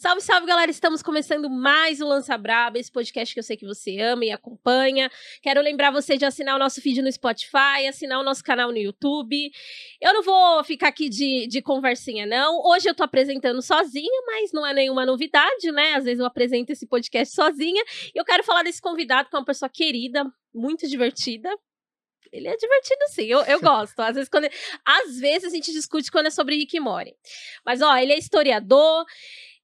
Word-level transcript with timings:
Salve, 0.00 0.22
salve, 0.22 0.46
galera! 0.46 0.70
Estamos 0.70 1.02
começando 1.02 1.50
mais 1.50 2.00
o 2.00 2.08
Lança 2.08 2.34
Braba, 2.38 2.78
esse 2.78 2.90
podcast 2.90 3.34
que 3.34 3.38
eu 3.38 3.44
sei 3.44 3.54
que 3.54 3.66
você 3.66 4.00
ama 4.00 4.24
e 4.24 4.30
acompanha. 4.30 5.10
Quero 5.42 5.60
lembrar 5.60 5.90
você 5.90 6.16
de 6.16 6.24
assinar 6.24 6.56
o 6.56 6.58
nosso 6.58 6.80
feed 6.80 7.02
no 7.02 7.12
Spotify, 7.12 7.86
assinar 7.86 8.18
o 8.18 8.22
nosso 8.22 8.42
canal 8.42 8.70
no 8.70 8.78
YouTube. 8.78 9.52
Eu 10.00 10.14
não 10.14 10.22
vou 10.22 10.64
ficar 10.64 10.88
aqui 10.88 11.10
de, 11.10 11.46
de 11.46 11.60
conversinha, 11.60 12.24
não. 12.24 12.62
Hoje 12.64 12.88
eu 12.88 12.94
tô 12.94 13.02
apresentando 13.02 13.60
sozinha, 13.60 14.22
mas 14.24 14.52
não 14.54 14.66
é 14.66 14.72
nenhuma 14.72 15.04
novidade, 15.04 15.70
né? 15.70 15.92
Às 15.92 16.04
vezes 16.04 16.20
eu 16.20 16.24
apresento 16.24 16.72
esse 16.72 16.86
podcast 16.86 17.34
sozinha. 17.34 17.84
E 18.14 18.18
eu 18.18 18.24
quero 18.24 18.42
falar 18.42 18.62
desse 18.62 18.80
convidado, 18.80 19.28
que 19.28 19.36
é 19.36 19.38
uma 19.38 19.44
pessoa 19.44 19.68
querida, 19.68 20.24
muito 20.54 20.88
divertida, 20.88 21.50
ele 22.32 22.46
é 22.48 22.56
divertido 22.56 23.00
sim, 23.08 23.24
eu, 23.24 23.40
eu 23.42 23.60
gosto. 23.60 23.98
Às 24.00 24.14
vezes, 24.14 24.28
quando, 24.28 24.48
às 24.84 25.18
vezes 25.18 25.52
a 25.52 25.54
gente 25.54 25.72
discute 25.72 26.10
quando 26.10 26.26
é 26.26 26.30
sobre 26.30 26.56
Rick 26.56 26.78
Morty. 26.78 27.14
Mas, 27.64 27.82
ó, 27.82 27.96
ele 27.96 28.12
é 28.12 28.18
historiador, 28.18 29.04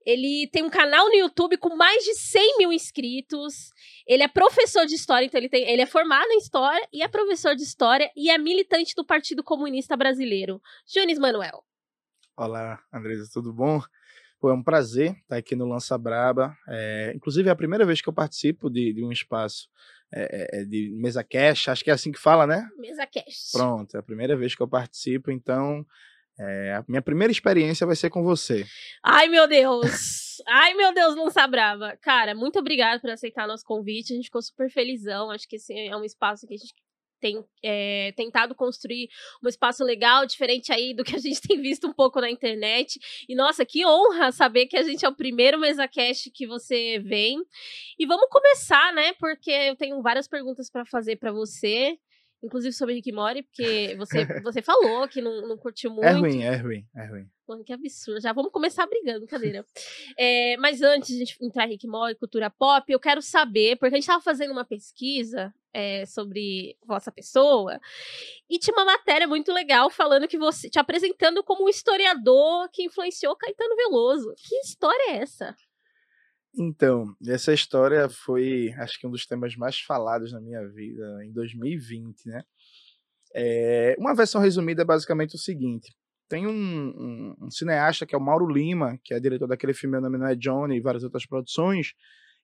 ele 0.07 0.49
tem 0.53 0.63
um 0.63 0.71
canal 0.71 1.09
no 1.09 1.17
YouTube 1.17 1.57
com 1.59 1.75
mais 1.75 2.05
de 2.05 2.15
100 2.15 2.59
mil 2.59 2.73
inscritos. 2.73 3.71
Ele 4.07 4.23
é 4.23 4.29
professor 4.29 4.87
de 4.87 4.95
história, 4.95 5.27
então 5.27 5.39
ele, 5.39 5.49
tem, 5.49 5.69
ele 5.69 5.83
é 5.83 5.87
formado 5.87 6.31
em 6.31 6.39
história 6.39 6.87
e 6.93 7.03
é 7.03 7.09
professor 7.09 7.57
de 7.57 7.65
história 7.65 8.09
e 8.17 8.31
é 8.31 8.39
militante 8.39 8.95
do 8.95 9.05
Partido 9.05 9.43
Comunista 9.43 9.97
Brasileiro. 9.97 10.63
Jones 10.87 11.19
Manuel. 11.19 11.65
Olá, 12.37 12.81
Andresa, 12.93 13.29
tudo 13.33 13.53
bom? 13.53 13.83
Pô, 14.39 14.51
é 14.51 14.55
um 14.55 14.63
prazer 14.63 15.17
estar 15.23 15.39
aqui 15.39 15.57
no 15.57 15.67
Lança 15.67 15.99
Braba. 15.99 16.57
É, 16.69 17.13
inclusive, 17.17 17.49
é 17.49 17.53
a 17.53 17.57
primeira 17.57 17.85
vez 17.85 18.01
que 18.01 18.09
eu 18.09 18.13
participo 18.13 18.71
de, 18.71 18.93
de 18.93 19.03
um 19.03 19.11
espaço 19.11 19.69
é, 20.15 20.61
é, 20.61 20.65
de 20.65 20.95
mesa 20.95 21.25
cash, 21.25 21.69
acho 21.69 21.83
que 21.83 21.91
é 21.91 21.95
assim 21.95 22.13
que 22.13 22.21
fala, 22.21 22.47
né? 22.47 22.69
Mesa 22.79 23.05
cash. 23.07 23.51
Pronto, 23.53 23.97
é 23.97 23.99
a 23.99 24.03
primeira 24.05 24.37
vez 24.37 24.55
que 24.55 24.63
eu 24.63 24.69
participo, 24.69 25.33
então 25.33 25.85
é, 26.39 26.75
a 26.75 26.85
minha 26.87 27.03
primeira 27.03 27.33
experiência 27.33 27.87
vai 27.87 27.97
ser 27.97 28.11
com 28.11 28.23
você. 28.23 28.67
Ai, 29.03 29.29
meu 29.29 29.49
Deus! 29.49 30.43
Ai, 30.47 30.75
meu 30.75 30.93
Deus, 30.93 31.17
lança 31.17 31.47
brava. 31.47 31.97
Cara, 32.03 32.35
muito 32.35 32.59
obrigada 32.59 33.01
por 33.01 33.11
aceitar 33.11 33.47
nosso 33.47 33.65
convite. 33.65 34.13
A 34.13 34.17
gente 34.17 34.27
ficou 34.27 34.43
super 34.43 34.71
felizão. 34.71 35.31
Acho 35.31 35.49
que 35.49 35.57
esse 35.57 35.73
é 35.73 35.97
um 35.97 36.05
espaço 36.05 36.47
que 36.47 36.55
a 36.55 36.57
gente 36.59 36.75
tem 37.19 37.43
é, 37.63 38.13
tentado 38.13 38.55
construir 38.55 39.09
um 39.43 39.49
espaço 39.49 39.83
legal, 39.83 40.27
diferente 40.27 40.71
aí 40.71 40.95
do 40.95 41.03
que 41.03 41.17
a 41.17 41.19
gente 41.19 41.41
tem 41.49 41.61
visto 41.61 41.87
um 41.87 41.93
pouco 41.93 42.21
na 42.21 42.31
internet. 42.31 42.99
E 43.29 43.35
nossa, 43.35 43.65
que 43.65 43.87
honra 43.87 44.31
saber 44.31 44.67
que 44.67 44.77
a 44.77 44.83
gente 44.83 45.05
é 45.05 45.09
o 45.09 45.17
primeiro 45.17 45.59
MesaCast 45.59 46.31
que 46.31 46.47
você 46.47 46.99
vem. 46.99 47.39
E 47.99 48.07
vamos 48.07 48.29
começar, 48.29 48.93
né? 48.93 49.15
Porque 49.15 49.51
eu 49.51 49.77
tenho 49.77 50.03
várias 50.03 50.29
perguntas 50.29 50.71
para 50.71 50.85
fazer 50.85 51.17
para 51.17 51.33
você 51.33 51.99
inclusive 52.47 52.73
sobre 52.73 52.95
Rick 52.95 53.13
Mori, 53.13 53.43
porque 53.43 53.95
você, 53.99 54.41
você 54.41 54.63
falou 54.63 55.07
que 55.07 55.21
não, 55.21 55.47
não 55.47 55.57
curtiu 55.57 55.91
muito. 55.91 56.07
É 56.07 56.13
ruim, 56.13 56.43
é 56.43 56.57
ruim, 56.57 56.87
é 56.95 57.07
ruim. 57.07 57.31
Mano, 57.47 57.63
que 57.63 57.73
absurdo. 57.73 58.21
Já 58.21 58.33
vamos 58.33 58.51
começar 58.51 58.87
brigando, 58.87 59.21
brincadeira. 59.21 59.65
é, 60.19 60.57
mas 60.57 60.83
antes 60.83 61.11
de 61.11 61.17
a 61.17 61.19
gente 61.19 61.37
entrar 61.41 61.67
em 61.67 61.71
Rick 61.71 61.87
Mori, 61.87 62.15
cultura 62.17 62.51
pop, 62.51 62.91
eu 62.91 62.99
quero 62.99 63.23
saber, 63.23 63.77
porque 63.77 63.95
a 63.95 63.99
gente 63.99 64.03
estava 64.03 64.23
fazendo 64.23 64.51
uma 64.51 64.65
pesquisa 64.65 65.55
é, 65.73 66.07
sobre 66.07 66.77
vossa 66.87 67.13
pessoa, 67.13 67.79
e 68.49 68.59
tinha 68.59 68.75
uma 68.75 68.85
matéria 68.85 69.29
muito 69.29 69.53
legal 69.53 69.91
falando 69.91 70.27
que 70.27 70.39
você, 70.39 70.71
te 70.71 70.79
apresentando 70.79 71.45
como 71.45 71.67
um 71.67 71.69
historiador 71.69 72.69
que 72.73 72.85
influenciou 72.85 73.37
Caetano 73.37 73.77
Veloso. 73.77 74.35
Que 74.39 74.57
história 74.61 75.13
é 75.13 75.17
essa? 75.19 75.55
Então, 76.59 77.15
essa 77.27 77.53
história 77.53 78.09
foi, 78.09 78.73
acho 78.79 78.99
que 78.99 79.07
um 79.07 79.11
dos 79.11 79.27
temas 79.27 79.55
mais 79.57 79.79
falados 79.79 80.33
na 80.33 80.41
minha 80.41 80.67
vida 80.69 81.25
em 81.25 81.31
2020, 81.33 82.27
né? 82.27 82.43
É, 83.35 83.95
uma 83.99 84.15
versão 84.15 84.41
resumida 84.41 84.81
é 84.81 84.85
basicamente 84.85 85.35
o 85.35 85.39
seguinte: 85.39 85.95
tem 86.29 86.47
um, 86.47 86.51
um, 86.51 87.37
um, 87.43 87.51
cineasta 87.51 88.07
que 88.07 88.15
é 88.15 88.19
o 88.19 88.21
Mauro 88.21 88.47
Lima, 88.47 88.99
que 89.05 89.13
é 89.13 89.21
diretor 89.21 89.47
daquele 89.47 89.75
filme 89.75 89.93
Meu 89.93 90.01
Nome 90.01 90.17
Não 90.17 90.27
É 90.27 90.35
Johnny 90.35 90.77
e 90.77 90.81
várias 90.81 91.05
outras 91.05 91.27
produções, 91.27 91.93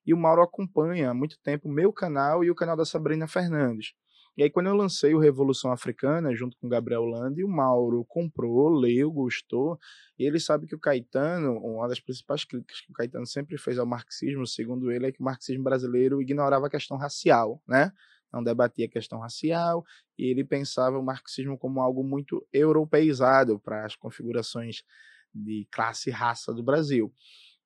e 0.05 0.13
o 0.13 0.19
Mauro 0.19 0.43
acompanha 0.43 1.11
há 1.11 1.15
muito 1.15 1.39
tempo 1.43 1.69
meu 1.69 1.91
canal 1.91 2.45
e 2.45 2.51
o 2.51 2.55
canal 2.55 2.77
da 2.77 2.85
Sabrina 2.85 3.27
Fernandes. 3.27 3.95
E 4.37 4.43
aí, 4.43 4.51
quando 4.51 4.67
eu 4.69 4.75
lancei 4.75 5.15
o 5.15 5.19
Revolução 5.19 5.70
Africana, 5.73 6.35
junto 6.35 6.57
com 6.57 6.67
o 6.67 6.70
Gabriel 6.70 7.05
Landi, 7.05 7.45
o 7.45 7.48
Mauro 7.48 8.03
comprou, 8.07 8.70
leu, 8.70 9.11
gostou, 9.11 9.79
e 10.19 10.25
ele 10.25 10.41
sabe 10.41 10.67
que 10.67 10.75
o 10.75 10.79
Caetano, 10.81 11.59
uma 11.59 11.87
das 11.87 12.01
principais 12.01 12.42
críticas 12.45 12.81
que 12.81 12.91
o 12.91 12.95
Caetano 12.95 13.27
sempre 13.27 13.59
fez 13.59 13.79
ao 13.79 13.85
marxismo, 13.87 14.47
segundo 14.47 14.91
ele, 14.91 15.07
é 15.07 15.13
que 15.13 15.21
o 15.21 15.25
marxismo 15.25 15.63
brasileiro 15.63 16.23
ignorava 16.23 16.67
a 16.67 16.71
questão 16.71 16.97
racial, 16.97 17.61
né? 17.69 17.92
Não 18.33 18.42
debatia 18.42 18.87
a 18.87 18.89
questão 18.89 19.19
racial, 19.21 19.85
e 20.19 20.31
ele 20.31 20.45
pensava 20.45 20.98
o 20.98 21.05
marxismo 21.05 21.59
como 21.59 21.83
algo 21.83 22.03
muito 22.03 22.47
europeizado 22.51 23.61
para 23.61 23.85
as 23.85 23.95
configurações 23.97 24.83
de 25.35 25.67
classe 25.71 26.09
e 26.09 26.13
raça 26.13 26.55
do 26.55 26.63
Brasil. 26.63 27.13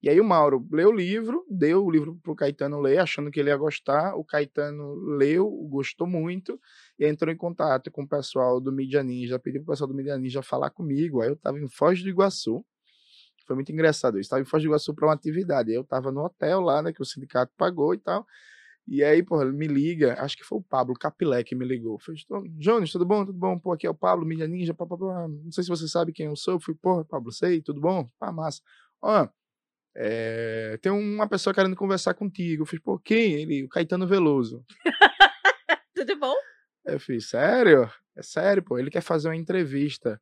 E 0.03 0.09
aí 0.09 0.21
o 0.21 0.25
Mauro 0.25 0.67
leu 0.71 0.91
o 0.91 0.93
livro, 0.93 1.45
deu 1.51 1.85
o 1.85 1.91
livro 1.91 2.19
para 2.23 2.33
o 2.33 2.37
Caetano 2.37 2.81
ler, 2.81 2.99
achando 2.99 3.31
que 3.31 3.41
ele 3.41 3.49
ia 3.51 3.57
gostar. 3.57 4.15
O 4.15 4.25
Caetano 4.25 4.95
leu, 5.17 5.51
gostou 5.69 6.07
muito, 6.07 6.61
e 6.99 7.07
entrou 7.07 7.33
em 7.33 7.37
contato 7.37 7.91
com 7.91 8.03
o 8.03 8.09
pessoal 8.09 8.61
do 8.61 8.71
Mídia 8.71 9.03
Ninja, 9.03 9.39
pediu 9.39 9.63
para 9.63 9.73
o 9.73 9.73
pessoal 9.73 9.89
do 9.89 9.95
Mídia 9.95 10.17
Ninja 10.19 10.43
falar 10.43 10.71
comigo. 10.71 11.23
Aí 11.23 11.29
eu 11.29 11.35
estava 11.35 11.59
em 11.59 11.69
Foz 11.69 12.03
do 12.03 12.09
Iguaçu, 12.09 12.65
foi 13.47 13.57
muito 13.57 13.73
engraçado. 13.73 14.17
Eu 14.17 14.21
estava 14.21 14.43
em 14.43 14.45
Foz 14.45 14.63
do 14.63 14.69
Iguaçu 14.69 14.95
para 14.95 15.07
uma 15.07 15.15
atividade. 15.15 15.73
Eu 15.73 15.83
estava 15.83 16.13
no 16.13 16.25
hotel 16.25 16.61
lá, 16.61 16.83
né, 16.83 16.93
que 16.93 17.01
o 17.01 17.05
sindicato 17.05 17.53
pagou 17.57 17.95
e 17.95 17.99
tal. 17.99 18.27
E 18.89 19.03
aí, 19.03 19.23
pô, 19.23 19.43
ele 19.43 19.53
me 19.53 19.67
liga, 19.67 20.15
acho 20.23 20.37
que 20.37 20.45
foi 20.45 20.59
o 20.59 20.63
Pablo 20.63 20.95
Capilé 20.95 21.43
que 21.43 21.57
me 21.57 21.65
ligou. 21.67 21.99
Falei, 21.99 22.21
Jones, 22.57 22.93
tudo 22.93 23.05
bom? 23.05 23.25
Tudo 23.27 23.37
bom? 23.39 23.59
Pô, 23.59 23.73
aqui 23.73 23.87
é 23.87 23.91
o 23.91 23.95
Pablo, 23.95 24.25
Mídia 24.25 24.47
Ninja, 24.47 24.73
pá, 24.73 24.87
pá, 24.87 24.97
pá. 24.97 25.27
não 25.29 25.51
sei 25.51 25.65
se 25.65 25.71
você 25.71 25.89
sabe 25.89 26.13
quem 26.13 26.27
eu 26.27 26.37
sou. 26.37 26.55
Eu 26.55 26.61
fui, 26.61 26.75
pô, 26.75 27.05
Pablo, 27.05 27.33
sei, 27.33 27.61
tudo 27.61 27.81
bom? 27.81 28.09
Pá, 28.19 28.31
massa. 28.31 28.61
Ó, 29.03 29.29
é, 29.99 30.79
tem 30.83 30.93
uma 30.93 31.27
pessoa 31.27 31.55
querendo 31.55 31.75
conversar 31.75 32.13
contigo. 32.13 32.63
Eu 32.63 32.67
fiz, 32.67 32.79
pô, 32.79 32.99
quem? 32.99 33.33
Ele, 33.33 33.65
o 33.65 33.69
Caetano 33.69 34.07
Veloso. 34.07 34.63
Tudo 35.97 36.17
bom? 36.17 36.35
Eu 36.85 37.01
fiz, 37.01 37.31
sério? 37.31 37.91
É 38.15 38.23
sério, 38.23 38.63
pô, 38.63 38.79
ele 38.79 38.91
quer 38.91 39.01
fazer 39.01 39.29
uma 39.29 39.37
entrevista. 39.37 40.21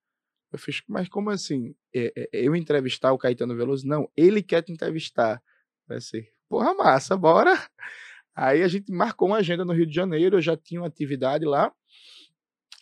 Eu 0.53 0.59
fiz, 0.61 0.81
mas 0.89 1.09
como 1.09 1.31
assim? 1.31 1.75
É, 1.93 2.13
é, 2.17 2.29
eu 2.33 2.55
entrevistar 2.55 3.13
o 3.13 3.19
Caetano 3.19 3.57
Veloso? 3.57 3.87
Não, 3.87 4.09
ele 4.17 4.43
quer 4.43 4.63
te 4.63 4.71
entrevistar. 4.71 5.43
Vai 5.89 6.01
ser, 6.01 6.29
porra, 6.49 6.73
massa, 6.75 7.17
bora. 7.17 7.61
Aí 8.37 8.63
a 8.63 8.69
gente 8.69 8.93
marcou 8.93 9.29
uma 9.29 9.39
agenda 9.39 9.65
no 9.65 9.73
Rio 9.73 9.87
de 9.87 9.95
Janeiro, 9.95 10.37
eu 10.37 10.43
já 10.43 10.57
tinha 10.57 10.81
uma 10.81 10.87
atividade 10.87 11.45
lá. 11.45 11.73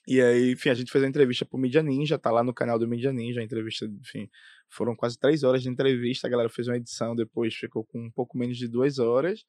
E 0.06 0.20
aí, 0.20 0.53
enfim, 0.53 0.69
a 0.69 0.74
gente 0.74 0.92
fez 0.92 1.03
a 1.03 1.09
entrevista 1.09 1.47
pro 1.47 1.59
Mídia 1.59 1.82
Ninja, 1.82 2.19
tá 2.19 2.30
lá 2.30 2.44
no 2.44 2.53
canal 2.53 2.78
do 2.78 2.88
Mídia 2.88 3.12
Ninja, 3.12 3.41
a 3.41 3.44
entrevista, 3.44 3.86
enfim, 3.86 4.28
foram 4.72 4.97
quase 4.97 5.19
três 5.19 5.43
horas 5.43 5.62
de 5.62 5.69
entrevista, 5.69 6.27
a 6.27 6.31
galera 6.31 6.49
fez 6.49 6.69
uma 6.69 6.77
edição, 6.77 7.15
depois 7.15 7.55
ficou 7.55 7.84
com 7.84 8.06
um 8.06 8.10
pouco 8.10 8.37
menos 8.37 8.56
de 8.56 8.66
duas 8.66 8.99
horas. 8.99 9.44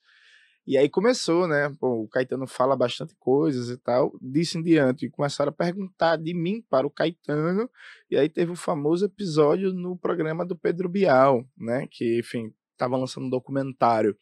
E 0.65 0.77
aí 0.77 0.89
começou, 0.89 1.45
né? 1.45 1.69
Pô, 1.77 2.03
o 2.03 2.07
Caetano 2.07 2.47
fala 2.47 2.75
bastante 2.75 3.13
coisas 3.19 3.69
e 3.69 3.77
tal. 3.77 4.13
Disso 4.21 4.57
em 4.57 4.63
diante, 4.63 5.09
começaram 5.09 5.49
a 5.49 5.53
perguntar 5.53 6.15
de 6.15 6.33
mim 6.33 6.63
para 6.69 6.87
o 6.87 6.89
Caetano. 6.89 7.69
E 8.09 8.15
aí 8.15 8.29
teve 8.29 8.51
o 8.51 8.55
famoso 8.55 9.05
episódio 9.05 9.73
no 9.73 9.97
programa 9.97 10.45
do 10.45 10.55
Pedro 10.55 10.87
Bial, 10.87 11.45
né? 11.57 11.85
Que, 11.91 12.19
enfim, 12.19 12.53
estava 12.71 12.95
lançando 12.95 13.25
um 13.25 13.29
documentário. 13.29 14.17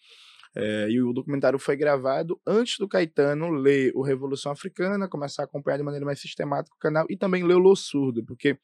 É, 0.56 0.90
e 0.90 1.02
o 1.02 1.14
documentário 1.14 1.60
foi 1.60 1.78
gravado 1.78 2.42
antes 2.46 2.78
do 2.78 2.88
Caetano 2.88 3.52
ler 3.52 3.92
o 3.96 4.02
Revolução 4.02 4.52
Africana, 4.52 5.08
começar 5.08 5.44
a 5.44 5.46
acompanhar 5.46 5.78
de 5.78 5.84
maneira 5.84 6.06
mais 6.06 6.20
sistemática 6.20 6.76
o 6.76 6.80
canal 6.80 7.06
e 7.10 7.16
também 7.16 7.46
ler 7.46 7.54
o 7.54 7.60
Lo 7.60 7.76
Surdo, 7.76 8.26
porque 8.26 8.58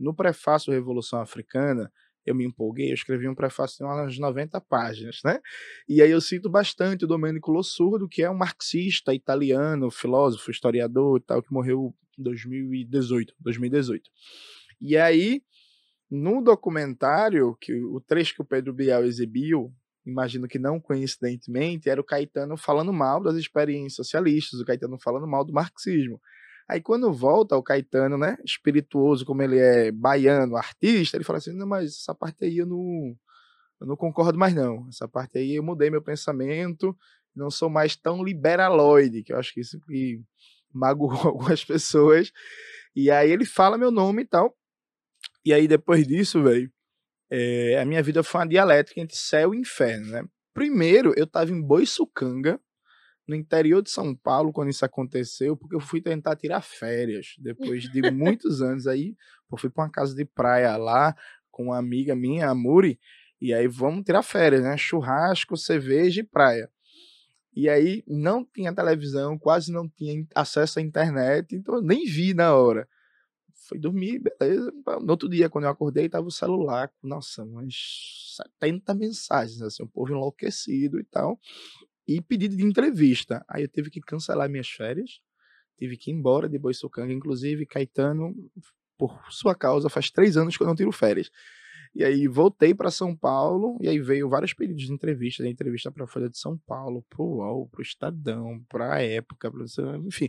no 0.00 0.14
prefácio 0.14 0.72
Revolução 0.72 1.20
Africana, 1.20 1.92
eu 2.24 2.34
me 2.34 2.44
empolguei, 2.44 2.90
eu 2.90 2.94
escrevi 2.94 3.28
um 3.28 3.34
prefácio 3.34 3.78
de 3.78 3.84
umas 3.84 4.18
90 4.18 4.60
páginas, 4.62 5.20
né? 5.24 5.40
E 5.88 6.02
aí 6.02 6.10
eu 6.10 6.20
cito 6.20 6.50
bastante 6.50 7.04
o 7.04 7.08
Domenico 7.08 7.50
Lossurdo, 7.50 8.08
que 8.08 8.22
é 8.22 8.30
um 8.30 8.36
marxista 8.36 9.14
italiano, 9.14 9.90
filósofo, 9.90 10.50
historiador 10.50 11.18
e 11.18 11.22
tal, 11.22 11.42
que 11.42 11.52
morreu 11.52 11.94
em 12.18 12.22
2018, 12.22 13.34
2018. 13.40 14.10
E 14.80 14.96
aí, 14.96 15.42
no 16.10 16.42
documentário, 16.42 17.56
que 17.60 17.74
o 17.74 18.00
trecho 18.00 18.34
que 18.34 18.42
o 18.42 18.46
Pedro 18.46 18.72
Bial 18.72 19.04
exibiu, 19.04 19.72
imagino 20.04 20.48
que 20.48 20.58
não 20.58 20.80
coincidentemente, 20.80 21.88
era 21.88 22.00
o 22.00 22.04
Caetano 22.04 22.56
falando 22.56 22.92
mal 22.92 23.22
das 23.22 23.36
experiências 23.36 23.94
socialistas, 23.94 24.60
o 24.60 24.64
Caetano 24.64 24.98
falando 24.98 25.26
mal 25.26 25.44
do 25.44 25.52
marxismo. 25.52 26.20
Aí 26.70 26.80
quando 26.80 27.12
volta 27.12 27.56
o 27.56 27.62
Caetano, 27.64 28.16
né, 28.16 28.36
espirituoso 28.44 29.26
como 29.26 29.42
ele 29.42 29.58
é 29.58 29.90
baiano, 29.90 30.56
artista, 30.56 31.16
ele 31.16 31.24
fala 31.24 31.38
assim, 31.38 31.52
não, 31.52 31.66
mas 31.66 31.96
essa 31.96 32.14
parte 32.14 32.44
aí 32.44 32.58
eu 32.58 32.66
não, 32.66 33.16
eu 33.80 33.88
não 33.88 33.96
concordo 33.96 34.38
mais 34.38 34.54
não. 34.54 34.86
Essa 34.88 35.08
parte 35.08 35.36
aí 35.36 35.56
eu 35.56 35.64
mudei 35.64 35.90
meu 35.90 36.00
pensamento, 36.00 36.96
não 37.34 37.50
sou 37.50 37.68
mais 37.68 37.96
tão 37.96 38.22
liberaloide, 38.22 39.24
que 39.24 39.32
eu 39.32 39.36
acho 39.36 39.52
que 39.52 39.60
isso 39.60 39.80
que 39.80 40.22
magoou 40.72 41.10
algumas 41.26 41.64
pessoas. 41.64 42.30
E 42.94 43.10
aí 43.10 43.32
ele 43.32 43.44
fala 43.44 43.76
meu 43.76 43.90
nome 43.90 44.22
e 44.22 44.26
tal. 44.26 44.56
E 45.44 45.52
aí 45.52 45.66
depois 45.66 46.06
disso, 46.06 46.40
velho, 46.40 46.70
é, 47.28 47.80
a 47.80 47.84
minha 47.84 48.00
vida 48.00 48.22
foi 48.22 48.42
uma 48.42 48.46
dialética 48.46 49.00
entre 49.00 49.16
céu 49.16 49.52
e 49.52 49.58
inferno, 49.58 50.06
né? 50.06 50.24
Primeiro, 50.54 51.12
eu 51.16 51.26
tava 51.26 51.50
em 51.50 51.60
Boiçucanga, 51.60 52.60
no 53.30 53.36
interior 53.36 53.80
de 53.80 53.90
São 53.90 54.12
Paulo 54.12 54.52
quando 54.52 54.70
isso 54.70 54.84
aconteceu, 54.84 55.56
porque 55.56 55.76
eu 55.76 55.80
fui 55.80 56.02
tentar 56.02 56.34
tirar 56.34 56.60
férias 56.60 57.36
depois 57.38 57.84
de 57.84 58.10
muitos 58.10 58.60
anos 58.60 58.88
aí. 58.88 59.16
Eu 59.50 59.56
fui 59.56 59.70
para 59.70 59.84
uma 59.84 59.90
casa 59.90 60.16
de 60.16 60.24
praia 60.24 60.76
lá 60.76 61.14
com 61.48 61.66
uma 61.66 61.78
amiga 61.78 62.16
minha, 62.16 62.48
a 62.48 62.54
Muri, 62.54 62.98
E 63.40 63.54
aí 63.54 63.68
vamos 63.68 64.04
tirar 64.04 64.22
férias, 64.22 64.62
né? 64.62 64.76
Churrasco, 64.76 65.56
cerveja 65.56 66.20
e 66.20 66.24
praia. 66.24 66.68
E 67.54 67.68
aí 67.68 68.02
não 68.06 68.44
tinha 68.44 68.74
televisão, 68.74 69.38
quase 69.38 69.72
não 69.72 69.88
tinha 69.88 70.26
acesso 70.34 70.80
à 70.80 70.82
internet, 70.82 71.54
então 71.54 71.76
eu 71.76 71.82
nem 71.82 72.06
vi 72.06 72.34
na 72.34 72.54
hora. 72.54 72.88
Fui 73.68 73.78
dormir, 73.78 74.20
beleza. 74.20 74.72
No 75.00 75.10
outro 75.10 75.28
dia, 75.28 75.48
quando 75.48 75.64
eu 75.64 75.70
acordei, 75.70 76.08
tava 76.08 76.26
o 76.26 76.32
celular 76.32 76.88
com, 76.88 77.06
nossa, 77.06 77.44
umas 77.44 78.34
70 78.36 78.94
mensagens, 78.94 79.62
assim, 79.62 79.82
o 79.82 79.88
povo 79.88 80.12
enlouquecido 80.12 80.98
e 80.98 81.04
tal. 81.04 81.38
E 82.10 82.20
pedido 82.20 82.56
de 82.56 82.64
entrevista. 82.64 83.44
Aí 83.48 83.62
eu 83.62 83.68
tive 83.68 83.88
que 83.88 84.00
cancelar 84.00 84.50
minhas 84.50 84.68
férias, 84.68 85.20
tive 85.78 85.96
que 85.96 86.10
ir 86.10 86.14
embora 86.14 86.48
de 86.48 86.58
Boiçucanga. 86.58 87.12
Inclusive, 87.12 87.64
Caetano, 87.64 88.34
por 88.98 89.16
sua 89.30 89.54
causa, 89.54 89.88
faz 89.88 90.10
três 90.10 90.36
anos 90.36 90.56
que 90.56 90.62
eu 90.64 90.66
não 90.66 90.74
tiro 90.74 90.90
férias. 90.90 91.30
E 91.94 92.02
aí 92.02 92.26
voltei 92.26 92.74
para 92.74 92.90
São 92.90 93.16
Paulo, 93.16 93.78
e 93.80 93.88
aí 93.88 94.00
veio 94.00 94.28
vários 94.28 94.52
pedidos 94.52 94.86
de 94.86 94.92
entrevista, 94.92 95.44
de 95.44 95.50
entrevista 95.50 95.92
para 95.92 96.02
a 96.02 96.06
Folha 96.08 96.28
de 96.28 96.36
São 96.36 96.58
Paulo, 96.66 97.04
para 97.08 97.22
o 97.22 97.36
UOL, 97.36 97.68
para 97.68 97.78
o 97.78 97.82
Estadão, 97.82 98.60
para 98.68 98.94
a 98.94 99.00
Época, 99.00 99.48
pra... 99.48 99.64
enfim. 100.04 100.28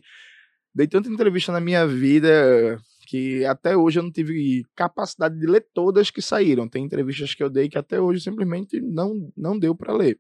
Dei 0.75 0.88
tanta 0.88 1.10
entrevista 1.10 1.51
na 1.51 1.60
minha 1.60 1.88
vida 1.88 2.80
que 3.07 3.44
até 3.45 3.75
hoje 3.75 3.98
eu 3.98 4.04
não 4.04 4.12
tive 4.12 4.63
capacidade 4.75 5.36
de 5.39 5.48
ler 5.48 5.66
todas 5.74 6.12
que 6.12 6.22
saíram. 6.22 6.69
Tem 6.69 6.86
entrevistas 6.86 7.34
que 7.34 7.42
eu 7.42 7.50
dei 7.50 7.68
que 7.68 7.77
até 7.77 8.00
hoje 8.00 8.22
simplesmente 8.22 8.80
não, 8.80 9.34
não 9.36 9.57
deu 9.57 9.75
para 9.75 9.92
ler. 9.92 10.19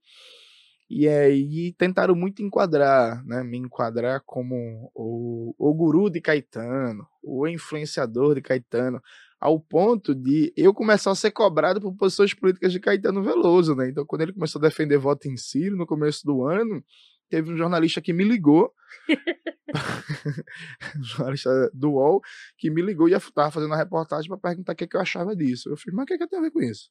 E 0.93 1.07
aí 1.07 1.73
tentaram 1.77 2.13
muito 2.13 2.43
enquadrar, 2.43 3.25
né? 3.25 3.41
Me 3.43 3.57
enquadrar 3.57 4.21
como 4.25 4.91
o, 4.93 5.55
o 5.57 5.73
guru 5.73 6.09
de 6.09 6.19
Caetano, 6.19 7.07
o 7.23 7.47
influenciador 7.47 8.35
de 8.35 8.41
Caetano 8.41 9.01
ao 9.39 9.57
ponto 9.57 10.13
de 10.13 10.51
eu 10.53 10.73
começar 10.73 11.11
a 11.11 11.15
ser 11.15 11.31
cobrado 11.31 11.79
por 11.79 11.95
posições 11.95 12.33
políticas 12.33 12.73
de 12.73 12.79
Caetano 12.81 13.23
Veloso, 13.23 13.73
né? 13.73 13.87
Então, 13.87 14.05
quando 14.05 14.23
ele 14.23 14.33
começou 14.33 14.59
a 14.59 14.67
defender 14.67 14.97
voto 14.97 15.29
em 15.29 15.37
Ciro 15.37 15.77
no 15.77 15.87
começo 15.87 16.25
do 16.25 16.45
ano, 16.45 16.83
teve 17.29 17.53
um 17.53 17.55
jornalista 17.55 18.01
que 18.01 18.11
me 18.11 18.25
ligou, 18.25 18.73
um 20.99 21.03
jornalista 21.03 21.71
do 21.73 21.91
UOL, 21.93 22.21
que 22.57 22.69
me 22.69 22.81
ligou 22.81 23.07
e 23.07 23.13
estava 23.13 23.49
fazendo 23.49 23.69
uma 23.69 23.77
reportagem 23.77 24.27
para 24.27 24.37
perguntar 24.37 24.73
o 24.73 24.75
que, 24.75 24.83
é 24.83 24.87
que, 24.87 24.97
eu 24.97 25.01
achava 25.01 25.33
disso. 25.33 25.69
Eu 25.69 25.77
falei, 25.77 25.95
mas 25.95 26.03
o 26.03 26.07
que, 26.07 26.13
é 26.15 26.17
que 26.17 26.27
tem 26.27 26.37
a 26.37 26.41
ver 26.41 26.51
com 26.51 26.61
isso? 26.61 26.89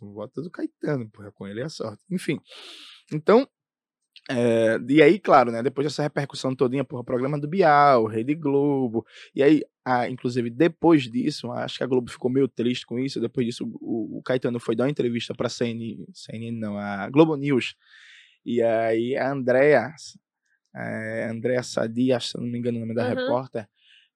O 0.00 0.12
voto 0.12 0.42
do 0.42 0.50
Caetano, 0.50 1.08
porra, 1.10 1.32
com 1.32 1.46
ele 1.46 1.60
é 1.60 1.64
a 1.64 1.68
sorte. 1.68 2.04
Enfim, 2.10 2.38
então, 3.12 3.48
é, 4.28 4.78
e 4.88 5.02
aí, 5.02 5.18
claro, 5.18 5.52
né, 5.52 5.62
depois 5.62 5.86
dessa 5.86 6.02
repercussão 6.02 6.54
todinha, 6.54 6.84
porra, 6.84 7.04
programa 7.04 7.38
do 7.38 7.46
Bial, 7.46 8.06
Rede 8.06 8.34
Globo, 8.34 9.06
e 9.34 9.42
aí, 9.42 9.62
ah, 9.84 10.08
inclusive, 10.08 10.50
depois 10.50 11.04
disso, 11.04 11.50
acho 11.52 11.78
que 11.78 11.84
a 11.84 11.86
Globo 11.86 12.10
ficou 12.10 12.30
meio 12.30 12.48
triste 12.48 12.84
com 12.84 12.98
isso, 12.98 13.20
depois 13.20 13.46
disso 13.46 13.64
o, 13.80 14.18
o 14.18 14.22
Caetano 14.22 14.58
foi 14.58 14.74
dar 14.74 14.84
uma 14.84 14.90
entrevista 14.90 15.32
pra 15.34 15.48
CNN, 15.48 16.04
CNN 16.12 16.58
não, 16.58 16.76
a 16.76 17.08
Globo 17.08 17.36
News, 17.36 17.76
e 18.44 18.62
aí 18.62 19.16
a 19.16 19.30
Andrea, 19.30 19.92
é, 20.74 21.28
Andrea 21.30 21.62
Sadia, 21.62 22.18
se 22.18 22.36
não 22.36 22.46
me 22.46 22.58
engano 22.58 22.78
o 22.78 22.80
nome 22.80 22.94
da 22.94 23.08
uhum. 23.08 23.14
repórter, 23.14 23.68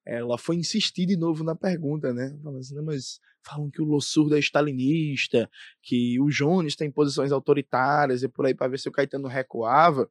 ela 0.04 0.36
foi 0.38 0.56
insistir 0.56 1.06
de 1.06 1.16
novo 1.16 1.44
na 1.44 1.54
pergunta, 1.54 2.12
né? 2.12 2.36
Falando 2.42 2.58
assim, 2.58 2.80
mas 2.82 3.20
falam 3.44 3.70
que 3.70 3.80
o 3.80 3.84
Lossurdo 3.84 4.36
é 4.36 4.38
stalinista, 4.38 5.50
que 5.82 6.20
o 6.20 6.28
Jones 6.28 6.76
tem 6.76 6.90
posições 6.90 7.32
autoritárias 7.32 8.22
e 8.22 8.28
por 8.28 8.46
aí 8.46 8.54
para 8.54 8.68
ver 8.68 8.78
se 8.78 8.88
o 8.88 8.92
Caetano 8.92 9.28
recuava. 9.28 10.10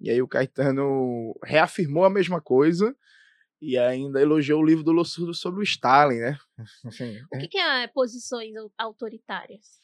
E 0.00 0.10
aí 0.10 0.20
o 0.22 0.28
Caetano 0.28 1.34
reafirmou 1.44 2.04
a 2.04 2.10
mesma 2.10 2.40
coisa 2.40 2.96
e 3.60 3.76
ainda 3.76 4.20
elogiou 4.20 4.60
o 4.60 4.64
livro 4.64 4.82
do 4.82 4.92
Lossurdo 4.92 5.34
sobre 5.34 5.60
o 5.60 5.62
Stalin, 5.62 6.18
né? 6.18 6.38
Assim, 6.86 7.20
o 7.32 7.38
que, 7.38 7.48
que 7.48 7.58
é 7.58 7.86
posições 7.88 8.52
autoritárias? 8.78 9.80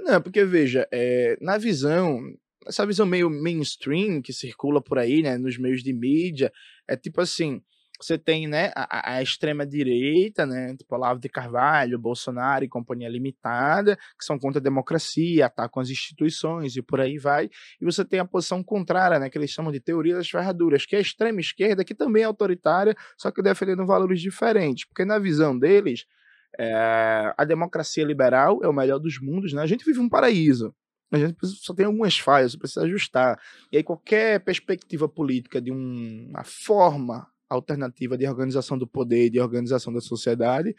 Não, 0.00 0.20
porque 0.20 0.44
veja, 0.44 0.86
é, 0.92 1.38
na 1.40 1.56
visão, 1.56 2.20
essa 2.66 2.86
visão 2.86 3.06
meio 3.06 3.30
mainstream 3.30 4.20
que 4.20 4.32
circula 4.32 4.82
por 4.82 4.98
aí, 4.98 5.22
né, 5.22 5.38
nos 5.38 5.56
meios 5.56 5.82
de 5.82 5.92
mídia, 5.92 6.52
é 6.86 6.96
tipo 6.96 7.20
assim, 7.20 7.62
você 8.00 8.18
tem 8.18 8.48
né, 8.48 8.72
a, 8.74 9.16
a 9.16 9.22
extrema-direita, 9.22 10.44
né, 10.44 10.74
tipo 10.76 10.94
Olavo 10.94 11.20
de 11.20 11.28
Carvalho, 11.28 11.98
Bolsonaro 11.98 12.64
e 12.64 12.68
Companhia 12.68 13.08
Limitada, 13.08 13.96
que 14.18 14.24
são 14.24 14.38
contra 14.38 14.58
a 14.58 14.62
democracia, 14.62 15.46
atacam 15.46 15.80
as 15.80 15.90
instituições 15.90 16.76
e 16.76 16.82
por 16.82 17.00
aí 17.00 17.18
vai. 17.18 17.48
E 17.80 17.84
você 17.84 18.04
tem 18.04 18.20
a 18.20 18.24
posição 18.24 18.62
contrária, 18.62 19.18
né, 19.18 19.30
que 19.30 19.38
eles 19.38 19.50
chamam 19.50 19.70
de 19.70 19.80
teoria 19.80 20.16
das 20.16 20.28
ferraduras, 20.28 20.84
que 20.84 20.96
é 20.96 20.98
a 20.98 21.02
extrema-esquerda, 21.02 21.84
que 21.84 21.94
também 21.94 22.22
é 22.22 22.26
autoritária, 22.26 22.96
só 23.16 23.30
que 23.30 23.42
defendendo 23.42 23.86
valores 23.86 24.20
diferentes. 24.20 24.86
Porque 24.86 25.04
na 25.04 25.18
visão 25.18 25.56
deles, 25.56 26.04
é, 26.58 27.32
a 27.36 27.44
democracia 27.44 28.04
liberal 28.04 28.60
é 28.62 28.68
o 28.68 28.72
melhor 28.72 28.98
dos 28.98 29.20
mundos. 29.20 29.52
Né? 29.52 29.62
A 29.62 29.66
gente 29.66 29.84
vive 29.84 30.00
um 30.00 30.08
paraíso. 30.08 30.74
A 31.12 31.18
gente 31.18 31.36
só 31.46 31.72
tem 31.72 31.86
algumas 31.86 32.18
falhas, 32.18 32.56
precisa 32.56 32.84
ajustar. 32.84 33.38
E 33.70 33.76
aí 33.76 33.84
qualquer 33.84 34.40
perspectiva 34.40 35.08
política 35.08 35.60
de 35.60 35.70
um, 35.70 36.26
uma 36.30 36.42
forma 36.42 37.28
alternativa 37.48 38.16
de 38.18 38.26
organização 38.26 38.78
do 38.78 38.86
poder, 38.86 39.30
de 39.30 39.40
organização 39.40 39.92
da 39.92 40.00
sociedade, 40.00 40.74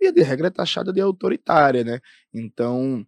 e 0.00 0.12
de 0.12 0.22
regra 0.22 0.48
é 0.48 0.50
taxada 0.50 0.92
de 0.92 1.00
autoritária, 1.00 1.84
né? 1.84 2.00
Então, 2.32 3.06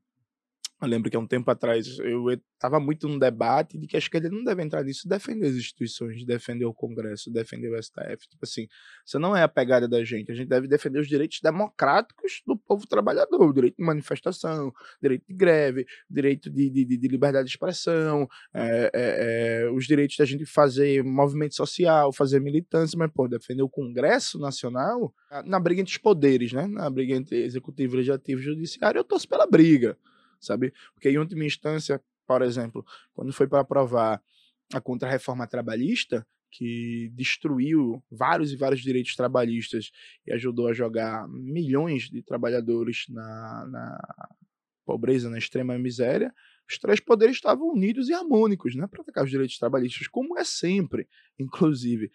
eu 0.83 0.89
lembro 0.89 1.09
que 1.09 1.17
há 1.17 1.21
um 1.21 1.27
tempo 1.27 1.49
atrás 1.49 1.99
eu 2.01 2.29
estava 2.31 2.81
muito 2.81 3.09
num 3.09 3.19
debate 3.19 3.79
de 3.79 3.87
que 3.87 3.97
a 3.97 3.99
esquerda 3.99 4.29
não 4.29 4.43
deve 4.43 4.63
entrar 4.63 4.83
nisso, 4.83 5.09
defender 5.09 5.47
as 5.47 5.55
instituições, 5.55 6.25
defender 6.25 6.65
o 6.65 6.75
Congresso, 6.75 7.31
defender 7.31 7.73
o 7.73 7.81
STF. 7.81 8.29
Tipo 8.29 8.45
assim, 8.45 8.67
isso 9.07 9.19
não 9.19 9.37
é 9.37 9.43
a 9.45 9.49
pegada 9.49 9.87
da 9.87 10.05
gente. 10.05 10.33
A 10.33 10.35
gente 10.35 10.49
deve 10.49 10.67
defender 10.67 10.99
os 10.99 11.07
direitos 11.07 11.39
democráticos 11.41 12.43
do 12.45 12.57
povo 12.57 12.87
trabalhador, 12.87 13.49
o 13.49 13.53
direito 13.53 13.77
de 13.77 13.85
manifestação, 13.85 14.73
direito 15.01 15.25
de 15.29 15.35
greve, 15.35 15.87
direito 16.11 16.51
de, 16.51 16.69
de, 16.69 16.85
de 16.85 17.09
liberdade 17.09 17.47
de 17.47 17.53
expressão, 17.53 18.27
é, 18.53 18.91
é, 18.93 19.63
é, 19.65 19.71
os 19.71 19.87
direitos 19.87 20.17
da 20.17 20.25
gente 20.25 20.45
fazer 20.45 21.05
movimento 21.05 21.55
social, 21.55 22.13
fazer 22.13 22.41
militância, 22.41 22.99
mas, 22.99 23.11
pô, 23.13 23.29
defender 23.29 23.63
o 23.63 23.69
Congresso 23.69 24.39
Nacional 24.39 25.15
na 25.45 25.61
briga 25.61 25.81
entre 25.81 25.93
os 25.93 25.99
poderes, 25.99 26.53
né? 26.53 26.67
Na 26.67 26.91
briga 26.91 27.15
entre 27.15 27.45
executivo, 27.45 27.97
legislativo 27.97 28.41
e 28.41 28.45
judiciário, 28.45 28.99
eu 28.99 29.05
torço 29.05 29.29
pela 29.29 29.47
briga 29.47 29.97
sabe? 30.43 30.73
Porque 30.95 31.09
em 31.09 31.19
última 31.19 31.45
instância, 31.45 32.03
por 32.27 32.43
exemplo, 32.43 32.85
quando 33.15 33.33
foi 33.33 33.47
para 33.47 33.61
aprovar 33.61 34.23
a 34.73 34.81
contra-reforma 34.81 35.47
trabalhista, 35.47 36.27
que 36.51 37.11
destruiu 37.15 38.03
vários 38.11 38.53
e 38.53 38.57
vários 38.57 38.83
direitos 38.83 39.17
trabalhistas 39.17 39.91
e 40.27 40.33
ajudou 40.33 40.69
a 40.69 40.75
jogar 40.75 41.27
milhões 41.29 42.11
de 42.11 42.23
trabalhadores 42.23 43.07
na, 43.09 43.67
na 43.67 44.29
pobreza, 44.85 45.31
na 45.31 45.39
extrema 45.39 45.79
miséria, 45.79 46.33
os 46.69 46.79
três 46.79 47.01
poderes 47.01 47.37
estavam 47.37 47.69
unidos 47.69 48.09
e 48.09 48.15
harmônicos 48.15 48.75
né, 48.75 48.87
para 48.87 49.01
atacar 49.01 49.25
os 49.25 49.31
direitos 49.31 49.59
trabalhistas, 49.59 50.07
como 50.09 50.39
é 50.39 50.45
sempre, 50.45 51.09
inclusive. 51.39 52.11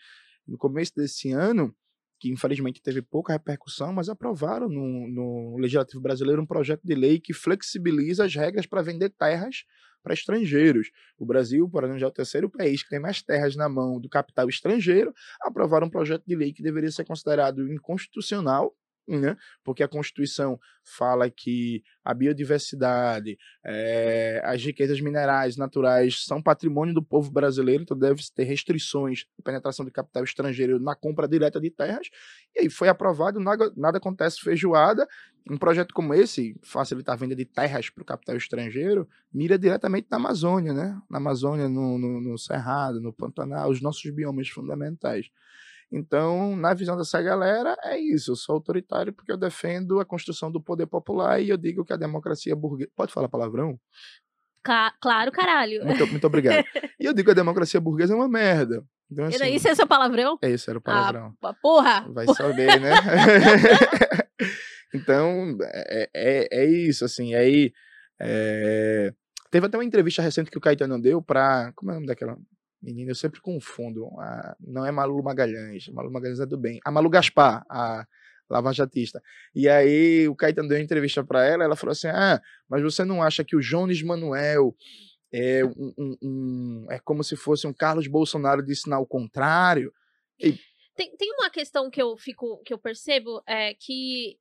No 0.47 0.57
começo 0.57 0.95
desse 0.95 1.31
ano, 1.31 1.75
que 2.19 2.31
infelizmente 2.31 2.81
teve 2.81 3.01
pouca 3.01 3.33
repercussão, 3.33 3.93
mas 3.93 4.09
aprovaram 4.09 4.67
no, 4.67 5.07
no 5.07 5.57
Legislativo 5.57 6.01
Brasileiro 6.01 6.41
um 6.41 6.45
projeto 6.45 6.81
de 6.83 6.95
lei 6.95 7.19
que 7.19 7.33
flexibiliza 7.33 8.25
as 8.25 8.33
regras 8.33 8.65
para 8.65 8.81
vender 8.81 9.09
terras 9.09 9.63
para 10.03 10.13
estrangeiros. 10.13 10.89
O 11.17 11.25
Brasil, 11.25 11.69
por 11.69 11.83
exemplo, 11.83 11.99
já 11.99 12.05
é 12.05 12.09
o 12.09 12.13
terceiro 12.13 12.49
país 12.49 12.81
que 12.81 12.89
tem 12.89 12.99
mais 12.99 13.21
terras 13.21 13.55
na 13.55 13.67
mão 13.67 13.99
do 13.99 14.07
capital 14.07 14.47
estrangeiro, 14.47 15.13
aprovaram 15.41 15.87
um 15.87 15.89
projeto 15.89 16.23
de 16.25 16.35
lei 16.35 16.53
que 16.53 16.63
deveria 16.63 16.91
ser 16.91 17.05
considerado 17.05 17.71
inconstitucional 17.71 18.73
né? 19.07 19.37
porque 19.63 19.81
a 19.81 19.87
Constituição 19.87 20.59
fala 20.83 21.29
que 21.29 21.83
a 22.03 22.13
biodiversidade, 22.13 23.37
é, 23.65 24.41
as 24.43 24.63
riquezas 24.63 24.99
minerais 24.99 25.55
naturais 25.55 26.23
são 26.25 26.41
patrimônio 26.41 26.93
do 26.93 27.03
povo 27.03 27.31
brasileiro, 27.31 27.83
então 27.83 27.97
deve 27.97 28.21
ter 28.35 28.43
restrições 28.43 29.19
de 29.19 29.43
penetração 29.43 29.85
de 29.85 29.91
capital 29.91 30.23
estrangeiro 30.23 30.79
na 30.79 30.95
compra 30.95 31.27
direta 31.27 31.59
de 31.59 31.69
terras. 31.69 32.07
E 32.55 32.61
aí 32.61 32.69
foi 32.69 32.89
aprovado, 32.89 33.39
nada, 33.39 33.71
nada 33.75 33.97
acontece 33.97 34.41
feijoada. 34.41 35.07
Um 35.49 35.57
projeto 35.57 35.93
como 35.93 36.13
esse, 36.13 36.59
facilitar 36.61 37.13
a 37.13 37.17
venda 37.17 37.35
de 37.35 37.45
terras 37.45 37.89
para 37.89 38.01
o 38.01 38.05
capital 38.05 38.35
estrangeiro, 38.35 39.07
mira 39.33 39.57
diretamente 39.57 40.07
na 40.11 40.17
Amazônia, 40.17 40.73
né? 40.73 41.01
Na 41.09 41.19
Amazônia, 41.19 41.69
no, 41.69 41.97
no, 41.97 42.19
no 42.19 42.37
Cerrado, 42.37 42.99
no 42.99 43.13
Pantanal, 43.13 43.69
os 43.69 43.81
nossos 43.81 44.09
biomas 44.11 44.49
fundamentais. 44.49 45.29
Então, 45.91 46.55
na 46.55 46.73
visão 46.73 46.97
dessa 46.97 47.21
galera, 47.21 47.77
é 47.83 47.97
isso. 47.97 48.31
Eu 48.31 48.35
sou 48.35 48.55
autoritário 48.55 49.13
porque 49.13 49.31
eu 49.31 49.37
defendo 49.37 49.99
a 49.99 50.05
construção 50.05 50.51
do 50.51 50.61
poder 50.61 50.85
popular 50.85 51.41
e 51.41 51.49
eu 51.49 51.57
digo 51.57 51.85
que 51.85 51.93
a 51.93 51.97
democracia 51.97 52.55
burguesa. 52.55 52.91
Pode 52.95 53.13
falar 53.13 53.29
palavrão? 53.29 53.79
Ca 54.63 54.93
claro, 54.99 55.31
caralho. 55.31 55.85
Muito, 55.85 56.07
muito 56.07 56.27
obrigado. 56.27 56.65
e 56.99 57.05
eu 57.05 57.13
digo 57.13 57.27
que 57.27 57.31
a 57.31 57.41
democracia 57.41 57.79
burguesa 57.79 58.13
é 58.13 58.17
uma 58.17 58.27
merda. 58.27 58.83
Então, 59.09 59.25
assim, 59.25 59.45
e 59.45 59.55
esse 59.55 59.69
é 59.69 59.75
seu 59.75 59.87
palavrão? 59.87 60.37
É, 60.41 60.49
esse 60.49 60.69
era 60.69 60.77
o 60.77 60.81
palavrão. 60.81 61.33
Ah, 61.41 61.53
porra! 61.53 62.05
Vai 62.11 62.25
saber, 62.27 62.77
né? 62.81 62.91
então, 64.93 65.57
é, 65.61 66.09
é, 66.13 66.47
é, 66.51 66.65
isso, 66.65 67.05
assim. 67.05 67.33
Aí, 67.33 67.71
é... 68.19 69.13
teve 69.49 69.65
até 69.65 69.77
uma 69.77 69.85
entrevista 69.85 70.21
recente 70.21 70.51
que 70.51 70.57
o 70.57 70.61
Caetano 70.61 71.01
deu 71.01 71.21
pra... 71.21 71.71
Como 71.73 71.91
é 71.91 71.93
o 71.93 71.95
nome 71.95 72.07
daquela 72.07 72.37
Menina, 72.81 73.11
eu 73.11 73.15
sempre 73.15 73.41
confundo. 73.41 74.07
A, 74.19 74.55
não 74.59 74.85
é 74.85 74.91
Malu 74.91 75.21
Magalhães. 75.23 75.87
Malu 75.89 76.11
Magalhães 76.11 76.39
é 76.39 76.45
do 76.45 76.57
bem. 76.57 76.79
A 76.85 76.91
Malu 76.91 77.09
Gaspar, 77.09 77.65
a, 77.69 78.05
lavajatista. 78.49 79.21
E 79.53 79.67
aí 79.67 80.27
o 80.27 80.35
Caetano 80.35 80.67
deu 80.67 80.77
uma 80.77 80.83
entrevista 80.83 81.23
para 81.23 81.45
ela, 81.45 81.63
ela 81.63 81.75
falou 81.75 81.91
assim: 81.91 82.07
"Ah, 82.07 82.41
mas 82.67 82.81
você 82.81 83.03
não 83.03 83.21
acha 83.21 83.43
que 83.43 83.55
o 83.55 83.61
Jones 83.61 84.01
Manuel 84.01 84.75
é 85.31 85.63
um, 85.65 85.93
um, 85.97 86.17
um 86.21 86.87
é 86.89 86.99
como 86.99 87.23
se 87.23 87.35
fosse 87.35 87.67
um 87.67 87.73
Carlos 87.73 88.07
Bolsonaro 88.07 88.63
de 88.63 88.75
sinal 88.75 89.05
contrário?" 89.05 89.93
E... 90.39 90.57
Tem, 90.95 91.15
tem 91.15 91.31
uma 91.33 91.49
questão 91.49 91.89
que 91.91 92.01
eu 92.01 92.17
fico 92.17 92.61
que 92.63 92.73
eu 92.73 92.79
percebo 92.79 93.41
é 93.45 93.73
que 93.73 94.37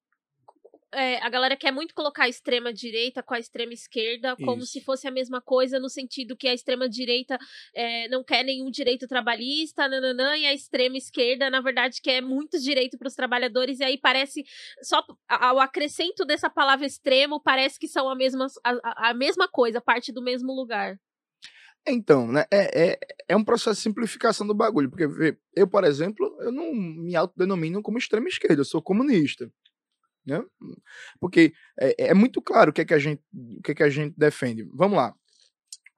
é, 0.96 1.22
a 1.22 1.28
galera 1.28 1.56
quer 1.56 1.70
muito 1.70 1.94
colocar 1.94 2.24
a 2.24 2.28
extrema 2.28 2.72
direita 2.72 3.22
com 3.22 3.34
a 3.34 3.38
extrema 3.38 3.74
esquerda 3.74 4.34
como 4.36 4.62
Isso. 4.62 4.72
se 4.72 4.80
fosse 4.80 5.06
a 5.06 5.10
mesma 5.10 5.42
coisa, 5.42 5.78
no 5.78 5.90
sentido 5.90 6.36
que 6.36 6.48
a 6.48 6.54
extrema 6.54 6.88
direita 6.88 7.38
é, 7.74 8.08
não 8.08 8.24
quer 8.24 8.42
nenhum 8.42 8.70
direito 8.70 9.06
trabalhista, 9.06 9.86
nananã, 9.86 10.36
e 10.36 10.46
a 10.46 10.54
extrema 10.54 10.96
esquerda, 10.96 11.50
na 11.50 11.60
verdade, 11.60 12.00
quer 12.02 12.22
muitos 12.22 12.62
direitos 12.62 12.98
para 12.98 13.08
os 13.08 13.14
trabalhadores, 13.14 13.78
e 13.80 13.84
aí 13.84 13.98
parece, 13.98 14.42
só 14.82 15.04
ao 15.28 15.60
acrescento 15.60 16.24
dessa 16.24 16.48
palavra 16.48 16.86
extremo, 16.86 17.40
parece 17.40 17.78
que 17.78 17.88
são 17.88 18.08
a 18.08 18.14
mesma, 18.14 18.46
a, 18.64 19.10
a 19.10 19.14
mesma 19.14 19.46
coisa, 19.48 19.80
parte 19.80 20.10
do 20.10 20.22
mesmo 20.22 20.52
lugar. 20.52 20.98
Então, 21.86 22.26
né, 22.26 22.44
é, 22.50 22.90
é, 22.90 22.98
é 23.28 23.36
um 23.36 23.44
processo 23.44 23.76
de 23.76 23.82
simplificação 23.82 24.44
do 24.46 24.54
bagulho, 24.54 24.90
porque 24.90 25.36
eu, 25.54 25.68
por 25.68 25.84
exemplo, 25.84 26.36
eu 26.40 26.50
não 26.50 26.74
me 26.74 27.14
autodenomino 27.14 27.80
como 27.80 27.98
extrema 27.98 28.26
esquerda, 28.26 28.62
eu 28.62 28.64
sou 28.64 28.82
comunista. 28.82 29.48
Né? 30.26 30.42
Porque 31.20 31.52
é, 31.78 32.08
é, 32.08 32.14
muito 32.14 32.42
claro 32.42 32.70
o 32.70 32.72
que 32.72 32.80
é 32.80 32.84
que 32.84 32.94
a 32.94 32.98
gente, 32.98 33.22
o 33.32 33.62
que 33.62 33.72
é 33.72 33.74
que 33.74 33.82
a 33.82 33.88
gente 33.88 34.14
defende. 34.18 34.68
Vamos 34.74 34.96
lá. 34.96 35.14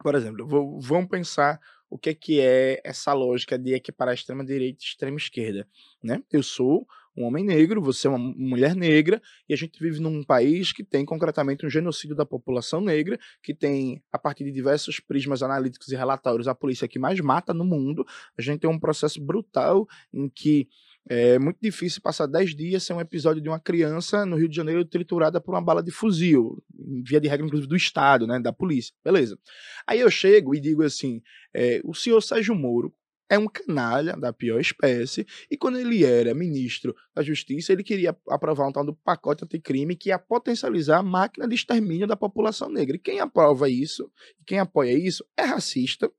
Por 0.00 0.14
exemplo, 0.14 0.46
vou, 0.46 0.80
vamos 0.80 1.08
pensar 1.08 1.58
o 1.90 1.98
que 1.98 2.10
é 2.10 2.14
que 2.14 2.40
é 2.40 2.80
essa 2.84 3.12
lógica 3.12 3.58
de 3.58 3.72
equiparar 3.74 4.14
extrema 4.14 4.44
direita 4.44 4.78
e 4.82 4.86
extrema 4.86 5.16
esquerda, 5.16 5.66
né? 6.02 6.22
Eu 6.30 6.42
sou 6.42 6.86
um 7.18 7.24
homem 7.24 7.44
negro, 7.44 7.82
você 7.82 8.06
é 8.06 8.10
uma 8.10 8.18
mulher 8.18 8.76
negra, 8.76 9.20
e 9.48 9.52
a 9.52 9.56
gente 9.56 9.80
vive 9.82 9.98
num 9.98 10.22
país 10.22 10.72
que 10.72 10.84
tem 10.84 11.04
concretamente 11.04 11.66
um 11.66 11.70
genocídio 11.70 12.14
da 12.14 12.24
população 12.24 12.80
negra, 12.80 13.18
que 13.42 13.52
tem, 13.52 14.00
a 14.12 14.18
partir 14.18 14.44
de 14.44 14.52
diversos 14.52 15.00
prismas 15.00 15.42
analíticos 15.42 15.88
e 15.88 15.96
relatórios, 15.96 16.46
a 16.46 16.54
polícia 16.54 16.86
que 16.86 16.98
mais 16.98 17.18
mata 17.18 17.52
no 17.52 17.64
mundo. 17.64 18.06
A 18.38 18.42
gente 18.42 18.60
tem 18.60 18.70
um 18.70 18.78
processo 18.78 19.20
brutal 19.20 19.88
em 20.12 20.28
que 20.28 20.68
é 21.08 21.38
muito 21.38 21.58
difícil 21.60 22.00
passar 22.02 22.26
10 22.26 22.54
dias 22.54 22.82
sem 22.82 22.94
um 22.94 23.00
episódio 23.00 23.42
de 23.42 23.48
uma 23.48 23.58
criança 23.58 24.26
no 24.26 24.36
Rio 24.36 24.48
de 24.48 24.56
Janeiro 24.56 24.84
triturada 24.84 25.40
por 25.40 25.54
uma 25.54 25.60
bala 25.60 25.82
de 25.82 25.90
fuzil, 25.90 26.62
via 27.04 27.20
de 27.20 27.28
regra, 27.28 27.46
inclusive, 27.46 27.68
do 27.68 27.76
Estado, 27.76 28.26
né, 28.26 28.38
da 28.38 28.52
polícia. 28.52 28.94
Beleza. 29.04 29.38
Aí 29.86 30.00
eu 30.00 30.10
chego 30.10 30.54
e 30.54 30.60
digo 30.60 30.82
assim: 30.82 31.22
é, 31.54 31.80
o 31.84 31.94
senhor 31.94 32.20
Sérgio 32.20 32.54
Moro 32.54 32.92
é 33.28 33.38
um 33.38 33.46
canalha 33.46 34.16
da 34.16 34.32
pior 34.32 34.58
espécie, 34.58 35.26
e 35.50 35.56
quando 35.56 35.78
ele 35.78 36.04
era 36.04 36.34
ministro 36.34 36.94
da 37.14 37.22
Justiça, 37.22 37.72
ele 37.72 37.84
queria 37.84 38.16
aprovar 38.28 38.66
um 38.66 38.72
tal 38.72 38.84
do 38.84 38.94
pacote 38.94 39.44
anticrime 39.44 39.96
que 39.96 40.08
ia 40.08 40.18
potencializar 40.18 40.98
a 40.98 41.02
máquina 41.02 41.46
de 41.46 41.54
extermínio 41.54 42.06
da 42.06 42.16
população 42.16 42.70
negra. 42.70 42.96
E 42.96 43.00
quem 43.00 43.20
aprova 43.20 43.68
isso, 43.68 44.10
quem 44.46 44.58
apoia 44.58 44.92
isso, 44.92 45.24
é 45.36 45.42
racista 45.42 46.10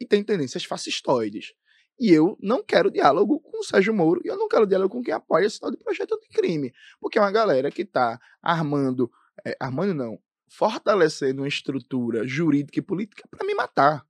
e 0.00 0.06
tem 0.06 0.22
tendências 0.22 0.64
fascistoides. 0.64 1.52
E 1.98 2.12
eu 2.12 2.36
não 2.40 2.62
quero 2.62 2.90
diálogo 2.90 3.40
com 3.40 3.60
o 3.60 3.64
Sérgio 3.64 3.94
Moro 3.94 4.20
e 4.24 4.28
eu 4.28 4.36
não 4.36 4.48
quero 4.48 4.66
diálogo 4.66 4.94
com 4.94 5.02
quem 5.02 5.14
apoia 5.14 5.46
esse 5.46 5.58
tal 5.58 5.70
de 5.70 5.76
projeto 5.78 6.18
de 6.20 6.28
crime. 6.28 6.72
Porque 7.00 7.18
é 7.18 7.20
uma 7.20 7.32
galera 7.32 7.70
que 7.70 7.82
está 7.82 8.20
armando, 8.42 9.10
é, 9.44 9.56
armando 9.58 9.94
não, 9.94 10.18
fortalecendo 10.48 11.42
uma 11.42 11.48
estrutura 11.48 12.26
jurídica 12.26 12.78
e 12.78 12.82
política 12.82 13.26
para 13.30 13.46
me 13.46 13.54
matar. 13.54 14.04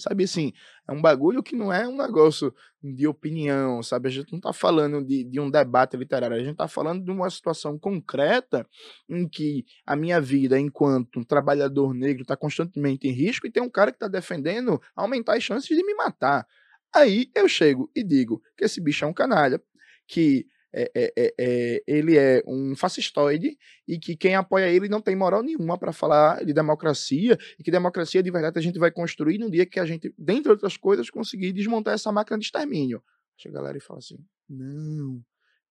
Sabe 0.00 0.24
assim, 0.24 0.52
é 0.88 0.92
um 0.92 1.00
bagulho 1.00 1.42
que 1.42 1.54
não 1.54 1.70
é 1.70 1.86
um 1.86 1.96
negócio 1.96 2.54
de 2.82 3.06
opinião, 3.06 3.82
sabe? 3.82 4.08
A 4.08 4.10
gente 4.10 4.32
não 4.32 4.38
está 4.38 4.52
falando 4.52 5.04
de, 5.04 5.24
de 5.24 5.38
um 5.38 5.50
debate 5.50 5.96
literário, 5.96 6.36
a 6.36 6.40
gente 6.40 6.52
está 6.52 6.66
falando 6.66 7.04
de 7.04 7.10
uma 7.10 7.28
situação 7.28 7.78
concreta 7.78 8.66
em 9.08 9.28
que 9.28 9.64
a 9.84 9.94
minha 9.94 10.20
vida 10.20 10.58
enquanto 10.58 11.20
um 11.20 11.24
trabalhador 11.24 11.92
negro 11.92 12.22
está 12.22 12.34
constantemente 12.34 13.06
em 13.06 13.12
risco 13.12 13.46
e 13.46 13.50
tem 13.50 13.62
um 13.62 13.68
cara 13.68 13.90
que 13.90 13.96
está 13.96 14.08
defendendo 14.08 14.80
aumentar 14.96 15.36
as 15.36 15.42
chances 15.42 15.76
de 15.76 15.84
me 15.84 15.94
matar. 15.94 16.46
Aí 16.94 17.30
eu 17.34 17.48
chego 17.48 17.90
e 17.94 18.02
digo 18.02 18.42
que 18.56 18.64
esse 18.64 18.80
bicho 18.80 19.04
é 19.04 19.08
um 19.08 19.12
canalha, 19.12 19.62
que 20.06 20.46
é, 20.72 20.90
é, 20.94 21.34
é, 21.38 21.82
ele 21.86 22.16
é 22.16 22.42
um 22.46 22.76
fascistoide 22.76 23.58
e 23.88 23.98
que 23.98 24.16
quem 24.16 24.36
apoia 24.36 24.68
ele 24.68 24.88
não 24.88 25.00
tem 25.00 25.16
moral 25.16 25.42
nenhuma 25.42 25.76
para 25.76 25.92
falar 25.92 26.44
de 26.44 26.52
democracia 26.52 27.36
e 27.58 27.62
que 27.62 27.70
democracia 27.70 28.22
de 28.22 28.30
verdade 28.30 28.58
a 28.58 28.62
gente 28.62 28.78
vai 28.78 28.90
construir 28.90 29.38
no 29.38 29.50
dia 29.50 29.66
que 29.66 29.80
a 29.80 29.84
gente, 29.84 30.14
dentre 30.16 30.50
outras 30.50 30.76
coisas, 30.76 31.10
conseguir 31.10 31.52
desmontar 31.52 31.94
essa 31.94 32.12
máquina 32.12 32.38
de 32.38 32.44
extermínio. 32.44 33.02
Chega 33.36 33.58
a 33.58 33.60
galera 33.60 33.78
e 33.78 33.80
fala 33.80 33.98
assim: 33.98 34.18
não, 34.48 35.20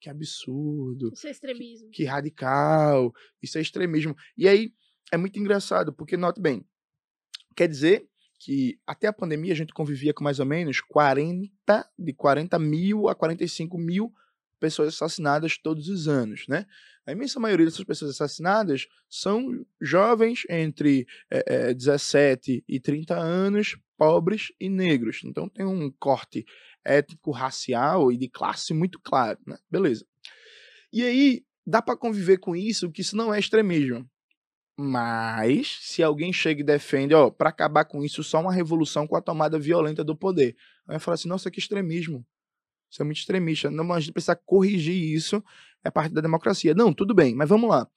que 0.01 0.09
absurdo. 0.09 1.11
Isso 1.13 1.27
é 1.27 1.31
extremismo. 1.31 1.89
Que, 1.91 2.03
que 2.03 2.05
radical, 2.05 3.13
isso 3.41 3.57
é 3.57 3.61
extremismo. 3.61 4.15
E 4.37 4.47
aí 4.47 4.73
é 5.11 5.17
muito 5.17 5.39
engraçado, 5.39 5.93
porque, 5.93 6.17
note 6.17 6.41
bem, 6.41 6.65
quer 7.55 7.67
dizer 7.67 8.08
que 8.39 8.79
até 8.87 9.07
a 9.07 9.13
pandemia 9.13 9.51
a 9.51 9.55
gente 9.55 9.73
convivia 9.73 10.13
com 10.13 10.23
mais 10.23 10.39
ou 10.39 10.45
menos 10.45 10.79
40, 10.79 11.51
de 11.97 12.13
40 12.13 12.57
mil 12.57 13.09
a 13.09 13.13
45 13.13 13.77
mil 13.77 14.13
pessoas 14.59 14.89
assassinadas 14.89 15.57
todos 15.57 15.89
os 15.89 16.07
anos, 16.07 16.45
né? 16.47 16.65
A 17.05 17.11
imensa 17.11 17.39
maioria 17.39 17.65
dessas 17.65 17.83
pessoas 17.83 18.11
assassinadas 18.11 18.87
são 19.09 19.65
jovens 19.81 20.43
entre 20.49 21.07
é, 21.29 21.69
é, 21.69 21.73
17 21.73 22.63
e 22.67 22.79
30 22.79 23.17
anos, 23.17 23.77
pobres 23.97 24.53
e 24.59 24.69
negros. 24.69 25.21
Então 25.23 25.49
tem 25.49 25.65
um 25.65 25.91
corte 25.91 26.45
étnico, 26.85 27.31
racial 27.31 28.11
e 28.11 28.17
de 28.17 28.29
classe 28.29 28.73
muito 28.73 28.99
claro, 28.99 29.39
né? 29.45 29.57
Beleza. 29.69 30.05
E 30.93 31.03
aí 31.03 31.43
dá 31.65 31.81
para 31.81 31.97
conviver 31.97 32.37
com 32.37 32.55
isso, 32.55 32.91
que 32.91 33.01
isso 33.01 33.15
não 33.15 33.33
é 33.33 33.39
extremismo. 33.39 34.09
Mas, 34.81 35.77
se 35.81 36.01
alguém 36.01 36.31
chega 36.31 36.61
e 36.61 36.63
defende, 36.63 37.13
ó, 37.13 37.29
para 37.29 37.49
acabar 37.49 37.83
com 37.83 38.01
isso, 38.01 38.23
só 38.23 38.39
uma 38.39 38.53
revolução 38.53 39.05
com 39.05 39.17
a 39.17 39.21
tomada 39.21 39.59
violenta 39.59 40.05
do 40.05 40.15
poder. 40.15 40.55
Aí 40.87 40.93
vai 40.93 40.99
falar 40.99 41.15
assim, 41.15 41.27
nossa, 41.27 41.51
que 41.51 41.59
extremismo. 41.59 42.25
Isso 42.89 43.01
é 43.01 43.03
muito 43.03 43.17
extremista. 43.17 43.69
Não, 43.69 43.91
a 43.91 43.99
gente 43.99 44.13
precisa 44.13 44.37
corrigir 44.37 44.95
isso, 44.95 45.43
é 45.83 45.91
parte 45.91 46.13
da 46.13 46.21
democracia. 46.21 46.73
Não, 46.73 46.93
tudo 46.93 47.13
bem, 47.13 47.35
mas 47.35 47.49
vamos 47.49 47.69
lá. 47.69 47.89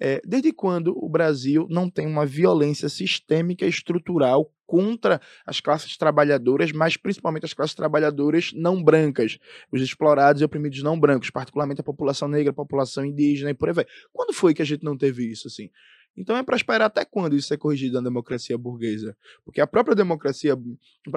É, 0.00 0.22
desde 0.24 0.54
quando 0.54 0.96
o 0.96 1.06
Brasil 1.06 1.66
não 1.68 1.90
tem 1.90 2.06
uma 2.06 2.24
violência 2.24 2.88
sistêmica 2.88 3.66
estrutural 3.66 4.50
contra 4.66 5.20
as 5.46 5.60
classes 5.60 5.98
trabalhadoras, 5.98 6.72
mas 6.72 6.96
principalmente 6.96 7.44
as 7.44 7.52
classes 7.52 7.76
trabalhadoras 7.76 8.52
não 8.54 8.82
brancas, 8.82 9.38
os 9.70 9.82
explorados 9.82 10.40
e 10.40 10.44
oprimidos 10.46 10.82
não 10.82 10.98
brancos, 10.98 11.28
particularmente 11.28 11.82
a 11.82 11.84
população 11.84 12.26
negra, 12.26 12.52
a 12.52 12.54
população 12.54 13.04
indígena 13.04 13.50
e 13.50 13.54
por 13.54 13.68
aí 13.68 13.74
vai. 13.74 13.86
Quando 14.14 14.32
foi 14.32 14.54
que 14.54 14.62
a 14.62 14.64
gente 14.64 14.82
não 14.82 14.96
teve 14.96 15.30
isso 15.30 15.46
assim? 15.46 15.68
Então 16.16 16.36
é 16.36 16.42
para 16.42 16.56
esperar 16.56 16.86
até 16.86 17.04
quando 17.04 17.36
isso 17.36 17.52
é 17.52 17.56
corrigido 17.56 17.94
na 17.94 18.08
democracia 18.08 18.58
burguesa? 18.58 19.16
Porque 19.44 19.60
a 19.60 19.66
própria 19.66 19.94
democracia, 19.94 20.54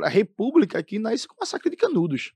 a 0.03 0.09
república 0.09 0.79
aqui 0.79 0.99
nasce 0.99 1.27
com 1.27 1.35
massacre 1.39 1.69
de 1.69 1.75
canudos. 1.75 2.33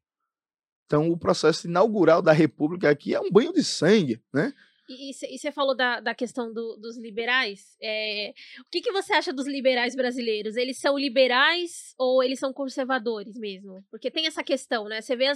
Então 0.86 1.10
o 1.10 1.18
processo 1.18 1.68
inaugural 1.68 2.22
da 2.22 2.34
república 2.34 2.90
aqui 2.90 3.14
é 3.14 3.20
um 3.20 3.32
banho 3.32 3.54
de 3.54 3.64
sangue, 3.64 4.22
né? 4.34 4.54
E 4.90 5.14
você 5.14 5.52
falou 5.52 5.76
da, 5.76 6.00
da 6.00 6.16
questão 6.16 6.52
do, 6.52 6.76
dos 6.78 6.98
liberais. 6.98 7.78
É, 7.80 8.34
o 8.60 8.70
que, 8.72 8.82
que 8.82 8.92
você 8.92 9.14
acha 9.14 9.32
dos 9.32 9.46
liberais 9.46 9.96
brasileiros? 9.96 10.56
Eles 10.56 10.80
são 10.80 10.98
liberais 10.98 11.94
ou 11.96 12.24
eles 12.24 12.40
são 12.40 12.52
conservadores 12.52 13.38
mesmo? 13.38 13.86
Porque 13.92 14.10
tem 14.10 14.26
essa 14.26 14.44
questão, 14.44 14.86
né? 14.86 15.00
Você 15.00 15.16
vê, 15.16 15.32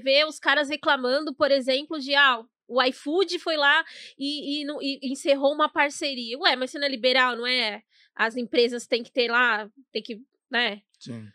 vê 0.00 0.24
os 0.24 0.40
caras 0.40 0.68
reclamando, 0.68 1.32
por 1.32 1.52
exemplo, 1.52 2.00
de 2.00 2.12
ah, 2.16 2.44
o 2.72 2.82
iFood 2.82 3.38
foi 3.38 3.56
lá 3.56 3.84
e, 4.18 4.62
e, 4.62 4.66
e, 4.80 5.12
encerrou 5.12 5.52
uma 5.52 5.68
parceria. 5.68 6.38
Ué, 6.38 6.56
mas 6.56 6.70
você 6.70 6.78
não 6.78 6.86
é 6.86 6.90
liberal, 6.90 7.36
não 7.36 7.46
é? 7.46 7.82
As 8.14 8.36
empresas 8.36 8.86
têm 8.86 9.02
que 9.02 9.12
ter 9.12 9.30
lá, 9.30 9.68
tem 9.92 10.02
que, 10.02 10.20
né? 10.50 10.82
Sim. 10.98 11.28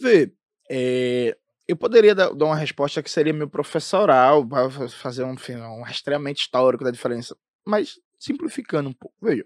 Vê, 0.00 0.32
é, 0.70 1.36
eu 1.66 1.76
poderia 1.76 2.14
dar, 2.14 2.32
uma 2.32 2.56
resposta 2.56 3.02
que 3.02 3.10
seria 3.10 3.32
meu 3.32 3.48
professoral, 3.48 4.46
fazer 4.90 5.24
um, 5.24 5.34
um 5.34 5.82
rastreamento 5.82 6.40
histórico 6.40 6.84
da 6.84 6.90
diferença, 6.90 7.36
mas 7.64 7.98
simplificando 8.18 8.88
um 8.88 8.92
pouco. 8.92 9.14
Veja, 9.20 9.44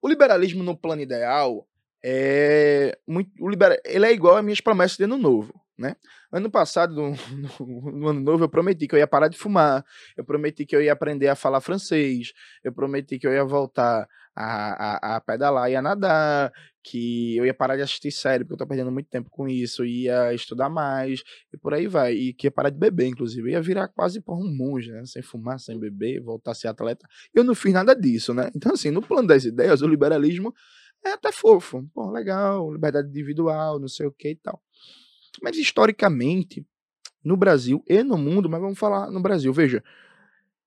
o 0.00 0.08
liberalismo 0.08 0.62
no 0.62 0.76
plano 0.76 1.02
ideal 1.02 1.66
é 2.02 2.98
muito, 3.06 3.30
o 3.40 3.48
libera, 3.48 3.80
ele 3.84 4.06
é 4.06 4.12
igual 4.12 4.36
às 4.36 4.44
minhas 4.44 4.60
promessas 4.60 4.96
de 4.96 5.04
ano 5.04 5.16
novo 5.16 5.63
né? 5.76 5.96
Ano 6.32 6.50
passado, 6.50 6.94
no, 6.94 7.10
no, 7.10 7.12
no, 7.92 8.08
ano 8.08 8.20
novo, 8.20 8.44
eu 8.44 8.48
prometi 8.48 8.86
que 8.86 8.94
eu 8.94 8.98
ia 8.98 9.06
parar 9.06 9.28
de 9.28 9.36
fumar, 9.36 9.84
eu 10.16 10.24
prometi 10.24 10.64
que 10.64 10.74
eu 10.74 10.82
ia 10.82 10.92
aprender 10.92 11.28
a 11.28 11.34
falar 11.34 11.60
francês, 11.60 12.32
eu 12.62 12.72
prometi 12.72 13.18
que 13.18 13.26
eu 13.26 13.32
ia 13.32 13.44
voltar 13.44 14.06
a, 14.36 15.14
a, 15.14 15.16
a 15.16 15.20
pedalar 15.20 15.70
e 15.70 15.76
a 15.76 15.82
nadar, 15.82 16.52
que 16.82 17.36
eu 17.36 17.46
ia 17.46 17.54
parar 17.54 17.76
de 17.76 17.82
assistir 17.82 18.10
série, 18.10 18.44
porque 18.44 18.54
eu 18.54 18.58
tô 18.58 18.66
perdendo 18.66 18.92
muito 18.92 19.08
tempo 19.08 19.30
com 19.30 19.48
isso, 19.48 19.84
ia 19.84 20.34
estudar 20.34 20.68
mais, 20.68 21.22
e 21.52 21.56
por 21.56 21.72
aí 21.72 21.86
vai, 21.86 22.12
e 22.14 22.34
que 22.34 22.46
ia 22.46 22.50
parar 22.50 22.70
de 22.70 22.78
beber, 22.78 23.06
inclusive, 23.06 23.48
eu 23.48 23.52
ia 23.52 23.62
virar 23.62 23.88
quase 23.88 24.20
por 24.20 24.36
um 24.36 24.54
monge, 24.54 24.90
né? 24.90 25.04
Sem 25.06 25.22
fumar, 25.22 25.58
sem 25.58 25.78
beber, 25.78 26.20
voltar 26.20 26.50
a 26.50 26.54
ser 26.54 26.68
atleta. 26.68 27.06
Eu 27.32 27.44
não 27.44 27.54
fiz 27.54 27.72
nada 27.72 27.94
disso, 27.94 28.34
né? 28.34 28.50
Então, 28.54 28.72
assim, 28.72 28.90
no 28.90 29.00
plano 29.00 29.28
das 29.28 29.44
ideias, 29.44 29.82
o 29.82 29.86
liberalismo 29.86 30.52
é 31.04 31.12
até 31.12 31.30
fofo, 31.30 31.86
pô, 31.94 32.10
legal, 32.10 32.72
liberdade 32.72 33.08
individual, 33.08 33.78
não 33.78 33.88
sei 33.88 34.06
o 34.06 34.12
que 34.12 34.30
e 34.30 34.36
tal. 34.36 34.60
Mas 35.42 35.56
historicamente, 35.56 36.64
no 37.24 37.36
Brasil 37.36 37.82
e 37.88 38.02
no 38.02 38.18
mundo, 38.18 38.48
mas 38.48 38.60
vamos 38.60 38.78
falar 38.78 39.10
no 39.10 39.20
Brasil. 39.20 39.52
Veja, 39.52 39.82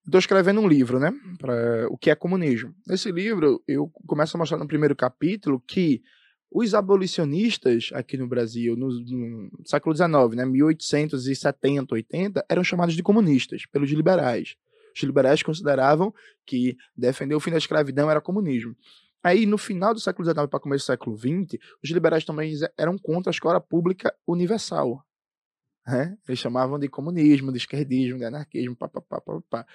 estou 0.06 0.20
escrevendo 0.20 0.60
um 0.60 0.68
livro, 0.68 1.00
né? 1.00 1.14
Para 1.38 1.88
o 1.90 1.98
que 1.98 2.10
é 2.10 2.16
comunismo. 2.16 2.74
Nesse 2.88 3.12
livro, 3.12 3.62
eu 3.68 3.90
começo 4.08 4.36
a 4.36 4.40
mostrar 4.40 4.58
no 4.58 4.68
primeiro 4.68 4.96
capítulo 4.96 5.62
que 5.66 6.02
os 6.50 6.74
abolicionistas 6.74 7.90
aqui 7.94 8.18
no 8.18 8.28
Brasil, 8.28 8.76
no, 8.76 8.90
no 8.90 9.52
século 9.66 9.96
XIX, 9.96 10.36
né, 10.36 10.46
1870, 10.46 11.94
80, 11.94 12.46
eram 12.48 12.64
chamados 12.64 12.96
de 12.96 13.04
comunistas 13.04 13.66
pelos 13.66 13.92
liberais. 13.92 14.56
Os 14.96 15.04
liberais 15.04 15.44
consideravam 15.44 16.14
que 16.46 16.78
defender 16.96 17.36
o 17.36 17.40
fim 17.40 17.52
da 17.52 17.58
escravidão 17.58 18.10
era 18.10 18.22
comunismo. 18.22 18.76
Aí, 19.28 19.46
no 19.46 19.58
final 19.58 19.94
do 19.94 20.00
século 20.00 20.24
XIX 20.24 20.48
para 20.48 20.58
começo 20.58 20.86
do 20.86 20.88
século 20.88 21.18
XX, 21.18 21.62
os 21.84 21.90
liberais 21.90 22.24
também 22.24 22.54
eram 22.78 22.98
contra 22.98 23.30
a 23.30 23.34
escola 23.34 23.60
pública 23.60 24.16
universal. 24.26 25.06
Né? 25.86 26.18
Eles 26.26 26.40
chamavam 26.40 26.80
de 26.80 26.88
comunismo, 26.88 27.52
de 27.52 27.58
esquerdismo, 27.58 28.18
de 28.18 28.24
anarquismo, 28.24 28.74
papapá. 28.74 29.66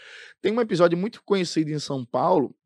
Tem 0.41 0.51
um 0.51 0.61
episódio 0.61 0.97
muito 0.97 1.23
conhecido 1.23 1.71
em 1.71 1.79
São 1.79 2.03
Paulo, 2.03 2.57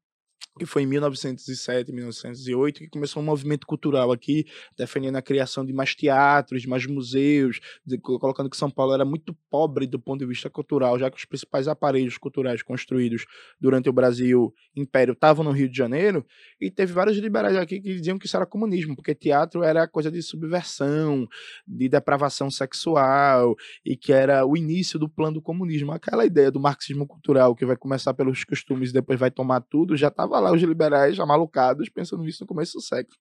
que 0.59 0.65
foi 0.65 0.83
em 0.83 0.87
1907, 0.87 1.93
1908, 1.93 2.81
que 2.81 2.89
começou 2.89 3.23
um 3.23 3.27
movimento 3.27 3.67
cultural 3.67 4.11
aqui, 4.11 4.47
defendendo 4.77 5.17
a 5.17 5.23
criação 5.23 5.65
de 5.65 5.73
mais 5.73 5.95
teatros, 5.95 6.63
de 6.63 6.69
mais 6.69 6.87
museus, 6.87 7.61
de, 7.85 7.99
colocando 7.99 8.49
que 8.49 8.57
São 8.57 8.71
Paulo 8.71 8.95
era 8.95 9.05
muito 9.05 9.37
pobre 9.51 9.87
do 9.87 9.99
ponto 9.99 10.21
de 10.21 10.27
vista 10.27 10.49
cultural, 10.49 10.99
já 10.99 11.11
que 11.11 11.17
os 11.17 11.25
principais 11.25 11.69
aparelhos 11.69 12.17
culturais 12.17 12.63
construídos 12.63 13.27
durante 13.61 13.89
o 13.89 13.93
Brasil 13.93 14.53
Império 14.75 15.13
estavam 15.13 15.45
no 15.45 15.51
Rio 15.51 15.69
de 15.69 15.77
Janeiro, 15.77 16.25
e 16.61 16.71
teve 16.71 16.93
vários 16.93 17.17
liberais 17.19 17.57
aqui 17.57 17.81
que 17.81 17.95
diziam 17.95 18.19
que 18.19 18.27
isso 18.27 18.37
era 18.37 18.47
comunismo, 18.47 18.97
porque 18.97 19.15
teatro 19.15 19.63
era 19.63 19.87
coisa 19.87 20.11
de 20.11 20.23
subversão, 20.23 21.29
de 21.67 21.89
depravação 21.89 22.51
sexual, 22.51 23.55
e 23.85 23.97
que 23.97 24.13
era 24.13 24.47
o 24.47 24.57
início 24.57 24.99
do 24.99 25.09
plano 25.09 25.35
do 25.35 25.43
comunismo. 25.43 25.93
Aquela 25.93 26.25
ideia 26.25 26.51
do 26.51 26.61
marxismo 26.61 27.07
cultural, 27.07 27.55
que 27.55 27.67
vai 27.67 27.77
começar 27.77 28.15
pelos 28.15 28.45
costumes 28.45 28.91
e 28.91 28.93
depois 28.93 29.19
vai 29.19 29.31
tomar 29.31 29.61
tudo, 29.61 29.97
já 29.97 30.09
estava 30.09 30.36
lá 30.41 30.53
os 30.53 30.63
liberais 30.63 31.19
amalucados 31.19 31.89
pensando 31.89 32.23
nisso 32.23 32.43
no 32.43 32.47
começo 32.47 32.75
do 32.75 32.83
século. 32.83 33.17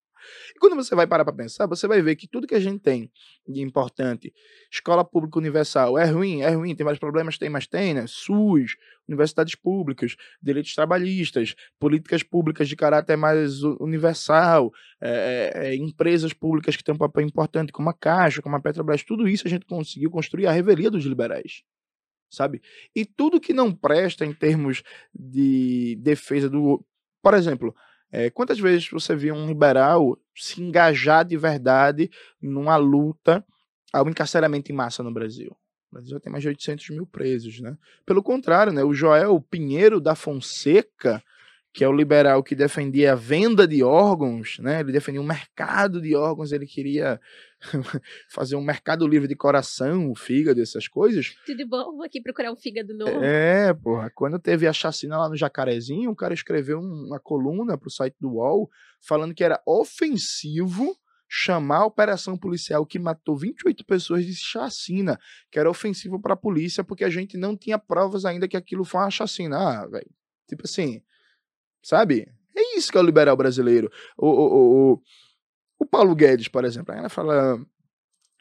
E 0.55 0.59
quando 0.59 0.75
você 0.75 0.95
vai 0.95 1.05
parar 1.05 1.23
para 1.23 1.33
pensar, 1.33 1.67
você 1.67 1.87
vai 1.87 2.01
ver 2.01 2.15
que 2.15 2.27
tudo 2.27 2.47
que 2.47 2.55
a 2.55 2.59
gente 2.59 2.79
tem 2.79 3.11
de 3.47 3.61
importante, 3.61 4.33
escola 4.71 5.03
pública 5.03 5.37
universal, 5.37 5.97
é 5.97 6.05
ruim, 6.05 6.41
é 6.41 6.49
ruim, 6.49 6.75
tem 6.75 6.83
vários 6.83 6.99
problemas, 6.99 7.37
tem, 7.37 7.49
mas 7.49 7.67
tem, 7.67 7.93
né? 7.93 8.05
SUS, 8.07 8.75
universidades 9.07 9.55
públicas, 9.55 10.15
direitos 10.41 10.73
trabalhistas, 10.73 11.55
políticas 11.79 12.23
públicas 12.23 12.67
de 12.67 12.75
caráter 12.75 13.15
mais 13.15 13.61
universal, 13.63 14.71
é, 15.01 15.51
é, 15.55 15.75
empresas 15.75 16.33
públicas 16.33 16.75
que 16.75 16.83
têm 16.83 16.95
um 16.95 16.97
papel 16.97 17.23
importante, 17.23 17.71
como 17.71 17.89
a 17.89 17.93
Caixa, 17.93 18.41
como 18.41 18.55
a 18.55 18.59
Petrobras, 18.59 19.03
tudo 19.03 19.27
isso 19.27 19.47
a 19.47 19.49
gente 19.49 19.65
conseguiu 19.65 20.09
construir 20.09 20.47
a 20.47 20.51
revelia 20.51 20.89
dos 20.89 21.05
liberais 21.05 21.63
sabe? 22.27 22.61
E 22.93 23.05
tudo 23.05 23.39
que 23.39 23.53
não 23.53 23.71
presta 23.71 24.25
em 24.25 24.33
termos 24.33 24.83
de 25.13 25.95
defesa 26.01 26.49
do 26.49 26.83
por 27.25 27.33
exemplo, 27.33 27.75
é, 28.11 28.29
quantas 28.29 28.59
vezes 28.59 28.87
você 28.87 29.15
viu 29.15 29.33
um 29.33 29.47
liberal 29.47 30.15
se 30.35 30.61
engajar 30.61 31.25
de 31.25 31.35
verdade 31.35 32.07
numa 32.39 32.77
luta 32.77 33.43
ao 33.91 34.07
encarceramento 34.07 34.71
em 34.71 34.75
massa 34.75 35.01
no 35.01 35.11
Brasil? 35.11 35.49
O 35.89 35.95
Brasil 35.95 36.11
já 36.11 36.19
tem 36.19 36.31
mais 36.31 36.43
de 36.43 36.49
800 36.49 36.91
mil 36.91 37.07
presos, 37.07 37.59
né? 37.59 37.75
Pelo 38.05 38.21
contrário, 38.21 38.71
né? 38.71 38.83
O 38.83 38.93
Joel 38.93 39.41
Pinheiro 39.41 39.99
da 39.99 40.13
Fonseca, 40.13 41.19
que 41.73 41.83
é 41.83 41.89
o 41.89 41.91
liberal 41.91 42.43
que 42.43 42.53
defendia 42.53 43.13
a 43.13 43.15
venda 43.15 43.67
de 43.67 43.81
órgãos, 43.81 44.59
né? 44.59 44.81
Ele 44.81 44.91
defendia 44.91 45.19
um 45.19 45.25
mercado 45.25 45.99
de 45.99 46.15
órgãos, 46.15 46.51
ele 46.51 46.67
queria 46.67 47.19
fazer 48.29 48.55
um 48.55 48.61
mercado 48.61 49.07
livre 49.07 49.27
de 49.27 49.35
coração, 49.35 50.11
o 50.11 50.15
fígado, 50.15 50.61
essas 50.61 50.87
coisas. 50.87 51.35
Tudo 51.45 51.67
bom? 51.67 51.95
Vou 51.97 52.03
aqui 52.03 52.21
procurar 52.21 52.51
um 52.51 52.55
fígado 52.55 52.95
novo. 52.95 53.23
É, 53.23 53.73
porra. 53.73 54.11
Quando 54.13 54.39
teve 54.39 54.67
a 54.67 54.73
chacina 54.73 55.17
lá 55.17 55.29
no 55.29 55.35
Jacarezinho, 55.35 56.11
o 56.11 56.15
cara 56.15 56.33
escreveu 56.33 56.79
uma 56.79 57.19
coluna 57.19 57.77
pro 57.77 57.89
site 57.89 58.15
do 58.19 58.33
UOL 58.33 58.69
falando 59.01 59.33
que 59.33 59.43
era 59.43 59.61
ofensivo 59.65 60.95
chamar 61.27 61.79
a 61.79 61.85
operação 61.85 62.37
policial 62.37 62.85
que 62.85 62.99
matou 62.99 63.35
28 63.35 63.83
pessoas 63.85 64.25
de 64.25 64.35
chacina, 64.35 65.19
que 65.51 65.59
era 65.59 65.69
ofensivo 65.69 66.21
para 66.21 66.33
a 66.33 66.37
polícia 66.37 66.83
porque 66.83 67.03
a 67.03 67.09
gente 67.09 67.35
não 67.35 67.57
tinha 67.57 67.79
provas 67.79 68.25
ainda 68.25 68.47
que 68.47 68.55
aquilo 68.55 68.85
foi 68.85 69.01
uma 69.01 69.09
chacina. 69.09 69.57
Ah, 69.57 69.87
velho. 69.87 70.09
Tipo 70.47 70.63
assim, 70.65 71.01
sabe? 71.83 72.27
É 72.55 72.77
isso 72.77 72.91
que 72.91 72.97
é 72.97 73.01
o 73.01 73.05
liberal 73.05 73.35
brasileiro. 73.35 73.91
O, 74.17 74.27
o, 74.27 74.93
o, 74.93 75.01
o 75.79 75.85
Paulo 75.85 76.15
Guedes, 76.15 76.47
por 76.47 76.65
exemplo, 76.65 76.93
ela 76.93 77.09
fala. 77.09 77.59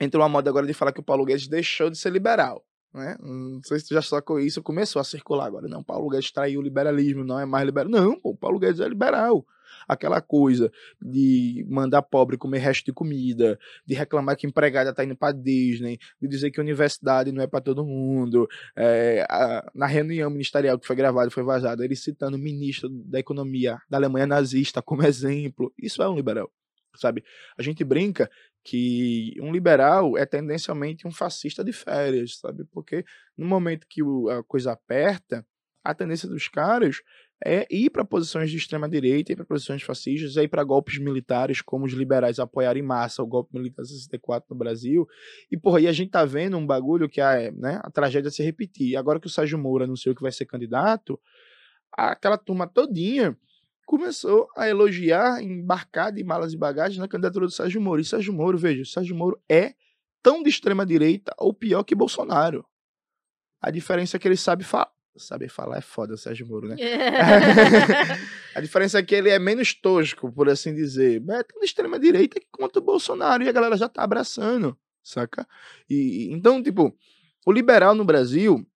Entrou 0.01 0.23
uma 0.23 0.29
moda 0.29 0.51
agora 0.51 0.67
de 0.67 0.75
falar 0.75 0.93
que 0.93 1.01
o 1.01 1.05
Paulo 1.05 1.25
Guedes 1.25 1.47
deixou 1.47 1.89
de 1.89 1.97
ser 1.97 2.11
liberal. 2.11 2.65
Né? 2.93 3.17
Não 3.21 3.61
sei 3.65 3.81
se 3.81 3.89
tu 3.89 3.95
já 3.95 4.03
sacou 4.03 4.39
isso, 4.39 4.63
começou 4.63 5.01
a 5.01 5.05
circular 5.05 5.47
agora. 5.47 5.69
Não, 5.69 5.83
Paulo 5.83 6.09
Guedes 6.09 6.31
traiu 6.31 6.61
o 6.61 6.63
liberalismo, 6.63 7.25
não 7.25 7.39
é 7.39 7.45
mais 7.45 7.65
liberal. 7.65 7.91
Não, 7.91 8.19
pô, 8.21 8.37
Paulo 8.37 8.59
Guedes 8.59 8.81
é 8.81 8.89
liberal. 8.89 9.45
Aquela 9.89 10.21
coisa 10.21 10.71
de 11.03 11.67
mandar 11.69 12.03
pobre 12.03 12.39
comer 12.39 12.59
resto 12.59 12.87
de 12.87 12.93
comida, 12.93 13.59
de 13.85 13.95
reclamar 13.95 14.37
que 14.37 14.47
empregada 14.47 14.95
tá 14.95 15.05
indo 15.05 15.17
pra 15.17 15.33
Disney, 15.33 15.99
de 16.23 16.29
dizer 16.29 16.53
que 16.53 16.61
universidade 16.61 17.33
não 17.33 17.43
é 17.43 17.47
para 17.49 17.61
todo 17.61 17.85
mundo. 17.85 18.49
É, 18.77 19.27
a, 19.29 19.69
na 19.75 19.87
reunião 19.87 20.31
ministerial 20.31 20.79
que 20.79 20.87
foi 20.87 20.95
gravada, 20.95 21.31
foi 21.31 21.43
vazada, 21.43 21.85
ele 21.85 21.97
citando 21.97 22.37
o 22.37 22.41
ministro 22.41 22.89
da 22.89 23.19
economia 23.19 23.79
da 23.91 23.97
Alemanha 23.97 24.27
nazista 24.27 24.81
como 24.81 25.03
exemplo. 25.05 25.73
Isso 25.77 26.01
é 26.01 26.09
um 26.09 26.15
liberal 26.15 26.51
sabe? 26.97 27.25
A 27.59 27.63
gente 27.63 27.85
brinca 27.85 28.31
que 28.63 29.35
um 29.41 29.53
liberal 29.53 30.17
é 30.17 30.25
tendencialmente 30.25 31.07
um 31.07 31.13
fascista 31.13 31.63
de 31.63 31.73
férias, 31.73 32.39
sabe? 32.39 32.65
Porque 32.73 33.05
no 33.37 33.47
momento 33.47 33.87
que 33.89 34.01
a 34.31 34.43
coisa 34.43 34.73
aperta, 34.73 35.47
a 35.85 35.95
tendência 35.95 36.27
dos 36.27 36.49
caras 36.49 37.03
é 37.45 37.67
ir 37.71 37.91
para 37.91 38.05
posições 38.05 38.51
de 38.51 38.57
extrema 38.57 38.89
direita, 38.89 39.33
ir 39.33 39.37
para 39.37 39.45
posições 39.45 39.83
fascistas, 39.83 40.39
é 40.39 40.45
ir 40.45 40.49
para 40.49 40.65
golpes 40.65 40.99
militares, 40.99 41.61
como 41.61 41.85
os 41.85 41.93
liberais 41.93 42.39
apoiaram 42.39 42.81
em 42.81 42.83
massa 42.83 43.23
o 43.23 43.27
golpe 43.27 43.55
militar 43.55 43.85
64 43.85 44.47
no 44.51 44.57
Brasil. 44.57 45.07
E 45.51 45.59
porra, 45.59 45.79
aí 45.79 45.87
a 45.87 45.93
gente 45.93 46.11
tá 46.11 46.25
vendo 46.25 46.57
um 46.57 46.67
bagulho 46.67 47.07
que 47.07 47.21
é, 47.21 47.51
né, 47.53 47.81
a 47.83 47.91
tragédia 47.91 48.31
se 48.31 48.43
repetir. 48.43 48.97
Agora 48.97 49.21
que 49.21 49.27
o 49.27 49.31
Sérgio 49.31 49.59
Moro 49.59 49.85
anunciou 49.85 50.15
que 50.15 50.23
vai 50.23 50.33
ser 50.33 50.47
candidato, 50.47 51.21
aquela 51.93 52.39
turma 52.39 52.67
todinha 52.67 53.37
começou 53.85 54.49
a 54.57 54.69
elogiar, 54.69 55.43
embarcar 55.43 56.13
de 56.13 56.23
malas 56.25 56.53
e 56.53 56.57
bagagens 56.57 56.99
na 56.99 57.09
candidatura 57.09 57.47
do 57.47 57.53
Sérgio 57.53 57.81
Moro. 57.81 58.01
E 58.01 58.05
Sérgio 58.05 58.33
Moro, 58.33 58.59
veja, 58.59 58.83
o 58.83 58.87
Sérgio 58.87 59.17
Moro 59.17 59.41
é 59.49 59.75
tão 60.23 60.43
de 60.43 60.49
extrema 60.49 60.87
direita 60.87 61.35
ou 61.39 61.53
pior 61.53 61.85
que 61.85 61.95
Bolsonaro. 61.95 62.65
A 63.61 63.71
diferença 63.71 64.17
é 64.17 64.21
que 64.21 64.29
ele 64.29 64.37
sabe 64.37 64.65
falar. 64.65 64.93
Saber 65.17 65.49
falar 65.49 65.79
é 65.79 65.81
foda, 65.81 66.17
Sérgio 66.17 66.45
Moro, 66.45 66.67
né? 66.67 66.77
a 68.53 68.61
diferença 68.61 68.99
é 68.99 69.03
que 69.03 69.15
ele 69.15 69.31
é 69.31 69.39
menos 69.39 69.73
tosco, 69.73 70.33
por 70.33 70.49
assim 70.49 70.75
dizer. 70.75 71.23
É 71.31 71.43
tão 71.45 71.61
de 71.61 71.67
extrema 71.67 72.01
direita 72.01 72.41
que 72.41 72.49
contra 72.51 72.81
o 72.81 72.85
Bolsonaro 72.85 73.45
e 73.45 73.49
a 73.49 73.53
galera 73.53 73.77
já 73.77 73.89
tá 73.89 74.03
abraçando, 74.03 74.77
saca? 75.05 75.47
E, 75.89 76.31
então, 76.33 76.61
tipo, 76.61 76.93
o 77.47 77.53
liberal 77.53 77.95
no 77.95 78.05
Brasil, 78.05 78.67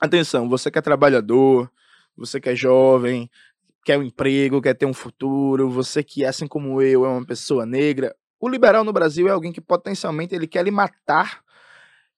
atenção, 0.00 0.48
você 0.48 0.72
que 0.72 0.78
é 0.78 0.82
trabalhador, 0.82 1.70
você 2.16 2.40
que 2.40 2.48
é 2.48 2.56
jovem, 2.56 3.30
quer 3.84 3.98
um 3.98 4.02
emprego, 4.02 4.60
quer 4.60 4.74
ter 4.74 4.86
um 4.86 4.94
futuro, 4.94 5.70
você 5.70 6.02
que, 6.02 6.24
assim 6.24 6.46
como 6.46 6.80
eu, 6.82 7.04
é 7.04 7.08
uma 7.08 7.24
pessoa 7.24 7.64
negra. 7.64 8.14
O 8.40 8.48
liberal 8.48 8.84
no 8.84 8.92
Brasil 8.92 9.28
é 9.28 9.30
alguém 9.30 9.52
que 9.52 9.60
potencialmente 9.60 10.34
ele 10.34 10.46
quer 10.46 10.64
lhe 10.64 10.70
matar 10.70 11.40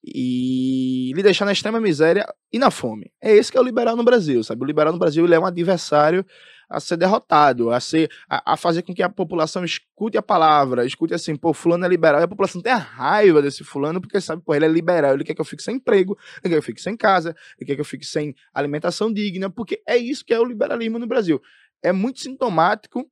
e 0.05 1.12
lhe 1.14 1.22
deixar 1.22 1.44
na 1.44 1.53
extrema 1.53 1.81
miséria 1.81 2.27
e 2.53 2.59
na 2.59 2.70
fome. 2.70 3.12
É 3.20 3.33
esse 3.35 3.51
que 3.51 3.59
é 3.59 3.61
o 3.61 3.64
liberal 3.64 3.96
no 3.96 4.05
Brasil, 4.05 4.42
sabe? 4.42 4.62
O 4.62 4.66
liberal 4.66 4.92
no 4.92 4.98
Brasil 4.98 5.25
ele 5.25 5.35
é 5.35 5.38
um 5.38 5.46
adversário 5.46 6.25
a 6.72 6.80
ser 6.80 6.96
derrotado, 6.96 7.70
a 7.70 7.78
ser 7.78 8.11
a, 8.28 8.54
a, 8.54 8.56
fazer 8.56 8.82
com 8.82 8.94
que 8.94 9.02
a 9.02 9.08
população 9.08 9.62
escute 9.62 10.16
a 10.16 10.22
palavra, 10.22 10.87
escute 10.87 11.12
assim, 11.12 11.37
pô, 11.37 11.52
fulano 11.52 11.85
é 11.85 11.88
liberal, 11.88 12.20
e 12.20 12.24
a 12.24 12.28
população 12.28 12.62
tem 12.62 12.72
a 12.72 12.76
raiva 12.76 13.42
desse 13.42 13.62
fulano 13.62 14.00
porque 14.00 14.20
sabe, 14.20 14.42
pô, 14.42 14.54
ele 14.54 14.64
é 14.64 14.68
liberal, 14.68 15.12
ele 15.12 15.22
quer 15.22 15.35
que 15.35 15.40
eu 15.40 15.44
fique 15.44 15.62
sem 15.62 15.76
emprego, 15.76 16.18
ele 16.42 16.42
quer 16.42 16.48
que 16.50 16.58
eu 16.58 16.62
fique 16.62 16.80
sem 16.80 16.96
casa, 16.96 17.37
ele 17.58 17.66
quer 17.66 17.74
que 17.74 17.80
eu 17.82 17.85
fique 17.85 18.06
sem 18.06 18.35
alimentação 18.54 19.12
digna, 19.12 19.50
porque 19.50 19.82
é 19.87 19.96
isso 19.96 20.24
que 20.24 20.32
é 20.32 20.40
o 20.40 20.44
liberalismo 20.44 20.98
no 20.98 21.06
Brasil. 21.06 21.40
É 21.82 21.92
muito 21.92 22.20
sintomático 22.20 23.06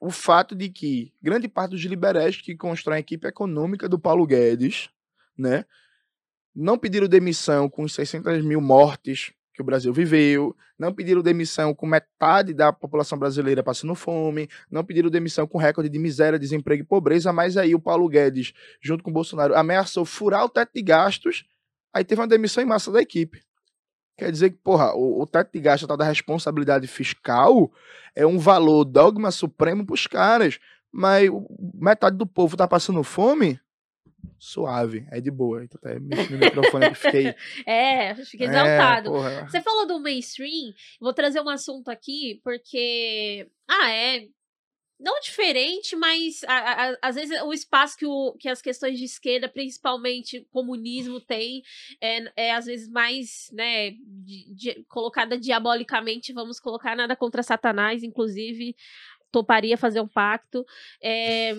o 0.00 0.10
fato 0.10 0.56
de 0.56 0.68
que 0.68 1.12
grande 1.22 1.46
parte 1.46 1.70
dos 1.70 1.82
liberais 1.82 2.40
que 2.40 2.56
constroem 2.56 2.96
a 2.96 3.00
equipe 3.00 3.28
econômica 3.28 3.88
do 3.88 3.98
Paulo 3.98 4.26
Guedes, 4.26 4.90
né, 5.38 5.64
não 6.54 6.76
pediram 6.76 7.06
demissão 7.06 7.70
com 7.70 7.84
os 7.84 7.94
600 7.94 8.44
mil 8.44 8.60
mortes 8.60 9.32
que 9.52 9.60
o 9.60 9.64
Brasil 9.64 9.92
viveu, 9.92 10.56
não 10.78 10.92
pediram 10.92 11.22
demissão 11.22 11.74
com 11.74 11.86
metade 11.86 12.54
da 12.54 12.72
população 12.72 13.18
brasileira 13.18 13.62
passando 13.62 13.94
fome, 13.94 14.48
não 14.70 14.84
pediram 14.84 15.10
demissão 15.10 15.46
com 15.46 15.58
recorde 15.58 15.88
de 15.90 15.98
miséria, 15.98 16.38
desemprego 16.38 16.82
e 16.82 16.86
pobreza, 16.86 17.32
mas 17.32 17.56
aí 17.56 17.74
o 17.74 17.80
Paulo 17.80 18.08
Guedes, 18.08 18.52
junto 18.80 19.04
com 19.04 19.10
o 19.10 19.12
Bolsonaro, 19.12 19.54
ameaçou 19.54 20.04
furar 20.04 20.44
o 20.44 20.48
teto 20.48 20.70
de 20.74 20.82
gastos, 20.82 21.44
aí 21.92 22.04
teve 22.04 22.20
uma 22.20 22.26
demissão 22.26 22.62
em 22.62 22.66
massa 22.66 22.90
da 22.90 23.00
equipe. 23.00 23.42
Quer 24.16 24.30
dizer 24.30 24.50
que, 24.50 24.56
porra, 24.56 24.94
o, 24.94 25.22
o 25.22 25.26
teto 25.26 25.50
de 25.52 25.60
gastos 25.60 25.88
da 25.96 26.04
responsabilidade 26.04 26.86
fiscal 26.86 27.70
é 28.14 28.26
um 28.26 28.38
valor 28.38 28.84
dogma 28.84 29.30
supremo 29.30 29.84
para 29.84 29.94
os 29.94 30.06
caras, 30.06 30.58
mas 30.90 31.28
metade 31.74 32.16
do 32.16 32.26
povo 32.26 32.56
tá 32.56 32.68
passando 32.68 33.02
fome, 33.02 33.58
suave, 34.38 35.06
é 35.10 35.20
de 35.20 35.30
boa. 35.30 35.64
Então 35.64 35.78
até 35.82 35.98
mexi 36.00 36.32
no 36.32 36.38
microfone 36.38 36.88
que 36.90 36.94
fiquei. 36.94 37.34
É, 37.66 38.14
fiquei 38.24 38.46
É, 38.46 38.50
exaltado. 38.50 39.10
porra. 39.10 39.48
Você 39.48 39.60
falou 39.60 39.86
do 39.86 40.00
mainstream, 40.00 40.72
vou 41.00 41.12
trazer 41.12 41.40
um 41.40 41.48
assunto 41.48 41.88
aqui, 41.90 42.40
porque. 42.44 43.48
Ah, 43.68 43.90
é. 43.90 44.26
Não 45.04 45.18
diferente, 45.20 45.96
mas 45.96 46.44
a- 46.44 46.90
a- 46.92 46.98
às 47.02 47.16
vezes 47.16 47.42
o 47.42 47.52
espaço 47.52 47.96
que, 47.96 48.06
o, 48.06 48.34
que 48.38 48.48
as 48.48 48.62
questões 48.62 48.96
de 48.96 49.04
esquerda, 49.04 49.48
principalmente 49.48 50.46
comunismo, 50.52 51.18
tem, 51.20 51.60
é, 52.00 52.30
é 52.36 52.52
às 52.52 52.66
vezes 52.66 52.88
mais, 52.88 53.50
né, 53.52 53.90
di- 53.90 54.54
di- 54.54 54.84
colocada 54.88 55.36
diabolicamente, 55.36 56.32
vamos 56.32 56.60
colocar 56.60 56.94
nada 56.94 57.16
contra 57.16 57.42
Satanás, 57.42 58.04
inclusive, 58.04 58.76
toparia 59.32 59.76
fazer 59.76 60.00
um 60.00 60.06
pacto. 60.06 60.64
É, 61.02 61.56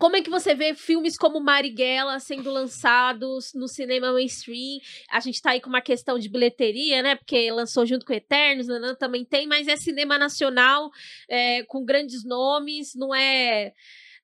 como 0.00 0.16
é 0.16 0.22
que 0.22 0.30
você 0.30 0.54
vê 0.54 0.74
filmes 0.74 1.18
como 1.18 1.38
Marighella 1.40 2.18
sendo 2.18 2.50
lançados 2.50 3.52
no 3.54 3.68
cinema 3.68 4.10
mainstream? 4.10 4.80
A 5.10 5.20
gente 5.20 5.42
tá 5.42 5.50
aí 5.50 5.60
com 5.60 5.68
uma 5.68 5.82
questão 5.82 6.18
de 6.18 6.26
bilheteria, 6.26 7.02
né? 7.02 7.16
Porque 7.16 7.52
lançou 7.52 7.84
junto 7.84 8.06
com 8.06 8.14
Eternos, 8.14 8.66
nanã, 8.66 8.94
também 8.94 9.26
tem, 9.26 9.46
mas 9.46 9.68
é 9.68 9.76
cinema 9.76 10.18
nacional, 10.18 10.90
é, 11.28 11.62
com 11.64 11.84
grandes 11.84 12.24
nomes, 12.24 12.94
não 12.94 13.14
é. 13.14 13.74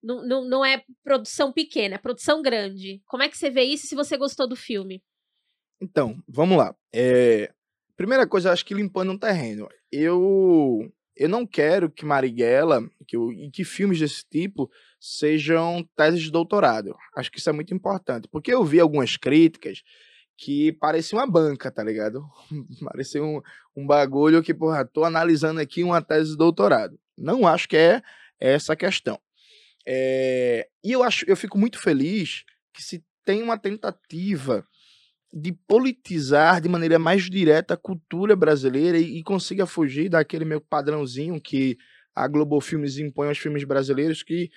Não, 0.02 0.26
não, 0.26 0.44
não 0.44 0.64
é 0.64 0.82
produção 1.04 1.52
pequena, 1.52 1.96
é 1.96 1.98
produção 1.98 2.40
grande. 2.40 3.02
Como 3.06 3.22
é 3.22 3.28
que 3.28 3.36
você 3.36 3.50
vê 3.50 3.62
isso 3.62 3.86
se 3.86 3.94
você 3.94 4.16
gostou 4.16 4.48
do 4.48 4.56
filme? 4.56 5.02
Então, 5.80 6.16
vamos 6.26 6.56
lá. 6.56 6.74
É, 6.94 7.52
Primeira 7.96 8.26
coisa, 8.26 8.52
acho 8.52 8.64
que 8.64 8.74
limpando 8.74 9.10
um 9.10 9.18
terreno. 9.18 9.68
Eu 9.90 10.92
eu 11.16 11.28
não 11.28 11.46
quero 11.46 11.90
que 11.90 12.04
Marighella 12.04 12.82
que, 13.06 13.16
e 13.16 13.50
que 13.50 13.64
filmes 13.64 13.98
desse 13.98 14.24
tipo 14.28 14.70
sejam 15.00 15.88
teses 15.96 16.22
de 16.22 16.30
doutorado. 16.30 16.94
Acho 17.16 17.30
que 17.30 17.38
isso 17.38 17.48
é 17.48 17.52
muito 17.52 17.72
importante. 17.72 18.28
Porque 18.28 18.52
eu 18.52 18.64
vi 18.64 18.78
algumas 18.78 19.16
críticas 19.16 19.82
que 20.36 20.72
parecia 20.72 21.18
uma 21.18 21.26
banca, 21.26 21.70
tá 21.70 21.82
ligado? 21.82 22.22
parecia 22.84 23.22
um, 23.22 23.40
um 23.74 23.86
bagulho 23.86 24.42
que, 24.42 24.52
porra, 24.52 24.84
tô 24.84 25.04
analisando 25.04 25.60
aqui 25.60 25.82
uma 25.82 26.02
tese 26.02 26.32
de 26.32 26.36
doutorado. 26.36 26.98
Não 27.16 27.46
acho 27.46 27.66
que 27.68 27.76
é 27.76 28.02
essa 28.38 28.76
questão. 28.76 29.18
É, 29.86 30.68
e 30.84 30.92
eu 30.92 31.02
acho, 31.02 31.24
eu 31.26 31.36
fico 31.36 31.56
muito 31.56 31.78
feliz 31.78 32.44
que 32.74 32.82
se 32.82 33.02
tem 33.24 33.42
uma 33.42 33.56
tentativa 33.56 34.66
de 35.32 35.52
politizar 35.52 36.60
de 36.60 36.68
maneira 36.68 36.98
mais 36.98 37.24
direta 37.28 37.74
a 37.74 37.76
cultura 37.76 38.34
brasileira 38.36 38.98
e, 38.98 39.18
e 39.18 39.22
consiga 39.22 39.66
fugir 39.66 40.08
daquele 40.08 40.44
meu 40.44 40.60
padrãozinho 40.60 41.40
que 41.40 41.76
a 42.14 42.26
Globo 42.26 42.60
Filmes 42.60 42.98
impõe 42.98 43.28
aos 43.28 43.38
filmes 43.38 43.64
brasileiros 43.64 44.22
que 44.22 44.50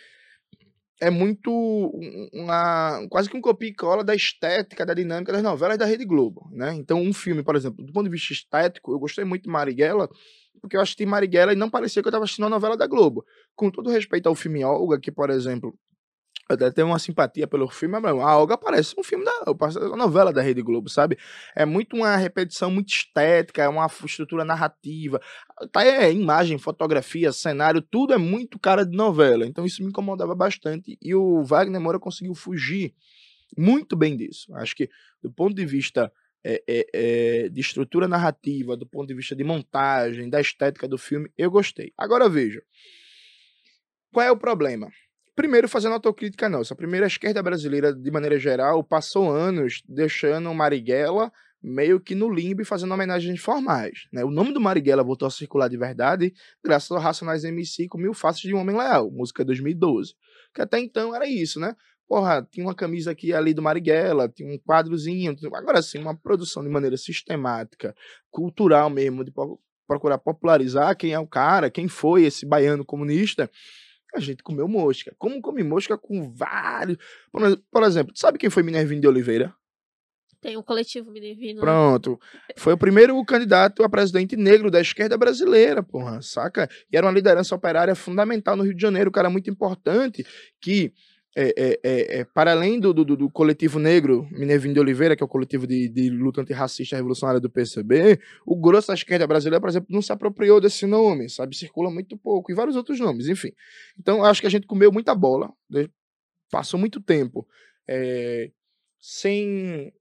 é 1.02 1.10
muito 1.10 1.50
um- 1.52 2.30
uma 2.34 3.08
quase 3.10 3.30
que 3.30 3.38
um 3.38 3.42
copia 3.42 3.70
e 3.70 3.74
cola 3.74 4.04
da 4.04 4.14
estética, 4.14 4.86
da 4.86 4.94
dinâmica 4.94 5.32
das 5.32 5.42
novelas 5.42 5.78
da 5.78 5.86
Rede 5.86 6.06
Globo, 6.06 6.50
né? 6.52 6.74
Então 6.76 7.02
um 7.02 7.14
filme, 7.14 7.42
por 7.42 7.56
exemplo, 7.56 7.86
do 7.86 7.94
ponto 7.94 8.06
de 8.06 8.12
vista 8.12 8.34
estético, 8.34 8.92
eu 8.92 9.00
gostei 9.00 9.24
muito 9.24 9.44
de 9.44 9.50
Marighella, 9.50 10.10
porque 10.62 10.76
eu 10.76 10.82
assisti 10.82 11.06
Marighella 11.06 11.54
e 11.54 11.56
não 11.56 11.70
parecia 11.70 12.02
que 12.02 12.08
eu 12.08 12.10
estava 12.10 12.26
assistindo 12.26 12.44
uma 12.46 12.50
novela 12.50 12.76
da 12.76 12.86
Globo. 12.86 13.26
Com 13.56 13.72
todo 13.72 13.90
respeito 13.90 14.28
ao 14.28 14.36
filme 14.36 14.64
Olga, 14.64 15.00
que 15.00 15.12
por 15.12 15.30
exemplo, 15.30 15.74
eu 16.50 16.56
até 16.56 16.72
tenho 16.72 16.88
uma 16.88 16.98
simpatia 16.98 17.48
pelo 17.48 17.70
filme, 17.70 18.00
mas 18.00 18.12
a 18.12 18.38
Olga 18.38 18.58
parece 18.58 18.96
um 18.98 19.04
filme 19.04 19.24
da 19.24 19.32
uma 19.88 19.96
novela 19.96 20.34
da 20.34 20.42
Rede 20.42 20.64
Globo, 20.64 20.90
sabe? 20.90 21.16
É 21.56 21.64
muito 21.64 21.96
uma 21.96 22.16
repetição 22.16 22.72
muito 22.72 22.90
estética, 22.90 23.62
é 23.62 23.70
uma 23.70 23.86
estrutura 24.04 24.44
narrativa, 24.44 25.22
tá 25.72 25.86
é 25.86 26.12
imagem, 26.12 26.58
fotografia, 26.58 27.32
cenário, 27.32 27.82
tudo 27.82 28.14
é 28.14 28.18
muito 28.18 28.58
cara 28.58 28.84
de 28.84 28.98
novela. 28.98 29.46
Então 29.46 29.64
isso 29.64 29.84
me 29.84 29.90
incomodava 29.90 30.34
bastante 30.34 30.98
e 31.00 31.14
o 31.14 31.44
Wagner 31.44 31.80
Moura 31.80 32.00
conseguiu 32.00 32.34
fugir 32.34 32.96
muito 33.56 33.96
bem 33.96 34.18
disso. 34.18 34.54
Acho 34.56 34.76
que 34.76 34.90
do 35.22 35.32
ponto 35.32 35.54
de 35.54 35.66
vista 35.68 36.12
é, 36.44 36.64
é, 36.68 36.86
é, 36.94 37.50
de 37.50 37.62
estrutura 37.62 38.08
narrativa, 38.08 38.76
do 38.76 38.88
ponto 38.88 39.08
de 39.08 39.14
vista 39.14 39.36
de 39.36 39.44
montagem, 39.44 40.30
da 40.30 40.42
estética 40.42 40.88
do 40.88 40.98
filme, 40.98 41.30
eu 41.38 41.52
gostei. 41.52 41.94
Agora 41.96 42.28
veja, 42.28 42.64
qual 44.12 44.26
é 44.26 44.32
o 44.32 44.38
problema? 44.38 44.90
Primeiro, 45.40 45.70
fazendo 45.70 45.94
autocrítica 45.94 46.50
nossa. 46.50 46.76
Primeiro, 46.76 47.06
a 47.06 47.08
esquerda 47.08 47.42
brasileira, 47.42 47.94
de 47.94 48.12
maneira 48.12 48.38
geral, 48.38 48.84
passou 48.84 49.32
anos 49.32 49.82
deixando 49.88 50.54
Marighella 50.54 51.32
meio 51.64 51.98
que 51.98 52.14
no 52.14 52.30
limbo 52.30 52.62
e 52.62 52.66
fazendo 52.66 52.94
homenagens 52.94 53.40
formais. 53.40 54.10
Né? 54.12 54.22
O 54.26 54.32
nome 54.32 54.52
do 54.52 54.60
Marighella 54.60 55.02
voltou 55.02 55.26
a 55.26 55.32
circular 55.32 55.70
de 55.70 55.78
verdade 55.78 56.34
graças 56.62 56.92
ao 56.92 57.00
Racionais 57.00 57.46
MC 57.46 57.88
com 57.88 57.98
Mil 57.98 58.14
Faces 58.14 58.42
de 58.42 58.54
um 58.54 58.58
Homem 58.58 58.76
Leal, 58.76 59.10
música 59.12 59.46
2012. 59.46 60.14
Que 60.54 60.62
até 60.62 60.78
então 60.78 61.16
era 61.16 61.26
isso, 61.26 61.58
né? 61.58 61.74
Porra, 62.06 62.46
tinha 62.52 62.66
uma 62.66 62.76
camisa 62.76 63.12
aqui 63.12 63.34
ali 63.34 63.54
do 63.54 63.62
Marighella, 63.62 64.28
tinha 64.28 64.54
um 64.54 64.58
quadrozinho. 64.58 65.34
Agora 65.54 65.82
sim, 65.82 66.00
uma 66.00 66.18
produção 66.18 66.62
de 66.62 66.70
maneira 66.70 66.98
sistemática, 66.98 67.96
cultural 68.30 68.90
mesmo, 68.90 69.24
de 69.24 69.32
procurar 69.88 70.18
popularizar 70.18 70.98
quem 70.98 71.14
é 71.14 71.20
o 71.20 71.26
cara, 71.26 71.70
quem 71.70 71.88
foi 71.88 72.26
esse 72.26 72.46
baiano 72.46 72.84
comunista 72.84 73.50
a 74.14 74.20
gente 74.20 74.42
comeu 74.44 74.68
mosca. 74.68 75.14
Como 75.18 75.42
come 75.42 75.64
mosca 75.64 75.98
com 75.98 76.32
vários. 76.32 76.98
Por, 77.32 77.44
ex- 77.44 77.58
por 77.72 77.84
exemplo, 77.84 78.14
sabe 78.16 78.38
quem 78.38 78.50
foi 78.50 78.64
Minervino 78.64 79.02
de 79.02 79.08
Oliveira? 79.08 79.54
Tem 80.42 80.56
um 80.56 80.64
coletivo 80.64 81.12
Minervino. 81.12 81.56
né? 81.56 81.62
Pronto. 81.62 82.18
Foi 82.56 82.72
o 82.74 82.78
primeiro 82.78 83.22
candidato 83.26 83.84
a 83.84 83.90
presidente 83.90 84.38
negro 84.38 84.72
da 84.72 84.80
esquerda 84.80 85.18
brasileira, 85.18 85.84
porra, 85.84 86.22
saca? 86.22 86.70
E 86.90 86.96
era 86.96 87.06
uma 87.06 87.12
liderança 87.12 87.54
operária 87.54 87.94
fundamental 87.94 88.56
no 88.56 88.64
Rio 88.64 88.74
de 88.74 88.82
Janeiro, 88.82 89.10
um 89.10 89.14
cara 89.14 89.30
muito 89.30 89.50
importante 89.50 90.26
que. 90.62 90.94
É, 91.36 91.54
é, 91.56 91.80
é, 91.84 92.20
é, 92.20 92.26
para 92.26 92.52
além 92.52 92.80
do, 92.80 92.94
do, 92.94 93.06
do 93.06 93.30
coletivo 93.30 93.78
negro 93.78 94.28
Minervino 94.32 94.74
de 94.74 94.80
Oliveira, 94.80 95.16
que 95.16 95.22
é 95.22 95.26
o 95.26 95.30
coletivo 95.30 95.68
de, 95.68 95.88
de 95.88 96.10
luta 96.10 96.42
antirracista 96.42 96.96
revolucionária 96.96 97.40
do 97.40 97.50
PCB, 97.50 98.20
o 98.46 98.56
grosso 98.56 98.88
da 98.88 98.96
esquerda 98.96 99.28
brasileira, 99.28 99.62
por 99.62 99.70
exemplo, 99.70 99.88
não 99.92 100.02
se 100.02 100.12
apropriou 100.12 100.60
desse 100.60 100.88
nome, 100.88 101.30
sabe? 101.30 101.56
Circula 101.56 101.92
muito 101.92 102.18
pouco, 102.18 102.52
e 102.52 102.56
vários 102.56 102.76
outros 102.76 103.00
nomes, 103.00 103.28
enfim. 103.28 103.52
Então, 103.98 104.24
acho 104.24 104.42
que 104.42 104.48
a 104.48 104.50
gente 104.50 104.66
comeu 104.66 104.92
muita 104.92 105.14
bola, 105.14 105.54
né? 105.70 105.88
passou 106.50 106.80
muito 106.80 107.00
tempo 107.00 107.48
é, 107.88 108.52
sem 109.00 109.94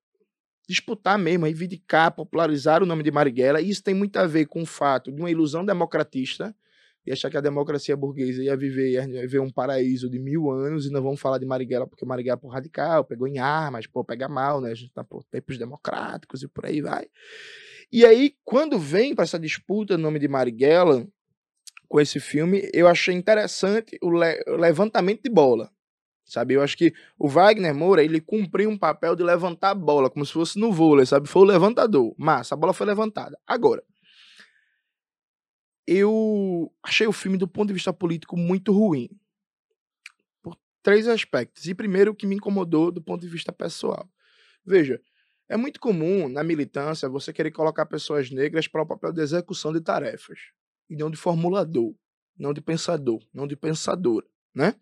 disputar 0.67 1.19
mesmo, 1.19 1.45
reivindicar, 1.45 2.15
popularizar 2.15 2.83
o 2.83 2.87
nome 2.87 3.03
de 3.03 3.11
Marighella, 3.11 3.61
e 3.61 3.71
isso 3.71 3.83
tem 3.83 3.95
muito 3.95 4.17
a 4.19 4.27
ver 4.27 4.47
com 4.47 4.63
o 4.63 4.67
fato 4.67 5.13
de 5.13 5.21
uma 5.21 5.31
ilusão 5.31 5.65
democratista, 5.65 6.55
e 7.09 7.13
achar 7.13 7.31
que 7.31 7.37
a 7.37 7.41
democracia 7.41 7.97
burguesa 7.97 8.43
ia 8.43 8.57
viver, 8.57 8.91
ia 8.91 9.07
viver 9.07 9.41
um 9.41 9.51
paraíso 9.51 10.11
de 10.11 10.19
mil 10.19 10.51
anos, 10.51 10.87
e 10.87 10.91
não 10.91 11.03
vamos 11.03 11.19
falar 11.21 11.39
de 11.39 11.47
Marighella, 11.47 11.87
porque 11.87 12.05
Marighella 12.05 12.35
é 12.35 12.41
por 12.41 12.49
radical, 12.49 13.05
pegou 13.05 13.27
em 13.27 13.39
armas, 13.39 13.87
pô, 13.87 14.05
pega 14.05 14.29
mal, 14.29 14.61
né, 14.61 14.71
a 14.71 14.75
gente 14.75 14.93
tá 14.93 15.03
por 15.03 15.25
tempos 15.25 15.59
democráticos 15.59 16.43
e 16.43 16.49
por 16.49 16.67
aí 16.67 16.81
vai. 16.83 17.07
E 17.91 18.05
aí, 18.05 18.35
quando 18.45 18.79
vem 18.79 19.15
para 19.15 19.25
essa 19.25 19.39
disputa 19.39 19.97
no 19.97 20.03
nome 20.03 20.19
de 20.19 20.29
Marighella, 20.29 21.07
com 21.89 21.99
esse 21.99 22.21
filme, 22.21 22.69
eu 22.75 22.87
achei 22.87 23.15
interessante 23.15 23.99
o, 24.03 24.11
le- 24.11 24.45
o 24.47 24.57
levantamento 24.57 25.23
de 25.23 25.31
bola. 25.31 25.71
Sabe, 26.27 26.53
eu 26.53 26.63
acho 26.63 26.77
que 26.77 26.93
o 27.19 27.27
Wagner 27.27 27.75
Moura, 27.75 28.05
ele 28.05 28.21
cumpriu 28.21 28.69
um 28.69 28.77
papel 28.77 29.17
de 29.17 29.23
levantar 29.23 29.71
a 29.71 29.75
bola, 29.75 30.11
como 30.11 30.27
se 30.27 30.33
fosse 30.35 30.59
no 30.59 30.71
vôlei, 30.71 31.07
sabe? 31.07 31.27
Foi 31.27 31.41
o 31.41 31.47
levantador. 31.47 32.15
Massa, 32.19 32.55
a 32.55 32.59
bola 32.59 32.75
foi 32.75 32.87
levantada. 32.87 33.39
Agora, 33.47 33.83
eu 35.91 36.71
achei 36.83 37.07
o 37.07 37.13
filme, 37.13 37.39
do 37.39 37.49
ponto 37.49 37.69
de 37.69 37.73
vista 37.73 37.95
político, 37.95 38.37
muito 38.37 38.73
ruim. 38.73 39.09
Por 40.43 40.55
três 40.83 41.09
aspectos. 41.09 41.67
E 41.67 41.75
primeiro, 41.75 42.11
o 42.11 42.15
que 42.15 42.27
me 42.27 42.37
incomodou 42.37 42.93
do 42.93 43.01
ponto 43.01 43.23
de 43.23 43.29
vista 43.29 43.51
pessoal. 43.51 44.07
Veja, 44.63 45.01
é 45.49 45.57
muito 45.57 45.81
comum 45.81 46.29
na 46.29 46.45
militância 46.45 47.09
você 47.09 47.33
querer 47.33 47.53
colocar 47.53 47.87
pessoas 47.87 48.31
negras 48.31 48.69
para 48.69 48.83
o 48.83 48.87
papel 48.87 49.15
de 49.15 49.23
execução 49.23 49.73
de 49.73 49.81
tarefas, 49.81 50.39
e 50.91 50.95
não 50.95 51.11
de 51.11 51.17
formulador, 51.17 51.95
não 52.37 52.53
de 52.53 52.61
pensador, 52.61 53.27
não 53.33 53.47
de 53.47 53.57
pensadora, 53.57 54.27
né? 54.55 54.75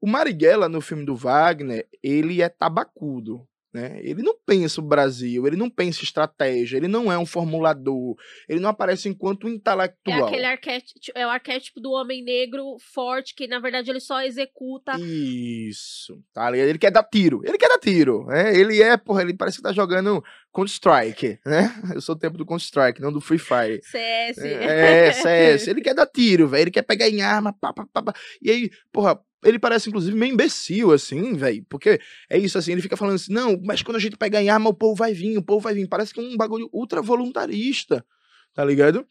O 0.00 0.08
Marighella, 0.08 0.68
no 0.68 0.80
filme 0.80 1.04
do 1.04 1.14
Wagner, 1.14 1.88
ele 2.02 2.42
é 2.42 2.48
tabacudo. 2.48 3.46
Né? 3.76 4.00
Ele 4.02 4.22
não 4.22 4.34
pensa 4.46 4.80
o 4.80 4.84
Brasil, 4.84 5.46
ele 5.46 5.54
não 5.54 5.68
pensa 5.68 6.02
estratégia, 6.02 6.78
ele 6.78 6.88
não 6.88 7.12
é 7.12 7.18
um 7.18 7.26
formulador, 7.26 8.16
ele 8.48 8.58
não 8.58 8.70
aparece 8.70 9.06
enquanto 9.06 9.46
É 9.46 9.50
intelectual. 9.50 10.24
aquele 10.24 10.46
arquétipo, 10.46 10.98
é 11.14 11.26
o 11.26 11.28
arquétipo 11.28 11.78
do 11.78 11.92
homem 11.92 12.24
negro 12.24 12.78
forte, 12.80 13.34
que 13.34 13.46
na 13.46 13.58
verdade 13.58 13.90
ele 13.90 14.00
só 14.00 14.22
executa. 14.22 14.98
Isso, 14.98 16.18
tá? 16.32 16.56
Ele 16.56 16.78
quer 16.78 16.90
dar 16.90 17.02
tiro, 17.02 17.42
ele 17.44 17.58
quer 17.58 17.68
dar 17.68 17.78
tiro, 17.78 18.24
né? 18.24 18.58
Ele 18.58 18.82
é, 18.82 18.96
porra, 18.96 19.20
ele 19.20 19.34
parece 19.34 19.58
que 19.58 19.62
tá 19.62 19.74
jogando 19.74 20.24
Counter-Strike, 20.54 21.38
né? 21.44 21.70
Eu 21.94 22.00
sou 22.00 22.14
o 22.14 22.18
tempo 22.18 22.38
do 22.38 22.46
Counter-Strike, 22.46 23.02
não 23.02 23.12
do 23.12 23.20
Free 23.20 23.38
Fire. 23.38 23.82
CS. 23.84 24.38
É, 24.38 25.12
CS. 25.12 25.68
Ele 25.68 25.82
quer 25.82 25.92
dar 25.94 26.06
tiro, 26.06 26.48
velho. 26.48 26.62
Ele 26.62 26.70
quer 26.70 26.82
pegar 26.82 27.10
em 27.10 27.20
arma, 27.20 27.52
pá, 27.52 27.74
pá, 27.74 27.86
pá, 27.92 28.02
pá. 28.02 28.14
E 28.40 28.50
aí, 28.50 28.70
porra, 28.90 29.20
ele 29.46 29.58
parece 29.58 29.88
inclusive 29.88 30.16
meio 30.16 30.32
imbecil, 30.32 30.92
assim, 30.92 31.34
velho. 31.34 31.64
Porque 31.68 32.00
é 32.28 32.38
isso, 32.38 32.58
assim, 32.58 32.72
ele 32.72 32.82
fica 32.82 32.96
falando 32.96 33.14
assim, 33.14 33.32
não, 33.32 33.60
mas 33.62 33.82
quando 33.82 33.96
a 33.96 34.00
gente 34.00 34.16
pegar 34.16 34.42
em 34.42 34.48
arma, 34.48 34.70
o 34.70 34.74
povo 34.74 34.94
vai 34.94 35.12
vir, 35.12 35.38
o 35.38 35.42
povo 35.42 35.60
vai 35.60 35.74
vir. 35.74 35.88
Parece 35.88 36.12
que 36.12 36.20
é 36.20 36.22
um 36.22 36.36
bagulho 36.36 36.68
ultra 36.72 37.00
voluntarista, 37.00 38.04
tá 38.52 38.64
ligado? 38.64 39.06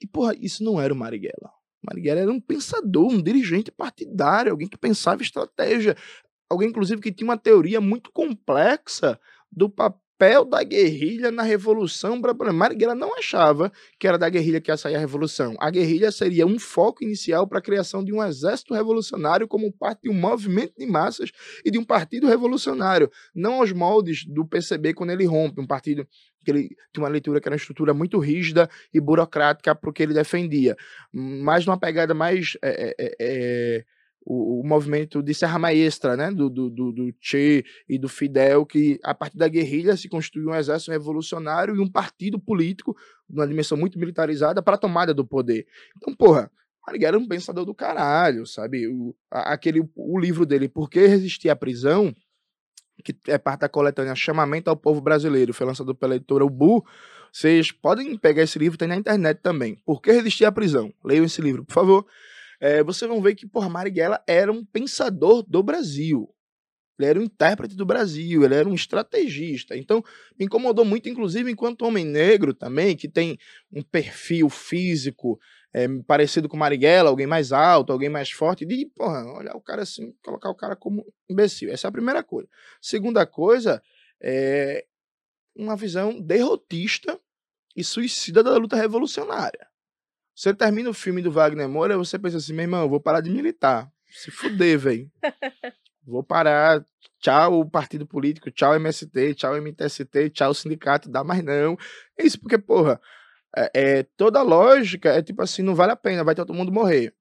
E, 0.00 0.06
porra, 0.06 0.34
isso 0.40 0.62
não 0.62 0.80
era 0.80 0.92
o 0.92 0.96
Marighella. 0.96 1.50
Marighella 1.82 2.20
era 2.20 2.30
um 2.30 2.40
pensador, 2.40 3.10
um 3.10 3.22
dirigente 3.22 3.70
partidário, 3.70 4.52
alguém 4.52 4.68
que 4.68 4.76
pensava 4.76 5.22
estratégia. 5.22 5.96
alguém, 6.50 6.68
inclusive, 6.68 7.00
que 7.00 7.12
tinha 7.12 7.28
uma 7.28 7.36
teoria 7.36 7.80
muito 7.80 8.12
complexa 8.12 9.18
do 9.50 9.68
papel 9.68 10.07
papel 10.18 10.44
da 10.44 10.64
guerrilha 10.64 11.30
na 11.30 11.44
Revolução 11.44 12.20
Brasileira. 12.20 12.52
Marighella 12.52 12.94
não 12.94 13.16
achava 13.16 13.72
que 13.98 14.06
era 14.06 14.18
da 14.18 14.28
guerrilha 14.28 14.60
que 14.60 14.70
ia 14.70 14.76
sair 14.76 14.96
a 14.96 14.98
Revolução. 14.98 15.56
A 15.60 15.70
guerrilha 15.70 16.10
seria 16.10 16.44
um 16.44 16.58
foco 16.58 17.04
inicial 17.04 17.46
para 17.46 17.60
a 17.60 17.62
criação 17.62 18.04
de 18.04 18.12
um 18.12 18.22
exército 18.22 18.74
revolucionário 18.74 19.46
como 19.46 19.72
parte 19.72 20.02
de 20.02 20.10
um 20.10 20.14
movimento 20.14 20.74
de 20.76 20.86
massas 20.86 21.30
e 21.64 21.70
de 21.70 21.78
um 21.78 21.84
partido 21.84 22.26
revolucionário, 22.26 23.10
não 23.32 23.54
aos 23.54 23.72
moldes 23.72 24.24
do 24.26 24.44
PCB 24.44 24.92
quando 24.94 25.10
ele 25.10 25.24
rompe, 25.24 25.60
um 25.60 25.66
partido 25.66 26.06
que 26.44 26.50
ele 26.50 26.68
tinha 26.92 27.04
uma 27.04 27.08
leitura 27.08 27.40
que 27.40 27.48
era 27.48 27.54
uma 27.54 27.58
estrutura 27.58 27.94
muito 27.94 28.18
rígida 28.18 28.68
e 28.92 29.00
burocrática 29.00 29.74
para 29.74 29.90
o 29.90 29.92
que 29.92 30.02
ele 30.02 30.14
defendia, 30.14 30.76
mas 31.12 31.64
numa 31.64 31.78
pegada 31.78 32.14
mais 32.14 32.56
é, 32.62 32.94
é, 32.98 33.16
é, 33.20 33.84
o, 34.24 34.60
o, 34.60 34.66
movimento 34.66 35.22
de 35.22 35.32
Serra 35.32 35.58
Maestra, 35.58 36.16
né, 36.16 36.30
do, 36.30 36.50
do, 36.50 36.68
do, 36.68 36.92
do, 36.92 37.14
Che 37.20 37.64
e 37.88 37.98
do 37.98 38.08
Fidel, 38.08 38.66
que 38.66 38.98
a 39.02 39.14
partir 39.14 39.38
da 39.38 39.48
guerrilha 39.48 39.96
se 39.96 40.08
construiu 40.08 40.50
um 40.50 40.54
exército 40.54 40.90
revolucionário 40.90 41.74
e 41.74 41.80
um 41.80 41.90
partido 41.90 42.38
político, 42.38 42.96
numa 43.28 43.46
dimensão 43.46 43.76
muito 43.78 43.98
militarizada, 43.98 44.62
para 44.62 44.74
a 44.74 44.78
tomada 44.78 45.14
do 45.14 45.26
poder. 45.26 45.66
Então, 45.96 46.14
porra, 46.14 46.50
Marighella 46.86 47.16
era 47.16 47.18
um 47.18 47.28
pensador 47.28 47.64
do 47.64 47.74
caralho, 47.74 48.46
sabe? 48.46 48.86
O, 48.86 49.14
aquele, 49.30 49.80
o 49.94 50.18
livro 50.18 50.44
dele, 50.44 50.68
Por 50.68 50.90
que 50.90 51.06
Resistir 51.06 51.48
à 51.48 51.56
Prisão, 51.56 52.14
que 53.04 53.16
é 53.28 53.38
parte 53.38 53.60
da 53.60 53.68
coletânea 53.68 54.14
Chamamento 54.14 54.68
ao 54.68 54.76
Povo 54.76 55.00
Brasileiro, 55.00 55.54
foi 55.54 55.66
lançado 55.66 55.94
pela 55.94 56.16
editora 56.16 56.44
Ubu, 56.44 56.84
vocês 57.32 57.70
podem 57.70 58.16
pegar 58.16 58.42
esse 58.42 58.58
livro, 58.58 58.78
tem 58.78 58.88
na 58.88 58.96
internet 58.96 59.40
também. 59.42 59.76
Por 59.84 60.02
que 60.02 60.10
Resistir 60.10 60.44
à 60.44 60.52
Prisão? 60.52 60.92
Leiam 61.04 61.24
esse 61.24 61.40
livro, 61.40 61.64
por 61.64 61.74
favor 61.74 62.06
é, 62.60 62.82
você 62.82 63.06
vão 63.06 63.20
ver 63.20 63.34
que, 63.34 63.46
porra, 63.46 63.68
Marighella 63.68 64.22
era 64.26 64.52
um 64.52 64.64
pensador 64.64 65.42
do 65.42 65.62
Brasil. 65.62 66.28
Ele 66.98 67.08
era 67.08 67.20
um 67.20 67.22
intérprete 67.22 67.76
do 67.76 67.86
Brasil, 67.86 68.44
ele 68.44 68.54
era 68.54 68.68
um 68.68 68.74
estrategista. 68.74 69.76
Então, 69.76 70.02
me 70.36 70.46
incomodou 70.46 70.84
muito, 70.84 71.08
inclusive, 71.08 71.50
enquanto 71.50 71.82
homem 71.82 72.04
negro 72.04 72.52
também, 72.52 72.96
que 72.96 73.08
tem 73.08 73.38
um 73.72 73.82
perfil 73.82 74.48
físico 74.48 75.38
é, 75.72 75.86
parecido 76.06 76.48
com 76.48 76.56
Marighella, 76.56 77.08
alguém 77.08 77.26
mais 77.26 77.52
alto, 77.52 77.92
alguém 77.92 78.08
mais 78.08 78.32
forte, 78.32 78.66
de, 78.66 78.86
porra, 78.96 79.24
olhar 79.32 79.54
o 79.54 79.60
cara 79.60 79.82
assim, 79.82 80.12
colocar 80.24 80.50
o 80.50 80.54
cara 80.56 80.74
como 80.74 81.06
imbecil. 81.30 81.70
Essa 81.70 81.86
é 81.86 81.88
a 81.88 81.92
primeira 81.92 82.24
coisa. 82.24 82.48
Segunda 82.82 83.24
coisa, 83.24 83.80
é 84.20 84.84
uma 85.54 85.76
visão 85.76 86.20
derrotista 86.20 87.18
e 87.76 87.84
suicida 87.84 88.42
da 88.42 88.56
luta 88.56 88.74
revolucionária. 88.74 89.67
Você 90.38 90.54
termina 90.54 90.88
o 90.88 90.94
filme 90.94 91.20
do 91.20 91.32
Wagner 91.32 91.68
Moura, 91.68 91.98
você 91.98 92.16
pensa 92.16 92.36
assim, 92.36 92.52
meu 92.52 92.62
irmão, 92.62 92.82
eu 92.82 92.88
vou 92.88 93.00
parar 93.00 93.20
de 93.20 93.28
militar. 93.28 93.90
Se 94.06 94.30
fuder, 94.30 94.78
velho. 94.78 95.10
Vou 96.06 96.22
parar. 96.22 96.82
Tchau, 97.20 97.68
partido 97.68 98.06
político, 98.06 98.48
tchau, 98.50 98.76
MST, 98.76 99.34
tchau, 99.34 99.56
MTST, 99.60 100.30
tchau, 100.30 100.54
sindicato, 100.54 101.10
dá 101.10 101.24
mais 101.24 101.42
não. 101.42 101.76
É 102.16 102.24
isso 102.24 102.38
porque, 102.40 102.56
porra, 102.56 103.00
é, 103.54 103.70
é, 103.74 104.02
toda 104.16 104.40
lógica 104.40 105.10
é 105.10 105.20
tipo 105.20 105.42
assim, 105.42 105.60
não 105.60 105.74
vale 105.74 105.90
a 105.90 105.96
pena, 105.96 106.22
vai 106.22 106.36
todo 106.36 106.54
mundo 106.54 106.72
morrer. 106.72 107.12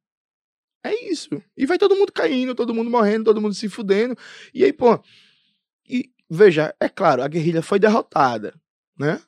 É 0.85 0.93
isso. 1.09 1.41
E 1.57 1.65
vai 1.65 1.79
todo 1.79 1.95
mundo 1.95 2.13
caindo, 2.13 2.53
todo 2.53 2.73
mundo 2.73 2.89
morrendo, 2.89 3.25
todo 3.25 3.41
mundo 3.41 3.55
se 3.55 3.67
fudendo. 3.67 4.15
E 4.53 4.63
aí, 4.63 4.71
pô. 4.71 5.03
E 5.89 6.11
veja, 6.29 6.73
é 6.79 6.87
claro, 6.87 7.23
a 7.23 7.27
guerrilha 7.27 7.63
foi 7.63 7.79
derrotada, 7.79 8.53
né? 8.97 9.19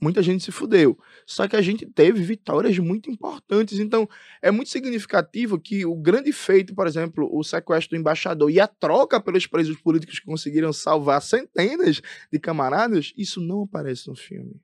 Muita 0.00 0.22
gente 0.22 0.44
se 0.44 0.52
fudeu. 0.52 0.98
Só 1.26 1.48
que 1.48 1.56
a 1.56 1.62
gente 1.62 1.86
teve 1.86 2.22
vitórias 2.22 2.78
muito 2.78 3.10
importantes. 3.10 3.78
Então, 3.78 4.08
é 4.42 4.50
muito 4.50 4.70
significativo 4.70 5.58
que 5.58 5.84
o 5.84 5.94
grande 5.94 6.32
feito, 6.32 6.74
por 6.74 6.86
exemplo, 6.86 7.28
o 7.32 7.42
sequestro 7.42 7.96
do 7.96 8.00
embaixador 8.00 8.50
e 8.50 8.60
a 8.60 8.66
troca 8.66 9.20
pelos 9.20 9.46
presos 9.46 9.76
políticos 9.78 10.18
que 10.18 10.26
conseguiram 10.26 10.72
salvar 10.72 11.22
centenas 11.22 12.00
de 12.32 12.38
camaradas, 12.38 13.12
isso 13.16 13.40
não 13.40 13.62
aparece 13.62 14.08
no 14.08 14.14
filme. 14.14 14.60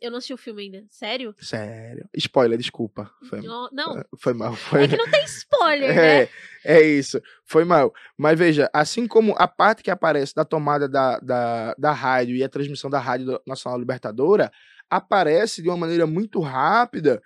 Eu 0.00 0.10
não 0.10 0.18
assisti 0.18 0.34
o 0.34 0.36
filme 0.36 0.62
ainda. 0.62 0.84
Sério? 0.88 1.34
Sério. 1.38 2.08
Spoiler, 2.14 2.58
desculpa. 2.58 3.10
Foi, 3.28 3.40
não. 3.40 3.68
não. 3.72 4.04
Foi 4.18 4.32
mal. 4.32 4.54
Foi... 4.54 4.84
É 4.84 4.88
que 4.88 4.96
não 4.96 5.10
tem 5.10 5.24
spoiler, 5.24 5.90
é, 5.90 5.94
né? 6.24 6.28
É 6.64 6.80
isso. 6.80 7.20
Foi 7.44 7.64
mal. 7.64 7.92
Mas 8.16 8.38
veja, 8.38 8.70
assim 8.72 9.06
como 9.06 9.34
a 9.36 9.48
parte 9.48 9.82
que 9.82 9.90
aparece 9.90 10.34
da 10.34 10.44
tomada 10.44 10.88
da, 10.88 11.18
da, 11.18 11.74
da 11.78 11.92
rádio 11.92 12.36
e 12.36 12.44
a 12.44 12.48
transmissão 12.48 12.88
da 12.88 12.98
Rádio 12.98 13.40
Nacional 13.46 13.78
Libertadora, 13.78 14.52
aparece 14.88 15.62
de 15.62 15.68
uma 15.68 15.76
maneira 15.76 16.06
muito 16.06 16.40
rápida 16.40 17.22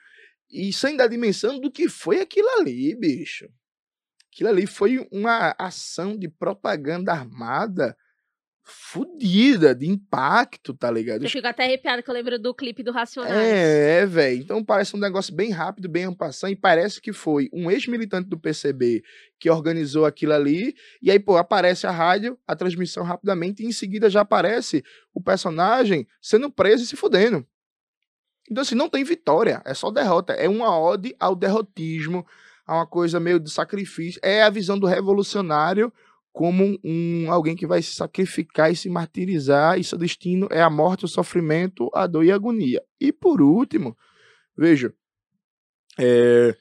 e 0.50 0.72
sem 0.72 0.96
dar 0.96 1.06
dimensão 1.06 1.60
do 1.60 1.70
que 1.70 1.88
foi 1.88 2.20
aquilo 2.20 2.48
ali, 2.58 2.94
bicho. 2.94 3.48
Aquilo 4.32 4.48
ali 4.48 4.66
foi 4.66 5.06
uma 5.12 5.54
ação 5.58 6.16
de 6.16 6.28
propaganda 6.28 7.12
armada 7.12 7.96
fudida, 8.70 9.74
de 9.74 9.88
impacto, 9.88 10.72
tá 10.72 10.90
ligado? 10.90 11.22
Eu 11.22 11.28
fico 11.28 11.46
até 11.46 11.64
arrepiada 11.64 12.02
que 12.02 12.08
eu 12.08 12.14
lembro 12.14 12.38
do 12.38 12.54
clipe 12.54 12.82
do 12.82 12.92
Racionais. 12.92 13.34
É, 13.34 14.02
é 14.02 14.06
velho. 14.06 14.40
Então 14.40 14.64
parece 14.64 14.94
um 14.94 14.98
negócio 14.98 15.34
bem 15.34 15.50
rápido, 15.50 15.88
bem 15.88 16.04
ampassando, 16.04 16.52
e 16.52 16.56
parece 16.56 17.00
que 17.00 17.12
foi 17.12 17.48
um 17.52 17.70
ex-militante 17.70 18.28
do 18.28 18.38
PCB 18.38 19.02
que 19.38 19.50
organizou 19.50 20.06
aquilo 20.06 20.34
ali, 20.34 20.74
e 21.02 21.10
aí, 21.10 21.18
pô, 21.18 21.36
aparece 21.36 21.86
a 21.86 21.90
rádio, 21.90 22.38
a 22.46 22.54
transmissão 22.54 23.02
rapidamente, 23.02 23.62
e 23.62 23.66
em 23.66 23.72
seguida 23.72 24.08
já 24.08 24.20
aparece 24.20 24.84
o 25.12 25.20
personagem 25.20 26.06
sendo 26.20 26.50
preso 26.50 26.84
e 26.84 26.86
se 26.86 26.96
fudendo. 26.96 27.46
Então, 28.50 28.62
assim, 28.62 28.74
não 28.74 28.88
tem 28.88 29.04
vitória, 29.04 29.62
é 29.64 29.74
só 29.74 29.90
derrota. 29.90 30.32
É 30.32 30.48
uma 30.48 30.78
ode 30.78 31.14
ao 31.20 31.36
derrotismo, 31.36 32.26
a 32.66 32.76
uma 32.76 32.86
coisa 32.86 33.20
meio 33.20 33.38
de 33.38 33.50
sacrifício. 33.50 34.20
É 34.22 34.42
a 34.42 34.50
visão 34.50 34.78
do 34.78 34.86
revolucionário 34.86 35.92
como 36.32 36.78
um 36.84 37.30
alguém 37.30 37.56
que 37.56 37.66
vai 37.66 37.82
se 37.82 37.94
sacrificar 37.94 38.70
e 38.70 38.76
se 38.76 38.88
martirizar, 38.88 39.78
e 39.78 39.84
seu 39.84 39.98
destino 39.98 40.48
é 40.50 40.62
a 40.62 40.70
morte, 40.70 41.04
o 41.04 41.08
sofrimento, 41.08 41.90
a 41.94 42.06
dor 42.06 42.24
e 42.24 42.30
a 42.30 42.34
agonia. 42.34 42.82
E 43.00 43.12
por 43.12 43.40
último, 43.42 43.96
veja, 44.56 44.94
é, 45.98 46.56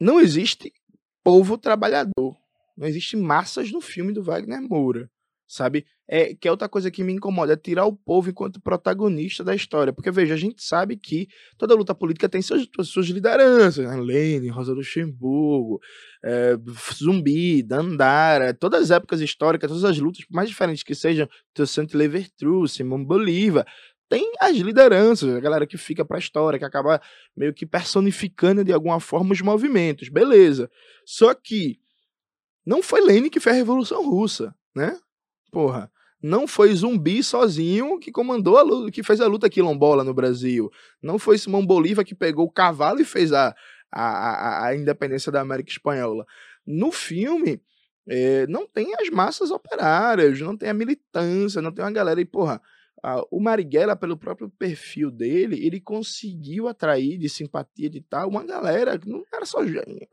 não 0.00 0.20
existe 0.20 0.72
povo 1.22 1.58
trabalhador, 1.58 2.36
não 2.76 2.86
existe 2.86 3.16
massas 3.16 3.70
no 3.70 3.80
filme 3.80 4.12
do 4.12 4.22
Wagner 4.22 4.60
Moura 4.60 5.10
sabe? 5.46 5.86
É, 6.08 6.34
que 6.34 6.46
é 6.46 6.50
outra 6.50 6.68
coisa 6.68 6.90
que 6.90 7.02
me 7.02 7.12
incomoda, 7.12 7.52
é 7.52 7.56
tirar 7.56 7.84
o 7.84 7.92
povo 7.92 8.30
enquanto 8.30 8.60
protagonista 8.60 9.42
da 9.42 9.54
história. 9.54 9.92
Porque, 9.92 10.10
veja, 10.10 10.34
a 10.34 10.36
gente 10.36 10.62
sabe 10.62 10.96
que 10.96 11.28
toda 11.58 11.74
luta 11.74 11.94
política 11.94 12.28
tem 12.28 12.40
suas, 12.40 12.68
suas 12.84 13.06
lideranças, 13.06 13.84
né? 13.86 14.48
Rosa 14.50 14.72
Luxemburgo, 14.72 15.80
é, 16.24 16.56
Zumbi, 16.94 17.62
Dandara, 17.62 18.54
todas 18.54 18.84
as 18.84 18.90
épocas 18.90 19.20
históricas, 19.20 19.68
todas 19.68 19.84
as 19.84 19.98
lutas, 19.98 20.24
mais 20.30 20.48
diferentes 20.48 20.82
que 20.82 20.94
sejam, 20.94 21.28
Toussaint 21.52 21.92
Louverture, 21.94 22.68
Simão 22.68 23.04
Bolívar, 23.04 23.66
tem 24.08 24.32
as 24.40 24.56
lideranças, 24.56 25.34
a 25.34 25.40
galera 25.40 25.66
que 25.66 25.76
fica 25.76 26.04
para 26.04 26.16
a 26.16 26.20
história, 26.20 26.58
que 26.58 26.64
acaba 26.64 27.00
meio 27.36 27.52
que 27.52 27.66
personificando 27.66 28.64
de 28.64 28.72
alguma 28.72 29.00
forma 29.00 29.32
os 29.32 29.40
movimentos, 29.40 30.08
beleza. 30.08 30.70
Só 31.04 31.34
que 31.34 31.80
não 32.64 32.82
foi 32.82 33.00
Lenin 33.00 33.30
que 33.30 33.40
fez 33.40 33.54
a 33.54 33.58
Revolução 33.58 34.08
Russa, 34.08 34.54
né? 34.74 34.98
Porra, 35.50 35.90
não 36.22 36.46
foi 36.46 36.74
Zumbi 36.74 37.22
sozinho 37.22 37.98
que 37.98 38.10
comandou 38.10 38.56
a 38.56 38.62
luta, 38.62 38.90
que 38.90 39.02
fez 39.02 39.20
a 39.20 39.26
luta 39.26 39.48
quilombola 39.48 40.02
no 40.02 40.14
Brasil. 40.14 40.70
Não 41.02 41.18
foi 41.18 41.38
Simão 41.38 41.64
Bolívar 41.64 42.04
que 42.04 42.14
pegou 42.14 42.46
o 42.46 42.50
cavalo 42.50 43.00
e 43.00 43.04
fez 43.04 43.32
a, 43.32 43.54
a, 43.92 44.02
a, 44.02 44.66
a 44.66 44.76
independência 44.76 45.30
da 45.30 45.40
América 45.40 45.70
Espanhola. 45.70 46.26
No 46.66 46.90
filme, 46.90 47.60
é, 48.08 48.46
não 48.46 48.66
tem 48.66 48.94
as 49.00 49.08
massas 49.10 49.50
operárias, 49.50 50.40
não 50.40 50.56
tem 50.56 50.68
a 50.68 50.74
militância, 50.74 51.62
não 51.62 51.72
tem 51.72 51.84
uma 51.84 51.92
galera. 51.92 52.20
E, 52.20 52.24
porra, 52.24 52.60
ah, 53.02 53.22
o 53.30 53.40
Marighella, 53.40 53.94
pelo 53.94 54.16
próprio 54.16 54.48
perfil 54.48 55.10
dele, 55.10 55.64
ele 55.64 55.80
conseguiu 55.80 56.66
atrair 56.66 57.18
de 57.18 57.28
simpatia 57.28 57.90
de 57.90 58.00
tal 58.00 58.28
uma 58.28 58.44
galera 58.44 58.98
que 58.98 59.08
não 59.08 59.24
era 59.32 59.44
só 59.44 59.58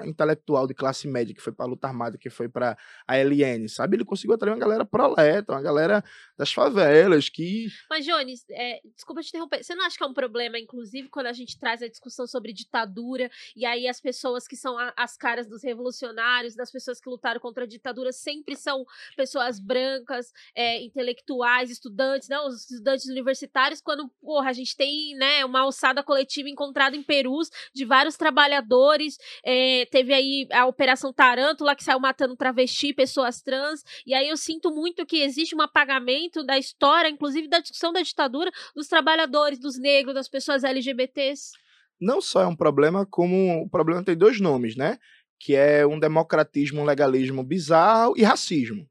intelectual 0.03 0.67
de 0.67 0.73
classe 0.73 1.07
média 1.07 1.33
que 1.33 1.41
foi 1.41 1.53
para 1.53 1.65
a 1.65 1.69
luta 1.69 1.87
armada, 1.87 2.17
que 2.17 2.29
foi 2.29 2.49
para 2.49 2.77
a 3.07 3.17
LN, 3.17 3.67
sabe? 3.69 3.95
Ele 3.95 4.05
conseguiu 4.05 4.35
atrair 4.35 4.53
uma 4.53 4.59
galera 4.59 4.85
proleta, 4.85 5.53
uma 5.53 5.61
galera 5.61 6.03
das 6.37 6.51
favelas 6.51 7.29
que. 7.29 7.67
Mas, 7.89 8.05
Jones, 8.05 8.45
é, 8.49 8.81
desculpa 8.95 9.21
te 9.21 9.29
interromper. 9.29 9.63
Você 9.63 9.75
não 9.75 9.85
acha 9.85 9.97
que 9.97 10.03
é 10.03 10.07
um 10.07 10.13
problema, 10.13 10.57
inclusive, 10.57 11.09
quando 11.09 11.27
a 11.27 11.33
gente 11.33 11.57
traz 11.59 11.81
a 11.81 11.87
discussão 11.87 12.25
sobre 12.25 12.51
ditadura 12.51 13.29
e 13.55 13.65
aí 13.65 13.87
as 13.87 14.01
pessoas 14.01 14.47
que 14.47 14.55
são 14.55 14.77
a, 14.77 14.93
as 14.97 15.15
caras 15.15 15.47
dos 15.47 15.63
revolucionários, 15.63 16.55
das 16.55 16.71
pessoas 16.71 16.99
que 16.99 17.09
lutaram 17.09 17.39
contra 17.39 17.65
a 17.65 17.67
ditadura, 17.67 18.11
sempre 18.11 18.55
são 18.55 18.83
pessoas 19.15 19.59
brancas, 19.59 20.31
é, 20.55 20.81
intelectuais, 20.83 21.69
estudantes, 21.69 22.27
não? 22.27 22.47
Os 22.47 22.61
estudantes 22.61 23.05
universitários, 23.05 23.81
quando, 23.81 24.09
porra, 24.21 24.49
a 24.49 24.53
gente 24.53 24.75
tem, 24.75 25.15
né, 25.15 25.45
uma 25.45 25.61
alçada 25.61 26.03
coletiva 26.03 26.49
encontrada 26.49 26.95
em 26.95 27.03
Perus 27.03 27.49
de 27.73 27.85
vários 27.85 28.17
trabalhadores, 28.17 29.17
é, 29.45 29.85
teve 29.91 30.13
aí 30.13 30.47
a 30.51 30.65
Operação 30.65 31.13
Tarântula, 31.13 31.75
que 31.75 31.83
saiu 31.83 31.99
matando 31.99 32.35
travesti, 32.35 32.93
pessoas 32.93 33.41
trans, 33.41 33.83
e 34.05 34.13
aí 34.13 34.29
eu 34.29 34.37
sinto 34.37 34.71
muito 34.71 35.05
que 35.05 35.21
existe 35.21 35.55
um 35.55 35.61
apagamento 35.61 36.22
da 36.45 36.57
história, 36.57 37.09
inclusive 37.09 37.47
da 37.47 37.59
discussão 37.59 37.91
da 37.91 38.01
ditadura, 38.01 38.51
dos 38.75 38.87
trabalhadores, 38.87 39.59
dos 39.59 39.77
negros, 39.77 40.13
das 40.13 40.27
pessoas 40.27 40.63
LGBTs. 40.63 41.51
Não 41.99 42.21
só 42.21 42.41
é 42.41 42.47
um 42.47 42.55
problema, 42.55 43.05
como 43.05 43.63
o 43.63 43.69
problema 43.69 44.03
tem 44.03 44.15
dois 44.15 44.39
nomes, 44.39 44.75
né? 44.75 44.97
que 45.43 45.55
é 45.55 45.85
um 45.85 45.99
democratismo, 45.99 46.81
um 46.81 46.85
legalismo 46.85 47.43
bizarro 47.43 48.13
e 48.15 48.23
racismo. 48.23 48.87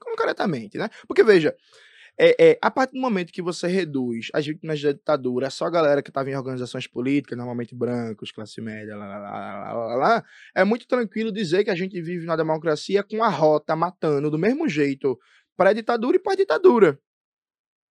Concretamente, 0.00 0.76
né? 0.76 0.88
Porque, 1.06 1.22
veja, 1.22 1.54
é, 2.18 2.50
é, 2.50 2.58
a 2.60 2.72
partir 2.72 2.94
do 2.94 3.00
momento 3.00 3.32
que 3.32 3.40
você 3.40 3.68
reduz 3.68 4.28
as 4.34 4.44
vítimas 4.44 4.82
da 4.82 4.90
ditadura, 4.90 5.48
só 5.48 5.66
a 5.66 5.70
galera 5.70 6.02
que 6.02 6.10
estava 6.10 6.28
em 6.28 6.34
organizações 6.34 6.88
políticas, 6.88 7.38
normalmente 7.38 7.72
brancos, 7.72 8.32
classe 8.32 8.60
média, 8.60 8.96
lá, 8.96 9.06
lá, 9.06 9.72
lá, 9.72 9.94
lá, 9.94 10.24
é 10.56 10.64
muito 10.64 10.88
tranquilo 10.88 11.30
dizer 11.30 11.62
que 11.62 11.70
a 11.70 11.74
gente 11.76 12.02
vive 12.02 12.26
na 12.26 12.34
democracia 12.34 13.04
com 13.04 13.22
a 13.22 13.28
rota 13.28 13.76
matando 13.76 14.28
do 14.28 14.38
mesmo 14.38 14.68
jeito 14.68 15.16
pré-ditadura 15.56 16.16
e 16.16 16.20
pós-ditadura. 16.20 16.98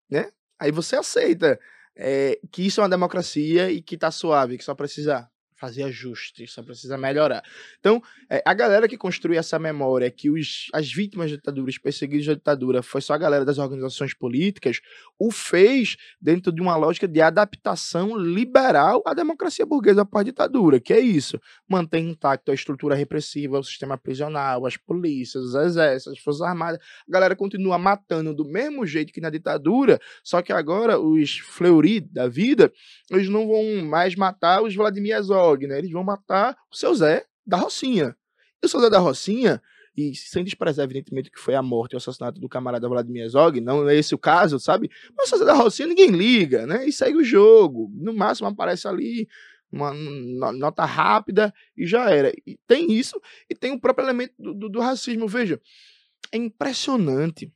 Né? 0.10 0.32
Aí 0.60 0.72
você 0.72 0.96
aceita 0.96 1.60
é, 1.96 2.40
que 2.52 2.66
isso 2.66 2.82
é 2.82 2.84
uma 2.84 2.90
democracia 2.90 3.72
e 3.72 3.82
que 3.82 3.98
tá 3.98 4.12
suave, 4.12 4.58
que 4.58 4.64
só 4.64 4.76
precisa 4.76 5.31
fazer 5.62 5.84
ajustes, 5.84 6.52
só 6.52 6.64
precisa 6.64 6.98
melhorar. 6.98 7.44
Então, 7.80 8.02
é, 8.28 8.42
a 8.44 8.52
galera 8.52 8.88
que 8.88 8.98
construiu 8.98 9.40
essa 9.40 9.60
memória 9.60 10.10
que 10.10 10.28
os, 10.28 10.66
as 10.74 10.92
vítimas 10.92 11.30
da 11.30 11.38
ditadura, 11.38 11.70
os 11.70 11.78
perseguidos 11.78 12.26
da 12.26 12.34
ditadura, 12.34 12.82
foi 12.82 13.00
só 13.00 13.14
a 13.14 13.18
galera 13.18 13.46
das 13.46 13.60
organizações 13.60 14.16
políticas, 14.16 14.82
o 15.20 15.30
fez 15.30 15.98
dentro 16.20 16.52
de 16.52 16.60
uma 16.62 16.76
lógica 16.76 17.08
de 17.08 17.22
adaptação 17.22 18.18
liberal 18.18 19.04
à 19.06 19.14
democracia 19.14 19.64
burguesa 19.64 20.04
pós-ditadura, 20.04 20.80
que 20.80 20.94
é 20.94 21.00
isso, 21.00 21.40
mantém 21.70 22.10
intacto 22.10 22.50
a 22.50 22.56
estrutura 22.56 22.96
repressiva, 22.96 23.60
o 23.60 23.64
sistema 23.64 23.96
prisional, 24.00 24.66
as 24.66 24.78
polícias, 24.78 25.44
os 25.44 25.54
exércitos, 25.54 26.18
as 26.18 26.24
forças 26.24 26.42
armadas, 26.42 26.80
a 27.08 27.12
galera 27.12 27.36
continua 27.36 27.78
matando 27.78 28.34
do 28.34 28.46
mesmo 28.46 28.84
jeito 28.84 29.14
que 29.14 29.22
na 29.22 29.30
ditadura, 29.30 30.00
só 30.24 30.42
que 30.42 30.52
agora 30.52 31.00
os 31.00 31.38
Fleury 31.38 32.00
da 32.02 32.28
vida, 32.28 32.72
eles 33.12 33.30
não 33.30 33.48
vão 33.48 33.86
mais 33.86 34.16
matar 34.16 34.64
os 34.64 34.74
Vladimir 34.74 35.16
Azov, 35.16 35.51
né? 35.68 35.80
Eles 35.80 35.92
vão 35.92 36.04
matar 36.04 36.58
o 36.72 36.76
seu 36.76 36.94
Zé 36.96 37.26
da 37.46 37.58
Rocinha. 37.58 38.16
E 38.62 38.66
o 38.66 38.70
seu 38.70 38.80
Zé 38.80 38.90
da 38.90 39.00
Rocinha, 39.00 39.62
e 39.96 40.16
sem 40.16 40.44
desprezar, 40.44 40.84
evidentemente, 40.86 41.32
que 41.32 41.40
foi 41.40 41.56
a 41.56 41.62
morte 41.62 41.94
e 41.94 41.96
o 41.96 41.98
assassinato 41.98 42.40
do 42.40 42.48
camarada 42.48 42.88
Vladimir 42.88 43.28
Zog, 43.30 43.60
não 43.60 43.88
é 43.90 43.96
esse 43.96 44.16
o 44.16 44.18
caso, 44.18 44.60
sabe? 44.60 44.90
Mas 45.18 45.28
o 45.28 45.30
seu 45.30 45.38
Zé 45.40 45.46
da 45.46 45.54
Rocinha 45.54 45.88
ninguém 45.88 46.10
liga, 46.10 46.66
né? 46.66 46.88
E 46.88 46.92
segue 46.92 47.18
o 47.18 47.24
jogo. 47.24 47.92
No 47.94 48.14
máximo 48.14 48.48
aparece 48.48 48.88
ali 48.88 49.28
uma 49.72 49.94
nota 50.54 50.84
rápida 50.84 51.54
e 51.76 51.88
já 51.88 52.10
era. 52.10 52.32
E 52.46 52.58
tem 52.68 52.92
isso, 52.92 53.20
e 53.50 53.56
tem 53.56 53.72
o 53.72 53.80
próprio 53.80 54.06
elemento 54.06 54.34
do, 54.38 54.54
do, 54.54 54.70
do 54.70 54.80
racismo. 54.80 55.28
Veja, 55.28 55.60
é 56.32 56.38
impressionante, 56.38 57.52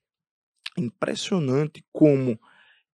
impressionante 0.77 1.83
como 1.91 2.39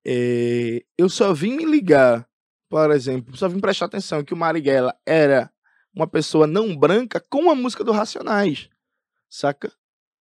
é, 0.06 0.84
eu 0.98 1.08
só 1.10 1.34
vim 1.34 1.56
me 1.56 1.66
ligar 1.66 2.28
por 2.72 2.90
exemplo, 2.92 3.36
só 3.36 3.50
vim 3.50 3.60
prestar 3.60 3.88
atenção 3.88 4.24
que 4.24 4.34
o 4.34 4.38
Marighella 4.38 4.96
era 5.06 5.52
uma 5.94 6.08
pessoa 6.08 6.48
não 6.48 6.74
branca 6.74 7.20
com 7.20 7.52
a 7.52 7.56
música 7.56 7.84
do 7.84 7.92
Racionais, 7.92 8.70
saca? 9.30 9.70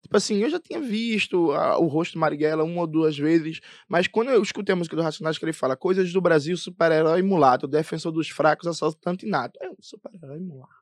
Tipo 0.03 0.17
assim, 0.17 0.39
eu 0.39 0.49
já 0.49 0.59
tinha 0.59 0.81
visto 0.81 1.53
a, 1.53 1.79
o 1.79 1.87
rosto 1.89 2.15
do 2.15 2.21
Marighella 2.21 2.65
uma 2.65 2.81
ou 2.81 2.87
duas 2.87 3.19
vezes, 3.19 3.61
mas 3.87 4.09
quando 4.09 4.31
eu 4.31 4.43
escutei 4.43 4.73
a 4.73 4.77
música 4.77 4.97
do 4.97 5.03
Racionais, 5.03 5.37
que 5.37 5.45
ele 5.45 5.53
fala 5.53 5.77
coisas 5.77 6.11
do 6.11 6.23
Brasil, 6.23 6.57
super-herói 6.57 7.21
mulato, 7.21 7.69
defensor 7.69 8.13
dos 8.13 8.31
fracos, 8.31 8.67
assaltante 8.67 9.27
nato. 9.27 9.59
É 9.61 9.69
um 9.69 9.77
super-herói 9.79 10.39
mulato. 10.39 10.78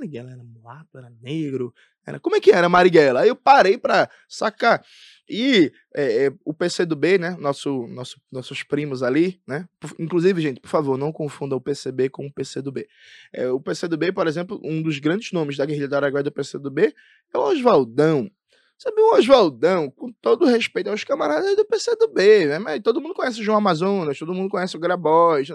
Marighella 0.00 0.32
era 0.32 0.42
mulato, 0.42 0.98
era 0.98 1.12
negro. 1.20 1.74
Era... 2.06 2.18
Como 2.18 2.34
é 2.34 2.40
que 2.40 2.50
era 2.50 2.68
Marighella? 2.68 3.20
Aí 3.20 3.28
eu 3.28 3.36
parei 3.36 3.76
pra 3.76 4.08
sacar. 4.28 4.82
E 5.28 5.70
é, 5.94 6.26
é, 6.26 6.32
o 6.44 6.54
PCdoB, 6.54 7.18
né? 7.18 7.36
Nosso, 7.38 7.86
nosso, 7.88 8.20
nossos 8.32 8.62
primos 8.62 9.02
ali, 9.02 9.40
né? 9.46 9.68
Inclusive, 9.98 10.40
gente, 10.40 10.60
por 10.60 10.68
favor, 10.68 10.96
não 10.96 11.12
confunda 11.12 11.54
o 11.54 11.60
PCB 11.60 12.08
com 12.08 12.26
o 12.26 12.32
PCdoB. 12.32 12.86
É, 13.32 13.48
o 13.50 13.60
PCdoB, 13.60 14.12
por 14.12 14.26
exemplo, 14.26 14.60
um 14.64 14.82
dos 14.82 14.98
grandes 14.98 15.30
nomes 15.32 15.56
da 15.56 15.66
guerrilha 15.66 15.88
do 15.88 15.96
Araguaia 15.96 16.24
do 16.24 16.32
PCdoB 16.32 16.94
é 17.32 17.38
o 17.38 17.42
Oswaldão. 17.42 18.30
Sabe, 18.76 18.98
o 18.98 19.14
Oswaldão, 19.14 19.90
com 19.90 20.10
todo 20.10 20.46
respeito 20.46 20.88
aos 20.88 21.04
camaradas 21.04 21.54
do 21.54 21.66
PCdoB, 21.66 22.46
né? 22.46 22.58
Mas 22.58 22.80
todo 22.80 23.00
mundo 23.00 23.14
conhece 23.14 23.40
o 23.40 23.44
João 23.44 23.58
Amazonas, 23.58 24.18
todo 24.18 24.32
mundo 24.32 24.48
conhece 24.48 24.74
o 24.74 24.80
Grabois. 24.80 25.48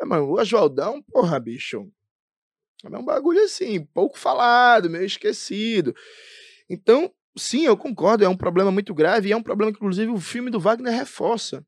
Mas, 0.00 0.20
o 0.20 0.34
Oswaldão, 0.34 1.02
porra, 1.02 1.40
bicho. 1.40 1.90
É 2.84 2.98
um 2.98 3.04
bagulho 3.04 3.42
assim, 3.42 3.84
pouco 3.84 4.18
falado, 4.18 4.90
meio 4.90 5.04
esquecido. 5.04 5.94
Então, 6.68 7.12
sim, 7.36 7.64
eu 7.64 7.76
concordo, 7.76 8.24
é 8.24 8.28
um 8.28 8.36
problema 8.36 8.70
muito 8.70 8.92
grave 8.94 9.28
e 9.28 9.32
é 9.32 9.36
um 9.36 9.42
problema 9.42 9.72
que, 9.72 9.78
inclusive, 9.78 10.10
o 10.10 10.20
filme 10.20 10.50
do 10.50 10.58
Wagner 10.58 10.92
reforça. 10.92 11.64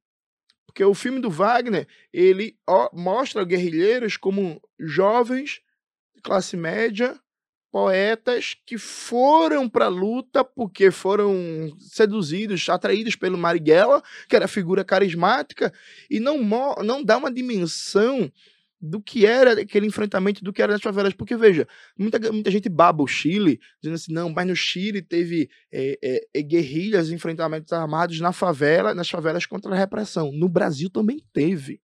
Porque 0.66 0.84
o 0.84 0.94
filme 0.94 1.20
do 1.20 1.30
Wagner, 1.30 1.86
ele 2.12 2.58
mostra 2.92 3.44
guerrilheiros 3.44 4.16
como 4.16 4.60
jovens, 4.78 5.60
classe 6.22 6.56
média, 6.56 7.16
poetas 7.70 8.56
que 8.64 8.78
foram 8.78 9.68
para 9.68 9.86
a 9.86 9.88
luta 9.88 10.44
porque 10.44 10.90
foram 10.90 11.72
seduzidos, 11.78 12.68
atraídos 12.68 13.16
pelo 13.16 13.36
Marighella, 13.38 14.02
que 14.28 14.36
era 14.36 14.48
figura 14.48 14.84
carismática, 14.84 15.72
e 16.08 16.18
não, 16.20 16.38
não 16.84 17.02
dá 17.02 17.16
uma 17.16 17.32
dimensão 17.32 18.30
do 18.84 19.00
que 19.00 19.24
era 19.24 19.62
aquele 19.62 19.86
enfrentamento, 19.86 20.44
do 20.44 20.52
que 20.52 20.60
era 20.60 20.74
nas 20.74 20.82
favelas. 20.82 21.14
Porque, 21.14 21.36
veja, 21.36 21.66
muita, 21.98 22.18
muita 22.30 22.50
gente 22.50 22.68
baba 22.68 23.02
o 23.02 23.06
Chile, 23.06 23.58
dizendo 23.80 23.94
assim, 23.94 24.12
não, 24.12 24.30
mas 24.30 24.46
no 24.46 24.54
Chile 24.54 25.00
teve 25.00 25.48
é, 25.72 26.26
é, 26.34 26.42
guerrilhas, 26.42 27.10
enfrentamentos 27.10 27.72
armados 27.72 28.20
na 28.20 28.32
favela, 28.32 28.94
nas 28.94 29.08
favelas 29.08 29.46
contra 29.46 29.74
a 29.74 29.78
repressão. 29.78 30.30
No 30.32 30.48
Brasil 30.48 30.90
também 30.90 31.18
teve. 31.32 31.80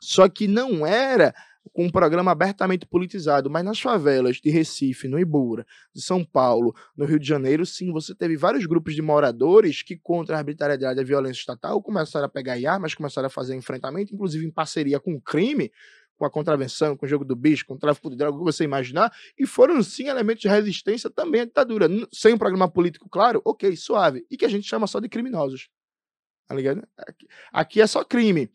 Só 0.00 0.28
que 0.28 0.48
não 0.48 0.86
era 0.86 1.34
com 1.72 1.84
um 1.84 1.90
programa 1.90 2.30
abertamente 2.30 2.86
politizado, 2.86 3.50
mas 3.50 3.64
nas 3.64 3.80
favelas 3.80 4.36
de 4.36 4.50
Recife, 4.50 5.06
no 5.06 5.18
Ibura, 5.18 5.66
de 5.94 6.02
São 6.02 6.24
Paulo, 6.24 6.74
no 6.96 7.04
Rio 7.04 7.18
de 7.18 7.28
Janeiro, 7.28 7.64
sim, 7.66 7.92
você 7.92 8.14
teve 8.14 8.36
vários 8.36 8.66
grupos 8.66 8.94
de 8.94 9.02
moradores 9.02 9.82
que, 9.82 9.96
contra 9.96 10.36
a 10.36 10.38
arbitrariedade 10.38 10.98
e 10.98 11.02
a 11.02 11.06
violência 11.06 11.40
estatal, 11.40 11.82
começaram 11.82 12.26
a 12.26 12.30
pegar 12.30 12.54
armas, 12.68 12.94
começaram 12.94 13.26
a 13.26 13.30
fazer 13.30 13.54
enfrentamento, 13.54 14.14
inclusive 14.14 14.44
em 14.44 14.50
parceria 14.50 14.98
com 14.98 15.14
o 15.14 15.20
crime, 15.20 15.70
com 16.20 16.26
a 16.26 16.30
contravenção, 16.30 16.98
com 16.98 17.06
o 17.06 17.08
jogo 17.08 17.24
do 17.24 17.34
bicho, 17.34 17.64
com 17.64 17.72
o 17.72 17.78
tráfico 17.78 18.10
de 18.10 18.16
droga, 18.16 18.36
o 18.36 18.40
que 18.40 18.44
você 18.44 18.62
imaginar, 18.62 19.10
e 19.38 19.46
foram 19.46 19.82
sim 19.82 20.06
elementos 20.06 20.42
de 20.42 20.48
resistência 20.48 21.08
também 21.08 21.40
à 21.40 21.44
ditadura. 21.46 21.88
Sem 22.12 22.34
um 22.34 22.38
programa 22.38 22.70
político 22.70 23.08
claro, 23.08 23.40
ok, 23.42 23.74
suave, 23.74 24.26
e 24.30 24.36
que 24.36 24.44
a 24.44 24.48
gente 24.48 24.68
chama 24.68 24.86
só 24.86 25.00
de 25.00 25.08
criminosos. 25.08 25.70
Tá 26.46 26.54
ligado? 26.54 26.86
Aqui, 26.98 27.26
aqui 27.50 27.80
é 27.80 27.86
só 27.86 28.04
crime. 28.04 28.50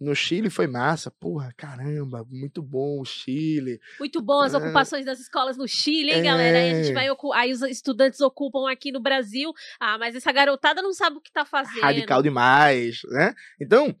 No 0.00 0.14
Chile 0.16 0.48
foi 0.48 0.66
massa, 0.66 1.10
porra, 1.10 1.52
caramba, 1.54 2.26
muito 2.30 2.62
bom 2.62 3.00
o 3.00 3.04
Chile. 3.04 3.78
Muito 4.00 4.22
bom 4.22 4.40
as 4.40 4.54
é. 4.54 4.56
ocupações 4.56 5.04
das 5.04 5.20
escolas 5.20 5.58
no 5.58 5.68
Chile, 5.68 6.10
hein, 6.10 6.20
é. 6.20 6.22
galera? 6.22 6.58
Aí 6.58 6.70
a 6.70 6.82
gente 6.82 6.94
vai 6.94 7.06
aí 7.34 7.52
os 7.52 7.60
estudantes 7.62 8.20
ocupam 8.20 8.70
aqui 8.70 8.90
no 8.90 9.00
Brasil. 9.00 9.52
Ah, 9.78 9.98
mas 9.98 10.16
essa 10.16 10.32
garotada 10.32 10.80
não 10.80 10.94
sabe 10.94 11.18
o 11.18 11.20
que 11.20 11.30
tá 11.30 11.44
fazendo. 11.44 11.82
Radical 11.82 12.22
demais, 12.22 13.02
né? 13.10 13.34
Então, 13.60 13.94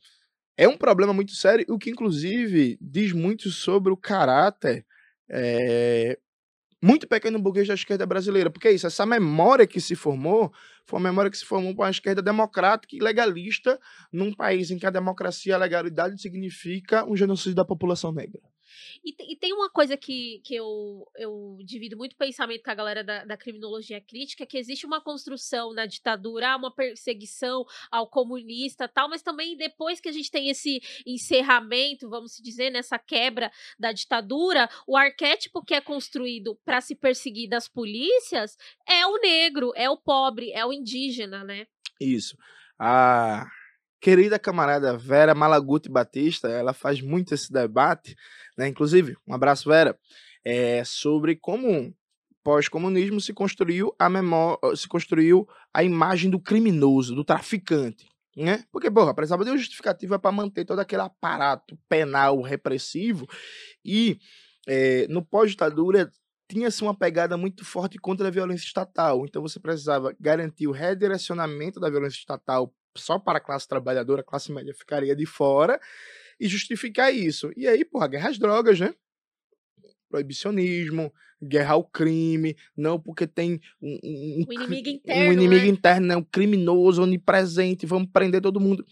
é 0.56 0.68
um 0.68 0.76
problema 0.76 1.12
muito 1.12 1.32
sério, 1.32 1.64
o 1.68 1.78
que 1.78 1.90
inclusive 1.90 2.78
diz 2.80 3.12
muito 3.12 3.50
sobre 3.50 3.92
o 3.92 3.96
caráter 3.96 4.86
é, 5.28 6.18
muito 6.82 7.08
pequeno 7.08 7.38
burguês 7.38 7.66
da 7.66 7.74
esquerda 7.74 8.04
brasileira. 8.04 8.50
Porque 8.50 8.68
é 8.68 8.72
isso, 8.72 8.86
essa 8.86 9.06
memória 9.06 9.66
que 9.66 9.80
se 9.80 9.96
formou 9.96 10.52
foi 10.86 10.98
uma 10.98 11.08
memória 11.08 11.30
que 11.30 11.38
se 11.38 11.44
formou 11.44 11.74
para 11.74 11.86
uma 11.86 11.90
esquerda 11.90 12.20
democrática 12.20 12.94
e 12.94 13.00
legalista 13.00 13.80
num 14.12 14.32
país 14.34 14.70
em 14.70 14.78
que 14.78 14.86
a 14.86 14.90
democracia 14.90 15.52
e 15.52 15.54
a 15.54 15.58
legalidade 15.58 16.20
significa 16.20 17.04
um 17.04 17.16
genocídio 17.16 17.54
da 17.54 17.64
população 17.64 18.12
negra. 18.12 18.40
E, 19.04 19.32
e, 19.32 19.36
tem 19.36 19.52
uma 19.52 19.70
coisa 19.70 19.96
que, 19.96 20.40
que 20.44 20.54
eu, 20.54 21.06
eu 21.16 21.58
divido 21.64 21.96
muito 21.96 22.16
pensamento 22.16 22.62
com 22.62 22.70
a 22.70 22.74
galera 22.74 23.04
da, 23.04 23.24
da 23.24 23.36
criminologia 23.36 24.00
crítica, 24.00 24.46
que 24.46 24.58
existe 24.58 24.86
uma 24.86 25.00
construção 25.00 25.72
na 25.72 25.86
ditadura, 25.86 26.56
uma 26.56 26.74
perseguição 26.74 27.64
ao 27.90 28.08
comunista 28.08 28.88
tal, 28.88 29.08
mas 29.08 29.22
também 29.22 29.56
depois 29.56 30.00
que 30.00 30.08
a 30.08 30.12
gente 30.12 30.30
tem 30.30 30.48
esse 30.48 30.80
encerramento, 31.06 32.08
vamos 32.08 32.40
dizer, 32.42 32.70
nessa 32.70 32.98
quebra 32.98 33.50
da 33.78 33.92
ditadura, 33.92 34.68
o 34.86 34.96
arquétipo 34.96 35.64
que 35.64 35.74
é 35.74 35.80
construído 35.80 36.58
para 36.64 36.80
se 36.80 36.94
perseguir 36.94 37.48
das 37.48 37.68
polícias 37.68 38.56
é 38.88 39.06
o 39.06 39.18
negro, 39.18 39.72
é 39.74 39.88
o 39.88 39.96
pobre, 39.96 40.52
é 40.52 40.64
o 40.64 40.72
indígena, 40.72 41.44
né? 41.44 41.66
Isso. 42.00 42.36
A 42.78 43.46
querida 44.04 44.38
camarada 44.38 44.98
Vera 44.98 45.34
Malaguti 45.34 45.88
Batista, 45.88 46.46
ela 46.50 46.74
faz 46.74 47.00
muito 47.00 47.32
esse 47.32 47.50
debate, 47.50 48.14
né? 48.54 48.68
Inclusive, 48.68 49.16
um 49.26 49.32
abraço, 49.32 49.70
Vera, 49.70 49.98
é, 50.44 50.84
sobre 50.84 51.36
como 51.36 51.90
pós-comunismo 52.42 53.18
se 53.18 53.32
construiu 53.32 53.94
a 53.98 54.10
memória, 54.10 54.58
se 54.76 54.86
construiu 54.86 55.48
a 55.72 55.82
imagem 55.82 56.30
do 56.30 56.38
criminoso, 56.38 57.14
do 57.14 57.24
traficante. 57.24 58.06
Né? 58.36 58.64
Porque, 58.70 58.90
porra, 58.90 59.14
precisava 59.14 59.42
de 59.42 59.50
uma 59.50 59.56
justificativa 59.56 60.18
para 60.18 60.30
manter 60.30 60.66
todo 60.66 60.80
aquele 60.80 61.00
aparato 61.00 61.78
penal 61.88 62.42
repressivo 62.42 63.26
e 63.82 64.18
é, 64.68 65.06
no 65.08 65.24
pós-ditadura 65.24 66.10
tinha-se 66.46 66.82
uma 66.82 66.94
pegada 66.94 67.38
muito 67.38 67.64
forte 67.64 67.96
contra 67.96 68.28
a 68.28 68.30
violência 68.30 68.66
estatal. 68.66 69.24
Então 69.24 69.40
você 69.40 69.58
precisava 69.58 70.14
garantir 70.20 70.66
o 70.66 70.72
redirecionamento 70.72 71.80
da 71.80 71.88
violência 71.88 72.18
estatal 72.18 72.70
só 72.96 73.18
para 73.18 73.38
a 73.38 73.40
classe 73.40 73.68
trabalhadora, 73.68 74.20
a 74.20 74.24
classe 74.24 74.52
média 74.52 74.74
ficaria 74.74 75.14
de 75.14 75.26
fora 75.26 75.80
e 76.38 76.48
justificar 76.48 77.14
isso. 77.14 77.52
E 77.56 77.66
aí, 77.66 77.84
porra, 77.84 78.08
guerra 78.08 78.30
às 78.30 78.38
drogas, 78.38 78.80
né? 78.80 78.94
proibicionismo, 80.14 81.12
guerra 81.42 81.74
ao 81.74 81.84
crime, 81.84 82.56
não 82.76 83.00
porque 83.00 83.26
tem 83.26 83.60
um, 83.82 83.98
um, 84.04 84.44
um 84.48 84.52
inimigo 84.52 84.88
interno. 84.88 85.28
Um 85.28 85.32
inimigo 85.32 85.64
né? 85.64 85.68
interno, 85.68 86.06
né? 86.06 86.16
um 86.16 86.22
criminoso 86.22 87.02
onipresente, 87.02 87.84
vamos 87.84 88.08
prender 88.12 88.40
todo 88.40 88.60
mundo. 88.60 88.86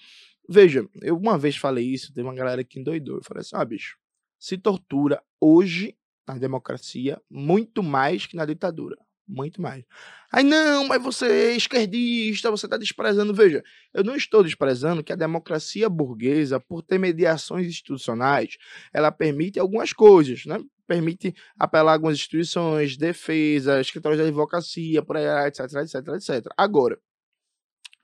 Veja, 0.49 0.85
eu 1.01 1.17
uma 1.17 1.39
vez 1.39 1.57
falei 1.57 1.87
isso, 1.87 2.13
teve 2.13 2.27
uma 2.27 2.35
galera 2.35 2.65
que 2.65 2.81
endoidou. 2.81 3.19
Eu 3.19 3.25
falei 3.25 3.43
assim: 3.43 3.55
ah, 3.55 3.65
bicho, 3.65 3.97
se 4.37 4.59
tortura 4.59 5.23
hoje 5.41 5.97
na 6.27 6.37
democracia 6.37 7.21
muito 7.31 7.83
mais 7.83 8.27
que 8.27 8.35
na 8.35 8.45
ditadura. 8.45 8.97
Muito 9.27 9.63
mais. 9.63 9.85
Aí, 10.33 10.43
não, 10.45 10.87
mas 10.87 11.03
você 11.03 11.27
é 11.27 11.57
esquerdista, 11.57 12.51
você 12.51 12.67
está 12.67 12.77
desprezando. 12.77 13.33
Veja, 13.33 13.63
eu 13.95 14.03
não 14.05 14.17
estou 14.17 14.43
desprezando 14.43 15.03
que 15.03 15.13
a 15.13 15.17
democracia 15.17 15.89
burguesa, 15.89 16.61
por 16.61 16.83
ter 16.83 16.99
mediações 16.99 17.67
institucionais, 17.67 18.57
ela 18.93 19.11
permite 19.13 19.59
algumas 19.59 19.93
coisas, 19.93 20.45
né? 20.45 20.59
Permite 20.87 21.35
apelar 21.59 21.95
algumas 21.95 22.17
instituições, 22.17 22.97
defesa, 22.97 23.81
escritórios 23.81 24.21
de 24.21 24.27
advocacia, 24.29 25.03
por 25.03 25.17
aí, 25.17 25.25
etc, 25.47 25.61
etc, 25.77 26.09
etc. 26.15 26.47
Agora, 26.57 26.99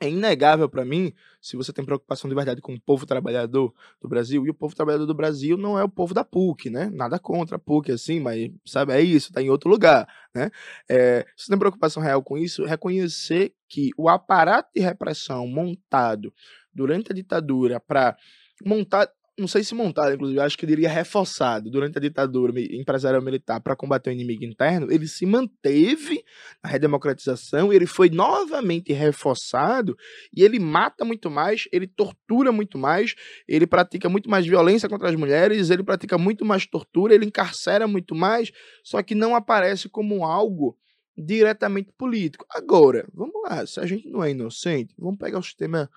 é 0.01 0.09
inegável 0.09 0.69
para 0.69 0.85
mim, 0.85 1.13
se 1.41 1.57
você 1.57 1.73
tem 1.73 1.85
preocupação 1.85 2.29
de 2.29 2.35
verdade 2.35 2.61
com 2.61 2.75
o 2.75 2.81
povo 2.81 3.05
trabalhador 3.05 3.75
do 4.01 4.09
Brasil, 4.09 4.47
e 4.47 4.51
o 4.51 4.55
povo 4.55 4.75
trabalhador 4.75 5.07
do 5.07 5.15
Brasil 5.15 5.57
não 5.57 5.79
é 5.79 5.83
o 5.83 5.89
povo 5.89 6.15
da 6.15 6.25
PUC, 6.25 6.71
né? 6.71 6.91
Nada 6.93 7.19
contra 7.19 7.57
a 7.57 7.59
PUC, 7.59 7.93
assim, 7.93 8.21
mas, 8.21 8.51
sabe, 8.65 8.93
é 8.93 9.01
isso, 9.01 9.33
tá 9.33 9.43
em 9.43 9.51
outro 9.51 9.69
lugar, 9.69 10.09
né? 10.35 10.51
É, 10.89 11.27
se 11.37 11.45
você 11.45 11.51
tem 11.51 11.59
preocupação 11.59 12.03
real 12.03 12.23
com 12.23 12.39
isso, 12.39 12.65
reconhecer 12.65 13.55
que 13.69 13.91
o 13.97 14.09
aparato 14.09 14.71
de 14.75 14.81
repressão 14.81 15.47
montado 15.47 16.33
durante 16.73 17.11
a 17.11 17.15
ditadura 17.15 17.81
para 17.81 18.17
montar 18.65 19.09
não 19.39 19.47
sei 19.47 19.63
se 19.63 19.75
montado, 19.75 20.13
inclusive, 20.13 20.41
acho 20.41 20.59
que 20.59 20.65
eu 20.65 20.69
diria 20.69 20.89
reforçado 20.89 21.71
durante 21.71 21.97
a 21.97 22.01
ditadura 22.01 22.53
empresarial 22.73 23.23
militar 23.23 23.61
para 23.61 23.77
combater 23.77 24.11
o 24.11 24.13
inimigo 24.13 24.45
interno, 24.45 24.91
ele 24.91 25.07
se 25.07 25.25
manteve 25.25 26.25
na 26.63 26.69
redemocratização, 26.69 27.73
ele 27.73 27.87
foi 27.87 28.11
novamente 28.11 28.93
reforçado 28.93 29.97
e 30.35 30.43
ele 30.43 30.59
mata 30.59 31.05
muito 31.05 31.31
mais, 31.31 31.69
ele 31.73 31.87
tortura 31.87 32.51
muito 32.51 32.77
mais, 32.77 33.15
ele 33.47 33.67
pratica 33.67 34.09
muito 34.09 34.29
mais 34.29 34.45
violência 34.45 34.89
contra 34.89 35.09
as 35.09 35.15
mulheres, 35.15 35.71
ele 35.71 35.85
pratica 35.85 36.19
muito 36.19 36.45
mais 36.45 36.67
tortura, 36.67 37.15
ele 37.15 37.27
encarcera 37.27 37.87
muito 37.87 38.15
mais, 38.15 38.51
só 38.83 39.03
que 39.03 39.15
não 39.15 39.37
aparece 39.37 39.89
como 39.89 40.25
algo 40.25 40.77
diretamente 41.17 41.93
político. 41.97 42.45
Agora, 42.51 43.07
vamos 43.15 43.35
lá, 43.45 43.65
se 43.67 43.79
a 43.79 43.87
gente 43.87 44.09
não 44.09 44.23
é 44.23 44.31
inocente, 44.31 44.95
vamos 44.99 45.19
pegar 45.19 45.39
o 45.39 45.43
sistema 45.43 45.89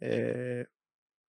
é, 0.00 0.66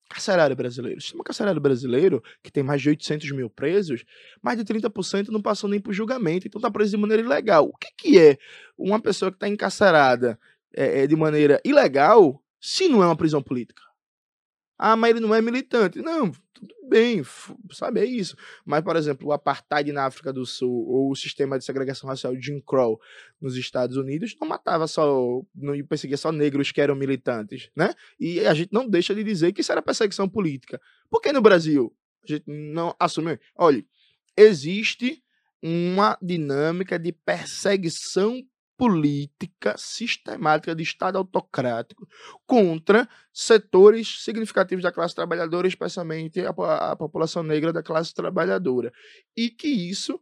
carcerário 0.09 0.55
brasileiro. 0.55 0.97
O 0.97 1.01
sistema 1.01 1.23
carcerário 1.23 1.61
brasileiro, 1.61 2.21
que 2.43 2.51
tem 2.51 2.63
mais 2.63 2.81
de 2.81 2.89
800 2.89 3.31
mil 3.31 3.49
presos, 3.49 4.03
mais 4.41 4.57
de 4.57 4.65
30% 4.65 5.29
não 5.29 5.41
passou 5.41 5.69
nem 5.69 5.79
por 5.79 5.93
julgamento, 5.93 6.47
então 6.47 6.59
está 6.59 6.69
preso 6.69 6.91
de 6.91 6.97
maneira 6.97 7.21
ilegal. 7.23 7.65
O 7.65 7.77
que, 7.77 7.89
que 7.95 8.19
é 8.19 8.37
uma 8.77 8.99
pessoa 8.99 9.31
que 9.31 9.37
está 9.37 9.47
encarcerada 9.47 10.39
é, 10.75 11.03
é, 11.03 11.07
de 11.07 11.15
maneira 11.15 11.61
ilegal 11.63 12.41
se 12.59 12.87
não 12.87 13.03
é 13.03 13.05
uma 13.05 13.15
prisão 13.15 13.41
política? 13.41 13.88
Ah, 14.81 14.95
mas 14.95 15.11
ele 15.11 15.19
não 15.19 15.35
é 15.35 15.41
militante. 15.41 16.01
Não, 16.01 16.31
tudo 16.53 16.73
bem, 16.87 17.21
sabe, 17.71 17.99
é 17.99 18.05
isso. 18.05 18.37
Mas, 18.65 18.81
por 18.81 18.95
exemplo, 18.95 19.27
o 19.27 19.33
apartheid 19.33 19.91
na 19.91 20.05
África 20.05 20.31
do 20.31 20.45
Sul 20.45 20.87
ou 20.87 21.11
o 21.11 21.15
sistema 21.15 21.59
de 21.59 21.65
segregação 21.65 22.09
racial 22.09 22.33
de 22.33 22.45
Jim 22.45 22.61
Crow 22.61 22.97
nos 23.41 23.57
Estados 23.57 23.97
Unidos 23.97 24.37
não 24.39 24.47
matava 24.47 24.87
só, 24.87 25.41
não 25.53 25.77
perseguia 25.85 26.15
só 26.15 26.31
negros 26.31 26.71
que 26.71 26.79
eram 26.79 26.95
militantes, 26.95 27.69
né? 27.75 27.93
E 28.17 28.39
a 28.45 28.53
gente 28.53 28.71
não 28.71 28.87
deixa 28.87 29.13
de 29.13 29.21
dizer 29.21 29.51
que 29.51 29.59
isso 29.59 29.71
era 29.71 29.81
perseguição 29.81 30.29
política. 30.29 30.79
Por 31.09 31.19
que 31.21 31.33
no 31.33 31.41
Brasil 31.41 31.93
a 32.23 32.31
gente 32.31 32.45
não 32.47 32.95
assume? 32.97 33.37
Olha, 33.57 33.85
existe 34.37 35.21
uma 35.61 36.17
dinâmica 36.21 36.97
de 36.97 37.11
perseguição 37.11 38.41
política 38.79 39.75
sistemática 39.77 40.73
de 40.73 40.81
Estado 40.81 41.17
autocrático 41.17 42.07
contra 42.47 43.09
setores 43.33 44.23
significativos 44.23 44.81
da 44.81 44.91
classe 44.91 45.13
trabalhadora, 45.13 45.67
especialmente 45.67 46.39
a, 46.39 46.51
a 46.91 46.95
população 46.95 47.43
negra 47.43 47.73
da 47.73 47.83
classe 47.83 48.13
trabalhadora. 48.13 48.89
E 49.35 49.49
que 49.49 49.67
isso 49.67 50.17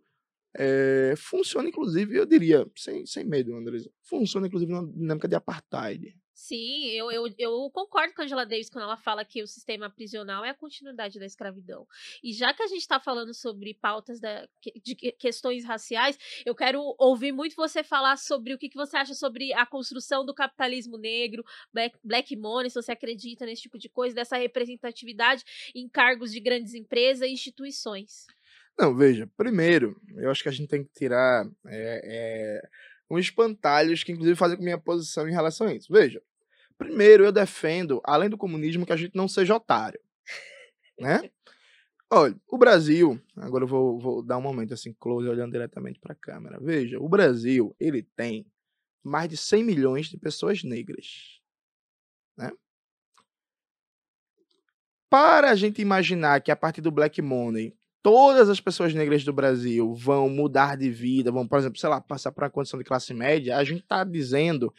é, 0.58 1.14
funciona, 1.16 1.70
inclusive, 1.70 2.18
eu 2.18 2.26
diria, 2.26 2.66
sem, 2.76 3.06
sem 3.06 3.24
medo, 3.24 3.56
Andres, 3.56 3.88
funciona, 4.02 4.48
inclusive, 4.48 4.72
na 4.72 4.82
dinâmica 4.82 5.28
de 5.28 5.36
apartheid. 5.36 6.18
Sim, 6.38 6.86
eu, 6.92 7.10
eu, 7.10 7.34
eu 7.40 7.68
concordo 7.72 8.14
com 8.14 8.22
a 8.22 8.26
Angela 8.26 8.46
Davis 8.46 8.70
quando 8.70 8.84
ela 8.84 8.96
fala 8.96 9.26
que 9.26 9.42
o 9.42 9.48
sistema 9.48 9.90
prisional 9.90 10.46
é 10.46 10.52
a 10.52 10.54
continuidade 10.54 11.18
da 11.18 11.26
escravidão. 11.26 11.88
E 12.24 12.32
já 12.32 12.54
que 12.54 12.62
a 12.62 12.68
gente 12.68 12.82
está 12.82 13.00
falando 13.00 13.34
sobre 13.34 13.74
pautas 13.74 14.20
da, 14.20 14.48
de 14.84 14.94
questões 14.94 15.66
raciais, 15.66 16.16
eu 16.46 16.54
quero 16.54 16.80
ouvir 17.00 17.32
muito 17.32 17.56
você 17.56 17.84
falar 17.84 18.18
sobre 18.18 18.54
o 18.54 18.58
que, 18.60 18.70
que 18.70 18.78
você 18.78 18.98
acha 18.98 19.16
sobre 19.16 19.52
a 19.52 19.66
construção 19.66 20.24
do 20.24 20.32
capitalismo 20.32 20.96
negro, 20.96 21.44
black, 21.74 21.98
black 22.04 22.36
money, 22.36 22.70
se 22.70 22.80
você 22.80 22.92
acredita 22.92 23.44
nesse 23.44 23.64
tipo 23.64 23.80
de 23.80 23.90
coisa, 23.90 24.14
dessa 24.14 24.38
representatividade 24.38 25.44
em 25.74 25.90
cargos 25.90 26.32
de 26.32 26.40
grandes 26.40 26.76
empresas 26.76 27.28
e 27.28 27.32
instituições. 27.32 28.28
Não, 28.78 28.96
veja, 28.96 29.28
primeiro, 29.36 30.00
eu 30.16 30.30
acho 30.30 30.44
que 30.44 30.50
a 30.50 30.52
gente 30.52 30.70
tem 30.70 30.84
que 30.84 30.94
tirar 30.94 31.50
é, 31.66 32.62
é 32.62 32.70
uns 33.10 33.22
espantalhos 33.22 34.04
que, 34.04 34.12
inclusive, 34.12 34.38
fazem 34.38 34.58
com 34.58 34.64
minha 34.64 34.78
posição 34.78 35.28
em 35.28 35.32
relação 35.32 35.68
a 35.68 35.74
isso. 35.74 35.92
Veja, 35.92 36.22
primeiro 36.78 37.26
eu 37.26 37.32
defendo, 37.32 38.02
além 38.04 38.30
do 38.30 38.38
comunismo, 38.38 38.86
que 38.86 38.94
a 38.94 38.98
gente 38.98 39.16
não 39.16 39.28
seja 39.28 39.56
otário. 39.56 40.00
Né? 41.00 41.30
Olha, 42.10 42.36
o 42.48 42.58
Brasil, 42.58 43.22
agora 43.36 43.66
eu 43.66 43.68
vou, 43.68 44.00
vou 44.00 44.24
dar 44.24 44.40
um 44.40 44.42
momento 44.42 44.74
assim, 44.74 44.96
close, 45.00 45.28
olhando 45.28 45.52
diretamente 45.52 46.00
para 46.00 46.14
a 46.14 46.16
câmera. 46.16 46.58
Veja, 46.60 47.00
o 47.00 47.08
Brasil, 47.08 47.76
ele 47.80 48.02
tem 48.02 48.48
mais 49.04 49.30
de 49.30 49.38
100 49.38 49.64
milhões 49.64 50.08
de 50.08 50.18
pessoas 50.18 50.64
negras. 50.64 51.40
Né? 52.36 52.52
Para 55.08 55.52
a 55.52 55.56
gente 55.56 55.82
imaginar 55.82 56.42
que 56.42 56.50
a 56.50 56.56
partir 56.56 56.82
do 56.82 56.92
Black 56.92 57.22
Money 57.22 57.78
todas 58.08 58.48
as 58.48 58.62
pessoas 58.62 58.94
negras 58.94 59.26
do 59.26 59.34
Brasil 59.34 59.94
vão 59.94 60.30
mudar 60.30 60.78
de 60.78 60.90
vida, 60.90 61.30
vão, 61.30 61.46
por 61.46 61.60
exemplo, 61.60 61.78
sei 61.78 61.90
lá, 61.90 62.00
passar 62.00 62.32
para 62.32 62.46
uma 62.46 62.50
condição 62.50 62.80
de 62.80 62.86
classe 62.86 63.14
média, 63.14 63.58
a 63.58 63.64
gente 63.66 63.82
está 63.82 64.02
dizendo 64.06 64.74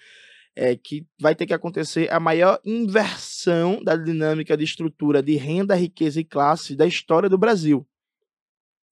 é, 0.57 0.74
que 0.74 1.07
vai 1.20 1.35
ter 1.35 1.45
que 1.45 1.53
acontecer 1.53 2.11
a 2.11 2.18
maior 2.18 2.59
inversão 2.64 3.85
da 3.85 3.95
dinâmica 3.97 4.57
de 4.57 4.64
estrutura 4.64 5.22
de 5.22 5.37
renda, 5.37 5.74
riqueza 5.74 6.18
e 6.18 6.24
classe 6.24 6.74
da 6.74 6.87
história 6.87 7.29
do 7.29 7.37
Brasil. 7.37 7.87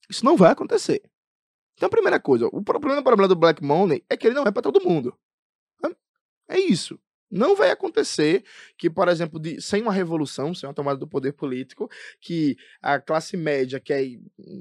Isso 0.06 0.22
não 0.22 0.36
vai 0.36 0.52
acontecer. 0.52 1.00
Então, 1.74 1.88
primeira 1.88 2.20
coisa, 2.20 2.46
o 2.52 2.62
problema, 2.62 3.00
o 3.00 3.04
problema 3.04 3.28
do 3.28 3.36
Black 3.36 3.64
Money 3.64 4.04
é 4.06 4.18
que 4.18 4.26
ele 4.26 4.36
não 4.36 4.44
é 4.44 4.52
para 4.52 4.60
todo 4.60 4.86
mundo. 4.86 5.16
É 6.46 6.60
isso. 6.60 7.00
Não 7.30 7.56
vai 7.56 7.70
acontecer 7.70 8.44
que, 8.78 8.88
por 8.88 9.08
exemplo, 9.08 9.40
de, 9.40 9.60
sem 9.60 9.82
uma 9.82 9.92
revolução, 9.92 10.54
sem 10.54 10.68
uma 10.68 10.74
tomada 10.74 10.98
do 10.98 11.08
poder 11.08 11.32
político, 11.32 11.90
que 12.20 12.56
a 12.80 13.00
classe 13.00 13.36
média, 13.36 13.80
que 13.80 13.92
é 13.92 14.04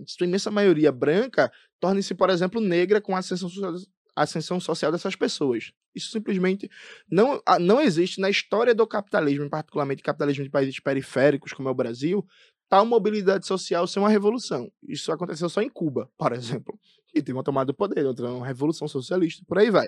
sua 0.07 0.25
imensa 0.25 0.49
maioria 0.49 0.91
branca, 0.91 1.51
torne-se, 1.79 2.15
por 2.15 2.29
exemplo, 2.29 2.59
negra 2.59 2.99
com 2.99 3.15
a 3.15 3.19
ascensão 3.19 3.49
social, 3.49 3.75
ascensão 4.15 4.59
social 4.59 4.91
dessas 4.91 5.15
pessoas. 5.15 5.71
Isso 5.93 6.09
simplesmente 6.09 6.69
não, 7.09 7.41
não 7.59 7.79
existe 7.79 8.19
na 8.19 8.29
história 8.29 8.73
do 8.73 8.87
capitalismo, 8.87 9.49
particularmente 9.49 10.01
capitalismo 10.01 10.43
de 10.43 10.49
países 10.49 10.79
periféricos, 10.79 11.53
como 11.53 11.69
é 11.69 11.71
o 11.71 11.75
Brasil, 11.75 12.25
tal 12.67 12.85
mobilidade 12.85 13.45
social 13.45 13.85
sem 13.85 14.01
uma 14.01 14.09
revolução. 14.09 14.71
Isso 14.81 15.11
aconteceu 15.11 15.49
só 15.49 15.61
em 15.61 15.69
Cuba, 15.69 16.09
por 16.17 16.31
exemplo. 16.33 16.79
E 17.13 17.21
tem 17.21 17.33
uma 17.33 17.43
tomada 17.43 17.67
do 17.67 17.73
poder, 17.73 18.05
outra 18.05 18.29
uma 18.29 18.45
revolução 18.45 18.87
socialista, 18.87 19.43
por 19.47 19.59
aí 19.59 19.69
vai. 19.69 19.87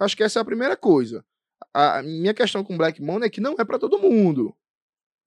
Acho 0.00 0.16
que 0.16 0.22
essa 0.22 0.40
é 0.40 0.42
a 0.42 0.44
primeira 0.44 0.76
coisa 0.76 1.24
a 1.72 2.02
minha 2.02 2.34
questão 2.34 2.62
com 2.62 2.76
Black 2.76 3.02
Money 3.02 3.26
é 3.26 3.30
que 3.30 3.40
não 3.40 3.54
é 3.58 3.64
para 3.64 3.78
todo 3.78 3.98
mundo, 3.98 4.54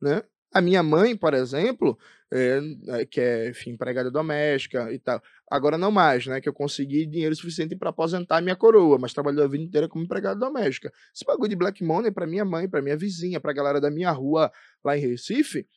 né? 0.01 0.23
A 0.53 0.61
minha 0.61 0.81
mãe, 0.81 1.15
por 1.15 1.33
exemplo, 1.33 1.97
é, 2.31 3.05
que 3.05 3.19
é 3.19 3.49
enfim, 3.49 3.71
empregada 3.71 4.09
doméstica 4.09 4.91
e 4.93 4.99
tal, 4.99 5.21
agora 5.51 5.77
não 5.77 5.91
mais, 5.91 6.25
né? 6.25 6.39
Que 6.39 6.47
eu 6.47 6.53
consegui 6.53 7.05
dinheiro 7.05 7.35
suficiente 7.35 7.75
para 7.75 7.89
aposentar 7.89 8.41
minha 8.41 8.55
coroa, 8.55 8.97
mas 8.97 9.13
trabalhou 9.13 9.43
a 9.43 9.47
vida 9.47 9.63
inteira 9.63 9.89
como 9.89 10.05
empregada 10.05 10.39
doméstica. 10.39 10.91
Esse 11.13 11.25
bagulho 11.25 11.49
de 11.49 11.55
Black 11.55 11.83
Money 11.83 12.11
para 12.11 12.25
minha 12.25 12.45
mãe, 12.45 12.67
para 12.69 12.81
minha 12.81 12.97
vizinha, 12.97 13.39
para 13.39 13.51
a 13.51 13.53
galera 13.53 13.81
da 13.81 13.91
minha 13.91 14.11
rua 14.11 14.51
lá 14.83 14.97
em 14.97 15.01
Recife, 15.01 15.67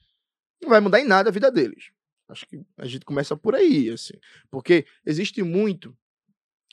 não 0.63 0.69
vai 0.69 0.81
mudar 0.81 1.01
em 1.01 1.05
nada 1.05 1.31
a 1.31 1.33
vida 1.33 1.51
deles. 1.51 1.91
Acho 2.29 2.47
que 2.47 2.61
a 2.79 2.87
gente 2.87 3.05
começa 3.05 3.37
por 3.37 3.57
aí, 3.57 3.91
assim, 3.91 4.15
porque 4.51 4.87
existe 5.05 5.43
muito 5.43 5.97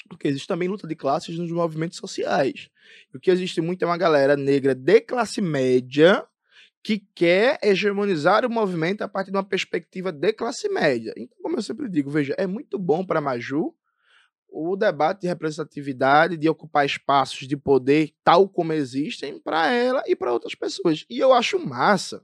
porque 0.07 0.27
existe 0.27 0.47
também 0.47 0.67
luta 0.67 0.87
de 0.87 0.95
classes 0.95 1.37
nos 1.37 1.51
movimentos 1.51 1.97
sociais. 1.97 2.69
o 3.13 3.19
que 3.19 3.29
existe 3.29 3.61
muito 3.61 3.83
é 3.83 3.85
uma 3.85 3.97
galera 3.97 4.35
negra 4.35 4.73
de 4.73 5.01
classe 5.01 5.41
média 5.41 6.25
que 6.83 6.99
quer 7.13 7.59
hegemonizar 7.61 8.45
o 8.45 8.49
movimento 8.49 9.01
a 9.01 9.07
partir 9.07 9.31
de 9.31 9.37
uma 9.37 9.43
perspectiva 9.43 10.11
de 10.11 10.31
classe 10.31 10.69
média. 10.69 11.13
Então, 11.17 11.37
como 11.41 11.57
eu 11.57 11.61
sempre 11.61 11.89
digo, 11.89 12.09
veja, 12.09 12.33
é 12.37 12.47
muito 12.47 12.79
bom 12.79 13.05
para 13.05 13.19
Maju 13.19 13.75
o 14.49 14.75
debate 14.75 15.21
de 15.21 15.27
representatividade, 15.27 16.37
de 16.37 16.47
ocupar 16.47 16.85
espaços 16.85 17.47
de 17.47 17.57
poder 17.57 18.13
tal 18.23 18.47
como 18.47 18.73
existem 18.73 19.37
para 19.39 19.71
ela 19.71 20.01
e 20.07 20.15
para 20.15 20.31
outras 20.31 20.55
pessoas. 20.55 21.05
E 21.09 21.19
eu 21.19 21.33
acho 21.33 21.59
massa. 21.59 22.23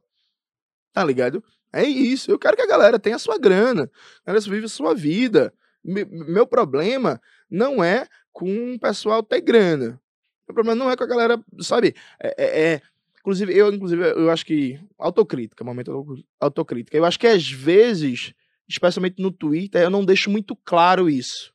Tá 0.94 1.04
ligado? 1.04 1.44
É 1.72 1.84
isso. 1.84 2.32
Eu 2.32 2.40
quero 2.40 2.56
que 2.56 2.62
a 2.62 2.68
galera 2.68 2.98
tenha 2.98 3.20
sua 3.20 3.38
grana, 3.38 3.92
a 4.24 4.32
galera 4.32 4.50
vive 4.50 4.66
a 4.66 4.70
sua 4.70 4.94
vida 4.94 5.54
meu 5.84 6.48
problema 6.48 7.20
não 7.50 7.84
é 7.84 8.08
com 8.32 8.74
o 8.74 8.80
pessoal 8.80 9.22
ter 9.22 9.42
grana. 9.42 10.00
Meu 10.48 10.54
problema 10.54 10.76
não 10.76 10.90
é 10.90 10.96
com 10.96 11.04
a 11.04 11.08
galera, 11.08 11.44
sabe? 11.60 11.96
É, 12.20 12.36
é, 12.38 12.74
é, 12.74 12.82
inclusive, 13.20 13.56
eu, 13.56 13.74
inclusive, 13.74 14.04
eu 14.04 14.30
acho 14.30 14.46
que. 14.46 14.80
Autocrítica, 14.98 15.64
momento 15.64 16.24
autocrítica. 16.40 16.96
Eu 16.96 17.06
acho 17.06 17.20
que 17.20 17.28
às 17.28 17.50
vezes, 17.50 18.34
especialmente 18.68 19.22
no 19.22 19.32
Twitter, 19.32 19.82
eu 19.82 19.90
não 19.90 20.06
deixo 20.06 20.30
muito 20.30 20.56
claro 20.56 21.10
isso. 21.10 21.54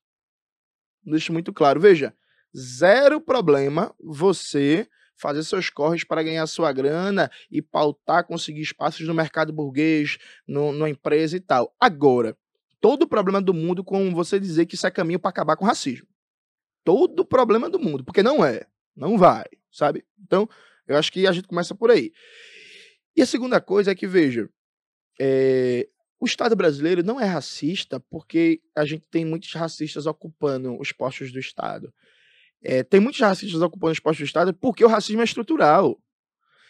Não 1.04 1.12
deixo 1.12 1.32
muito 1.32 1.52
claro. 1.52 1.80
Veja, 1.80 2.14
zero 2.56 3.20
problema 3.20 3.94
você 3.98 4.88
fazer 5.16 5.42
seus 5.42 5.68
corres 5.68 6.04
para 6.04 6.22
ganhar 6.22 6.46
sua 6.46 6.72
grana 6.72 7.30
e 7.50 7.60
pautar, 7.60 8.24
conseguir 8.24 8.62
espaços 8.62 9.06
no 9.06 9.14
mercado 9.14 9.52
burguês, 9.52 10.16
no, 10.46 10.72
numa 10.72 10.88
empresa 10.88 11.36
e 11.36 11.40
tal. 11.40 11.74
Agora, 11.80 12.36
todo 12.80 13.02
o 13.02 13.08
problema 13.08 13.40
do 13.40 13.54
mundo 13.54 13.82
com 13.84 14.14
você 14.14 14.38
dizer 14.38 14.66
que 14.66 14.74
isso 14.74 14.86
é 14.86 14.90
caminho 14.90 15.18
para 15.18 15.30
acabar 15.30 15.56
com 15.56 15.64
o 15.64 15.68
racismo. 15.68 16.06
Todo 16.84 17.20
o 17.20 17.24
problema 17.24 17.68
do 17.68 17.78
mundo, 17.78 18.04
porque 18.04 18.22
não 18.22 18.44
é, 18.44 18.66
não 18.96 19.18
vai, 19.18 19.44
sabe? 19.70 20.04
Então, 20.20 20.48
eu 20.86 20.96
acho 20.96 21.12
que 21.12 21.26
a 21.26 21.32
gente 21.32 21.48
começa 21.48 21.74
por 21.74 21.90
aí. 21.90 22.12
E 23.16 23.22
a 23.22 23.26
segunda 23.26 23.60
coisa 23.60 23.90
é 23.90 23.94
que, 23.94 24.06
veja, 24.06 24.48
é, 25.20 25.88
o 26.20 26.26
Estado 26.26 26.56
brasileiro 26.56 27.02
não 27.02 27.20
é 27.20 27.24
racista 27.24 28.00
porque 28.00 28.60
a 28.76 28.84
gente 28.84 29.04
tem 29.10 29.24
muitos 29.24 29.52
racistas 29.52 30.06
ocupando 30.06 30.78
os 30.80 30.92
postos 30.92 31.30
do 31.32 31.38
Estado. 31.38 31.92
É, 32.62 32.82
tem 32.82 33.00
muitos 33.00 33.20
racistas 33.20 33.60
ocupando 33.60 33.92
os 33.92 34.00
postos 34.00 34.24
do 34.24 34.26
Estado 34.26 34.54
porque 34.54 34.84
o 34.84 34.88
racismo 34.88 35.20
é 35.20 35.24
estrutural. 35.24 36.00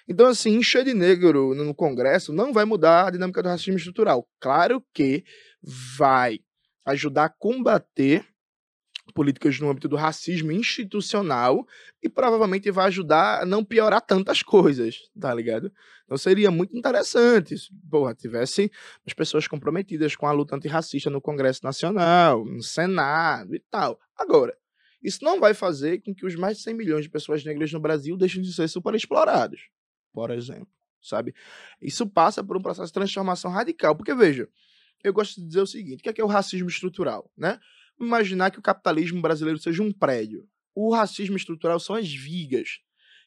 Então, 0.09 0.27
assim, 0.27 0.57
encher 0.57 0.85
de 0.85 0.95
negro 0.95 1.55
no 1.55 1.75
Congresso 1.75 2.33
não 2.33 2.53
vai 2.53 2.65
mudar 2.65 3.07
a 3.07 3.11
dinâmica 3.11 3.43
do 3.43 3.49
racismo 3.49 3.77
estrutural. 3.77 4.27
Claro 4.41 4.83
que 4.95 5.23
vai 5.63 6.41
ajudar 6.87 7.27
a 7.27 7.29
combater 7.29 8.27
políticas 9.15 9.59
no 9.59 9.71
âmbito 9.71 9.89
do 9.89 9.97
racismo 9.97 10.53
institucional 10.53 11.67
e 12.03 12.09
provavelmente 12.09 12.71
vai 12.71 12.87
ajudar 12.87 13.43
a 13.43 13.47
não 13.47 13.65
piorar 13.65 14.01
tantas 14.01 14.43
coisas, 14.43 14.97
tá 15.19 15.33
ligado? 15.35 15.73
Então 16.05 16.17
seria 16.17 16.51
muito 16.51 16.77
interessante 16.77 17.57
se, 17.57 17.69
porra, 17.91 18.15
tivesse 18.15 18.71
as 19.07 19.13
pessoas 19.13 19.47
comprometidas 19.47 20.17
com 20.17 20.27
a 20.27 20.33
luta 20.33 20.57
antirracista 20.57 21.11
no 21.11 21.21
Congresso 21.21 21.61
Nacional, 21.65 22.45
no 22.45 22.63
Senado 22.63 23.55
e 23.55 23.61
tal. 23.71 23.99
Agora, 24.17 24.57
isso 25.03 25.23
não 25.23 25.39
vai 25.39 25.55
fazer 25.55 26.03
com 26.03 26.15
que 26.15 26.27
os 26.27 26.35
mais 26.35 26.57
de 26.57 26.63
100 26.65 26.75
milhões 26.75 27.05
de 27.05 27.11
pessoas 27.11 27.45
negras 27.45 27.73
no 27.73 27.81
Brasil 27.81 28.17
deixem 28.17 28.43
de 28.43 28.53
ser 28.53 28.69
superexplorados, 28.69 29.69
por 30.19 30.33
exemplo, 30.33 30.67
sabe? 31.01 31.33
Isso 31.81 32.05
passa 32.05 32.43
por 32.43 32.57
um 32.57 32.61
processo 32.61 32.89
de 32.89 32.93
transformação 32.93 33.53
radical, 33.53 33.95
porque 33.95 34.13
veja, 34.13 34.49
eu 35.05 35.13
gosto 35.13 35.41
de 35.41 35.47
dizer 35.47 35.61
o 35.61 35.67
seguinte, 35.67 36.01
o 36.01 36.03
que 36.03 36.09
é, 36.09 36.13
que 36.13 36.21
é 36.21 36.25
o 36.25 36.27
racismo 36.27 36.69
estrutural, 36.69 37.31
né? 37.37 37.61
Imaginar 38.01 38.51
que 38.51 38.59
o 38.59 38.63
capitalismo 38.63 39.23
brasileiro 39.23 39.61
seja 39.61 39.81
um 39.81 39.93
prédio. 39.93 40.45
O 40.75 40.93
racismo 40.93 41.37
estrutural 41.37 41.79
são 41.79 41.95
as 41.95 42.13
vigas 42.13 42.81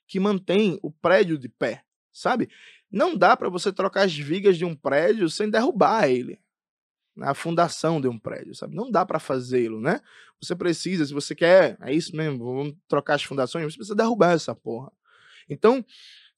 que 0.06 0.20
mantêm 0.20 0.78
o 0.84 0.92
prédio 0.92 1.38
de 1.38 1.48
pé, 1.48 1.86
sabe? 2.12 2.50
Não 2.92 3.16
dá 3.16 3.38
para 3.38 3.48
você 3.48 3.72
trocar 3.72 4.04
as 4.04 4.14
vigas 4.14 4.58
de 4.58 4.66
um 4.66 4.76
prédio 4.76 5.30
sem 5.30 5.50
derrubar 5.50 6.10
ele 6.10 6.42
a 7.22 7.34
fundação 7.34 8.02
de 8.02 8.10
um 8.10 8.20
prédio, 8.20 8.54
sabe? 8.54 8.76
Não 8.76 8.92
dá 8.92 9.06
para 9.06 9.18
fazê-lo, 9.18 9.80
né? 9.80 10.02
Você 10.42 10.54
precisa, 10.58 11.06
se 11.06 11.14
você 11.14 11.34
quer, 11.34 11.78
é 11.80 11.94
isso 11.94 12.14
mesmo, 12.18 12.44
vamos 12.44 12.76
trocar 12.90 13.16
as 13.16 13.24
fundações, 13.24 13.64
você 13.64 13.78
precisa 13.78 13.96
derrubar 13.96 14.34
essa 14.34 14.54
porra. 14.54 14.92
Então, 15.50 15.86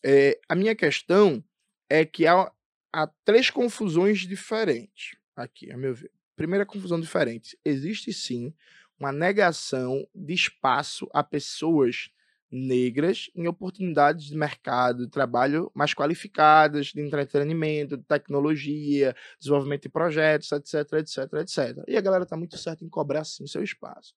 é, 0.04 0.40
a 0.50 0.56
minha 0.56 0.76
questão 0.76 1.44
é 1.90 2.06
que 2.06 2.28
há, 2.28 2.52
há 2.92 3.08
três 3.24 3.50
confusões 3.50 4.20
diferentes 4.20 5.16
aqui, 5.36 5.72
a 5.72 5.78
meu 5.78 5.94
ver. 5.94 6.12
Primeira 6.36 6.66
confusão 6.66 7.00
diferente. 7.00 7.58
Existe 7.64 8.12
sim 8.12 8.54
uma 9.00 9.12
negação 9.12 10.08
de 10.14 10.34
espaço 10.34 11.08
a 11.14 11.24
pessoas 11.24 12.10
negras 12.52 13.32
em 13.36 13.48
oportunidades 13.48 14.28
de 14.28 14.38
mercado 14.38 15.06
de 15.06 15.12
trabalho 15.12 15.72
mais 15.74 15.94
qualificadas, 15.94 16.88
de 16.88 17.02
entretenimento, 17.02 17.98
de 17.98 18.04
tecnologia, 18.04 19.16
desenvolvimento 19.40 19.84
de 19.84 19.90
projetos, 19.90 20.52
etc, 20.52 20.94
etc, 20.94 21.34
etc. 21.42 21.84
E 21.88 21.98
a 21.98 22.02
galera 22.02 22.24
está 22.24 22.38
muito 22.38 22.58
certa 22.58 22.86
em 22.86 22.90
cobrar 22.90 23.24
sim 23.24 23.48
seu 23.48 23.64
espaço. 23.64 24.14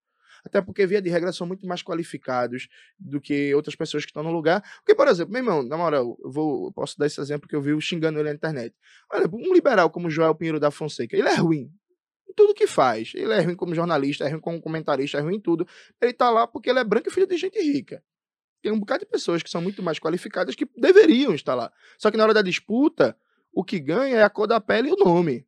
Até 0.46 0.60
porque, 0.60 0.86
via 0.86 1.02
de 1.02 1.10
regra, 1.10 1.32
são 1.32 1.46
muito 1.46 1.66
mais 1.66 1.82
qualificados 1.82 2.68
do 2.98 3.20
que 3.20 3.54
outras 3.54 3.74
pessoas 3.74 4.04
que 4.04 4.10
estão 4.10 4.22
no 4.22 4.30
lugar. 4.30 4.62
Porque, 4.78 4.94
por 4.94 5.08
exemplo, 5.08 5.32
meu 5.32 5.40
irmão, 5.42 5.62
na 5.62 5.76
moral, 5.76 6.16
eu, 6.22 6.30
vou, 6.30 6.66
eu 6.66 6.72
posso 6.72 6.98
dar 6.98 7.06
esse 7.06 7.20
exemplo 7.20 7.48
que 7.48 7.56
eu 7.56 7.60
vi 7.60 7.78
xingando 7.80 8.18
ele 8.18 8.28
na 8.28 8.34
internet. 8.34 8.74
Olha, 9.12 9.28
um 9.32 9.52
liberal 9.52 9.90
como 9.90 10.08
Joel 10.08 10.34
Pinheiro 10.34 10.60
da 10.60 10.70
Fonseca, 10.70 11.16
ele 11.16 11.28
é 11.28 11.34
ruim 11.34 11.70
tudo 12.36 12.52
que 12.52 12.66
faz. 12.66 13.12
Ele 13.14 13.32
é 13.32 13.40
ruim 13.40 13.56
como 13.56 13.74
jornalista, 13.74 14.24
é 14.24 14.28
ruim 14.28 14.40
como 14.40 14.60
comentarista, 14.60 15.16
é 15.16 15.22
ruim 15.22 15.36
em 15.36 15.40
tudo. 15.40 15.66
Ele 16.00 16.12
tá 16.12 16.28
lá 16.28 16.46
porque 16.46 16.68
ele 16.68 16.78
é 16.78 16.84
branco 16.84 17.08
e 17.08 17.10
filho 17.10 17.26
de 17.26 17.36
gente 17.36 17.58
rica 17.58 18.02
tem 18.66 18.72
um 18.72 18.80
bocado 18.80 19.04
de 19.04 19.06
pessoas 19.06 19.44
que 19.44 19.50
são 19.50 19.62
muito 19.62 19.80
mais 19.80 20.00
qualificadas 20.00 20.56
que 20.56 20.68
deveriam 20.76 21.32
estar 21.32 21.54
lá. 21.54 21.72
Só 21.96 22.10
que 22.10 22.16
na 22.16 22.24
hora 22.24 22.34
da 22.34 22.42
disputa, 22.42 23.16
o 23.52 23.62
que 23.62 23.78
ganha 23.78 24.16
é 24.16 24.22
a 24.24 24.28
cor 24.28 24.48
da 24.48 24.60
pele 24.60 24.88
e 24.88 24.92
o 24.92 24.96
nome. 24.96 25.45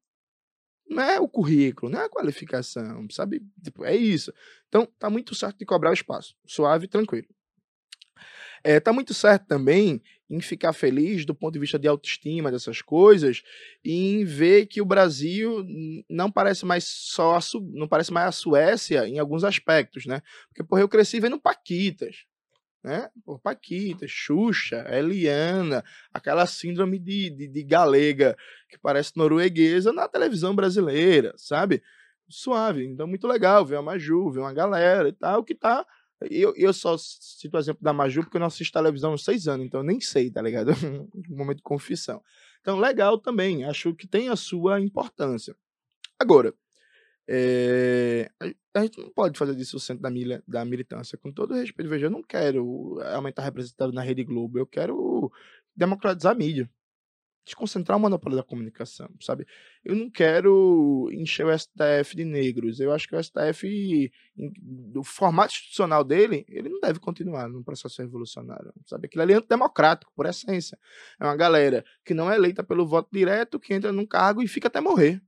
Não 0.88 1.02
é 1.02 1.20
o 1.20 1.28
currículo, 1.28 1.90
não 1.90 2.00
é 2.00 2.04
a 2.04 2.08
qualificação, 2.08 3.06
sabe? 3.10 3.42
Tipo, 3.62 3.84
é 3.84 3.94
isso. 3.94 4.32
Então, 4.68 4.86
tá 4.98 5.10
muito 5.10 5.34
certo 5.34 5.58
de 5.58 5.66
cobrar 5.66 5.90
o 5.90 5.94
espaço. 5.94 6.34
Suave 6.46 6.86
e 6.86 6.88
tranquilo. 6.88 7.28
É, 8.64 8.80
tá 8.80 8.92
muito 8.92 9.14
certo 9.14 9.46
também 9.46 10.02
em 10.28 10.40
ficar 10.40 10.72
feliz 10.72 11.24
do 11.24 11.34
ponto 11.34 11.54
de 11.54 11.58
vista 11.58 11.78
de 11.78 11.88
autoestima 11.88 12.50
dessas 12.50 12.82
coisas 12.82 13.42
e 13.84 14.20
em 14.20 14.24
ver 14.24 14.66
que 14.66 14.80
o 14.80 14.84
Brasil 14.84 15.64
não 16.08 16.30
parece 16.30 16.66
mais 16.66 16.84
só 16.84 17.36
a, 17.36 17.40
não 17.72 17.88
parece 17.88 18.12
mais 18.12 18.28
a 18.28 18.32
Suécia 18.32 19.08
em 19.08 19.18
alguns 19.18 19.42
aspectos, 19.44 20.06
né? 20.06 20.20
Porque 20.48 20.62
porra, 20.62 20.82
eu 20.82 20.88
cresci 20.88 21.18
vendo 21.18 21.40
Paquitas, 21.40 22.24
né? 22.82 23.10
Por 23.24 23.40
Paquita, 23.40 24.06
Xuxa, 24.06 24.84
Eliana, 24.88 25.84
aquela 26.12 26.46
síndrome 26.46 26.98
de, 26.98 27.30
de, 27.30 27.48
de, 27.48 27.62
galega 27.64 28.36
que 28.68 28.78
parece 28.78 29.16
norueguesa 29.16 29.92
na 29.92 30.08
televisão 30.08 30.54
brasileira, 30.54 31.34
sabe? 31.36 31.82
Suave, 32.28 32.84
então 32.84 33.06
muito 33.06 33.26
legal 33.26 33.64
ver 33.64 33.76
a 33.76 33.82
Maju, 33.82 34.30
ver 34.30 34.40
uma 34.40 34.52
galera 34.52 35.08
e 35.08 35.12
tal, 35.12 35.42
que 35.42 35.54
tá. 35.54 35.86
Eu, 36.20 36.52
eu 36.56 36.72
só 36.72 36.96
cito 36.98 37.56
o 37.56 37.60
exemplo 37.60 37.82
da 37.82 37.92
Maju 37.92 38.22
porque 38.22 38.36
eu 38.36 38.40
não 38.40 38.48
assisto 38.48 38.72
televisão 38.72 39.12
há 39.12 39.18
seis 39.18 39.46
anos, 39.46 39.66
então 39.66 39.80
eu 39.80 39.84
nem 39.84 40.00
sei, 40.00 40.30
tá 40.30 40.42
ligado? 40.42 40.72
um 40.84 41.08
momento 41.36 41.58
de 41.58 41.62
confissão. 41.62 42.22
Então, 42.60 42.78
legal 42.78 43.18
também, 43.18 43.64
acho 43.64 43.94
que 43.94 44.06
tem 44.06 44.28
a 44.28 44.36
sua 44.36 44.80
importância. 44.80 45.54
Agora, 46.18 46.52
é, 47.30 48.30
a 48.74 48.82
gente 48.82 48.98
não 48.98 49.10
pode 49.10 49.38
fazer 49.38 49.54
disso 49.54 49.76
o 49.76 49.80
centro 49.80 50.02
da, 50.02 50.10
milha, 50.10 50.42
da 50.48 50.64
militância. 50.64 51.18
Com 51.18 51.30
todo 51.30 51.54
respeito, 51.54 51.90
veja, 51.90 52.06
eu 52.06 52.10
não 52.10 52.22
quero 52.22 52.98
aumentar 53.14 53.46
a 53.46 53.92
na 53.92 54.02
Rede 54.02 54.24
Globo, 54.24 54.58
eu 54.58 54.66
quero 54.66 55.30
democratizar 55.76 56.32
a 56.32 56.34
mídia. 56.34 56.70
Desconcentrar 57.44 57.96
o 57.96 58.00
monopólio 58.00 58.36
da 58.36 58.42
comunicação, 58.42 59.08
sabe? 59.22 59.46
Eu 59.82 59.94
não 59.96 60.10
quero 60.10 61.08
encher 61.12 61.46
o 61.46 61.58
STF 61.58 62.14
de 62.14 62.22
negros. 62.22 62.78
Eu 62.78 62.92
acho 62.92 63.08
que 63.08 63.16
o 63.16 63.22
STF, 63.22 64.12
do 64.36 65.02
formato 65.02 65.54
institucional 65.54 66.04
dele, 66.04 66.44
ele 66.46 66.68
não 66.68 66.78
deve 66.78 66.98
continuar 66.98 67.48
no 67.48 67.64
processo 67.64 68.02
revolucionário, 68.02 68.72
sabe? 68.86 69.06
Aquilo 69.06 69.22
ali 69.22 69.32
é 69.32 69.36
antidemocrático, 69.36 70.12
por 70.14 70.26
essência. 70.26 70.78
É 71.18 71.24
uma 71.24 71.36
galera 71.36 71.84
que 72.04 72.12
não 72.12 72.30
é 72.30 72.36
eleita 72.36 72.62
pelo 72.62 72.86
voto 72.86 73.08
direto, 73.10 73.58
que 73.58 73.72
entra 73.72 73.92
num 73.92 74.06
cargo 74.06 74.42
e 74.42 74.48
fica 74.48 74.68
até 74.68 74.80
morrer 74.80 75.22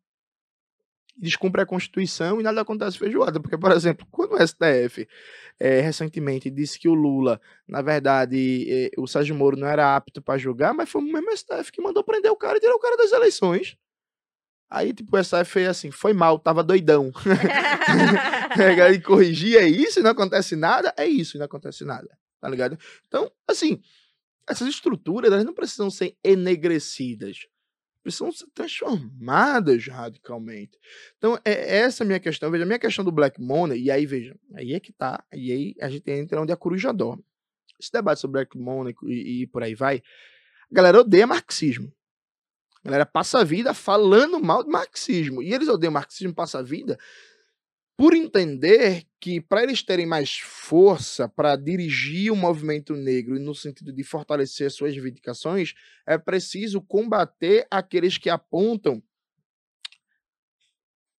descumpre 1.20 1.60
a 1.60 1.66
Constituição 1.66 2.40
e 2.40 2.42
nada 2.42 2.60
acontece 2.60 2.98
feijoada. 2.98 3.38
Porque, 3.38 3.58
por 3.58 3.70
exemplo, 3.72 4.06
quando 4.10 4.32
o 4.32 4.46
STF 4.46 5.06
é, 5.58 5.78
eh, 5.78 5.80
recentemente 5.80 6.50
disse 6.50 6.78
que 6.78 6.88
o 6.88 6.94
Lula, 6.94 7.40
na 7.68 7.82
verdade, 7.82 8.66
é, 8.68 8.90
o 8.96 9.06
Sérgio 9.06 9.34
Moro 9.34 9.56
não 9.56 9.68
era 9.68 9.94
apto 9.94 10.22
para 10.22 10.38
julgar, 10.38 10.72
mas 10.72 10.88
foi 10.88 11.02
o 11.02 11.04
mesmo 11.04 11.36
STF 11.36 11.70
que 11.70 11.82
mandou 11.82 12.02
prender 12.02 12.30
o 12.30 12.36
cara 12.36 12.56
e 12.56 12.60
tirar 12.60 12.74
o 12.74 12.80
cara 12.80 12.96
das 12.96 13.12
eleições. 13.12 13.76
Aí, 14.70 14.92
tipo, 14.92 15.16
o 15.16 15.22
STF 15.22 15.44
fez 15.44 15.68
assim, 15.68 15.90
foi 15.90 16.12
mal, 16.12 16.38
tava 16.38 16.62
doidão. 16.62 17.12
e 18.94 19.00
corrigir, 19.00 19.58
é 19.58 19.68
isso, 19.68 20.00
não 20.00 20.12
acontece 20.12 20.54
nada, 20.54 20.94
é 20.96 21.06
isso, 21.06 21.36
não 21.36 21.44
acontece 21.44 21.84
nada, 21.84 22.08
tá 22.40 22.48
ligado? 22.48 22.78
Então, 23.08 23.30
assim, 23.48 23.80
essas 24.48 24.68
estruturas, 24.68 25.30
elas 25.30 25.44
não 25.44 25.52
precisam 25.52 25.90
ser 25.90 26.16
enegrecidas 26.22 27.48
precisam 28.02 28.32
ser 28.32 28.46
transformadas 28.54 29.86
radicalmente. 29.86 30.78
Então, 31.18 31.38
é 31.44 31.78
essa 31.78 32.02
a 32.02 32.06
minha 32.06 32.20
questão. 32.20 32.50
Veja, 32.50 32.64
a 32.64 32.66
minha 32.66 32.78
questão 32.78 33.04
do 33.04 33.12
Black 33.12 33.40
Money, 33.40 33.82
e 33.82 33.90
aí, 33.90 34.06
veja, 34.06 34.36
aí 34.54 34.74
é 34.74 34.80
que 34.80 34.92
tá, 34.92 35.22
e 35.32 35.52
aí 35.52 35.74
a 35.80 35.88
gente 35.88 36.10
entra 36.10 36.40
onde 36.40 36.52
a 36.52 36.56
coruja 36.56 36.92
dorme. 36.92 37.24
Esse 37.78 37.92
debate 37.92 38.20
sobre 38.20 38.40
Black 38.40 38.58
Money 38.58 38.94
e, 39.04 39.42
e 39.42 39.46
por 39.46 39.62
aí 39.62 39.74
vai, 39.74 40.02
a 40.70 40.74
galera 40.74 41.00
odeia 41.00 41.26
marxismo. 41.26 41.92
A 42.82 42.88
galera 42.88 43.06
passa 43.06 43.40
a 43.40 43.44
vida 43.44 43.74
falando 43.74 44.40
mal 44.40 44.64
de 44.64 44.70
marxismo. 44.70 45.42
E 45.42 45.52
eles 45.52 45.68
odeiam 45.68 45.92
marxismo, 45.92 46.34
passa 46.34 46.60
a 46.60 46.62
vida 46.62 46.98
por 48.00 48.14
entender 48.14 49.06
que 49.20 49.42
para 49.42 49.62
eles 49.62 49.82
terem 49.82 50.06
mais 50.06 50.38
força 50.38 51.28
para 51.28 51.54
dirigir 51.54 52.32
o 52.32 52.34
movimento 52.34 52.94
negro 52.94 53.38
no 53.38 53.54
sentido 53.54 53.92
de 53.92 54.02
fortalecer 54.02 54.70
suas 54.70 54.94
reivindicações, 54.94 55.74
é 56.06 56.16
preciso 56.16 56.80
combater 56.80 57.66
aqueles 57.70 58.16
que 58.16 58.30
apontam 58.30 59.02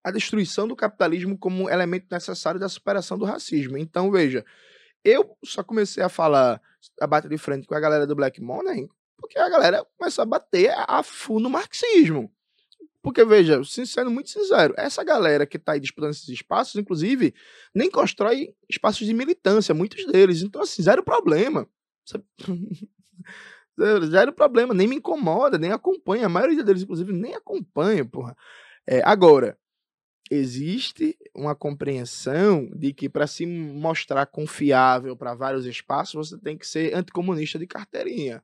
a 0.03 0.09
destruição 0.09 0.67
do 0.67 0.75
capitalismo 0.75 1.37
como 1.37 1.69
elemento 1.69 2.07
necessário 2.09 2.59
da 2.59 2.67
superação 2.67 3.15
do 3.15 3.25
racismo. 3.25 3.77
Então, 3.77 4.09
veja, 4.09 4.43
eu 5.03 5.37
só 5.45 5.63
comecei 5.63 6.01
a 6.01 6.09
falar, 6.09 6.59
a 6.99 7.05
bater 7.05 7.29
de 7.29 7.37
frente 7.37 7.67
com 7.67 7.75
a 7.75 7.79
galera 7.79 8.07
do 8.07 8.15
Black 8.15 8.41
Money, 8.41 8.89
porque 9.19 9.37
a 9.37 9.47
galera 9.49 9.85
começou 9.99 10.23
a 10.23 10.25
bater 10.25 10.73
a 10.75 11.03
fundo 11.03 11.41
no 11.41 11.49
marxismo. 11.51 12.33
Porque, 13.01 13.25
veja, 13.25 13.63
sendo 13.63 14.11
muito 14.11 14.29
sincero, 14.29 14.75
essa 14.77 15.03
galera 15.03 15.45
que 15.47 15.57
está 15.57 15.73
aí 15.73 15.79
disputando 15.79 16.11
esses 16.11 16.29
espaços, 16.29 16.75
inclusive, 16.75 17.33
nem 17.73 17.89
constrói 17.89 18.53
espaços 18.69 19.07
de 19.07 19.13
militância, 19.13 19.73
muitos 19.73 20.05
deles. 20.05 20.43
Então, 20.43 20.61
assim, 20.61 20.83
zero 20.83 21.03
problema. 21.03 21.67
zero 24.09 24.31
problema, 24.33 24.73
nem 24.73 24.87
me 24.87 24.97
incomoda, 24.97 25.57
nem 25.57 25.71
acompanha. 25.71 26.27
A 26.27 26.29
maioria 26.29 26.63
deles, 26.63 26.83
inclusive, 26.83 27.11
nem 27.11 27.33
acompanha, 27.33 28.05
porra. 28.05 28.37
É, 28.85 29.01
agora, 29.03 29.57
existe 30.29 31.17
uma 31.35 31.55
compreensão 31.55 32.69
de 32.75 32.93
que 32.93 33.09
para 33.09 33.27
se 33.27 33.45
mostrar 33.45 34.25
confiável 34.27 35.15
para 35.17 35.33
vários 35.33 35.65
espaços, 35.65 36.29
você 36.29 36.37
tem 36.37 36.57
que 36.57 36.65
ser 36.67 36.95
anticomunista 36.95 37.59
de 37.59 37.65
carteirinha. 37.67 38.43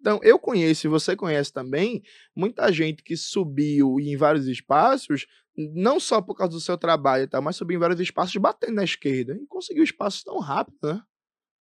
Então, 0.00 0.20
eu 0.22 0.38
conheço, 0.38 0.86
e 0.86 0.90
você 0.90 1.16
conhece 1.16 1.52
também, 1.52 2.02
muita 2.34 2.72
gente 2.72 3.02
que 3.02 3.16
subiu 3.16 3.98
em 3.98 4.16
vários 4.16 4.46
espaços, 4.46 5.26
não 5.56 5.98
só 5.98 6.22
por 6.22 6.36
causa 6.36 6.52
do 6.52 6.60
seu 6.60 6.78
trabalho 6.78 7.24
e 7.24 7.26
tal, 7.26 7.42
mas 7.42 7.56
subiu 7.56 7.76
em 7.76 7.80
vários 7.80 8.00
espaços 8.00 8.36
batendo 8.36 8.74
na 8.74 8.84
esquerda 8.84 9.34
e 9.34 9.46
conseguiu 9.46 9.82
espaços 9.82 10.22
tão 10.22 10.38
rápido, 10.38 10.78
né? 10.82 11.02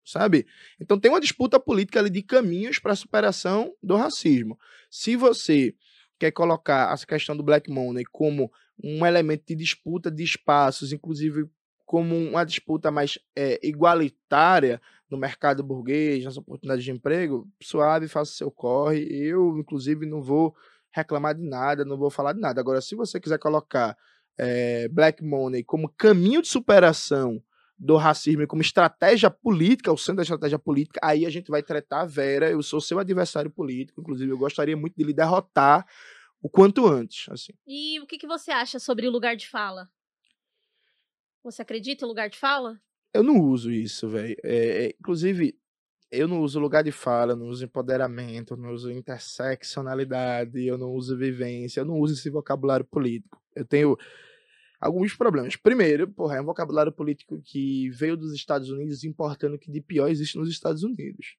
Sabe? 0.05 0.45
Então 0.79 0.97
tem 0.97 1.11
uma 1.11 1.19
disputa 1.19 1.59
política 1.59 1.99
ali 1.99 2.09
de 2.09 2.21
caminhos 2.21 2.79
para 2.79 2.93
a 2.93 2.95
superação 2.95 3.73
do 3.83 3.97
racismo. 3.97 4.57
Se 4.89 5.17
você 5.17 5.75
quer 6.17 6.31
colocar 6.31 6.93
essa 6.93 7.05
questão 7.05 7.35
do 7.35 7.43
black 7.43 7.69
money 7.69 8.05
como 8.05 8.49
um 8.81 9.05
elemento 9.05 9.43
de 9.47 9.55
disputa 9.55 10.09
de 10.09 10.23
espaços, 10.23 10.93
inclusive 10.93 11.49
como 11.85 12.15
uma 12.15 12.45
disputa 12.45 12.91
mais 12.91 13.17
é, 13.35 13.59
igualitária 13.63 14.81
no 15.09 15.17
mercado 15.17 15.63
burguês, 15.63 16.23
nas 16.23 16.37
oportunidades 16.37 16.83
de 16.83 16.91
emprego, 16.91 17.47
suave, 17.61 18.07
faça 18.07 18.31
seu 18.31 18.51
corre. 18.51 19.07
Eu, 19.09 19.57
inclusive, 19.57 20.05
não 20.05 20.21
vou 20.21 20.55
reclamar 20.91 21.35
de 21.35 21.43
nada, 21.43 21.85
não 21.85 21.97
vou 21.97 22.09
falar 22.09 22.33
de 22.33 22.39
nada. 22.39 22.59
Agora, 22.59 22.81
se 22.81 22.95
você 22.95 23.19
quiser 23.19 23.37
colocar 23.39 23.97
é, 24.37 24.87
Black 24.89 25.23
Money 25.23 25.63
como 25.63 25.89
caminho 25.89 26.41
de 26.41 26.47
superação 26.47 27.41
do 27.77 27.95
racismo 27.95 28.47
como 28.47 28.61
estratégia 28.61 29.29
política, 29.29 29.91
o 29.91 29.97
centro 29.97 30.17
da 30.17 30.23
estratégia 30.23 30.57
política, 30.57 30.99
aí 31.03 31.25
a 31.25 31.29
gente 31.29 31.49
vai 31.51 31.61
tratar 31.61 32.05
Vera. 32.05 32.49
Eu 32.49 32.63
sou 32.63 32.81
seu 32.81 32.99
adversário 32.99 33.51
político, 33.51 34.01
inclusive 34.01 34.31
eu 34.31 34.37
gostaria 34.37 34.75
muito 34.75 34.95
de 34.95 35.03
lhe 35.03 35.13
derrotar 35.13 35.85
o 36.41 36.49
quanto 36.49 36.87
antes. 36.87 37.29
Assim. 37.29 37.53
E 37.67 37.99
o 37.99 38.07
que, 38.07 38.17
que 38.17 38.27
você 38.27 38.51
acha 38.51 38.79
sobre 38.79 39.07
o 39.07 39.11
lugar 39.11 39.35
de 39.35 39.47
fala? 39.47 39.89
Você 41.43 41.61
acredita 41.61 42.03
em 42.03 42.07
lugar 42.07 42.29
de 42.29 42.37
fala? 42.37 42.81
Eu 43.17 43.23
não 43.23 43.41
uso 43.41 43.71
isso, 43.71 44.07
velho. 44.07 44.35
É, 44.43 44.85
é, 44.85 44.87
inclusive, 44.89 45.57
eu 46.11 46.27
não 46.27 46.39
uso 46.41 46.59
lugar 46.59 46.83
de 46.83 46.91
fala, 46.91 47.35
não 47.35 47.47
uso 47.47 47.65
empoderamento, 47.65 48.55
não 48.55 48.69
uso 48.71 48.91
interseccionalidade, 48.91 50.63
eu 50.63 50.77
não 50.77 50.91
uso 50.91 51.17
vivência, 51.17 51.79
eu 51.79 51.85
não 51.85 51.95
uso 51.95 52.13
esse 52.13 52.29
vocabulário 52.29 52.85
político. 52.85 53.41
Eu 53.55 53.65
tenho 53.65 53.97
alguns 54.79 55.15
problemas. 55.15 55.55
Primeiro, 55.55 56.07
porra, 56.07 56.37
é 56.37 56.41
um 56.41 56.45
vocabulário 56.45 56.91
político 56.91 57.41
que 57.43 57.89
veio 57.89 58.15
dos 58.15 58.33
Estados 58.33 58.69
Unidos 58.69 59.03
importando 59.03 59.55
o 59.55 59.59
que 59.59 59.71
de 59.71 59.81
pior 59.81 60.09
existe 60.09 60.37
nos 60.37 60.51
Estados 60.51 60.83
Unidos. 60.83 61.37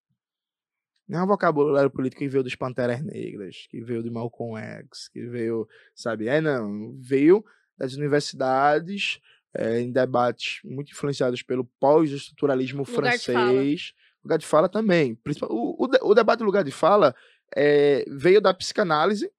Não 1.06 1.20
é 1.20 1.22
um 1.22 1.28
vocabulário 1.28 1.92
político 1.92 2.18
que 2.18 2.28
veio 2.28 2.42
dos 2.42 2.56
Panteras 2.56 3.04
Negras, 3.04 3.68
que 3.70 3.80
veio 3.80 4.02
de 4.02 4.10
Malcolm 4.10 4.60
X, 4.60 5.08
que 5.10 5.24
veio, 5.26 5.68
sabe? 5.94 6.26
É, 6.26 6.40
não. 6.40 6.98
Veio 6.98 7.44
das 7.78 7.94
universidades 7.94 9.20
é, 9.54 9.80
em 9.80 9.90
debates 9.90 10.60
muito 10.64 10.92
influenciados 10.92 11.42
pelo 11.42 11.64
pós-estruturalismo 11.80 12.84
francês. 12.84 13.80
De 13.80 14.24
lugar 14.24 14.38
de 14.38 14.46
fala 14.46 14.68
também. 14.68 15.18
O, 15.48 15.84
o, 15.84 16.10
o 16.10 16.14
debate 16.14 16.40
do 16.40 16.44
lugar 16.44 16.64
de 16.64 16.70
fala 16.70 17.14
é, 17.56 18.04
veio 18.08 18.40
da 18.40 18.52
psicanálise 18.52 19.30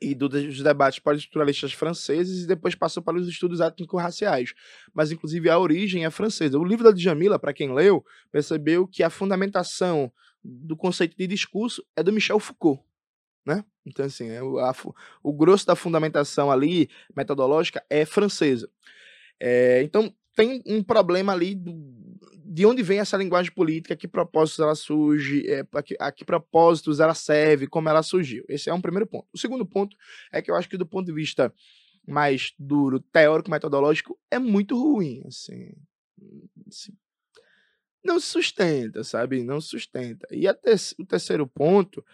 e 0.00 0.14
do, 0.14 0.28
dos 0.28 0.60
debates 0.60 0.98
pós-estruturalistas 0.98 1.72
franceses 1.72 2.42
e 2.42 2.46
depois 2.46 2.74
passou 2.74 3.02
para 3.02 3.16
os 3.16 3.28
estudos 3.28 3.60
étnico-raciais. 3.60 4.52
Mas, 4.92 5.12
inclusive, 5.12 5.48
a 5.48 5.58
origem 5.58 6.04
é 6.04 6.10
francesa. 6.10 6.58
O 6.58 6.64
livro 6.64 6.84
da 6.84 6.90
Djamila, 6.90 7.38
para 7.38 7.52
quem 7.52 7.72
leu, 7.72 8.04
percebeu 8.30 8.86
que 8.86 9.02
a 9.02 9.10
fundamentação 9.10 10.12
do 10.42 10.76
conceito 10.76 11.16
de 11.16 11.26
discurso 11.26 11.84
é 11.94 12.02
do 12.02 12.12
Michel 12.12 12.40
Foucault. 12.40 12.82
Né? 13.46 13.64
Então, 13.86 14.04
assim, 14.04 14.28
é 14.28 14.42
o, 14.42 14.58
a, 14.58 14.74
o 15.22 15.32
grosso 15.32 15.66
da 15.66 15.76
fundamentação 15.76 16.50
ali, 16.50 16.90
metodológica, 17.14 17.84
é 17.88 18.04
francesa. 18.04 18.68
É, 19.40 19.82
então, 19.82 20.14
tem 20.34 20.62
um 20.66 20.82
problema 20.82 21.32
ali 21.32 21.54
do, 21.54 21.72
de 22.44 22.64
onde 22.66 22.82
vem 22.82 22.98
essa 22.98 23.16
linguagem 23.16 23.52
política, 23.52 23.96
que 23.96 24.08
propósitos 24.08 24.60
ela 24.60 24.74
surge, 24.74 25.44
é, 25.48 25.64
a, 25.72 25.82
que, 25.82 25.96
a 25.98 26.12
que 26.12 26.24
propósitos 26.24 27.00
ela 27.00 27.14
serve, 27.14 27.66
como 27.66 27.88
ela 27.88 28.02
surgiu. 28.02 28.44
Esse 28.48 28.70
é 28.70 28.74
um 28.74 28.80
primeiro 28.80 29.06
ponto. 29.06 29.26
O 29.32 29.38
segundo 29.38 29.66
ponto 29.66 29.96
é 30.32 30.40
que 30.40 30.50
eu 30.50 30.54
acho 30.54 30.68
que 30.68 30.76
do 30.76 30.86
ponto 30.86 31.06
de 31.06 31.12
vista 31.12 31.52
mais 32.06 32.52
duro, 32.58 32.98
teórico, 32.98 33.50
metodológico, 33.50 34.18
é 34.30 34.38
muito 34.38 34.76
ruim, 34.76 35.22
assim, 35.26 35.72
assim 36.66 36.92
não 38.04 38.18
se 38.18 38.26
sustenta, 38.26 39.04
sabe? 39.04 39.42
Não 39.42 39.60
se 39.60 39.68
sustenta. 39.68 40.26
E 40.30 40.46
o 40.48 41.06
terceiro 41.06 41.46
ponto 41.46 42.04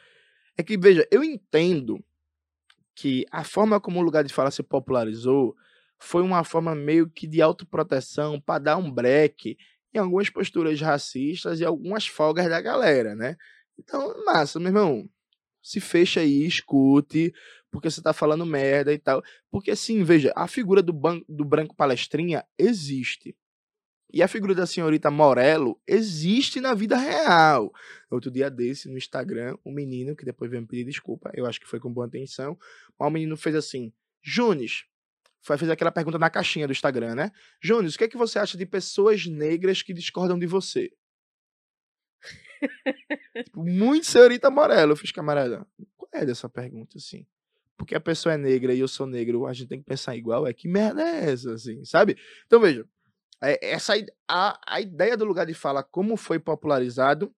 é 0.57 0.63
que, 0.63 0.77
veja, 0.77 1.07
eu 1.11 1.25
entendo 1.25 2.05
que 2.95 3.25
a 3.31 3.45
forma 3.45 3.81
como 3.81 4.01
o 4.01 4.03
lugar 4.03 4.25
de 4.25 4.35
fala 4.35 4.51
se 4.51 4.63
popularizou 4.63 5.57
foi 5.99 6.23
uma 6.23 6.45
forma 6.45 6.75
meio 6.75 7.09
que 7.11 7.27
de 7.27 7.43
autoproteção 7.43 8.41
para 8.41 8.59
dar 8.59 8.77
um 8.77 8.91
break 8.91 9.57
em 9.93 9.99
algumas 9.99 10.31
posturas 10.31 10.81
racistas 10.81 11.61
e 11.61 11.65
algumas 11.65 12.07
folgas 12.07 12.49
da 12.49 12.61
galera, 12.61 13.15
né? 13.15 13.37
Então, 13.79 14.25
massa, 14.25 14.59
meu 14.59 14.69
irmão, 14.69 15.09
se 15.63 15.81
fecha 15.81 16.21
aí, 16.21 16.47
escute, 16.47 17.33
porque 17.71 17.91
você 17.91 18.03
tá 18.03 18.13
falando 18.13 18.47
merda 18.47 18.93
e 18.93 18.99
tal. 18.99 19.23
Porque 19.51 19.71
assim, 19.71 20.03
veja, 20.03 20.33
a 20.37 20.47
figura 20.47 20.83
do, 20.83 20.93
do 21.29 21.45
branco 21.45 21.75
palestrinha 21.75 22.45
existe. 22.59 23.37
E 24.11 24.23
a 24.23 24.29
figura 24.29 24.55
da 24.55 24.67
senhorita 24.67 25.11
Morello 25.11 25.79
existe 25.87 26.61
na 26.61 26.73
vida 26.73 26.97
real. 26.97 27.71
Outro 28.11 28.31
dia 28.31 28.51
desse, 28.51 28.89
no 28.89 28.97
Instagram, 28.97 29.57
um 29.67 29.73
menino, 29.73 30.17
que 30.17 30.25
depois 30.25 30.51
veio 30.51 30.63
me 30.63 30.69
pedir 30.69 30.85
desculpa, 30.85 31.31
eu 31.35 31.45
acho 31.45 31.61
que 31.61 31.69
foi 31.69 31.79
com 31.79 31.93
boa 31.93 32.07
intenção, 32.07 32.59
mas 32.99 33.09
o 33.09 33.11
menino 33.11 33.37
fez 33.37 33.55
assim, 33.55 33.93
Junes, 34.23 34.85
foi 35.49 35.57
fazer 35.57 35.73
aquela 35.73 35.91
pergunta 35.91 36.19
na 36.19 36.29
caixinha 36.29 36.67
do 36.67 36.73
Instagram, 36.73 37.15
né? 37.15 37.33
Junes, 37.61 37.95
o 37.95 37.99
que 37.99 38.05
é 38.05 38.09
que 38.09 38.19
você 38.19 38.39
acha 38.39 38.59
de 38.59 38.67
pessoas 38.67 39.25
negras 39.27 39.81
que 39.81 39.95
discordam 39.95 40.39
de 40.39 40.47
você? 40.47 40.93
tipo, 43.45 43.65
muito 43.65 44.07
senhorita 44.07 44.51
Morello. 44.51 44.93
Eu 44.93 44.97
fiz, 44.97 45.11
camarada, 45.11 45.67
qual 45.97 46.11
é 46.13 46.27
dessa 46.27 46.51
pergunta, 46.51 46.99
assim? 46.99 47.27
Porque 47.79 47.95
a 47.95 48.01
pessoa 48.01 48.35
é 48.35 48.37
negra 48.37 48.75
e 48.75 48.81
eu 48.81 48.89
sou 48.89 49.07
negro, 49.07 49.47
a 49.47 49.55
gente 49.55 49.69
tem 49.69 49.79
que 49.79 49.87
pensar 49.87 50.15
igual? 50.17 50.47
É 50.47 50.53
que 50.53 50.69
merda 50.69 51.03
é 51.03 51.31
essa, 51.31 51.55
assim, 51.55 51.83
sabe? 51.83 52.19
Então, 52.47 52.61
veja, 52.61 52.87
é, 53.43 53.71
essa 53.71 53.95
a, 54.29 54.61
a 54.67 54.81
ideia 54.83 55.17
do 55.17 55.25
lugar 55.25 55.47
de 55.47 55.55
fala, 55.55 55.83
como 55.83 56.15
foi 56.17 56.39
popularizado, 56.39 57.35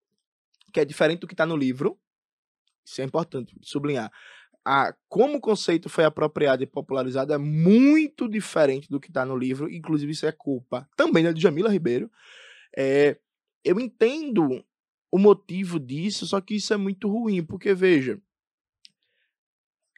que 0.73 0.81
é 0.81 0.85
diferente 0.85 1.21
do 1.21 1.29
que 1.29 1.35
está 1.35 1.47
no 1.47 1.57
livro, 1.57 1.97
isso 2.85 3.01
é 3.01 3.05
importante 3.05 3.57
sublinhar. 3.63 4.11
A, 4.73 4.95
como 5.09 5.39
o 5.39 5.41
conceito 5.41 5.89
foi 5.89 6.05
apropriado 6.05 6.63
e 6.63 6.67
popularizado 6.67 7.33
é 7.33 7.39
muito 7.39 8.29
diferente 8.29 8.89
do 8.89 9.01
que 9.01 9.09
está 9.09 9.25
no 9.25 9.37
livro, 9.37 9.69
inclusive 9.69 10.13
isso 10.13 10.27
é 10.27 10.31
culpa 10.31 10.89
também 10.95 11.25
da 11.25 11.35
Jamila 11.35 11.69
Ribeiro. 11.69 12.09
É, 12.77 13.19
eu 13.65 13.81
entendo 13.81 14.65
o 15.11 15.19
motivo 15.19 15.81
disso, 15.81 16.25
só 16.25 16.41
que 16.41 16.55
isso 16.55 16.73
é 16.73 16.77
muito 16.77 17.09
ruim, 17.09 17.43
porque 17.43 17.75
veja, 17.75 18.23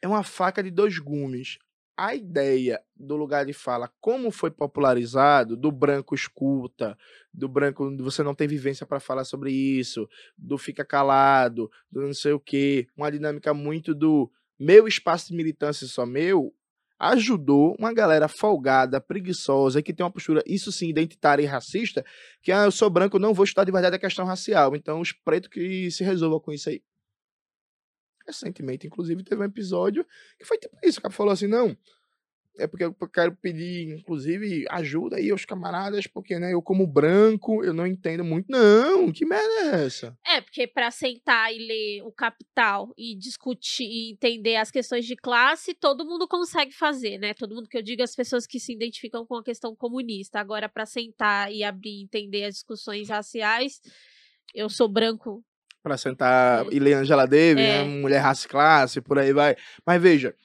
é 0.01 0.07
uma 0.07 0.23
faca 0.23 0.63
de 0.63 0.71
dois 0.71 0.97
gumes 0.97 1.59
a 1.95 2.15
ideia 2.15 2.81
do 2.95 3.15
lugar 3.15 3.45
de 3.45 3.53
fala, 3.53 3.91
como 4.01 4.31
foi 4.31 4.49
popularizado, 4.49 5.55
do 5.55 5.71
branco 5.71 6.15
escuta, 6.15 6.97
do 7.31 7.47
branco 7.47 7.95
você 7.97 8.23
não 8.23 8.33
tem 8.33 8.47
vivência 8.47 8.85
para 8.85 8.99
falar 8.99 9.23
sobre 9.23 9.51
isso, 9.51 10.09
do 10.35 10.57
fica 10.57 10.83
calado, 10.83 11.69
do 11.91 12.01
não 12.01 12.13
sei 12.13 12.33
o 12.33 12.39
quê, 12.39 12.87
uma 12.97 13.11
dinâmica 13.11 13.53
muito 13.53 13.93
do 13.93 14.31
meu 14.59 14.87
espaço 14.87 15.29
de 15.29 15.35
militância 15.35 15.87
só 15.87 16.05
meu, 16.05 16.53
ajudou 16.99 17.75
uma 17.77 17.93
galera 17.93 18.27
folgada, 18.27 19.01
preguiçosa, 19.01 19.81
que 19.81 19.93
tem 19.93 20.05
uma 20.05 20.11
postura, 20.11 20.41
isso 20.45 20.71
sim, 20.71 20.87
identitária 20.89 21.43
e 21.43 21.45
racista, 21.45 22.05
que 22.41 22.51
ah, 22.51 22.65
eu 22.65 22.71
sou 22.71 22.89
branco, 22.89 23.19
não 23.19 23.33
vou 23.33 23.43
estudar 23.43 23.65
de 23.65 23.71
verdade 23.71 23.95
a 23.95 23.99
questão 23.99 24.25
racial, 24.25 24.75
então 24.75 25.01
os 25.01 25.11
pretos 25.11 25.49
que 25.49 25.91
se 25.91 26.03
resolvam 26.03 26.39
com 26.39 26.51
isso 26.51 26.69
aí 26.69 26.81
recentemente, 28.25 28.87
inclusive, 28.87 29.23
teve 29.23 29.41
um 29.41 29.45
episódio 29.45 30.05
que 30.37 30.45
foi 30.45 30.57
tipo 30.57 30.77
isso. 30.83 30.99
O 30.99 31.01
cara 31.01 31.13
falou 31.13 31.33
assim: 31.33 31.47
não, 31.47 31.75
é 32.57 32.67
porque 32.67 32.83
eu 32.83 32.93
quero 33.09 33.35
pedir, 33.35 33.89
inclusive, 33.89 34.65
ajuda 34.69 35.17
aí 35.17 35.31
aos 35.31 35.43
camaradas, 35.43 36.05
porque, 36.05 36.37
né, 36.37 36.53
eu 36.53 36.61
como 36.61 36.85
branco, 36.85 37.63
eu 37.63 37.73
não 37.73 37.87
entendo 37.87 38.23
muito. 38.23 38.45
Não, 38.49 39.11
que 39.11 39.25
merda 39.25 39.77
é 39.77 39.85
essa? 39.85 40.17
É, 40.25 40.39
porque 40.39 40.67
para 40.67 40.91
sentar 40.91 41.53
e 41.53 41.57
ler 41.57 42.03
o 42.03 42.11
Capital 42.11 42.93
e 42.97 43.15
discutir 43.17 43.85
e 43.85 44.11
entender 44.11 44.55
as 44.57 44.69
questões 44.69 45.05
de 45.05 45.15
classe, 45.15 45.73
todo 45.73 46.05
mundo 46.05 46.27
consegue 46.27 46.71
fazer, 46.71 47.17
né? 47.17 47.33
Todo 47.33 47.55
mundo 47.55 47.67
que 47.67 47.77
eu 47.77 47.81
digo, 47.81 48.03
as 48.03 48.15
pessoas 48.15 48.45
que 48.45 48.59
se 48.59 48.73
identificam 48.73 49.25
com 49.25 49.35
a 49.35 49.43
questão 49.43 49.75
comunista. 49.75 50.39
Agora, 50.39 50.69
para 50.69 50.85
sentar 50.85 51.51
e 51.51 51.63
abrir 51.63 51.99
e 51.99 52.03
entender 52.03 52.45
as 52.45 52.55
discussões 52.55 53.09
raciais, 53.09 53.81
eu 54.53 54.69
sou 54.69 54.87
branco. 54.87 55.43
Para 55.81 55.97
sentar 55.97 56.65
é. 56.65 56.69
e 56.71 56.79
ler 56.79 56.93
Angela 56.93 57.25
Davis, 57.25 57.63
é. 57.63 57.83
né, 57.83 57.83
mulher 57.83 58.19
raça 58.19 58.45
e 58.45 58.49
classe, 58.49 59.01
por 59.01 59.17
aí 59.17 59.33
vai. 59.33 59.55
Mas 59.85 60.01
veja, 60.01 60.35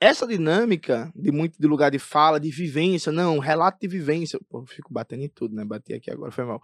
essa 0.00 0.26
dinâmica 0.26 1.12
de 1.14 1.32
muito 1.32 1.60
de 1.60 1.66
lugar 1.66 1.90
de 1.90 1.98
fala, 1.98 2.38
de 2.38 2.50
vivência, 2.50 3.10
não, 3.10 3.38
relato 3.38 3.78
de 3.80 3.88
vivência. 3.88 4.38
Pô, 4.48 4.64
fico 4.64 4.92
batendo 4.92 5.24
em 5.24 5.28
tudo, 5.28 5.54
né? 5.56 5.64
Bati 5.64 5.92
aqui 5.92 6.10
agora, 6.10 6.30
foi 6.30 6.44
mal. 6.44 6.62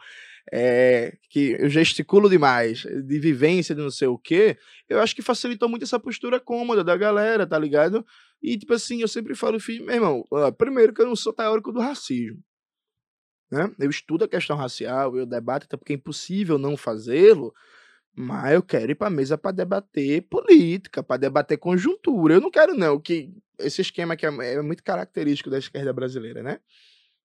É, 0.52 1.16
que 1.28 1.56
eu 1.58 1.68
gesticulo 1.68 2.30
demais, 2.30 2.82
de 2.82 3.18
vivência, 3.18 3.74
de 3.74 3.82
não 3.82 3.90
sei 3.90 4.06
o 4.06 4.18
quê. 4.18 4.56
Eu 4.88 5.00
acho 5.00 5.16
que 5.16 5.22
facilitou 5.22 5.68
muito 5.68 5.82
essa 5.82 5.98
postura 5.98 6.38
cômoda 6.38 6.84
da 6.84 6.96
galera, 6.96 7.46
tá 7.46 7.58
ligado? 7.58 8.06
E, 8.40 8.56
tipo 8.56 8.72
assim, 8.74 9.00
eu 9.00 9.08
sempre 9.08 9.34
falo, 9.34 9.58
filho, 9.58 9.84
meu 9.84 9.94
irmão, 9.94 10.24
primeiro 10.56 10.92
que 10.92 11.02
eu 11.02 11.06
não 11.06 11.16
sou 11.16 11.32
teórico 11.32 11.72
do 11.72 11.80
racismo. 11.80 12.40
Né? 13.50 13.70
Eu 13.78 13.90
estudo 13.90 14.24
a 14.24 14.28
questão 14.28 14.56
racial, 14.56 15.16
eu 15.16 15.26
debato, 15.26 15.66
até 15.66 15.76
porque 15.76 15.92
é 15.92 15.96
impossível 15.96 16.58
não 16.58 16.76
fazê-lo. 16.76 17.52
Mas 18.16 18.54
eu 18.54 18.62
quero 18.62 18.92
ir 18.92 18.94
para 18.94 19.08
a 19.08 19.10
mesa 19.10 19.36
para 19.36 19.52
debater 19.52 20.22
política, 20.22 21.02
para 21.02 21.16
debater 21.16 21.58
conjuntura. 21.58 22.34
Eu 22.34 22.40
não 22.40 22.50
quero, 22.50 22.74
não, 22.74 23.00
que 23.00 23.32
esse 23.58 23.80
esquema 23.80 24.16
que 24.16 24.24
é, 24.24 24.28
é 24.28 24.62
muito 24.62 24.84
característico 24.84 25.50
da 25.50 25.58
esquerda 25.58 25.92
brasileira, 25.92 26.42
né? 26.42 26.60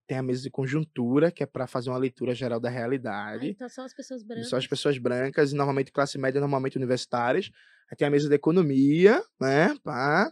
Tem 0.08 0.18
a 0.18 0.24
mesa 0.24 0.42
de 0.42 0.50
conjuntura, 0.50 1.32
que 1.32 1.44
é 1.44 1.46
para 1.46 1.68
fazer 1.68 1.92
uma 1.92 2.00
leitura 2.00 2.34
geral 2.34 2.60
da 2.60 2.70
realidade. 2.70 3.48
Ah, 3.48 3.52
então 3.52 3.70
são 3.70 3.86
as 3.86 3.94
pessoas 3.94 4.24
brancas. 4.24 4.50
São 4.50 4.58
as 4.58 4.66
pessoas 4.66 4.98
brancas, 4.98 5.52
e 5.52 5.56
normalmente 5.56 5.92
classe 5.92 6.18
média, 6.18 6.42
normalmente 6.42 6.78
universitárias. 6.78 7.52
Aí 7.92 7.96
tem 7.96 8.08
a 8.08 8.12
mesa 8.12 8.28
de 8.28 8.34
economia, 8.34 9.22
né? 9.40 9.76
Pá. 9.84 10.32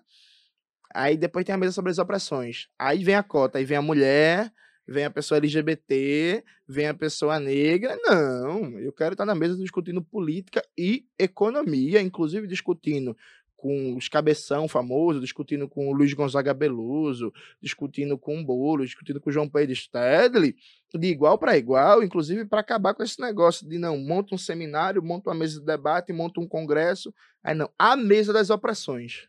Aí 0.93 1.15
depois 1.15 1.45
tem 1.45 1.53
a 1.53 1.57
mesa 1.57 1.73
sobre 1.73 1.91
as 1.91 1.99
opressões. 1.99 2.67
Aí 2.79 3.03
vem 3.03 3.13
a 3.13 3.21
cota, 3.21 3.59
aí 3.59 3.65
vem 3.65 3.77
a 3.77 3.81
mulher, 3.81 4.51
vem 4.87 5.05
a 5.05 5.11
pessoa 5.11 5.37
LGBT, 5.37 6.43
vem 6.67 6.87
a 6.87 6.93
pessoa 6.93 7.39
negra. 7.39 7.97
Não, 8.03 8.79
eu 8.79 8.93
quero 8.93 9.13
estar 9.13 9.25
na 9.25 9.35
mesa 9.35 9.57
discutindo 9.57 10.01
política 10.01 10.63
e 10.77 11.05
economia, 11.19 12.01
inclusive 12.01 12.47
discutindo 12.47 13.15
com 13.57 13.97
os 13.97 14.07
cabeção 14.07 14.67
famosos, 14.67 15.19
discutindo 15.19 15.67
com 15.67 15.89
o 15.89 15.91
Luiz 15.91 16.13
Gonzaga 16.13 16.53
Beluso, 16.53 17.33
discutindo 17.59 18.17
com 18.17 18.39
o 18.39 18.45
Bolo, 18.45 18.85
discutindo 18.85 19.19
com 19.19 19.31
o 19.31 19.33
João 19.33 19.49
Pedro 19.49 19.75
Stedley, 19.75 20.55
de 20.93 21.07
igual 21.07 21.39
para 21.39 21.57
igual, 21.57 22.03
inclusive 22.03 22.45
para 22.45 22.61
acabar 22.61 22.93
com 22.93 23.01
esse 23.01 23.19
negócio 23.19 23.67
de 23.67 23.79
não, 23.79 23.97
monta 23.97 24.35
um 24.35 24.37
seminário, 24.37 25.01
monta 25.01 25.29
uma 25.29 25.35
mesa 25.35 25.59
de 25.59 25.65
debate, 25.65 26.13
monta 26.13 26.39
um 26.39 26.47
congresso, 26.47 27.13
aí 27.43 27.55
não, 27.55 27.69
a 27.79 27.97
mesa 27.97 28.31
das 28.31 28.51
opressões. 28.51 29.27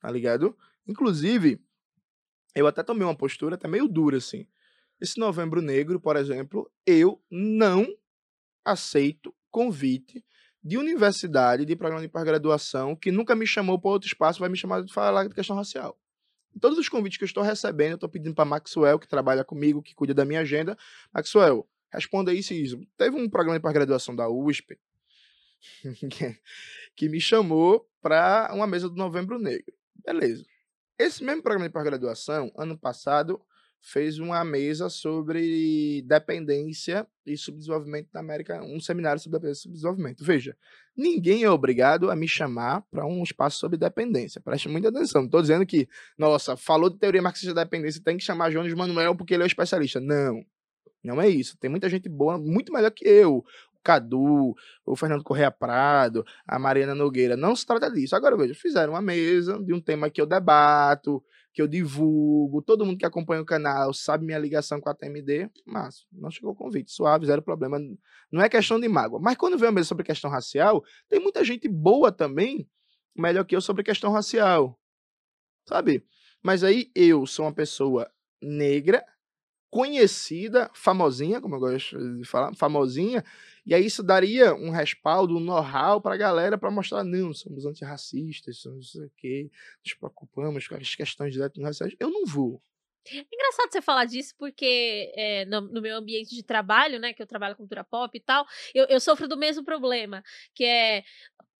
Tá 0.00 0.10
ligado? 0.10 0.56
Inclusive, 0.86 1.60
eu 2.54 2.66
até 2.66 2.82
tomei 2.82 3.04
uma 3.04 3.16
postura 3.16 3.54
até 3.54 3.68
meio 3.68 3.88
dura, 3.88 4.18
assim. 4.18 4.46
Esse 5.00 5.18
novembro 5.18 5.62
negro, 5.62 6.00
por 6.00 6.16
exemplo, 6.16 6.70
eu 6.86 7.22
não 7.30 7.86
aceito 8.64 9.34
convite 9.50 10.24
de 10.62 10.76
universidade, 10.76 11.64
de 11.64 11.76
programa 11.76 12.02
de 12.02 12.08
pós-graduação, 12.08 12.96
que 12.96 13.12
nunca 13.12 13.34
me 13.34 13.46
chamou 13.46 13.78
para 13.78 13.90
outro 13.90 14.08
espaço, 14.08 14.40
vai 14.40 14.48
me 14.48 14.56
chamar 14.56 14.82
de 14.82 14.92
falar 14.92 15.28
de 15.28 15.34
questão 15.34 15.56
racial. 15.56 15.98
Todos 16.60 16.78
os 16.78 16.88
convites 16.88 17.16
que 17.16 17.24
eu 17.24 17.26
estou 17.26 17.42
recebendo, 17.42 17.92
eu 17.92 17.94
estou 17.94 18.08
pedindo 18.08 18.34
para 18.34 18.44
Maxwell, 18.44 18.98
que 18.98 19.06
trabalha 19.06 19.44
comigo, 19.44 19.80
que 19.80 19.94
cuida 19.94 20.12
da 20.12 20.24
minha 20.24 20.40
agenda. 20.40 20.76
Maxwell, 21.12 21.68
responda 21.92 22.34
isso 22.34 22.52
e 22.52 22.62
isso. 22.62 22.80
Teve 22.96 23.16
um 23.16 23.28
programa 23.28 23.58
de 23.58 23.62
pós-graduação 23.62 24.16
da 24.16 24.28
USP 24.28 24.76
que 26.96 27.08
me 27.08 27.20
chamou 27.20 27.88
para 28.00 28.50
uma 28.52 28.66
mesa 28.66 28.88
do 28.88 28.96
Novembro 28.96 29.38
Negro. 29.38 29.72
Beleza. 30.04 30.44
Esse 30.98 31.22
mesmo 31.22 31.42
programa 31.42 31.68
de 31.68 31.72
pós-graduação, 31.72 32.50
ano 32.56 32.76
passado, 32.76 33.40
fez 33.80 34.18
uma 34.18 34.44
mesa 34.44 34.88
sobre 34.88 36.02
dependência 36.02 37.06
e 37.24 37.36
subdesenvolvimento 37.36 38.08
na 38.12 38.18
América, 38.18 38.60
um 38.64 38.80
seminário 38.80 39.20
sobre 39.20 39.38
dependência 39.38 39.60
e 39.60 39.62
subdesenvolvimento. 39.62 40.24
Veja, 40.24 40.56
ninguém 40.96 41.44
é 41.44 41.50
obrigado 41.50 42.10
a 42.10 42.16
me 42.16 42.26
chamar 42.26 42.82
para 42.90 43.06
um 43.06 43.22
espaço 43.22 43.58
sobre 43.58 43.78
dependência. 43.78 44.40
Preste 44.40 44.68
muita 44.68 44.88
atenção. 44.88 45.20
Não 45.20 45.26
estou 45.26 45.40
dizendo 45.40 45.64
que, 45.64 45.88
nossa, 46.18 46.56
falou 46.56 46.90
de 46.90 46.98
teoria 46.98 47.22
marxista 47.22 47.54
da 47.54 47.62
dependência, 47.62 48.02
tem 48.02 48.16
que 48.16 48.24
chamar 48.24 48.50
Jones 48.50 48.74
Manuel 48.74 49.14
porque 49.14 49.34
ele 49.34 49.44
é 49.44 49.46
o 49.46 49.46
especialista. 49.46 50.00
Não. 50.00 50.44
Não 51.02 51.20
é 51.20 51.28
isso. 51.28 51.56
Tem 51.58 51.70
muita 51.70 51.88
gente 51.88 52.08
boa, 52.08 52.36
muito 52.36 52.72
melhor 52.72 52.90
que 52.90 53.06
eu. 53.06 53.44
Cadu, 53.82 54.54
o 54.84 54.96
Fernando 54.96 55.22
Correia 55.22 55.50
Prado, 55.50 56.24
a 56.46 56.58
Mariana 56.58 56.94
Nogueira. 56.94 57.36
Não 57.36 57.54
se 57.56 57.64
trata 57.64 57.90
disso. 57.90 58.14
Agora, 58.16 58.36
veja, 58.36 58.54
fizeram 58.54 58.92
uma 58.92 59.02
mesa 59.02 59.58
de 59.62 59.72
um 59.72 59.80
tema 59.80 60.10
que 60.10 60.20
eu 60.20 60.26
debato, 60.26 61.22
que 61.52 61.62
eu 61.62 61.66
divulgo, 61.66 62.62
todo 62.62 62.86
mundo 62.86 62.98
que 62.98 63.04
acompanha 63.04 63.42
o 63.42 63.44
canal 63.44 63.92
sabe 63.92 64.24
minha 64.24 64.38
ligação 64.38 64.80
com 64.80 64.88
a 64.88 64.94
TMD, 64.94 65.50
mas 65.66 66.06
não 66.12 66.30
chegou 66.30 66.52
o 66.52 66.54
convite, 66.54 66.92
suave, 66.92 67.26
zero 67.26 67.42
problema. 67.42 67.80
Não 68.30 68.40
é 68.40 68.48
questão 68.48 68.78
de 68.78 68.88
mágoa. 68.88 69.18
Mas 69.20 69.36
quando 69.36 69.58
vem 69.58 69.68
a 69.68 69.72
mesa 69.72 69.88
sobre 69.88 70.04
questão 70.04 70.30
racial, 70.30 70.84
tem 71.08 71.18
muita 71.18 71.42
gente 71.42 71.68
boa 71.68 72.12
também, 72.12 72.68
melhor 73.16 73.44
que 73.44 73.56
eu, 73.56 73.60
sobre 73.60 73.82
questão 73.82 74.12
racial. 74.12 74.78
Sabe? 75.68 76.04
Mas 76.42 76.62
aí 76.62 76.92
eu 76.94 77.26
sou 77.26 77.44
uma 77.44 77.52
pessoa 77.52 78.08
negra, 78.40 79.04
conhecida, 79.70 80.70
famosinha, 80.72 81.40
como 81.40 81.56
eu 81.56 81.60
gosto 81.60 82.18
de 82.18 82.24
falar, 82.24 82.54
famosinha, 82.54 83.24
e 83.66 83.74
aí 83.74 83.84
isso 83.84 84.02
daria 84.02 84.54
um 84.54 84.70
respaldo, 84.70 85.36
um 85.36 85.40
know-how 85.40 86.00
para 86.00 86.14
a 86.14 86.18
galera 86.18 86.56
para 86.56 86.70
mostrar, 86.70 87.04
não, 87.04 87.34
somos 87.34 87.66
antirracistas, 87.66 88.58
somos 88.58 88.94
o 88.94 89.10
quê, 89.16 89.50
nos 89.84 89.94
preocupamos 89.94 90.66
com 90.66 90.74
as 90.74 90.94
questões 90.94 91.34
de 91.34 91.62
raciais. 91.62 91.94
Eu 92.00 92.10
não 92.10 92.24
vou. 92.24 92.62
É 93.10 93.24
engraçado 93.32 93.72
você 93.72 93.80
falar 93.80 94.04
disso, 94.04 94.34
porque 94.38 95.12
é, 95.16 95.44
no, 95.46 95.62
no, 95.62 95.80
meu 95.80 95.96
ambiente 95.96 96.34
de 96.34 96.42
trabalho, 96.42 96.98
né, 96.98 97.12
que 97.12 97.22
eu 97.22 97.26
trabalho 97.26 97.54
com 97.54 97.62
cultura 97.62 97.84
pop 97.84 98.16
e 98.16 98.20
tal, 98.20 98.46
eu, 98.74 98.86
eu 98.86 99.00
sofro 99.00 99.26
do 99.26 99.36
mesmo 99.36 99.64
problema, 99.64 100.22
que 100.54 100.64
é 100.64 101.02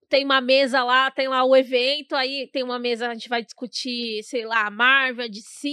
tem 0.09 0.24
uma 0.24 0.40
mesa 0.40 0.82
lá, 0.82 1.11
tem 1.11 1.28
lá 1.28 1.44
o 1.44 1.54
evento, 1.54 2.14
aí 2.14 2.48
tem 2.52 2.62
uma 2.62 2.78
mesa, 2.78 3.09
a 3.09 3.14
gente 3.14 3.28
vai 3.28 3.42
discutir, 3.42 4.22
sei 4.24 4.46
lá, 4.46 4.66
a 4.66 4.70
Marvel, 4.70 5.28
DC. 5.28 5.68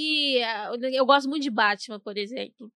Eu 0.94 1.06
gosto 1.06 1.30
muito 1.30 1.44
de 1.44 1.50
Batman, 1.50 2.00
por 2.00 2.18
exemplo. 2.18 2.72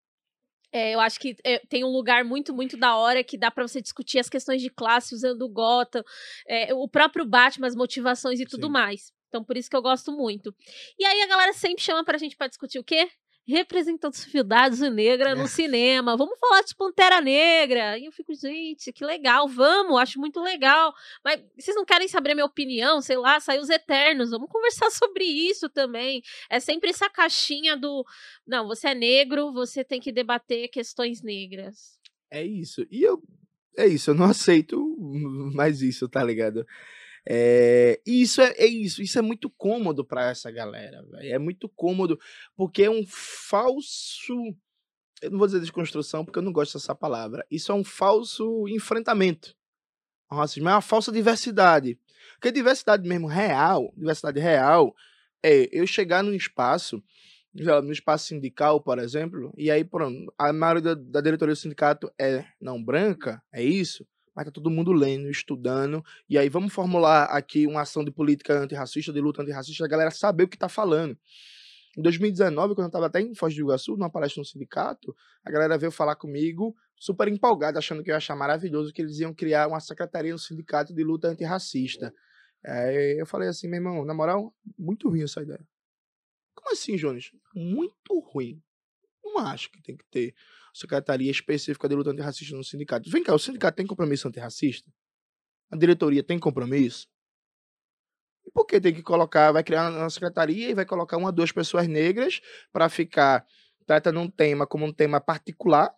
É, 0.71 0.93
eu 0.93 0.99
acho 0.99 1.19
que 1.19 1.35
é, 1.43 1.59
tem 1.67 1.83
um 1.83 1.89
lugar 1.89 2.23
muito, 2.23 2.53
muito 2.53 2.77
da 2.77 2.95
hora 2.95 3.23
que 3.23 3.37
dá 3.37 3.49
para 3.49 3.67
você 3.67 3.81
discutir 3.81 4.19
as 4.19 4.29
questões 4.29 4.61
de 4.61 4.69
classe 4.69 5.15
usando 5.15 5.41
o 5.41 5.49
Gotham, 5.49 6.03
é, 6.47 6.73
o 6.73 6.87
próprio 6.87 7.25
Batman, 7.25 7.67
as 7.67 7.75
motivações 7.75 8.39
e 8.39 8.45
tudo 8.45 8.67
Sim. 8.67 8.73
mais. 8.73 9.11
Então, 9.27 9.43
por 9.43 9.57
isso 9.57 9.69
que 9.69 9.75
eu 9.75 9.81
gosto 9.81 10.11
muito. 10.11 10.55
E 10.97 11.05
aí 11.05 11.21
a 11.21 11.27
galera 11.27 11.53
sempre 11.53 11.83
chama 11.83 12.03
pra 12.03 12.17
gente 12.17 12.35
para 12.35 12.47
discutir 12.47 12.79
o 12.79 12.83
quê? 12.83 13.09
Representatividade 13.49 14.89
negra 14.89 15.33
no 15.33 15.43
é. 15.43 15.47
cinema. 15.47 16.15
Vamos 16.15 16.39
falar 16.39 16.61
de 16.61 16.75
Pantera 16.75 17.19
Negra. 17.19 17.97
E 17.97 18.05
eu 18.05 18.11
fico, 18.11 18.33
gente, 18.33 18.93
que 18.93 19.03
legal, 19.03 19.47
vamos, 19.47 19.99
acho 19.99 20.19
muito 20.19 20.39
legal. 20.39 20.93
Mas 21.23 21.41
vocês 21.57 21.75
não 21.75 21.83
querem 21.83 22.07
saber 22.07 22.31
a 22.31 22.35
minha 22.35 22.45
opinião? 22.45 23.01
Sei 23.01 23.17
lá, 23.17 23.39
saiu 23.39 23.61
os 23.61 23.69
Eternos. 23.69 24.29
Vamos 24.29 24.49
conversar 24.51 24.91
sobre 24.91 25.23
isso 25.23 25.67
também. 25.69 26.21
É 26.49 26.59
sempre 26.59 26.91
essa 26.91 27.09
caixinha 27.09 27.75
do. 27.75 28.05
Não, 28.45 28.67
você 28.67 28.89
é 28.89 28.95
negro, 28.95 29.51
você 29.51 29.83
tem 29.83 29.99
que 29.99 30.11
debater 30.11 30.69
questões 30.69 31.21
negras. 31.23 31.99
É 32.31 32.43
isso. 32.43 32.85
E 32.91 33.01
eu. 33.01 33.21
É 33.77 33.87
isso, 33.87 34.11
eu 34.11 34.15
não 34.15 34.25
aceito 34.29 34.77
mais 35.53 35.81
isso, 35.81 36.07
tá 36.07 36.23
ligado? 36.23 36.65
É, 37.27 37.99
e 38.05 38.21
isso 38.21 38.41
é, 38.41 38.51
é, 38.57 38.65
isso, 38.65 39.01
isso 39.01 39.17
é 39.17 39.21
muito 39.21 39.49
cômodo 39.49 40.05
para 40.05 40.29
essa 40.29 40.51
galera, 40.51 41.03
véio. 41.11 41.33
é 41.33 41.39
muito 41.39 41.67
cômodo 41.69 42.19
porque 42.55 42.83
é 42.83 42.89
um 42.89 43.05
falso, 43.07 44.33
eu 45.21 45.31
não 45.31 45.37
vou 45.37 45.47
dizer 45.47 45.59
desconstrução 45.59 46.23
porque 46.23 46.39
eu 46.39 46.43
não 46.43 46.53
gosto 46.53 46.77
dessa 46.77 46.95
palavra. 46.95 47.45
Isso 47.49 47.71
é 47.71 47.75
um 47.75 47.83
falso 47.83 48.67
enfrentamento 48.67 49.55
ao 50.29 50.39
racismo, 50.39 50.69
é 50.69 50.73
uma 50.73 50.81
falsa 50.81 51.11
diversidade. 51.11 51.99
Porque 52.33 52.51
diversidade 52.51 53.07
mesmo 53.07 53.27
real, 53.27 53.93
diversidade 53.97 54.39
real 54.39 54.95
é 55.43 55.69
eu 55.71 55.85
chegar 55.85 56.23
num 56.23 56.33
espaço 56.33 57.03
no 57.51 57.91
espaço 57.91 58.27
sindical, 58.27 58.79
por 58.79 58.99
exemplo, 58.99 59.51
e 59.57 59.71
aí 59.71 59.83
pronto, 59.83 60.31
a 60.37 60.53
maioria 60.53 60.83
da, 60.83 60.93
da 60.93 61.19
diretoria 61.19 61.55
do 61.55 61.57
sindicato 61.57 62.09
é 62.17 62.45
não 62.61 62.81
branca, 62.81 63.41
é 63.51 63.63
isso 63.63 64.05
mas 64.35 64.45
tá 64.45 64.51
todo 64.51 64.69
mundo 64.69 64.91
lendo, 64.91 65.29
estudando, 65.29 66.03
e 66.29 66.37
aí 66.37 66.49
vamos 66.49 66.73
formular 66.73 67.25
aqui 67.25 67.67
uma 67.67 67.81
ação 67.81 68.03
de 68.03 68.11
política 68.11 68.59
antirracista, 68.59 69.11
de 69.11 69.21
luta 69.21 69.41
antirracista, 69.41 69.85
a 69.85 69.87
galera 69.87 70.11
saber 70.11 70.43
o 70.43 70.47
que 70.47 70.57
tá 70.57 70.69
falando. 70.69 71.17
Em 71.97 72.01
2019, 72.01 72.75
quando 72.75 72.85
eu 72.85 72.87
estava 72.87 73.07
até 73.07 73.19
em 73.19 73.33
Foz 73.33 73.53
do 73.53 73.61
Iguaçu, 73.61 73.93
numa 73.93 74.09
palestra 74.09 74.39
no 74.39 74.45
sindicato, 74.45 75.15
a 75.43 75.51
galera 75.51 75.77
veio 75.77 75.91
falar 75.91 76.15
comigo, 76.15 76.75
super 76.95 77.27
empolgada, 77.27 77.79
achando 77.79 78.03
que 78.03 78.09
eu 78.09 78.13
ia 78.13 78.17
achar 78.17 78.35
maravilhoso 78.35 78.93
que 78.93 79.01
eles 79.01 79.19
iam 79.19 79.33
criar 79.33 79.67
uma 79.67 79.79
secretaria 79.79 80.31
no 80.31 80.39
sindicato 80.39 80.93
de 80.93 81.03
luta 81.03 81.27
antirracista. 81.27 82.13
Aí 82.63 83.19
eu 83.19 83.25
falei 83.25 83.49
assim, 83.49 83.67
meu 83.67 83.77
irmão, 83.77 84.05
na 84.05 84.13
moral, 84.13 84.53
muito 84.77 85.09
ruim 85.09 85.23
essa 85.23 85.41
ideia. 85.41 85.65
Como 86.53 86.71
assim, 86.71 86.95
Jones? 86.95 87.31
Muito 87.55 88.19
ruim. 88.19 88.61
Não 89.33 89.45
acho 89.45 89.71
que 89.71 89.81
tem 89.81 89.95
que 89.95 90.05
ter 90.09 90.35
secretaria 90.73 91.29
específica 91.29 91.87
de 91.87 91.95
luta 91.95 92.11
antirracista 92.11 92.55
no 92.55 92.63
sindicato. 92.63 93.09
Vem 93.09 93.23
cá, 93.23 93.33
o 93.33 93.39
sindicato 93.39 93.77
tem 93.77 93.85
compromisso 93.85 94.27
antirracista? 94.27 94.91
A 95.71 95.77
diretoria 95.77 96.23
tem 96.23 96.39
compromisso? 96.39 97.07
E 98.45 98.51
por 98.51 98.65
que 98.65 98.81
tem 98.81 98.93
que 98.93 99.03
colocar, 99.03 99.51
vai 99.51 99.63
criar 99.63 99.91
uma 99.91 100.09
secretaria 100.09 100.69
e 100.69 100.73
vai 100.73 100.85
colocar 100.85 101.17
uma, 101.17 101.31
duas 101.31 101.51
pessoas 101.51 101.87
negras 101.87 102.41
para 102.71 102.89
ficar 102.89 103.45
tratando 103.85 104.19
um 104.19 104.29
tema 104.29 104.65
como 104.65 104.85
um 104.85 104.93
tema 104.93 105.19
particular, 105.21 105.93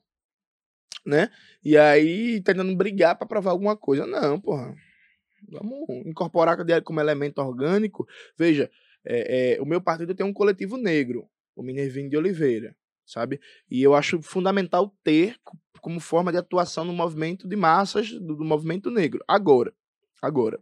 né? 1.06 1.30
E 1.64 1.78
aí 1.78 2.42
tentando 2.42 2.76
brigar 2.76 3.18
para 3.18 3.28
provar 3.28 3.52
alguma 3.52 3.78
coisa. 3.78 4.06
Não, 4.06 4.40
porra. 4.40 4.76
Vamos 5.50 5.88
incorporar 6.06 6.58
como 6.84 7.00
elemento 7.00 7.40
orgânico. 7.42 8.08
Veja, 8.38 8.70
é, 9.04 9.56
é, 9.56 9.62
o 9.62 9.66
meu 9.66 9.82
partido 9.82 10.14
tem 10.14 10.26
um 10.26 10.34
coletivo 10.34 10.78
negro, 10.78 11.28
o 11.56 11.64
Minervinho 11.64 12.10
de 12.10 12.18
Oliveira, 12.18 12.76
sabe? 13.12 13.40
E 13.70 13.82
eu 13.82 13.94
acho 13.94 14.22
fundamental 14.22 14.96
ter 15.04 15.38
como 15.82 16.00
forma 16.00 16.32
de 16.32 16.38
atuação 16.38 16.86
no 16.86 16.94
movimento 16.94 17.48
de 17.48 17.56
massas 17.56 18.12
do, 18.12 18.36
do 18.36 18.46
movimento 18.46 18.92
negro. 18.92 19.24
Agora, 19.28 19.74
agora, 20.22 20.60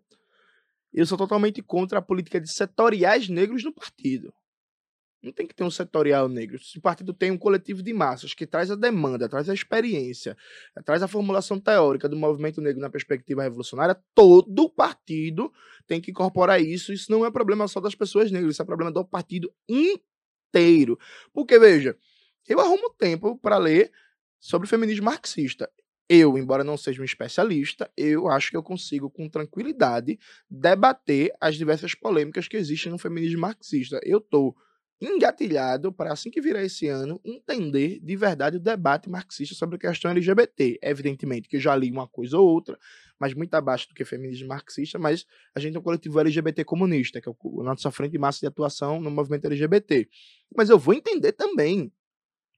eu 0.93 1.05
sou 1.05 1.17
totalmente 1.17 1.61
contra 1.61 1.99
a 1.99 2.01
política 2.01 2.39
de 2.39 2.51
setoriais 2.51 3.29
negros 3.29 3.63
no 3.63 3.73
partido. 3.73 4.33
Não 5.21 5.33
tem 5.33 5.45
que 5.45 5.53
ter 5.53 5.65
um 5.65 5.71
setorial 5.71 6.29
negro. 6.29 6.57
Se 6.63 6.77
o 6.77 6.81
partido 6.81 7.13
tem 7.13 7.29
um 7.29 7.37
coletivo 7.37 7.83
de 7.83 7.93
massas 7.93 8.33
que 8.33 8.47
traz 8.47 8.71
a 8.71 8.75
demanda, 8.75 9.27
traz 9.27 9.49
a 9.49 9.53
experiência, 9.53 10.35
traz 10.85 11.03
a 11.03 11.09
formulação 11.09 11.59
teórica 11.59 12.07
do 12.07 12.15
movimento 12.15 12.61
negro 12.61 12.81
na 12.81 12.89
perspectiva 12.89 13.43
revolucionária, 13.43 14.01
todo 14.15 14.69
partido 14.69 15.51
tem 15.85 15.99
que 15.99 16.11
incorporar 16.11 16.61
isso. 16.61 16.93
Isso 16.93 17.11
não 17.11 17.25
é 17.25 17.31
problema 17.31 17.67
só 17.67 17.81
das 17.81 17.95
pessoas 17.95 18.31
negras, 18.31 18.53
isso 18.53 18.61
é 18.61 18.65
problema 18.65 18.91
do 18.91 19.03
partido 19.03 19.53
inteiro. 19.67 20.97
Porque, 21.33 21.59
veja, 21.59 21.97
eu 22.47 22.59
arrumo 22.59 22.89
tempo 22.97 23.37
para 23.37 23.57
ler 23.57 23.91
sobre 24.39 24.67
feminismo 24.67 25.05
marxista. 25.05 25.69
Eu, 26.11 26.37
embora 26.37 26.63
não 26.63 26.75
seja 26.75 27.01
um 27.01 27.05
especialista, 27.05 27.91
eu 27.95 28.27
acho 28.27 28.49
que 28.49 28.57
eu 28.57 28.63
consigo, 28.63 29.11
com 29.11 29.29
tranquilidade, 29.29 30.17
debater 30.49 31.31
as 31.39 31.55
diversas 31.55 31.93
polêmicas 31.93 32.47
que 32.47 32.57
existem 32.57 32.91
no 32.91 32.97
feminismo 32.97 33.41
marxista. 33.41 33.99
Eu 34.03 34.17
estou 34.17 34.55
engatilhado 35.01 35.93
para, 35.93 36.11
assim 36.11 36.29
que 36.29 36.41
virar 36.41 36.63
esse 36.63 36.87
ano, 36.87 37.21
entender 37.23 37.99
de 38.01 38.15
verdade 38.15 38.57
o 38.57 38.59
debate 38.59 39.09
marxista 39.09 39.55
sobre 39.55 39.75
a 39.75 39.79
questão 39.79 40.11
LGBT. 40.11 40.79
Evidentemente 40.81 41.47
que 41.47 41.55
eu 41.55 41.61
já 41.61 41.75
li 41.75 41.91
uma 41.91 42.07
coisa 42.07 42.37
ou 42.37 42.47
outra, 42.47 42.77
mas 43.19 43.33
muito 43.33 43.53
abaixo 43.53 43.87
do 43.87 43.95
que 43.95 44.03
feminismo 44.03 44.47
marxista, 44.47 44.99
mas 44.99 45.25
a 45.55 45.59
gente 45.59 45.75
é 45.77 45.79
um 45.79 45.83
coletivo 45.83 46.19
LGBT 46.19 46.65
comunista, 46.65 47.21
que 47.21 47.29
é 47.29 47.31
o 47.31 47.63
nossa 47.63 47.91
frente 47.91 48.11
de 48.11 48.17
massa 48.17 48.39
de 48.39 48.47
atuação 48.47 48.99
no 48.99 49.09
movimento 49.09 49.45
LGBT. 49.45 50.09
Mas 50.55 50.69
eu 50.69 50.77
vou 50.77 50.93
entender 50.93 51.31
também 51.31 51.91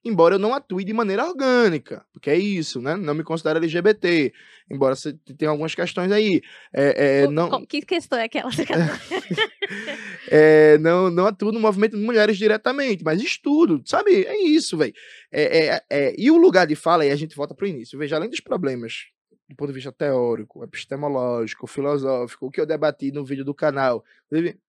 embora 0.03 0.35
eu 0.35 0.39
não 0.39 0.53
atue 0.53 0.83
de 0.83 0.93
maneira 0.93 1.25
orgânica, 1.25 2.05
porque 2.11 2.29
é 2.29 2.37
isso, 2.37 2.81
né? 2.81 2.95
Não 2.95 3.13
me 3.13 3.23
considero 3.23 3.59
LGBT, 3.59 4.33
embora 4.69 4.95
você 4.95 5.13
tenha 5.37 5.51
algumas 5.51 5.75
questões 5.75 6.11
aí. 6.11 6.41
É, 6.73 7.23
é, 7.23 7.27
não... 7.27 7.65
Que 7.65 7.81
questão 7.81 8.17
é 8.17 8.25
aquela? 8.25 8.49
é, 10.29 10.77
não, 10.79 11.09
não 11.09 11.27
atuo 11.27 11.51
no 11.51 11.59
movimento 11.59 11.95
de 11.95 12.03
mulheres 12.03 12.37
diretamente, 12.37 13.03
mas 13.03 13.21
estudo, 13.21 13.81
sabe? 13.85 14.25
É 14.25 14.43
isso, 14.43 14.77
velho. 14.77 14.93
É, 15.31 15.67
é, 15.67 15.81
é, 15.89 16.15
e 16.17 16.31
o 16.31 16.37
lugar 16.37 16.65
de 16.65 16.75
fala, 16.75 17.03
aí 17.03 17.11
a 17.11 17.15
gente 17.15 17.35
volta 17.35 17.53
para 17.53 17.65
o 17.65 17.69
início. 17.69 17.97
Veja, 17.97 18.15
além 18.15 18.29
dos 18.29 18.39
problemas 18.39 19.05
do 19.51 19.55
ponto 19.55 19.67
de 19.67 19.75
vista 19.75 19.91
teórico, 19.91 20.63
epistemológico, 20.63 21.67
filosófico, 21.67 22.47
o 22.47 22.51
que 22.51 22.61
eu 22.61 22.65
debati 22.65 23.11
no 23.11 23.25
vídeo 23.25 23.43
do 23.43 23.53
canal, 23.53 24.03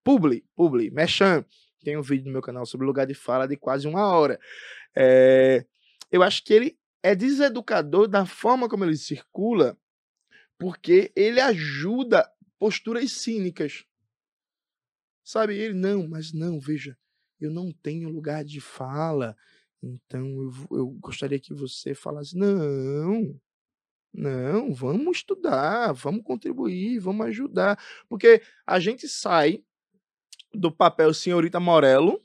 publi, 0.02 0.44
publi, 0.56 0.90
mechan, 0.90 1.44
tem 1.82 1.96
um 1.96 2.02
vídeo 2.02 2.26
no 2.26 2.32
meu 2.32 2.42
canal 2.42 2.64
sobre 2.64 2.86
lugar 2.86 3.06
de 3.06 3.14
fala 3.14 3.46
de 3.46 3.56
quase 3.56 3.86
uma 3.86 4.06
hora. 4.06 4.38
É, 4.96 5.64
eu 6.10 6.22
acho 6.22 6.44
que 6.44 6.52
ele 6.52 6.78
é 7.02 7.14
deseducador 7.14 8.06
da 8.06 8.24
forma 8.24 8.68
como 8.68 8.84
ele 8.84 8.96
circula, 8.96 9.76
porque 10.58 11.12
ele 11.16 11.40
ajuda 11.40 12.30
posturas 12.58 13.10
cínicas. 13.12 13.84
Sabe, 15.24 15.56
ele, 15.56 15.74
não, 15.74 16.08
mas 16.08 16.32
não, 16.32 16.60
veja, 16.60 16.96
eu 17.40 17.50
não 17.50 17.72
tenho 17.72 18.08
lugar 18.08 18.44
de 18.44 18.60
fala, 18.60 19.36
então 19.82 20.26
eu, 20.26 20.78
eu 20.78 20.86
gostaria 21.00 21.40
que 21.40 21.54
você 21.54 21.94
falasse, 21.94 22.36
não, 22.36 23.40
não, 24.12 24.74
vamos 24.74 25.18
estudar, 25.18 25.92
vamos 25.92 26.22
contribuir, 26.22 26.98
vamos 26.98 27.26
ajudar. 27.26 27.82
Porque 28.08 28.42
a 28.66 28.78
gente 28.78 29.08
sai 29.08 29.64
do 30.54 30.70
papel 30.70 31.12
senhorita 31.14 31.58
Morello, 31.58 32.20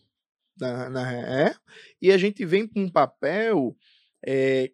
na, 0.60 0.90
na 0.90 1.14
é, 1.14 1.56
e 2.02 2.12
a 2.12 2.18
gente 2.18 2.46
vem 2.46 2.68
com 2.68 2.82
um 2.82 2.90
papel 2.90 3.76
é, 4.26 4.72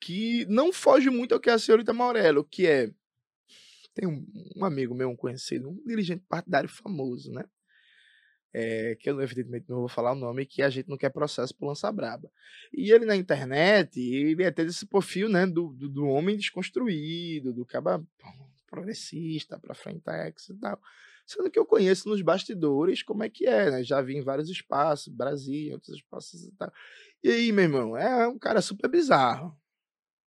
que 0.00 0.44
não 0.46 0.72
foge 0.72 1.10
muito 1.10 1.34
ao 1.34 1.40
que 1.40 1.50
é 1.50 1.54
a 1.54 1.58
senhorita 1.58 1.92
Morello, 1.92 2.44
que 2.44 2.66
é 2.66 2.90
tem 3.96 4.06
um, 4.06 4.26
um, 4.54 4.64
amigo 4.64 4.94
meu, 4.94 5.08
um 5.08 5.16
conhecido, 5.16 5.70
um 5.70 5.82
dirigente 5.86 6.22
partidário 6.28 6.68
famoso, 6.68 7.32
né? 7.32 7.44
É, 8.52 8.94
que 8.96 9.08
eu 9.08 9.20
evidentemente 9.20 9.66
não 9.68 9.78
vou 9.78 9.88
falar 9.88 10.12
o 10.12 10.14
nome, 10.14 10.46
que 10.46 10.62
a 10.62 10.68
gente 10.68 10.88
não 10.88 10.98
quer 10.98 11.10
processo 11.10 11.54
por 11.54 11.66
lança 11.66 11.90
braba. 11.90 12.30
E 12.72 12.90
ele 12.90 13.06
na 13.06 13.16
internet, 13.16 13.98
ele 14.00 14.42
é 14.42 14.50
ter 14.50 14.66
esse 14.66 14.86
perfil, 14.86 15.28
né, 15.28 15.46
do, 15.46 15.72
do, 15.72 15.88
do 15.88 16.06
homem 16.06 16.36
desconstruído, 16.36 17.52
do 17.52 17.66
caba 17.66 18.02
progressista, 18.66 19.58
para 19.58 19.74
frentex 19.74 20.50
e 20.50 20.54
tal. 20.54 20.80
Sendo 21.26 21.50
que 21.50 21.58
eu 21.58 21.66
conheço 21.66 22.08
nos 22.08 22.22
bastidores 22.22 23.02
como 23.02 23.24
é 23.24 23.28
que 23.28 23.46
é, 23.46 23.70
né? 23.70 23.82
Já 23.84 24.00
vi 24.00 24.16
em 24.16 24.22
vários 24.22 24.48
espaços, 24.48 25.12
Brasil, 25.12 25.72
outros 25.72 25.96
espaços 25.96 26.44
e 26.44 26.52
tal. 26.52 26.72
E 27.22 27.30
aí, 27.30 27.52
meu 27.52 27.64
irmão, 27.64 27.96
é 27.96 28.28
um 28.28 28.38
cara 28.38 28.62
super 28.62 28.88
bizarro. 28.88 29.56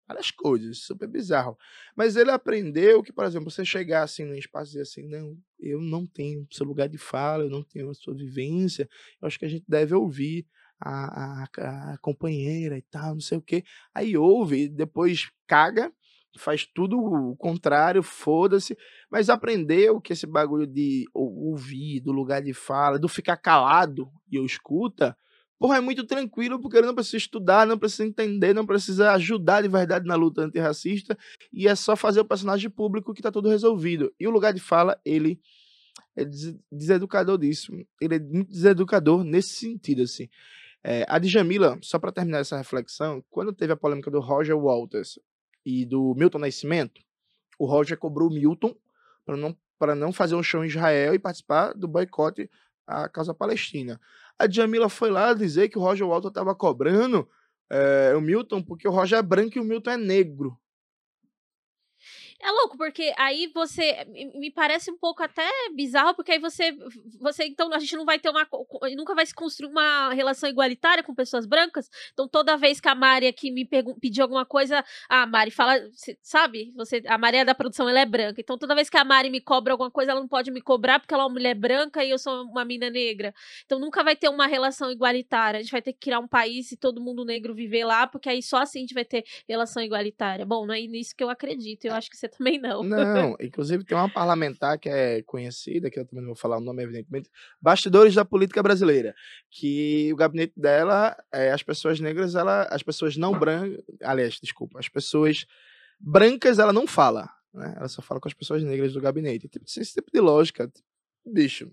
Várias 0.08 0.32
coisas, 0.32 0.80
super 0.80 1.08
bizarro. 1.08 1.58
Mas 1.96 2.16
ele 2.16 2.32
aprendeu 2.32 3.02
que, 3.02 3.14
por 3.14 3.24
exemplo, 3.26 3.50
você 3.50 3.64
chegar 3.64 4.04
assim 4.04 4.26
num 4.26 4.36
espaço 4.36 4.72
e 4.72 4.74
dizer 4.74 4.82
assim, 4.82 5.08
não, 5.08 5.38
eu 5.60 5.80
não 5.80 6.06
tenho 6.06 6.46
seu 6.52 6.66
lugar 6.66 6.90
de 6.90 6.98
fala, 6.98 7.44
eu 7.44 7.50
não 7.50 7.64
tenho 7.64 7.90
a 7.90 7.94
sua 7.94 8.14
vivência, 8.14 8.90
eu 9.22 9.28
acho 9.28 9.40
que 9.40 9.46
a 9.46 9.50
gente 9.50 9.64
deve 9.68 9.94
ouvir 9.94 10.46
a, 10.82 11.44
a, 11.44 11.94
a 11.94 11.98
companheira 12.00 12.78
e 12.78 12.82
tal, 12.82 13.14
não 13.14 13.22
sei 13.22 13.38
o 13.38 13.42
quê. 13.42 13.64
Aí 13.94 14.18
ouve, 14.18 14.68
depois 14.68 15.30
caga 15.48 15.94
faz 16.38 16.66
tudo 16.66 16.98
o 16.98 17.36
contrário, 17.36 18.04
foda-se, 18.04 18.78
mas 19.10 19.30
aprendeu 19.30 20.00
que 20.00 20.14
esse 20.14 20.28
bagulho 20.28 20.68
de 20.68 21.06
ouvir, 21.14 22.00
do 22.02 22.12
lugar 22.12 22.42
de 22.42 22.54
fala, 22.54 23.00
do 23.00 23.08
ficar 23.08 23.38
calado 23.38 24.10
e 24.32 24.36
eu 24.36 24.46
escuta, 24.46 25.18
porra, 25.58 25.78
é 25.78 25.82
muito 25.82 26.06
tranquilo, 26.06 26.60
porque 26.60 26.78
ele 26.78 26.88
não 26.88 26.96
precisa 26.96 27.18
estudar, 27.18 27.68
não 27.68 27.78
precisa 27.78 28.06
entender, 28.06 28.54
não 28.54 28.66
precisa 28.66 29.12
ajudar 29.12 29.62
de 29.62 29.68
verdade 29.68 30.08
na 30.08 30.16
luta 30.16 30.44
antirracista, 30.44 31.18
e 31.52 31.68
é 31.68 31.76
só 31.76 31.96
fazer 31.96 32.22
o 32.22 32.26
personagem 32.26 32.70
público 32.70 33.14
que 33.14 33.22
tá 33.22 33.32
tudo 33.32 33.50
resolvido. 33.50 34.14
E 34.20 34.28
o 34.28 34.32
lugar 34.32 34.54
de 34.54 34.62
fala, 34.62 35.00
ele 35.04 35.40
é 36.16 36.26
deseducador 36.72 37.38
disso. 37.38 37.74
Ele 38.02 38.16
é 38.16 38.20
muito 38.20 38.52
deseducador 38.52 39.24
nesse 39.24 39.56
sentido, 39.56 40.04
assim. 40.04 40.30
É, 40.82 41.06
a 41.10 41.20
Djamila, 41.20 41.78
só 41.82 42.00
para 42.00 42.12
terminar 42.12 42.40
essa 42.40 42.58
reflexão, 42.58 43.24
quando 43.30 43.52
teve 43.52 43.74
a 43.74 43.78
polêmica 43.78 44.10
do 44.10 44.22
Roger 44.22 44.58
Walters 44.58 45.20
e 45.66 45.86
do 45.86 46.14
Milton 46.16 46.40
Nascimento, 46.40 47.02
o 47.58 47.66
Roger 47.66 47.98
cobrou 47.98 48.30
o 48.30 48.34
Milton 48.34 48.76
para 49.26 49.36
não, 49.38 49.56
não 49.98 50.14
fazer 50.14 50.36
um 50.36 50.44
show 50.44 50.64
em 50.64 50.68
Israel 50.68 51.14
e 51.14 51.20
participar 51.20 51.74
do 51.74 51.88
boicote 51.88 52.50
à 52.88 53.08
causa 53.08 53.34
palestina. 53.34 54.00
A 54.38 54.48
Djamila 54.48 54.90
foi 54.90 55.10
lá 55.10 55.34
dizer 55.34 55.70
que 55.70 55.78
o 55.78 55.82
Roger 55.82 56.08
Walton 56.08 56.30
estava 56.30 56.56
cobrando 56.56 57.28
é, 57.70 58.14
o 58.16 58.22
Milton 58.22 58.64
porque 58.64 58.88
o 58.88 58.92
Roger 58.92 59.20
é 59.20 59.22
branco 59.22 59.58
e 59.58 59.62
o 59.62 59.64
Milton 59.64 59.92
é 59.92 59.98
negro. 59.98 60.58
É 62.42 62.52
louco, 62.52 62.78
porque 62.78 63.14
aí 63.18 63.52
você. 63.54 64.06
Me 64.36 64.50
parece 64.50 64.90
um 64.90 64.98
pouco 64.98 65.22
até 65.22 65.46
bizarro, 65.76 66.16
porque 66.16 66.32
aí 66.32 66.40
você. 66.40 66.72
você 67.20 67.46
então, 67.46 67.72
a 67.74 67.80
gente 67.80 67.98
não 67.98 68.06
vai 68.06 68.18
ter 68.18 68.30
uma. 68.30 68.48
Nunca 68.96 69.14
vai 69.14 69.26
se 69.26 69.36
construir 69.36 69.70
uma 69.70 70.14
relação 70.14 70.50
igualitária 70.50 71.04
com 71.04 71.14
pessoas 71.14 71.46
brancas. 71.46 71.90
Então, 72.14 72.30
toda 72.30 72.56
vez 72.56 72.80
que 72.80 72.88
a 72.88 72.96
Mari 72.96 73.28
aqui 73.28 73.52
me 73.52 73.66
pediu 73.66 74.24
alguma 74.24 74.46
coisa, 74.46 74.86
a 75.10 75.26
Mari 75.26 75.52
fala. 75.52 75.76
Sabe? 76.22 76.72
Você, 76.78 77.04
a 77.08 77.18
Maria 77.18 77.44
da 77.44 77.54
produção 77.54 77.90
ela 77.90 78.00
é 78.00 78.06
branca. 78.06 78.40
Então, 78.40 78.58
toda 78.58 78.74
vez 78.74 78.90
que 78.90 78.98
a 78.98 79.04
Mari 79.04 79.30
me 79.30 79.42
cobra 79.42 79.74
alguma 79.74 79.92
coisa, 79.92 80.12
ela 80.12 80.22
não 80.22 80.28
pode 80.28 80.50
me 80.50 80.62
cobrar 80.62 81.00
porque 81.00 81.14
ela 81.14 81.24
é 81.24 81.26
uma 81.26 81.34
mulher 81.34 81.56
branca 81.56 82.06
e 82.06 82.10
eu 82.10 82.18
sou 82.18 82.44
uma 82.44 82.64
mina 82.64 82.90
negra. 82.90 83.34
Então, 83.66 83.80
nunca 83.80 84.02
vai 84.02 84.16
ter 84.16 84.30
uma 84.30 84.48
relação 84.48 84.90
igualitária. 84.90 85.60
A 85.60 85.62
gente 85.62 85.72
vai 85.74 85.82
ter 85.82 85.92
que 85.92 86.00
criar 86.00 86.20
um 86.20 86.28
país 86.28 86.72
e 86.72 86.78
todo 86.78 87.02
mundo 87.02 87.26
negro 87.26 87.54
viver 87.54 87.84
lá, 87.84 88.08
porque 88.08 88.30
aí 88.30 88.42
só 88.42 88.62
assim 88.62 88.80
a 88.80 88.82
gente 88.84 88.94
vai 88.94 89.04
ter 89.04 89.26
relação 89.48 89.84
igualitária. 89.84 90.46
Bom, 90.46 90.66
não 90.66 90.74
é 90.74 90.80
nisso 90.82 91.14
que 91.14 91.24
eu 91.24 91.30
acredito. 91.30 91.84
Eu 91.84 91.94
acho 91.94 92.10
que 92.10 92.16
você 92.16 92.29
também 92.38 92.60
não. 92.60 92.84
Não, 92.84 93.36
inclusive 93.42 93.84
tem 93.84 93.98
uma 93.98 94.10
parlamentar 94.10 94.78
que 94.78 94.90
é 94.90 95.22
conhecida, 95.24 95.90
que 95.90 96.00
eu 96.00 96.06
também 96.06 96.24
não 96.24 96.30
vou 96.30 96.36
falar 96.36 96.58
o 96.58 96.62
nome, 96.62 96.84
evidentemente, 96.84 97.30
Bastidores 97.62 98.16
da 98.16 98.24
Política 98.24 98.64
Brasileira, 98.64 99.14
que 99.50 100.12
o 100.14 100.16
gabinete 100.16 100.54
dela, 100.56 101.16
é, 101.34 101.52
as 101.52 101.64
pessoas 101.64 102.00
negras, 102.00 102.36
ela, 102.36 102.64
as 102.64 102.84
pessoas 102.84 103.18
não 103.18 103.38
brancas, 103.38 103.84
aliás, 104.04 104.40
desculpa, 104.42 104.80
as 104.80 104.88
pessoas 104.88 105.46
brancas 106.00 106.60
ela 106.60 106.72
não 106.72 106.88
fala, 106.88 107.30
né? 107.54 107.74
Ela 107.78 107.88
só 107.88 108.02
fala 108.02 108.20
com 108.20 108.28
as 108.28 108.34
pessoas 108.34 108.64
negras 108.64 108.94
do 108.94 109.02
gabinete. 109.02 109.48
Tipo, 109.48 109.66
esse 109.66 109.94
tipo 109.94 110.12
de 110.12 110.20
lógica, 110.20 110.72
bicho, 111.26 111.72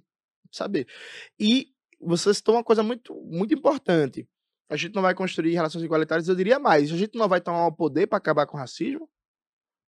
sabe? 0.50 0.86
E 1.38 1.68
você 2.00 2.32
citou 2.34 2.54
uma 2.54 2.64
coisa 2.64 2.82
muito, 2.82 3.14
muito 3.24 3.54
importante. 3.54 4.28
A 4.68 4.76
gente 4.76 4.94
não 4.94 5.02
vai 5.02 5.14
construir 5.14 5.54
relações 5.54 5.84
igualitárias, 5.84 6.28
eu 6.28 6.34
diria 6.34 6.58
mais. 6.58 6.92
A 6.92 6.96
gente 6.96 7.16
não 7.16 7.28
vai 7.28 7.40
tomar 7.40 7.66
o 7.66 7.72
poder 7.72 8.06
para 8.06 8.18
acabar 8.18 8.46
com 8.46 8.56
o 8.56 8.60
racismo. 8.60 9.08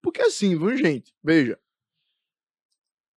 Porque 0.01 0.21
assim, 0.21 0.57
viu, 0.57 0.75
gente? 0.77 1.13
Veja. 1.23 1.59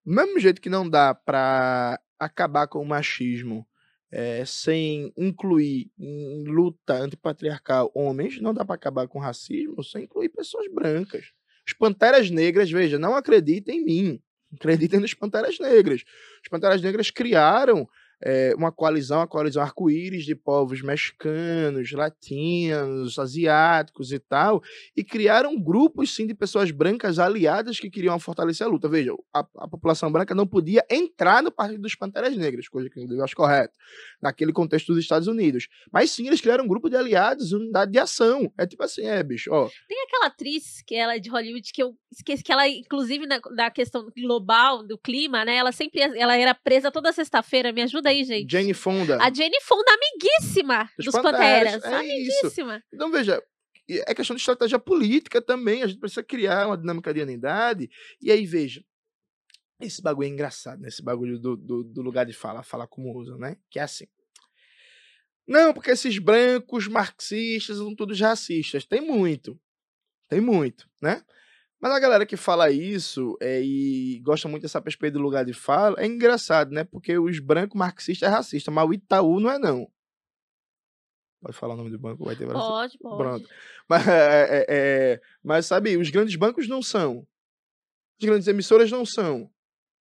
Do 0.05 0.13
mesmo 0.13 0.39
jeito 0.39 0.61
que 0.61 0.69
não 0.69 0.89
dá 0.89 1.13
para 1.13 1.99
acabar 2.19 2.67
com 2.67 2.81
o 2.81 2.85
machismo 2.85 3.65
é, 4.11 4.45
sem 4.45 5.11
incluir 5.17 5.91
em 5.97 6.43
luta 6.43 6.93
antipatriarcal 6.93 7.91
homens, 7.95 8.39
não 8.39 8.53
dá 8.53 8.63
para 8.63 8.75
acabar 8.75 9.07
com 9.07 9.17
racismo 9.17 9.83
sem 9.83 10.03
incluir 10.03 10.29
pessoas 10.29 10.67
brancas. 10.71 11.31
As 11.65 11.73
Panteras 11.73 12.29
Negras, 12.29 12.69
veja, 12.69 12.99
não 12.99 13.15
acreditem 13.15 13.79
em 13.79 13.85
mim. 13.85 14.23
Acreditem 14.53 14.99
nas 14.99 15.13
Panteras 15.13 15.57
Negras. 15.57 16.03
As 16.43 16.49
Panteras 16.49 16.81
Negras 16.81 17.09
criaram 17.09 17.89
é, 18.25 18.53
uma 18.55 18.71
coalizão, 18.71 19.21
a 19.21 19.27
coalizão 19.27 19.61
arco-íris 19.61 20.23
de 20.23 20.33
povos 20.33 20.81
mexicanos, 20.81 21.91
latinos, 21.91 23.19
asiáticos 23.19 24.11
e 24.11 24.19
tal, 24.19 24.63
e 24.95 25.03
criaram 25.03 25.59
grupos, 25.59 26.15
sim, 26.15 26.25
de 26.25 26.33
pessoas 26.33 26.71
brancas 26.71 27.19
aliadas 27.19 27.79
que 27.79 27.89
queriam 27.89 28.17
fortalecer 28.19 28.65
a 28.65 28.69
luta. 28.69 28.87
Veja, 28.87 29.13
a, 29.33 29.39
a 29.57 29.67
população 29.67 30.11
branca 30.11 30.33
não 30.33 30.47
podia 30.47 30.85
entrar 30.89 31.43
no 31.43 31.51
Partido 31.51 31.81
dos 31.81 31.95
Panteras 31.95 32.35
Negras, 32.37 32.67
coisa 32.67 32.89
que 32.89 32.99
eu 32.99 33.23
acho 33.23 33.35
correto, 33.35 33.73
naquele 34.21 34.53
contexto 34.53 34.93
dos 34.93 35.03
Estados 35.03 35.27
Unidos. 35.27 35.67
Mas 35.91 36.11
sim, 36.11 36.27
eles 36.27 36.39
criaram 36.39 36.63
um 36.63 36.67
grupo 36.67 36.89
de 36.89 36.95
aliados, 36.95 37.51
unidade 37.51 37.91
de 37.91 37.99
ação. 37.99 38.51
É 38.57 38.65
tipo 38.65 38.83
assim, 38.83 39.05
é, 39.05 39.21
bicho, 39.21 39.51
ó. 39.51 39.69
Tem 39.87 40.03
aquela 40.03 40.27
atriz 40.27 40.81
que 40.85 40.95
ela 40.95 41.15
é 41.15 41.19
de 41.19 41.29
Hollywood 41.29 41.71
que 41.73 41.83
eu 41.83 41.95
esqueci 42.11 42.43
que 42.43 42.51
ela, 42.51 42.67
inclusive, 42.67 43.25
na, 43.25 43.39
na 43.51 43.71
questão 43.71 44.07
global, 44.15 44.85
do 44.85 44.97
clima, 44.97 45.43
né? 45.43 45.55
Ela 45.55 45.71
sempre 45.71 46.01
ela 46.01 46.37
era 46.37 46.53
presa 46.53 46.91
toda 46.91 47.11
sexta-feira. 47.11 47.71
Me 47.71 47.81
ajuda 47.81 48.09
aí, 48.09 48.12
gente. 48.21 48.51
Jane 48.51 48.73
Fonda. 48.73 49.17
A 49.21 49.33
Jane 49.33 49.61
Fonda, 49.61 49.89
amiguíssima 49.91 50.89
dos, 50.97 51.05
dos 51.05 51.15
Panteras. 51.15 51.75
Panteras. 51.75 51.83
É 51.85 51.95
amiguíssima. 51.95 52.75
Isso. 52.77 52.87
Então, 52.93 53.09
veja, 53.09 53.41
é 53.87 54.13
questão 54.13 54.35
de 54.35 54.41
estratégia 54.41 54.77
política 54.79 55.41
também. 55.41 55.83
A 55.83 55.87
gente 55.87 55.99
precisa 55.99 56.23
criar 56.23 56.67
uma 56.67 56.77
dinâmica 56.77 57.13
de 57.13 57.21
unidade. 57.21 57.89
E 58.21 58.31
aí, 58.31 58.45
veja, 58.45 58.83
esse 59.79 60.01
bagulho 60.01 60.27
é 60.27 60.29
engraçado, 60.29 60.81
né? 60.81 60.87
Esse 60.87 61.01
bagulho 61.01 61.39
do, 61.39 61.55
do, 61.55 61.83
do 61.83 62.01
lugar 62.01 62.25
de 62.25 62.33
fala, 62.33 62.63
falar 62.63 62.87
como 62.87 63.15
usa, 63.17 63.37
né? 63.37 63.57
Que 63.69 63.79
é 63.79 63.83
assim. 63.83 64.07
Não, 65.47 65.73
porque 65.73 65.91
esses 65.91 66.17
brancos 66.19 66.87
marxistas 66.87 67.77
são 67.77 67.93
todos 67.95 68.19
racistas. 68.19 68.85
Tem 68.85 69.01
muito. 69.01 69.59
Tem 70.29 70.39
muito, 70.39 70.89
né? 71.01 71.21
Mas 71.83 71.91
a 71.91 71.99
galera 71.99 72.25
que 72.25 72.37
fala 72.37 72.71
isso 72.71 73.37
é, 73.41 73.61
e 73.61 74.17
gosta 74.19 74.47
muito 74.47 74.61
dessa 74.61 74.81
perspectiva 74.81 75.19
do 75.19 75.21
lugar 75.21 75.43
de 75.43 75.51
fala, 75.51 76.01
é 76.01 76.05
engraçado, 76.05 76.71
né? 76.71 76.85
Porque 76.85 77.17
os 77.17 77.39
brancos 77.39 77.77
marxistas 77.77 78.25
é 78.25 78.31
racista, 78.31 78.71
mas 78.71 78.87
o 78.87 78.93
Itaú 78.93 79.37
não 79.41 79.51
é 79.51 79.59
não. 79.59 79.91
Pode 81.41 81.57
falar 81.57 81.73
o 81.73 81.77
nome 81.77 81.89
do 81.89 81.99
banco, 81.99 82.23
vai 82.23 82.37
ter 82.37 82.45
várias... 82.45 82.63
Pode, 82.63 82.97
pode. 83.03 83.17
Pronto. 83.17 83.49
Mas, 83.89 84.07
é, 84.07 84.47
é, 84.49 84.65
é, 84.69 85.21
mas, 85.43 85.65
sabe, 85.65 85.97
os 85.97 86.09
grandes 86.09 86.37
bancos 86.37 86.69
não 86.69 86.81
são. 86.81 87.27
As 88.17 88.25
grandes 88.25 88.47
emissoras 88.47 88.89
não 88.89 89.05
são. 89.05 89.51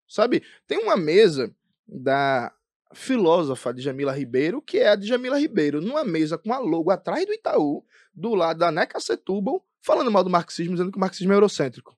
Sabe? 0.07 0.45
Tem 0.69 0.79
uma 0.79 0.97
mesa 0.97 1.53
da 1.85 2.55
filósofa 2.95 3.75
Djamila 3.75 4.13
Ribeiro, 4.13 4.63
que 4.63 4.79
é 4.79 4.91
a 4.91 4.95
Djamila 4.95 5.37
Ribeiro, 5.37 5.81
numa 5.81 6.05
mesa 6.05 6.39
com 6.39 6.53
a 6.53 6.61
logo 6.61 6.93
atrás 6.93 7.27
do 7.27 7.33
Itaú, 7.33 7.85
do 8.15 8.37
lado 8.37 8.59
da 8.59 8.71
Neca 8.71 9.01
Setúbal, 9.01 9.67
falando 9.83 10.11
mal 10.11 10.25
do 10.25 10.31
marxismo, 10.31 10.75
dizendo 10.75 10.93
que 10.93 10.97
o 10.97 11.01
marxismo 11.01 11.33
é 11.33 11.37
eurocêntrico. 11.37 11.97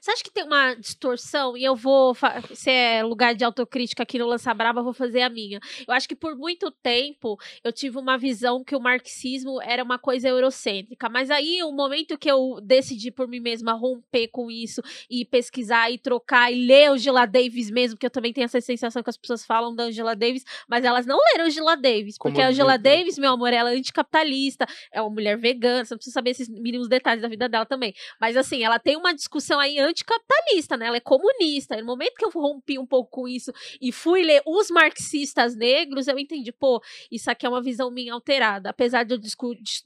Você 0.00 0.10
acha 0.10 0.22
que 0.22 0.30
tem 0.30 0.44
uma 0.44 0.74
distorção? 0.74 1.56
E 1.56 1.64
eu 1.64 1.74
vou. 1.74 2.16
Se 2.54 2.70
é 2.70 3.02
lugar 3.02 3.34
de 3.34 3.44
autocrítica 3.44 4.02
aqui 4.02 4.18
no 4.18 4.26
Lança 4.26 4.52
Brava, 4.52 4.80
eu 4.80 4.84
vou 4.84 4.92
fazer 4.92 5.22
a 5.22 5.30
minha. 5.30 5.60
Eu 5.86 5.94
acho 5.94 6.08
que 6.08 6.16
por 6.16 6.36
muito 6.36 6.70
tempo 6.70 7.38
eu 7.62 7.72
tive 7.72 7.98
uma 7.98 8.16
visão 8.18 8.62
que 8.64 8.74
o 8.74 8.80
marxismo 8.80 9.60
era 9.62 9.82
uma 9.82 9.98
coisa 9.98 10.28
eurocêntrica. 10.28 11.08
Mas 11.08 11.30
aí, 11.30 11.62
o 11.62 11.72
momento 11.72 12.18
que 12.18 12.30
eu 12.30 12.60
decidi 12.62 13.10
por 13.10 13.28
mim 13.28 13.40
mesma 13.40 13.72
romper 13.72 14.28
com 14.28 14.50
isso 14.50 14.82
e 15.10 15.24
pesquisar 15.24 15.90
e 15.90 15.98
trocar 15.98 16.52
e 16.52 16.66
ler 16.66 16.90
o 16.90 16.94
Angela 16.94 17.26
Davis 17.26 17.70
mesmo, 17.70 17.96
porque 17.96 18.06
eu 18.06 18.10
também 18.10 18.32
tenho 18.32 18.44
essa 18.44 18.60
sensação 18.60 19.02
que 19.02 19.10
as 19.10 19.16
pessoas 19.16 19.44
falam 19.44 19.74
da 19.74 19.84
Angela 19.84 20.14
Davis, 20.16 20.44
mas 20.68 20.84
elas 20.84 21.06
não 21.06 21.18
leram 21.32 21.46
Angela 21.46 21.76
Davis. 21.76 22.18
Como 22.18 22.32
porque 22.32 22.42
a 22.42 22.48
Angela 22.48 22.76
Davis, 22.76 23.18
meu 23.18 23.32
amor, 23.32 23.52
ela 23.52 23.72
é 23.72 23.76
anticapitalista, 23.76 24.66
é 24.92 25.00
uma 25.00 25.10
mulher 25.10 25.38
vegana, 25.38 25.84
você 25.84 25.94
não 25.94 25.98
precisa 25.98 26.14
saber 26.14 26.30
esses 26.30 26.48
mínimos 26.48 26.88
detalhes 26.88 27.22
da 27.22 27.28
vida 27.28 27.48
dela 27.48 27.66
também. 27.66 27.94
Mas 28.20 28.36
assim, 28.36 28.62
ela 28.64 28.78
tem 28.78 28.96
uma 28.96 29.14
discussão 29.14 29.58
aí 29.60 29.78
anticapitalista, 29.86 30.76
né? 30.76 30.86
Ela 30.86 30.96
é 30.96 31.00
comunista. 31.00 31.76
no 31.76 31.84
momento 31.84 32.14
que 32.14 32.24
eu 32.24 32.30
rompi 32.30 32.78
um 32.78 32.86
pouco 32.86 33.10
com 33.10 33.28
isso 33.28 33.52
e 33.80 33.92
fui 33.92 34.22
ler 34.22 34.42
os 34.46 34.70
marxistas 34.70 35.56
negros, 35.56 36.08
eu 36.08 36.18
entendi, 36.18 36.52
pô, 36.52 36.82
isso 37.10 37.30
aqui 37.30 37.46
é 37.46 37.48
uma 37.48 37.62
visão 37.62 37.90
minha 37.90 38.12
alterada. 38.12 38.70
Apesar 38.70 39.04
de 39.04 39.14
eu 39.14 39.20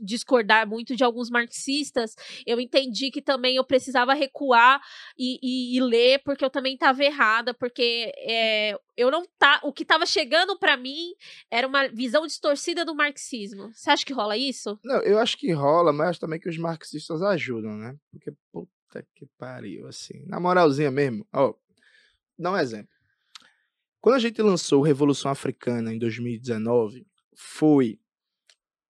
discordar 0.01 0.69
muito 0.69 0.97
de 0.97 1.05
alguns 1.05 1.31
marxistas, 1.31 2.15
eu 2.47 2.61
entendi 2.61 3.11
que 3.11 3.23
também 3.23 3.57
eu 3.57 3.65
precisava 3.65 4.15
recuar 4.15 4.81
e, 5.19 5.39
e, 5.43 5.77
e 5.77 5.81
ler, 5.81 6.21
porque 6.25 6.45
eu 6.45 6.51
também 6.51 6.75
estava 6.75 7.05
errada, 7.05 7.55
porque 7.55 8.13
é, 8.19 8.79
eu 8.97 9.11
não 9.11 9.25
tá, 9.39 9.61
o 9.63 9.73
que 9.73 9.83
estava 9.83 10.05
chegando 10.05 10.59
para 10.59 10.77
mim 10.77 11.15
era 11.51 11.67
uma 11.67 11.89
visão 11.89 12.27
distorcida 12.27 12.85
do 12.85 12.95
marxismo. 12.95 13.71
Você 13.73 13.91
acha 13.91 14.05
que 14.05 14.13
rola 14.13 14.37
isso? 14.37 14.79
Não, 14.85 15.01
eu 15.03 15.19
acho 15.19 15.37
que 15.37 15.51
rola, 15.53 15.93
mas 15.93 16.19
também 16.19 16.39
que 16.39 16.49
os 16.49 16.59
marxistas 16.59 17.23
ajudam, 17.23 17.73
né? 17.77 17.97
Porque 18.11 18.33
Puta 18.91 19.07
que 19.15 19.25
pariu, 19.39 19.87
assim. 19.87 20.25
Na 20.27 20.41
moralzinha 20.41 20.91
mesmo, 20.91 21.25
ó. 21.33 21.55
Dá 22.37 22.51
um 22.51 22.57
exemplo. 22.57 22.91
Quando 24.01 24.17
a 24.17 24.19
gente 24.19 24.43
lançou 24.43 24.83
Revolução 24.83 25.31
Africana 25.31 25.95
em 25.95 25.99
2019, 25.99 27.07
foi 27.37 28.01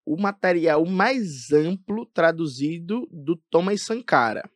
o 0.06 0.16
material 0.16 0.86
mais 0.86 1.52
amplo 1.52 2.06
traduzido 2.06 3.06
do 3.12 3.36
Thomas 3.50 3.82
Sankara, 3.82 4.50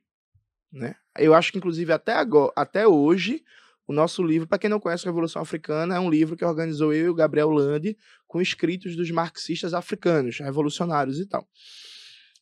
né? 0.72 0.96
Eu 1.18 1.34
acho 1.34 1.52
que 1.52 1.58
inclusive 1.58 1.92
até 1.92 2.14
agora, 2.14 2.52
até 2.56 2.88
hoje, 2.88 3.44
o 3.86 3.92
nosso 3.92 4.22
livro, 4.22 4.48
para 4.48 4.58
quem 4.58 4.70
não 4.70 4.80
conhece 4.80 5.04
Revolução 5.04 5.42
Africana, 5.42 5.96
é 5.96 6.00
um 6.00 6.08
livro 6.08 6.36
que 6.36 6.44
organizou 6.44 6.94
eu 6.94 7.06
e 7.06 7.10
o 7.10 7.14
Gabriel 7.14 7.50
Lande 7.50 7.98
com 8.26 8.40
escritos 8.40 8.96
dos 8.96 9.10
marxistas 9.10 9.74
africanos, 9.74 10.38
revolucionários 10.38 11.20
e 11.20 11.26
tal. 11.26 11.46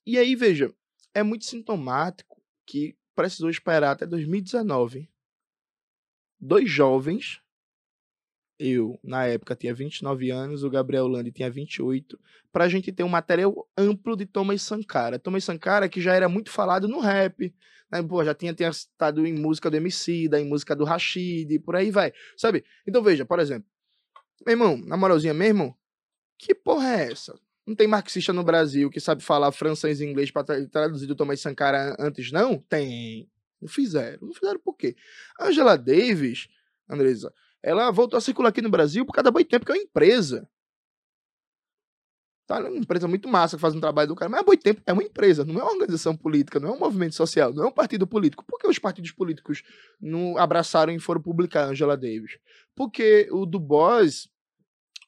E 0.06 0.16
aí, 0.16 0.36
veja, 0.36 0.72
é 1.12 1.22
muito 1.22 1.44
sintomático 1.44 2.31
que 2.66 2.96
precisou 3.14 3.50
esperar 3.50 3.92
até 3.92 4.06
2019. 4.06 5.08
Dois 6.40 6.68
jovens, 6.68 7.40
eu, 8.58 8.98
na 9.02 9.26
época, 9.26 9.56
tinha 9.56 9.74
29 9.74 10.30
anos, 10.30 10.62
o 10.62 10.70
Gabriel 10.70 11.08
Landi 11.08 11.32
tinha 11.32 11.50
28, 11.50 12.18
para 12.52 12.64
a 12.64 12.68
gente 12.68 12.92
ter 12.92 13.02
um 13.02 13.08
material 13.08 13.68
amplo 13.76 14.16
de 14.16 14.26
Thomas 14.26 14.62
Sankara. 14.62 15.18
Thomas 15.18 15.44
Sankara, 15.44 15.88
que 15.88 16.00
já 16.00 16.14
era 16.14 16.28
muito 16.28 16.50
falado 16.50 16.86
no 16.88 17.00
rap, 17.00 17.54
né? 17.90 18.02
Pô, 18.02 18.24
já 18.24 18.34
tinha, 18.34 18.54
tinha 18.54 18.70
estado 18.70 19.26
em 19.26 19.34
música 19.34 19.70
do 19.70 19.76
MC, 19.76 20.28
em 20.34 20.46
música 20.46 20.74
do 20.74 20.84
Rashid, 20.84 21.58
por 21.60 21.76
aí 21.76 21.90
vai, 21.90 22.12
sabe? 22.36 22.64
Então 22.86 23.02
veja, 23.02 23.24
por 23.24 23.38
exemplo, 23.38 23.68
meu 24.46 24.52
irmão, 24.52 24.76
na 24.76 24.96
moralzinha 24.96 25.34
mesmo, 25.34 25.76
que 26.38 26.54
porra 26.54 26.96
é 26.96 27.12
essa? 27.12 27.38
Não 27.66 27.76
tem 27.76 27.86
marxista 27.86 28.32
no 28.32 28.42
Brasil 28.42 28.90
que 28.90 29.00
sabe 29.00 29.22
falar 29.22 29.52
francês 29.52 30.00
e 30.00 30.04
inglês 30.04 30.30
para 30.30 30.66
traduzir 30.68 31.06
do 31.06 31.14
Thomas 31.14 31.40
Sankara 31.40 31.96
antes, 31.98 32.32
não? 32.32 32.58
Tem. 32.58 33.28
Não 33.60 33.68
fizeram. 33.68 34.18
Não 34.20 34.34
fizeram 34.34 34.58
por 34.58 34.76
quê? 34.76 34.96
Angela 35.40 35.76
Davis, 35.78 36.48
Andresa, 36.88 37.32
ela 37.62 37.90
voltou 37.92 38.18
a 38.18 38.20
circular 38.20 38.48
aqui 38.48 38.60
no 38.60 38.70
Brasil 38.70 39.06
por 39.06 39.12
causa 39.12 39.24
da 39.24 39.30
Boitempo, 39.30 39.64
que 39.64 39.70
é 39.70 39.76
uma 39.76 39.82
empresa. 39.82 40.48
Tá? 42.44 42.58
É 42.58 42.68
uma 42.68 42.76
empresa 42.76 43.06
muito 43.06 43.28
massa 43.28 43.56
que 43.56 43.60
faz 43.60 43.74
um 43.74 43.80
trabalho 43.80 44.08
do 44.08 44.16
cara, 44.16 44.28
mas 44.28 44.40
a 44.40 44.44
Boitempo 44.44 44.82
é 44.84 44.92
uma 44.92 45.04
empresa, 45.04 45.44
não 45.44 45.60
é 45.60 45.62
uma 45.62 45.72
organização 45.72 46.16
política, 46.16 46.58
não 46.58 46.70
é 46.70 46.72
um 46.72 46.78
movimento 46.78 47.14
social, 47.14 47.52
não 47.54 47.64
é 47.64 47.66
um 47.68 47.72
partido 47.72 48.06
político. 48.06 48.44
Por 48.44 48.58
que 48.58 48.66
os 48.66 48.80
partidos 48.80 49.12
políticos 49.12 49.62
não 50.00 50.36
abraçaram 50.36 50.92
e 50.92 50.98
foram 50.98 51.22
publicar 51.22 51.66
Angela 51.66 51.96
Davis? 51.96 52.38
Porque 52.74 53.28
o 53.30 53.46
Du 53.46 53.60
Bois 53.60 54.28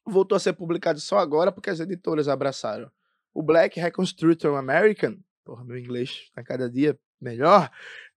voltou 0.06 0.36
a 0.36 0.40
ser 0.40 0.52
publicado 0.52 1.00
só 1.00 1.18
agora 1.18 1.50
porque 1.50 1.70
as 1.70 1.80
editoras 1.80 2.28
abraçaram. 2.28 2.90
O 3.32 3.42
Black 3.42 3.80
Reconstruction 3.80 4.54
American, 4.54 5.16
porra, 5.44 5.64
meu 5.64 5.76
inglês 5.78 6.30
tá 6.34 6.42
cada 6.42 6.70
dia 6.70 6.98
melhor, 7.20 7.70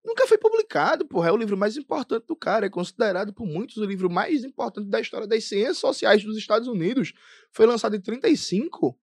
nunca 0.04 0.26
foi 0.26 0.38
publicado, 0.38 1.06
porra, 1.06 1.28
é 1.28 1.32
o 1.32 1.36
livro 1.36 1.56
mais 1.56 1.76
importante 1.76 2.26
do 2.26 2.36
cara, 2.36 2.66
é 2.66 2.70
considerado 2.70 3.32
por 3.32 3.46
muitos 3.46 3.76
o 3.78 3.84
livro 3.84 4.10
mais 4.10 4.44
importante 4.44 4.88
da 4.88 5.00
história 5.00 5.26
das 5.26 5.44
ciências 5.44 5.78
sociais 5.78 6.22
dos 6.22 6.36
Estados 6.36 6.68
Unidos. 6.68 7.12
Foi 7.50 7.66
lançado 7.66 7.96
em 7.96 8.00
35. 8.00 8.98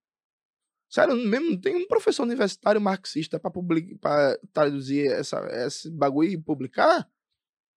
Sério, 0.88 1.16
mesmo 1.16 1.60
tem 1.60 1.76
um 1.76 1.88
professor 1.88 2.24
universitário 2.24 2.80
marxista 2.80 3.40
para 3.40 4.40
traduzir 4.54 5.08
essa, 5.08 5.40
esse 5.66 5.90
bagulho 5.90 6.30
e 6.30 6.38
publicar? 6.38 7.10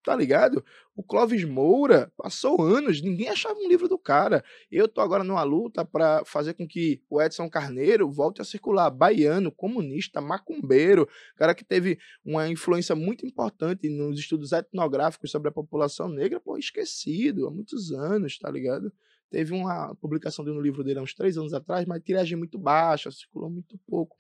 Tá 0.09 0.17
ligado? 0.17 0.65
O 0.97 1.03
Clóvis 1.03 1.45
Moura 1.45 2.11
passou 2.17 2.63
anos, 2.63 3.03
ninguém 3.03 3.29
achava 3.29 3.59
um 3.59 3.69
livro 3.69 3.87
do 3.87 3.99
cara. 3.99 4.43
Eu 4.73 4.89
tô 4.89 5.03
agora 5.03 5.23
numa 5.23 5.43
luta 5.43 5.85
para 5.85 6.25
fazer 6.25 6.55
com 6.55 6.67
que 6.67 7.03
o 7.11 7.21
Edson 7.21 7.47
Carneiro 7.51 8.11
volte 8.11 8.41
a 8.41 8.45
circular. 8.45 8.89
Baiano, 8.89 9.53
comunista, 9.53 10.19
macumbeiro, 10.19 11.07
cara 11.37 11.55
que 11.55 11.63
teve 11.63 11.99
uma 12.25 12.49
influência 12.49 12.97
muito 12.97 13.27
importante 13.27 13.87
nos 13.91 14.19
estudos 14.19 14.53
etnográficos 14.53 15.31
sobre 15.31 15.51
a 15.51 15.53
população 15.53 16.09
negra, 16.09 16.41
pô, 16.41 16.57
esquecido 16.57 17.47
há 17.47 17.51
muitos 17.51 17.93
anos, 17.93 18.39
tá 18.39 18.51
ligado? 18.51 18.91
Teve 19.29 19.53
uma 19.53 19.95
publicação 19.97 20.43
de 20.43 20.51
um 20.51 20.59
livro 20.59 20.83
dele 20.83 21.01
há 21.01 21.03
uns 21.03 21.13
três 21.13 21.37
anos 21.37 21.53
atrás, 21.53 21.85
mas 21.85 22.03
tiragem 22.03 22.39
muito 22.39 22.59
baixa, 22.59 23.11
circulou 23.11 23.51
muito 23.51 23.79
pouco. 23.87 24.17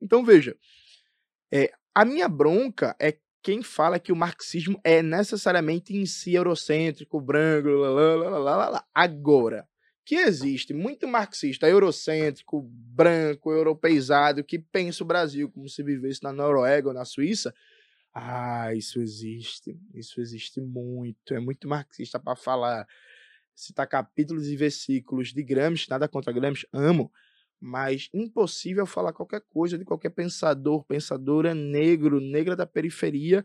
Então, 0.00 0.24
veja, 0.24 0.56
é, 1.52 1.72
a 1.92 2.04
minha 2.04 2.28
bronca 2.28 2.94
é 3.00 3.18
quem 3.44 3.62
fala 3.62 4.00
que 4.00 4.10
o 4.10 4.16
marxismo 4.16 4.80
é 4.82 5.02
necessariamente 5.02 5.94
em 5.94 6.06
si 6.06 6.34
eurocêntrico, 6.34 7.20
branco, 7.20 7.68
lá, 7.68 8.82
agora 8.94 9.68
que 10.02 10.14
existe 10.16 10.72
muito 10.72 11.06
marxista 11.06 11.68
eurocêntrico, 11.68 12.62
branco, 12.62 13.52
europeizado, 13.52 14.42
que 14.42 14.58
pensa 14.58 15.02
o 15.02 15.06
Brasil 15.06 15.50
como 15.50 15.68
se 15.68 15.82
vivesse 15.82 16.22
na 16.22 16.32
Noruega 16.32 16.88
ou 16.88 16.94
na 16.94 17.04
Suíça. 17.04 17.54
Ah, 18.12 18.74
isso 18.74 19.00
existe. 19.00 19.78
Isso 19.94 20.20
existe 20.20 20.60
muito. 20.60 21.34
É 21.34 21.40
muito 21.40 21.66
marxista 21.68 22.18
para 22.18 22.36
falar. 22.36 22.86
Citar 23.54 23.86
capítulos 23.86 24.48
e 24.48 24.56
versículos 24.56 25.32
de 25.32 25.42
Gramsci, 25.42 25.88
nada 25.88 26.08
contra 26.08 26.32
Gramsci, 26.32 26.66
amo 26.72 27.10
mas 27.60 28.08
impossível 28.12 28.86
falar 28.86 29.12
qualquer 29.12 29.42
coisa 29.48 29.78
de 29.78 29.84
qualquer 29.84 30.10
pensador, 30.10 30.84
pensadora 30.84 31.54
negro, 31.54 32.20
negra 32.20 32.54
da 32.54 32.66
periferia 32.66 33.44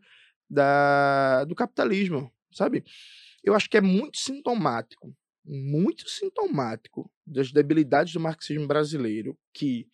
da, 0.50 1.46
do 1.46 1.56
capitalismo, 1.56 2.32
sabe? 2.52 2.84
Eu 3.44 3.54
acho 3.54 3.70
que 3.70 3.78
é 3.78 3.82
muito 3.82 4.18
sintomático, 4.18 5.16
muito 5.46 6.10
sintomático 6.10 7.10
das 7.26 7.52
debilidades 7.52 8.14
do 8.14 8.20
marxismo 8.20 8.68
brasileiro 8.68 9.38
que 9.54 9.88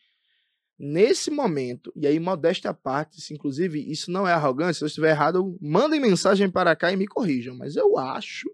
nesse 0.77 1.31
momento, 1.31 1.91
e 1.95 2.05
aí 2.05 2.19
modéstia 2.19 2.71
à 2.71 2.73
parte, 2.73 3.33
inclusive 3.33 3.79
isso 3.79 4.11
não 4.11 4.27
é 4.27 4.33
arrogância, 4.33 4.79
se 4.79 4.83
eu 4.83 4.87
estiver 4.87 5.11
errado, 5.11 5.57
mandem 5.61 5.99
mensagem 5.99 6.49
para 6.49 6.75
cá 6.75 6.91
e 6.91 6.97
me 6.97 7.07
corrijam, 7.07 7.55
mas 7.55 7.75
eu 7.75 7.97
acho 7.97 8.49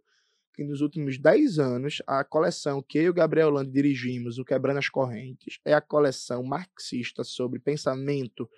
que 0.54 0.64
nos 0.64 0.82
últimos 0.82 1.18
10 1.18 1.60
anos, 1.60 2.02
a 2.06 2.24
coleção 2.24 2.82
que 2.82 2.97
eu 2.97 3.04
e 3.04 3.10
o 3.10 3.14
Gabriel 3.14 3.49
Lando 3.49 3.72
dirigimos, 3.72 4.38
o 4.38 4.45
Quebrando 4.45 4.78
as 4.78 4.89
Correntes, 4.89 5.60
é 5.66 5.74
a 5.74 5.82
coleção 5.82 6.43
marxista 6.43 7.24
sobre 7.24 7.60
pensamento 7.60 8.49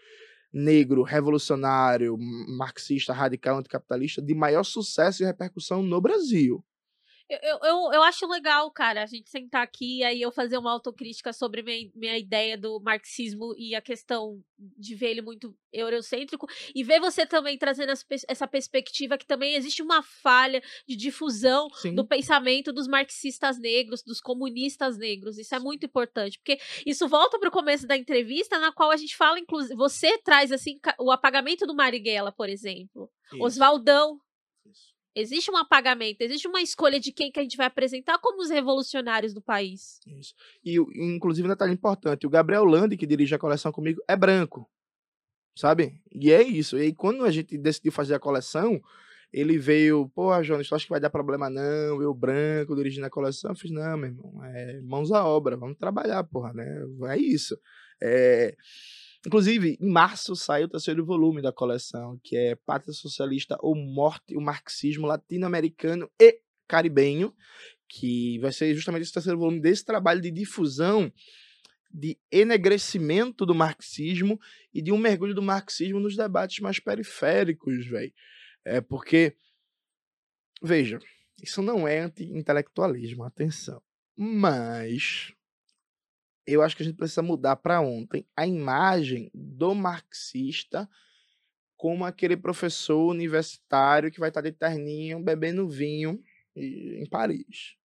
negro, 0.52 1.02
revolucionário, 1.02 2.16
marxista, 2.18 3.12
radical, 3.12 3.58
anticapitalista, 3.58 4.22
de 4.22 4.36
maior 4.36 4.64
sucesso 4.64 5.24
e 5.24 5.26
repercussão 5.26 5.82
no 5.82 6.00
Brasil. 6.00 6.64
Eu, 7.30 7.60
eu, 7.64 7.94
eu 7.94 8.04
acho 8.04 8.28
legal, 8.28 8.70
cara, 8.70 9.02
a 9.02 9.06
gente 9.06 9.30
sentar 9.30 9.64
aqui 9.64 10.00
e 10.00 10.04
aí 10.04 10.22
eu 10.22 10.32
fazer 10.32 10.58
uma 10.58 10.72
autocrítica 10.72 11.32
sobre 11.32 11.64
minha, 11.64 11.90
minha 11.96 12.18
ideia 12.18 12.58
do 12.58 12.80
marxismo 12.82 13.56
e 13.58 13.74
a 13.74 13.82
questão 13.82 14.44
de 14.58 14.94
ver 14.94 15.12
ele 15.12 15.22
muito 15.22 15.56
eurocêntrico 15.72 16.48
e 16.76 16.84
ver 16.84 17.00
você 17.00 17.26
também 17.26 17.58
trazendo 17.58 17.94
essa 18.28 18.48
perspectiva 18.48 19.18
que 19.18 19.26
também 19.26 19.56
existe 19.56 19.82
uma 19.82 20.04
falha 20.04 20.62
de 20.88 20.96
difusão 20.96 21.70
Sim. 21.76 21.96
do 21.96 22.06
pensamento 22.06 22.74
dos 22.74 22.88
marxistas 22.88 23.58
negros, 23.58 24.04
dos 24.04 24.20
comunistas 24.20 24.98
negros. 24.98 25.38
Isso 25.38 25.56
é 25.56 25.60
muito 25.60 25.86
importante, 25.86 26.38
porque 26.38 26.60
isso 26.86 27.08
volta 27.08 27.40
para 27.40 27.50
o 27.50 27.54
começo 27.54 27.88
da 27.88 27.98
entrevista, 27.98 28.60
na 28.60 28.72
qual 28.72 28.92
a 28.92 28.98
gente 28.98 29.16
fala, 29.16 29.40
inclusive, 29.40 29.76
você 29.76 30.18
traz 30.20 30.52
assim 30.52 30.80
o 31.00 31.10
apagamento 31.10 31.66
do 31.66 31.76
Marighella, 31.76 32.32
por 32.32 32.50
exemplo. 32.50 33.10
Oswaldão, 33.40 34.20
Existe 35.16 35.52
um 35.52 35.58
apagamento, 35.58 36.22
existe 36.22 36.48
uma 36.48 36.62
escolha 36.62 37.00
de 37.00 37.12
quem 37.12 37.32
que 37.32 37.40
a 37.40 37.44
gente 37.44 37.58
vai 37.58 37.68
apresentar 37.68 38.18
como 38.20 38.42
os 38.42 38.50
revolucionários 38.50 39.34
do 39.34 39.42
país. 39.42 40.00
Isso. 40.08 40.34
E, 40.64 40.78
inclusive, 40.78 41.48
um 41.48 41.52
detalhe 41.52 41.74
importante: 41.74 42.26
o 42.26 42.30
Gabriel 42.30 42.64
Landi, 42.64 42.98
que 42.98 43.06
dirige 43.06 43.36
a 43.36 43.40
coleção 43.40 43.72
comigo, 43.72 44.02
é 44.08 44.16
branco. 44.16 44.70
Sabe? 45.56 46.02
E 46.12 46.32
é 46.32 46.42
isso. 46.42 46.78
E 46.78 46.82
aí, 46.82 46.94
quando 46.94 47.24
a 47.26 47.32
gente 47.32 47.56
decidiu 47.60 47.92
fazer 47.92 48.16
a 48.16 48.20
coleção, 48.20 48.82
ele 49.32 49.58
veio, 49.58 50.10
pô, 50.10 50.42
Jonas, 50.44 50.68
tu 50.68 50.76
acha 50.76 50.86
que 50.86 50.92
vai 50.92 51.00
dar 51.00 51.10
problema 51.10 51.50
não? 51.50 52.02
Eu 52.02 52.14
branco, 52.14 52.76
dirigindo 52.76 53.06
a 53.06 53.10
coleção. 53.10 53.52
Eu 53.52 53.56
fiz, 53.56 53.72
não, 53.72 53.98
meu 53.98 54.10
irmão, 54.10 54.44
é 54.46 54.82
mãos 54.82 55.12
à 55.12 55.26
obra, 55.26 55.58
vamos 55.58 55.78
trabalhar, 55.78 56.24
porra, 56.24 56.54
né? 56.54 56.66
É 57.10 57.18
isso. 57.18 57.56
É. 58.02 58.56
Inclusive, 59.26 59.78
em 59.80 59.90
março 59.90 60.36
sai 60.36 60.64
o 60.64 60.68
terceiro 60.68 61.06
volume 61.06 61.42
da 61.42 61.52
coleção, 61.52 62.20
que 62.24 62.36
é 62.36 62.56
Pátria 62.56 62.94
Socialista 62.94 63.58
ou 63.62 63.76
Morte, 63.76 64.36
o 64.36 64.42
Marxismo 64.42 65.08
Latino-Americano 65.08 66.10
e 66.20 66.42
Caribenho, 66.68 67.34
que 67.88 68.38
vai 68.40 68.52
ser 68.52 68.74
justamente 68.76 69.04
esse 69.04 69.14
terceiro 69.14 69.40
volume 69.40 69.62
desse 69.62 69.86
trabalho 69.86 70.20
de 70.20 70.30
difusão, 70.30 71.12
de 71.94 72.18
enegrecimento 72.32 73.46
do 73.46 73.54
marxismo 73.54 74.40
e 74.74 74.82
de 74.82 74.92
um 74.92 74.98
mergulho 74.98 75.36
do 75.36 75.42
marxismo 75.42 76.00
nos 76.00 76.16
debates 76.16 76.60
mais 76.60 76.80
periféricos, 76.80 77.86
velho. 77.86 78.12
É 78.66 78.82
porque, 78.82 79.38
veja, 80.62 81.00
isso 81.42 81.62
não 81.62 81.88
é 81.88 82.00
anti-intelectualismo, 82.00 83.24
atenção. 83.24 83.82
Mas 84.18 85.34
eu 86.46 86.62
acho 86.62 86.76
que 86.76 86.84
a 86.84 86.86
gente 86.86 86.98
precisa 86.98 87.22
mudar 87.22 87.56
para 87.56 87.82
ontem 87.82 88.26
a 88.36 88.46
imagem 88.46 89.32
do 89.34 89.74
marxista 89.74 90.90
como 91.78 92.06
aquele 92.06 92.38
professor 92.38 93.10
universitário 93.10 94.12
que 94.12 94.20
vai 94.20 94.30
estar 94.30 94.42
de 94.42 94.52
terninho 94.52 95.20
bebendo 95.22 95.68
vinho 95.68 96.22
em 96.56 97.06
Paris 97.10 97.76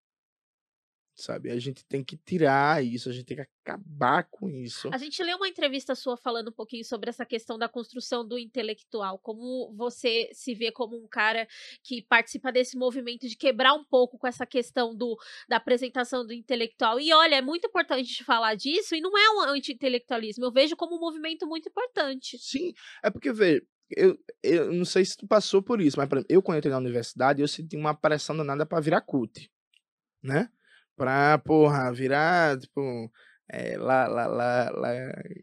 sabe? 1.22 1.50
A 1.50 1.58
gente 1.58 1.84
tem 1.84 2.02
que 2.02 2.16
tirar 2.16 2.84
isso, 2.84 3.08
a 3.08 3.12
gente 3.12 3.24
tem 3.24 3.36
que 3.36 3.48
acabar 3.64 4.24
com 4.24 4.48
isso. 4.48 4.88
A 4.92 4.98
gente 4.98 5.22
leu 5.22 5.36
uma 5.36 5.48
entrevista 5.48 5.94
sua 5.94 6.16
falando 6.16 6.48
um 6.48 6.52
pouquinho 6.52 6.84
sobre 6.84 7.10
essa 7.10 7.24
questão 7.26 7.58
da 7.58 7.68
construção 7.68 8.26
do 8.26 8.38
intelectual, 8.38 9.18
como 9.18 9.74
você 9.76 10.30
se 10.32 10.54
vê 10.54 10.70
como 10.70 10.96
um 10.96 11.06
cara 11.08 11.46
que 11.82 12.02
participa 12.02 12.52
desse 12.52 12.76
movimento 12.76 13.28
de 13.28 13.36
quebrar 13.36 13.74
um 13.74 13.84
pouco 13.84 14.18
com 14.18 14.26
essa 14.26 14.46
questão 14.46 14.94
do, 14.94 15.16
da 15.48 15.56
apresentação 15.56 16.26
do 16.26 16.32
intelectual. 16.32 16.98
E 17.00 17.12
olha, 17.12 17.36
é 17.36 17.42
muito 17.42 17.66
importante 17.66 18.24
falar 18.24 18.54
disso, 18.54 18.94
e 18.94 19.00
não 19.00 19.16
é 19.18 19.30
um 19.30 19.40
anti-intelectualismo, 19.50 20.44
eu 20.44 20.52
vejo 20.52 20.76
como 20.76 20.96
um 20.96 21.00
movimento 21.00 21.46
muito 21.46 21.68
importante. 21.68 22.38
Sim, 22.38 22.72
é 23.02 23.10
porque, 23.10 23.32
vê, 23.32 23.62
eu, 23.90 24.18
eu 24.42 24.72
não 24.72 24.84
sei 24.84 25.04
se 25.04 25.16
tu 25.16 25.26
passou 25.26 25.62
por 25.62 25.80
isso, 25.80 25.96
mas 25.98 26.08
eu, 26.28 26.42
quando 26.42 26.58
entrei 26.58 26.70
na 26.70 26.78
universidade, 26.78 27.40
eu 27.40 27.48
senti 27.48 27.76
uma 27.76 27.94
pressão 27.94 28.36
danada 28.36 28.66
para 28.66 28.80
virar 28.80 29.00
CUT, 29.00 29.50
né? 30.22 30.50
Pra, 30.98 31.38
porra, 31.38 31.92
virar, 31.92 32.58
tipo, 32.58 33.10
é, 33.48 33.78
lá, 33.78 34.06
lá, 34.08 34.26
lá, 34.26 34.70
lá 34.70 34.94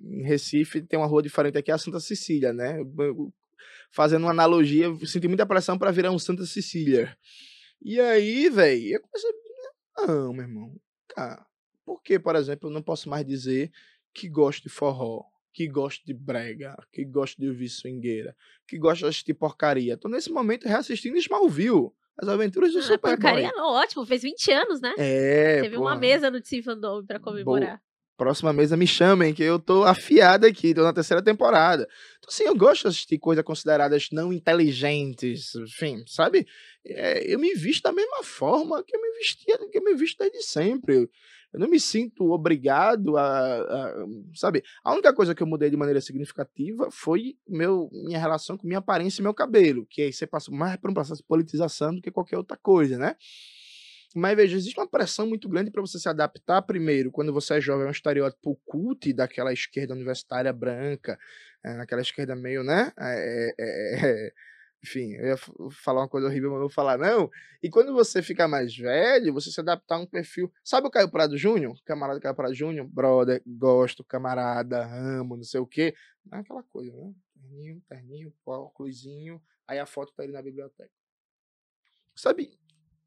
em 0.01 0.23
Recife 0.23 0.81
tem 0.81 0.99
uma 0.99 1.07
rua 1.07 1.23
diferente 1.23 1.57
aqui, 1.57 1.71
a 1.71 1.77
Santa 1.77 1.99
Cecília, 1.99 2.53
né? 2.53 2.77
Fazendo 3.91 4.23
uma 4.23 4.31
analogia, 4.31 4.93
senti 5.05 5.27
muita 5.27 5.45
pressão 5.45 5.77
para 5.77 5.91
virar 5.91 6.11
um 6.11 6.19
Santa 6.19 6.45
Cecília. 6.45 7.17
E 7.81 7.99
aí, 7.99 8.49
velho, 8.49 8.95
eu 8.95 9.01
comecei, 9.01 9.31
não, 9.97 10.33
meu 10.33 10.43
irmão, 10.43 10.75
cara, 11.07 11.45
por 11.85 12.01
que, 12.03 12.19
por 12.19 12.35
exemplo, 12.35 12.69
eu 12.69 12.73
não 12.73 12.81
posso 12.81 13.09
mais 13.09 13.25
dizer 13.25 13.71
que 14.13 14.27
gosto 14.27 14.63
de 14.63 14.69
forró, 14.69 15.23
que 15.53 15.67
gosto 15.67 16.05
de 16.05 16.13
brega, 16.13 16.75
que 16.91 17.05
gosto 17.05 17.39
de 17.39 17.47
ouvir 17.47 17.69
swingueira, 17.69 18.35
que 18.67 18.77
gosto 18.77 18.99
de 19.01 19.05
assistir 19.05 19.33
porcaria? 19.33 19.97
Tô 19.97 20.09
nesse 20.09 20.29
momento 20.29 20.67
reassistindo 20.67 21.17
Smallville. 21.17 21.91
As 22.17 22.27
Aventuras 22.27 22.71
do 22.71 22.79
ah, 22.79 22.83
Superboy. 22.83 23.17
Porcaria 23.17 23.51
não, 23.51 23.73
ótimo, 23.73 24.05
fez 24.05 24.21
20 24.21 24.51
anos, 24.51 24.81
né? 24.81 24.93
É. 24.97 25.61
Teve 25.61 25.75
porra. 25.75 25.91
uma 25.91 25.99
mesa 25.99 26.31
no 26.31 26.39
Fandom 26.63 27.05
pra 27.05 27.19
comemorar. 27.19 27.81
Próxima 28.17 28.53
mesa 28.53 28.77
me 28.77 28.87
chamem, 28.87 29.33
que 29.33 29.43
eu 29.43 29.59
tô 29.59 29.83
afiado 29.83 30.45
aqui, 30.45 30.73
tô 30.73 30.83
na 30.83 30.93
terceira 30.93 31.21
temporada. 31.21 31.85
Então, 32.17 32.29
assim, 32.29 32.45
eu 32.45 32.55
gosto 32.55 32.83
de 32.83 32.87
assistir 32.87 33.17
coisas 33.17 33.43
consideradas 33.43 34.07
não 34.09 34.31
inteligentes, 34.31 35.53
enfim, 35.55 36.01
sabe? 36.07 36.47
É, 36.85 37.29
eu 37.29 37.37
me 37.37 37.53
visto 37.53 37.83
da 37.83 37.91
mesma 37.91 38.23
forma 38.23 38.81
que 38.83 38.95
eu 38.95 39.01
me 39.01 39.11
vestia, 39.17 39.57
que 39.69 39.77
eu 39.77 39.83
me 39.83 39.93
visto 39.95 40.17
desde 40.17 40.43
sempre. 40.43 41.09
Eu 41.55 41.59
não 41.59 41.69
me 41.69 41.79
sinto 41.79 42.31
obrigado 42.31 43.15
a, 43.15 43.23
a, 43.23 44.05
sabe? 44.33 44.61
A 44.83 44.91
única 44.91 45.13
coisa 45.13 45.33
que 45.33 45.41
eu 45.41 45.47
mudei 45.47 45.69
de 45.69 45.77
maneira 45.77 46.01
significativa 46.01 46.91
foi 46.91 47.37
meu, 47.47 47.89
minha 47.93 48.19
relação 48.19 48.57
com 48.57 48.67
minha 48.67 48.79
aparência 48.79 49.21
e 49.21 49.23
meu 49.23 49.33
cabelo, 49.33 49.85
que 49.89 50.01
aí 50.01 50.11
você 50.11 50.27
passa 50.27 50.51
mais 50.51 50.75
por 50.75 50.91
um 50.91 50.93
processo 50.93 51.21
de 51.21 51.27
politização 51.27 51.95
do 51.95 52.01
que 52.01 52.11
qualquer 52.11 52.37
outra 52.37 52.57
coisa, 52.57 52.97
né? 52.97 53.15
Mas 54.13 54.35
veja, 54.35 54.57
existe 54.57 54.77
uma 54.77 54.87
pressão 54.87 55.25
muito 55.25 55.47
grande 55.47 55.71
para 55.71 55.79
você 55.79 55.97
se 55.97 56.09
adaptar 56.09 56.61
primeiro, 56.61 57.09
quando 57.09 57.31
você 57.31 57.55
é 57.55 57.61
jovem, 57.61 57.85
é 57.85 57.87
um 57.87 57.91
estereótipo 57.91 58.59
cult 58.65 59.13
daquela 59.13 59.53
esquerda 59.53 59.93
universitária 59.93 60.51
branca, 60.51 61.17
é, 61.63 61.71
aquela 61.79 62.01
esquerda 62.01 62.35
meio, 62.35 62.63
né? 62.63 62.91
É, 62.99 63.55
é, 63.57 64.33
enfim, 64.83 65.13
eu 65.13 65.25
ia 65.27 65.37
falar 65.71 66.01
uma 66.01 66.09
coisa 66.09 66.27
horrível, 66.27 66.49
mas 66.51 66.59
não 66.59 66.67
vou 66.67 66.69
falar 66.69 66.97
não. 66.97 67.29
E 67.61 67.69
quando 67.69 67.93
você 67.93 68.21
fica 68.21 68.47
mais 68.47 68.75
velho, 68.75 69.33
você 69.33 69.49
se 69.49 69.59
adaptar 69.59 69.95
a 69.95 69.99
um 69.99 70.05
perfil. 70.05 70.51
Sabe 70.63 70.87
o 70.87 70.91
Caio 70.91 71.09
Prado 71.09 71.37
Júnior? 71.37 71.75
Camarada 71.83 72.19
Caio 72.19 72.35
Prado 72.35 72.53
Júnior? 72.53 72.87
Brother, 72.87 73.41
gosto, 73.45 74.03
camarada, 74.03 74.85
amo, 74.85 75.35
não 75.37 75.43
sei 75.43 75.59
o 75.59 75.65
quê. 75.65 75.95
Não 76.25 76.37
é 76.37 76.41
aquela 76.41 76.63
coisa, 76.63 76.95
né? 76.95 77.13
Terninho, 77.33 77.81
terninho, 77.89 78.33
óculosinho, 78.45 79.41
aí 79.67 79.79
a 79.79 79.85
foto 79.85 80.13
tá 80.13 80.23
ali 80.23 80.31
na 80.31 80.41
biblioteca. 80.41 80.91
sabe? 82.15 82.57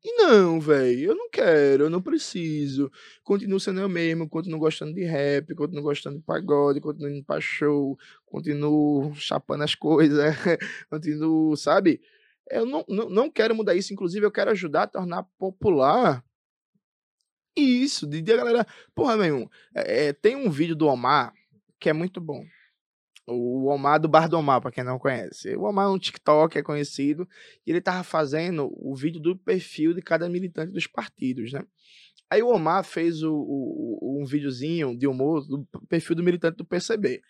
E 0.05 0.13
não, 0.17 0.61
velho, 0.61 1.11
eu 1.11 1.15
não 1.17 1.29
quero, 1.29 1.85
eu 1.85 1.91
não 1.91 2.01
preciso. 2.01 2.91
Continuo 3.25 3.59
sendo 3.59 3.81
eu 3.81 3.89
mesmo, 3.89 4.29
continuo 4.29 4.61
gostando 4.61 4.95
de 4.95 5.05
rap, 5.05 5.55
continuo 5.55 5.83
gostando 5.83 6.19
de 6.19 6.23
pagode, 6.25 6.81
continuo 6.81 7.11
indo 7.11 7.25
pra 7.25 7.41
show, 7.41 7.99
continuo 8.25 9.13
chapando 9.17 9.65
as 9.65 9.75
coisas, 9.75 10.19
continuo, 10.89 11.57
sabe? 11.57 12.01
Eu 12.51 12.65
não, 12.65 12.85
não, 12.89 13.09
não 13.11 13.31
quero 13.31 13.55
mudar 13.55 13.75
isso, 13.75 13.93
inclusive 13.93 14.25
eu 14.25 14.31
quero 14.31 14.53
ajudar 14.53 14.85
a 14.85 14.87
tornar 14.87 15.25
popular 15.37 16.25
isso, 17.57 18.07
de, 18.07 18.23
de 18.23 18.33
a 18.33 18.37
galera. 18.37 18.67
Porra, 18.95 19.17
meu 19.17 19.27
irmão, 19.27 19.51
é, 19.75 20.13
tem 20.13 20.37
um 20.37 20.49
vídeo 20.51 20.77
do 20.77 20.87
Omar 20.87 21.33
que 21.81 21.89
é 21.89 21.93
muito 21.93 22.21
bom. 22.21 22.45
O 23.31 23.67
Omar 23.67 24.01
do 24.01 24.09
Bar 24.09 24.29
do 24.29 24.39
Omar, 24.39 24.61
pra 24.61 24.71
quem 24.71 24.83
não 24.83 24.99
conhece. 24.99 25.55
O 25.55 25.65
Omar 25.65 25.87
é 25.87 25.91
um 25.91 25.99
TikTok, 25.99 26.57
é 26.57 26.63
conhecido, 26.63 27.29
e 27.67 27.71
ele 27.71 27.81
tava 27.81 28.03
fazendo 28.03 28.73
o 28.75 28.95
vídeo 28.95 29.21
do 29.21 29.37
perfil 29.37 29.93
de 29.93 30.01
cada 30.01 30.29
militante 30.29 30.73
dos 30.73 30.87
partidos, 30.87 31.53
né? 31.53 31.63
Aí 32.31 32.43
o 32.43 32.49
Omar 32.49 32.85
fez 32.85 33.23
o, 33.23 33.33
o, 33.33 34.21
um 34.23 34.25
videozinho 34.25 34.97
de 34.97 35.07
humor 35.07 35.47
do 35.47 35.67
perfil 35.89 36.17
do 36.17 36.23
militante 36.23 36.57
do 36.57 36.65
PCB. 36.65 37.23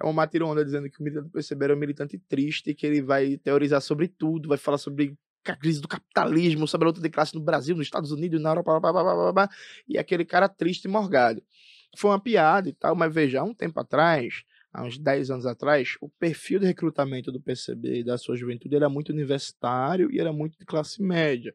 Aí 0.00 0.06
o 0.06 0.10
Omar 0.10 0.28
tirou 0.28 0.50
onda 0.50 0.64
dizendo 0.64 0.90
que 0.90 1.00
o 1.00 1.02
militante 1.02 1.28
do 1.28 1.32
PCB 1.32 1.64
era 1.64 1.74
um 1.74 1.78
militante 1.78 2.18
triste, 2.18 2.74
que 2.74 2.86
ele 2.86 3.02
vai 3.02 3.36
teorizar 3.38 3.80
sobre 3.80 4.08
tudo, 4.08 4.48
vai 4.48 4.58
falar 4.58 4.78
sobre 4.78 5.16
a 5.44 5.56
crise 5.56 5.80
do 5.80 5.88
capitalismo, 5.88 6.66
sobre 6.66 6.86
a 6.86 6.88
luta 6.88 7.00
de 7.00 7.08
classe 7.08 7.34
no 7.34 7.40
Brasil, 7.40 7.76
nos 7.76 7.86
Estados 7.86 8.10
Unidos, 8.10 8.40
na 8.40 8.50
Europa, 8.50 8.80
blá, 8.80 8.92
blá, 8.92 9.32
blá, 9.32 9.50
e 9.88 9.96
aquele 9.98 10.24
cara 10.24 10.48
triste 10.48 10.86
e 10.86 10.88
morgado. 10.88 11.42
Foi 11.96 12.10
uma 12.10 12.20
piada 12.20 12.68
e 12.68 12.72
tal, 12.72 12.94
mas 12.94 13.12
veja, 13.12 13.40
há 13.40 13.44
um 13.44 13.54
tempo 13.54 13.78
atrás, 13.78 14.42
há 14.76 14.84
uns 14.84 14.98
10 14.98 15.30
anos 15.30 15.46
atrás, 15.46 15.96
o 16.02 16.08
perfil 16.08 16.60
de 16.60 16.66
recrutamento 16.66 17.32
do 17.32 17.40
PCB 17.40 18.00
e 18.00 18.04
da 18.04 18.18
sua 18.18 18.36
juventude 18.36 18.76
era 18.76 18.90
muito 18.90 19.10
universitário 19.10 20.12
e 20.12 20.20
era 20.20 20.32
muito 20.32 20.58
de 20.58 20.66
classe 20.66 21.02
média. 21.02 21.54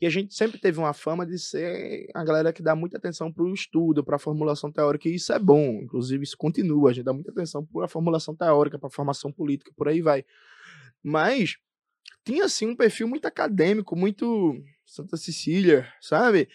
E 0.00 0.06
a 0.06 0.10
gente 0.10 0.32
sempre 0.34 0.58
teve 0.58 0.78
uma 0.78 0.92
fama 0.92 1.26
de 1.26 1.38
ser 1.38 2.08
a 2.14 2.24
galera 2.24 2.52
que 2.52 2.62
dá 2.62 2.76
muita 2.76 2.98
atenção 2.98 3.32
para 3.32 3.42
o 3.42 3.52
estudo, 3.52 4.04
para 4.04 4.16
a 4.16 4.18
formulação 4.18 4.70
teórica, 4.70 5.08
e 5.08 5.14
isso 5.16 5.32
é 5.32 5.38
bom, 5.38 5.80
inclusive 5.82 6.22
isso 6.22 6.36
continua, 6.36 6.90
a 6.90 6.92
gente 6.92 7.04
dá 7.04 7.12
muita 7.12 7.32
atenção 7.32 7.66
para 7.66 7.84
a 7.84 7.88
formulação 7.88 8.34
teórica, 8.34 8.78
para 8.78 8.86
a 8.86 8.92
formação 8.92 9.32
política, 9.32 9.72
por 9.76 9.88
aí 9.88 10.00
vai. 10.00 10.24
Mas 11.02 11.56
tinha 12.24 12.44
assim 12.44 12.66
um 12.66 12.76
perfil 12.76 13.08
muito 13.08 13.26
acadêmico, 13.26 13.96
muito 13.96 14.54
Santa 14.86 15.16
Cecília, 15.16 15.86
sabe? 16.00 16.48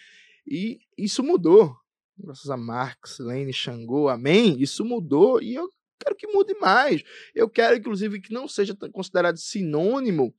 E 0.46 0.80
isso 0.96 1.22
mudou. 1.22 1.76
Graças 2.16 2.50
a 2.50 2.56
Marx, 2.56 3.18
Lenin, 3.18 3.52
Xangô, 3.52 4.08
amém. 4.08 4.60
Isso 4.60 4.84
mudou 4.84 5.40
e 5.40 5.54
eu 5.54 5.70
quero 5.98 6.16
que 6.16 6.26
mude 6.26 6.54
mais. 6.60 7.02
Eu 7.34 7.48
quero, 7.48 7.76
inclusive, 7.76 8.20
que 8.20 8.32
não 8.32 8.46
seja 8.46 8.76
considerado 8.92 9.36
sinônimo 9.36 10.34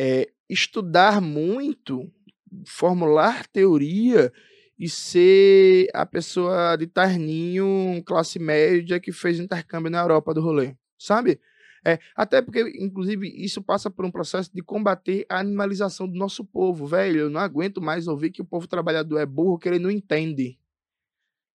é, 0.00 0.30
estudar 0.48 1.20
muito, 1.20 2.10
formular 2.66 3.46
teoria 3.48 4.32
e 4.78 4.88
ser 4.88 5.88
a 5.92 6.06
pessoa 6.06 6.76
de 6.76 6.86
terninho, 6.86 8.02
classe 8.06 8.38
média, 8.38 8.98
que 8.98 9.12
fez 9.12 9.38
intercâmbio 9.38 9.90
na 9.90 10.00
Europa 10.00 10.32
do 10.32 10.40
rolê, 10.40 10.74
sabe? 10.98 11.38
É, 11.84 11.98
até 12.14 12.42
porque, 12.42 12.60
inclusive, 12.78 13.26
isso 13.42 13.62
passa 13.62 13.90
por 13.90 14.04
um 14.04 14.10
processo 14.10 14.50
de 14.54 14.62
combater 14.62 15.24
a 15.28 15.38
animalização 15.38 16.06
do 16.06 16.18
nosso 16.18 16.44
povo, 16.44 16.86
velho. 16.86 17.20
Eu 17.20 17.30
não 17.30 17.40
aguento 17.40 17.80
mais 17.80 18.06
ouvir 18.06 18.30
que 18.30 18.42
o 18.42 18.44
povo 18.44 18.66
trabalhador 18.66 19.18
é 19.18 19.26
burro, 19.26 19.58
que 19.58 19.68
ele 19.68 19.78
não 19.78 19.90
entende 19.90 20.58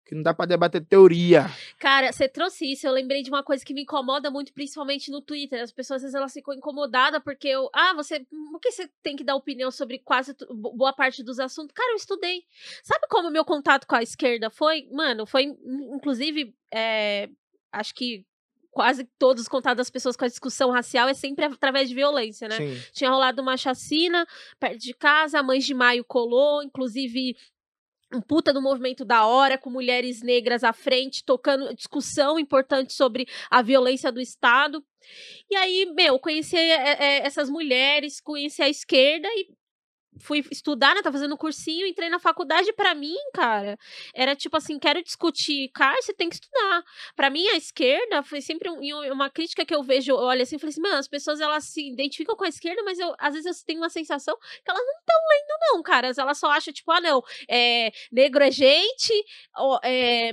que 0.05 0.13
não 0.13 0.21
dá 0.21 0.33
para 0.33 0.45
debater 0.45 0.85
teoria. 0.85 1.47
Cara, 1.79 2.11
você 2.11 2.29
trouxe 2.29 2.71
isso, 2.71 2.85
eu 2.85 2.91
lembrei 2.91 3.23
de 3.23 3.29
uma 3.29 3.43
coisa 3.43 3.65
que 3.65 3.73
me 3.73 3.81
incomoda 3.81 4.29
muito, 4.29 4.53
principalmente 4.53 5.09
no 5.09 5.19
Twitter. 5.19 5.61
As 5.61 5.71
pessoas 5.71 5.97
às 5.97 6.01
vezes 6.03 6.15
elas 6.15 6.31
ficam 6.31 6.53
incomodadas 6.53 7.21
porque 7.23 7.47
eu, 7.47 7.69
ah, 7.73 7.93
você, 7.95 8.19
por 8.51 8.59
que 8.59 8.71
você 8.71 8.87
tem 9.01 9.15
que 9.15 9.23
dar 9.23 9.35
opinião 9.35 9.71
sobre 9.71 9.97
quase 9.99 10.35
boa 10.49 10.93
parte 10.93 11.23
dos 11.23 11.39
assuntos? 11.39 11.73
Cara, 11.73 11.91
eu 11.93 11.95
estudei. 11.95 12.43
Sabe 12.83 13.07
como 13.09 13.31
meu 13.31 13.43
contato 13.43 13.87
com 13.87 13.95
a 13.95 14.03
esquerda 14.03 14.49
foi? 14.49 14.87
Mano, 14.91 15.25
foi 15.25 15.43
inclusive, 15.43 16.55
é, 16.71 17.27
acho 17.71 17.95
que 17.95 18.23
quase 18.75 19.05
todos 19.17 19.43
os 19.43 19.47
contatos 19.47 19.77
das 19.77 19.89
pessoas 19.89 20.17
com 20.17 20.25
a 20.25 20.27
discussão 20.27 20.69
racial 20.69 21.07
é 21.07 21.13
sempre 21.13 21.45
através 21.45 21.87
de 21.87 21.95
violência, 21.95 22.49
né? 22.49 22.57
Sim. 22.57 22.83
Tinha 22.91 23.09
rolado 23.09 23.41
uma 23.41 23.55
chacina 23.55 24.27
perto 24.59 24.79
de 24.79 24.93
casa, 24.93 25.39
a 25.39 25.43
Mães 25.43 25.65
de 25.65 25.73
Maio 25.73 26.03
colou, 26.03 26.61
inclusive 26.61 27.37
um 28.15 28.21
puta 28.21 28.53
do 28.53 28.61
movimento 28.61 29.03
da 29.03 29.25
hora, 29.25 29.57
com 29.57 29.69
mulheres 29.69 30.21
negras 30.21 30.63
à 30.63 30.73
frente, 30.73 31.23
tocando 31.23 31.73
discussão 31.75 32.39
importante 32.39 32.93
sobre 32.93 33.27
a 33.49 33.61
violência 33.61 34.11
do 34.11 34.21
Estado. 34.21 34.83
E 35.49 35.55
aí, 35.55 35.91
meu, 35.93 36.19
conheci 36.19 36.57
é, 36.57 36.73
é, 36.73 37.25
essas 37.25 37.49
mulheres, 37.49 38.19
conheci 38.19 38.61
a 38.61 38.69
esquerda 38.69 39.27
e 39.27 39.49
fui 40.19 40.43
estudar, 40.51 40.95
né? 40.95 41.01
Tava 41.01 41.17
fazendo 41.17 41.37
cursinho, 41.37 41.85
entrei 41.87 42.09
na 42.09 42.19
faculdade. 42.19 42.71
para 42.73 42.93
mim, 42.93 43.15
cara, 43.33 43.77
era 44.13 44.35
tipo 44.35 44.57
assim: 44.57 44.79
quero 44.79 45.03
discutir. 45.03 45.69
Cara, 45.69 46.01
você 46.01 46.13
tem 46.13 46.29
que 46.29 46.35
estudar. 46.35 46.83
para 47.15 47.29
mim, 47.29 47.47
a 47.49 47.57
esquerda 47.57 48.23
foi 48.23 48.41
sempre 48.41 48.69
um, 48.69 48.79
uma 49.11 49.29
crítica 49.29 49.65
que 49.65 49.73
eu 49.73 49.83
vejo. 49.83 50.11
Eu 50.11 50.17
olho 50.17 50.41
assim 50.41 50.55
e 50.55 50.59
falei 50.59 50.71
assim: 50.71 50.81
mano, 50.81 50.97
as 50.97 51.07
pessoas 51.07 51.39
elas 51.39 51.65
se 51.65 51.87
identificam 51.91 52.35
com 52.35 52.43
a 52.43 52.49
esquerda, 52.49 52.81
mas 52.83 52.99
eu, 52.99 53.13
às 53.19 53.33
vezes 53.33 53.45
eu 53.45 53.65
tenho 53.65 53.81
uma 53.81 53.89
sensação 53.89 54.37
que 54.37 54.71
elas 54.71 54.83
não 54.85 54.99
estão 54.99 55.15
lendo, 55.29 55.73
não, 55.73 55.83
cara. 55.83 56.11
Elas 56.17 56.37
só 56.37 56.49
acham, 56.49 56.73
tipo, 56.73 56.91
ah, 56.91 57.01
não, 57.01 57.21
é, 57.49 57.91
negro 58.11 58.43
é 58.43 58.51
gente, 58.51 59.13
é, 59.83 60.31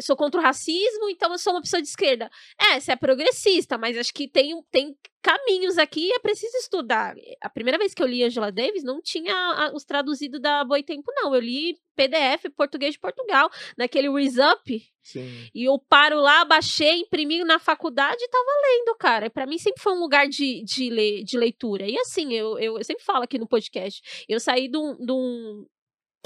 sou 0.00 0.16
contra 0.16 0.40
o 0.40 0.42
racismo, 0.42 1.08
então 1.10 1.32
eu 1.32 1.38
sou 1.38 1.54
uma 1.54 1.62
pessoa 1.62 1.82
de 1.82 1.88
esquerda. 1.88 2.30
É, 2.58 2.78
você 2.78 2.92
é 2.92 2.96
progressista, 2.96 3.78
mas 3.78 3.96
acho 3.96 4.12
que 4.12 4.28
tem, 4.28 4.60
tem 4.70 4.96
caminhos 5.22 5.78
aqui 5.78 6.12
é 6.12 6.18
preciso 6.18 6.56
estudar. 6.58 7.14
A 7.40 7.50
primeira 7.50 7.78
vez 7.78 7.94
que 7.94 8.02
eu 8.02 8.06
li 8.06 8.24
Angela 8.24 8.50
Davis 8.50 8.82
não 8.82 8.99
tinha 9.02 9.72
os 9.74 9.84
traduzidos 9.84 10.40
da 10.40 10.64
Boitempo, 10.64 11.12
não. 11.14 11.34
Eu 11.34 11.40
li 11.40 11.76
PDF 11.96 12.50
português 12.56 12.94
de 12.94 13.00
Portugal, 13.00 13.50
naquele 13.76 14.08
ReSup. 14.10 14.82
Sim. 15.02 15.48
E 15.54 15.64
eu 15.64 15.78
paro 15.78 16.20
lá, 16.20 16.44
baixei, 16.44 17.00
imprimi 17.00 17.42
na 17.44 17.58
faculdade 17.58 18.22
e 18.22 18.28
tava 18.28 18.44
lendo, 18.44 18.96
cara. 18.98 19.30
Para 19.30 19.46
mim 19.46 19.58
sempre 19.58 19.82
foi 19.82 19.92
um 19.92 20.00
lugar 20.00 20.26
de, 20.28 20.62
de, 20.64 20.88
le, 20.88 21.24
de 21.24 21.36
leitura. 21.36 21.86
E 21.86 21.98
assim, 21.98 22.32
eu, 22.32 22.58
eu, 22.58 22.78
eu, 22.78 22.84
sempre 22.84 23.04
falo 23.04 23.24
aqui 23.24 23.38
no 23.38 23.48
podcast, 23.48 24.24
eu 24.28 24.38
saí 24.40 24.68
de 24.68 24.78
um, 24.78 24.94
de 24.96 25.12
um, 25.12 25.66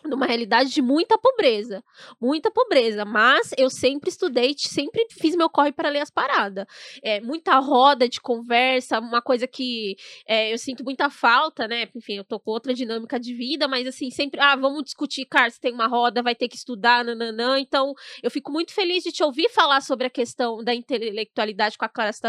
numa 0.05 0.27
realidade 0.27 0.71
de 0.71 0.83
muita 0.83 1.19
pobreza, 1.19 1.83
muita 2.21 2.51
pobreza, 2.51 3.05
mas 3.05 3.51
eu 3.57 3.71
sempre 3.71 4.11
estudei, 4.11 4.55
sempre 4.57 5.07
fiz 5.11 5.35
meu 5.35 5.49
corre 5.49 5.73
para 5.73 5.89
ler 5.89 6.01
as 6.01 6.11
paradas. 6.11 6.67
É, 7.03 7.21
muita 7.21 7.59
roda 7.59 8.09
de 8.09 8.21
conversa, 8.21 8.99
uma 8.99 9.23
coisa 9.23 9.47
que 9.47 9.97
é, 10.27 10.53
eu 10.53 10.59
sinto 10.59 10.85
muita 10.85 11.11
falta, 11.11 11.67
né? 11.67 11.89
Enfim, 11.95 12.15
eu 12.15 12.25
tô 12.25 12.39
com 12.39 12.51
outra 12.51 12.75
dinâmica 12.75 13.19
de 13.19 13.35
vida, 13.35 13.67
mas 13.67 13.87
assim, 13.87 14.11
sempre, 14.11 14.41
ah, 14.41 14.57
vamos 14.57 14.85
discutir, 14.85 15.25
cara, 15.27 15.51
se 15.51 15.61
tem 15.61 15.73
uma 15.73 15.87
roda, 15.87 16.23
vai 16.23 16.35
ter 16.35 16.49
que 16.49 16.57
estudar, 16.57 17.05
nananã. 17.05 17.59
Então, 17.59 17.95
eu 18.23 18.31
fico 18.31 18.53
muito 18.53 18.73
feliz 18.73 19.03
de 19.03 19.13
te 19.13 19.23
ouvir 19.23 19.49
falar 19.51 19.81
sobre 19.81 20.07
a 20.07 20.11
questão 20.11 20.63
da 20.63 20.75
intelectualidade 20.75 21.79
com 21.79 21.85
a 21.85 21.89
classe 21.89 22.21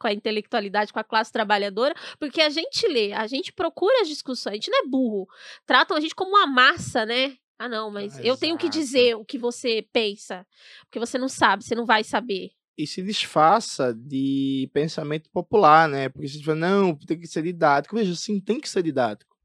com 0.00 0.06
a 0.06 0.12
intelectualidade, 0.12 0.92
com 0.92 0.98
a 0.98 1.04
classe 1.04 1.30
trabalhadora, 1.30 1.94
porque 2.18 2.40
a 2.40 2.48
gente 2.48 2.88
lê, 2.88 3.12
a 3.12 3.26
gente 3.26 3.52
procura 3.52 4.00
as 4.00 4.08
discussões, 4.08 4.54
a 4.54 4.56
gente 4.56 4.70
não 4.70 4.84
é 4.84 4.88
burro. 4.88 5.28
Tratam 5.66 5.96
a 5.96 6.00
gente 6.00 6.14
como 6.14 6.30
uma 6.30 6.46
massa, 6.46 7.04
né? 7.04 7.36
Ah, 7.58 7.68
não, 7.68 7.90
mas 7.90 8.18
ah, 8.18 8.22
eu 8.22 8.38
tenho 8.38 8.56
que 8.56 8.70
dizer 8.70 9.14
o 9.16 9.24
que 9.24 9.36
você 9.36 9.86
pensa, 9.92 10.46
porque 10.86 10.98
você 10.98 11.18
não 11.18 11.28
sabe, 11.28 11.62
você 11.62 11.74
não 11.74 11.84
vai 11.84 12.02
saber. 12.02 12.52
E 12.78 12.86
se 12.86 13.02
disfarça 13.02 13.92
de 13.92 14.70
pensamento 14.72 15.28
popular, 15.28 15.86
né? 15.86 16.08
Porque 16.08 16.26
você 16.26 16.42
fala, 16.42 16.56
não, 16.56 16.96
tem 16.96 17.20
que 17.20 17.26
ser 17.26 17.42
didático. 17.42 17.94
Veja, 17.94 18.14
sim, 18.16 18.40
tem 18.40 18.58
que 18.58 18.70
ser 18.70 18.82
didático. 18.82 19.36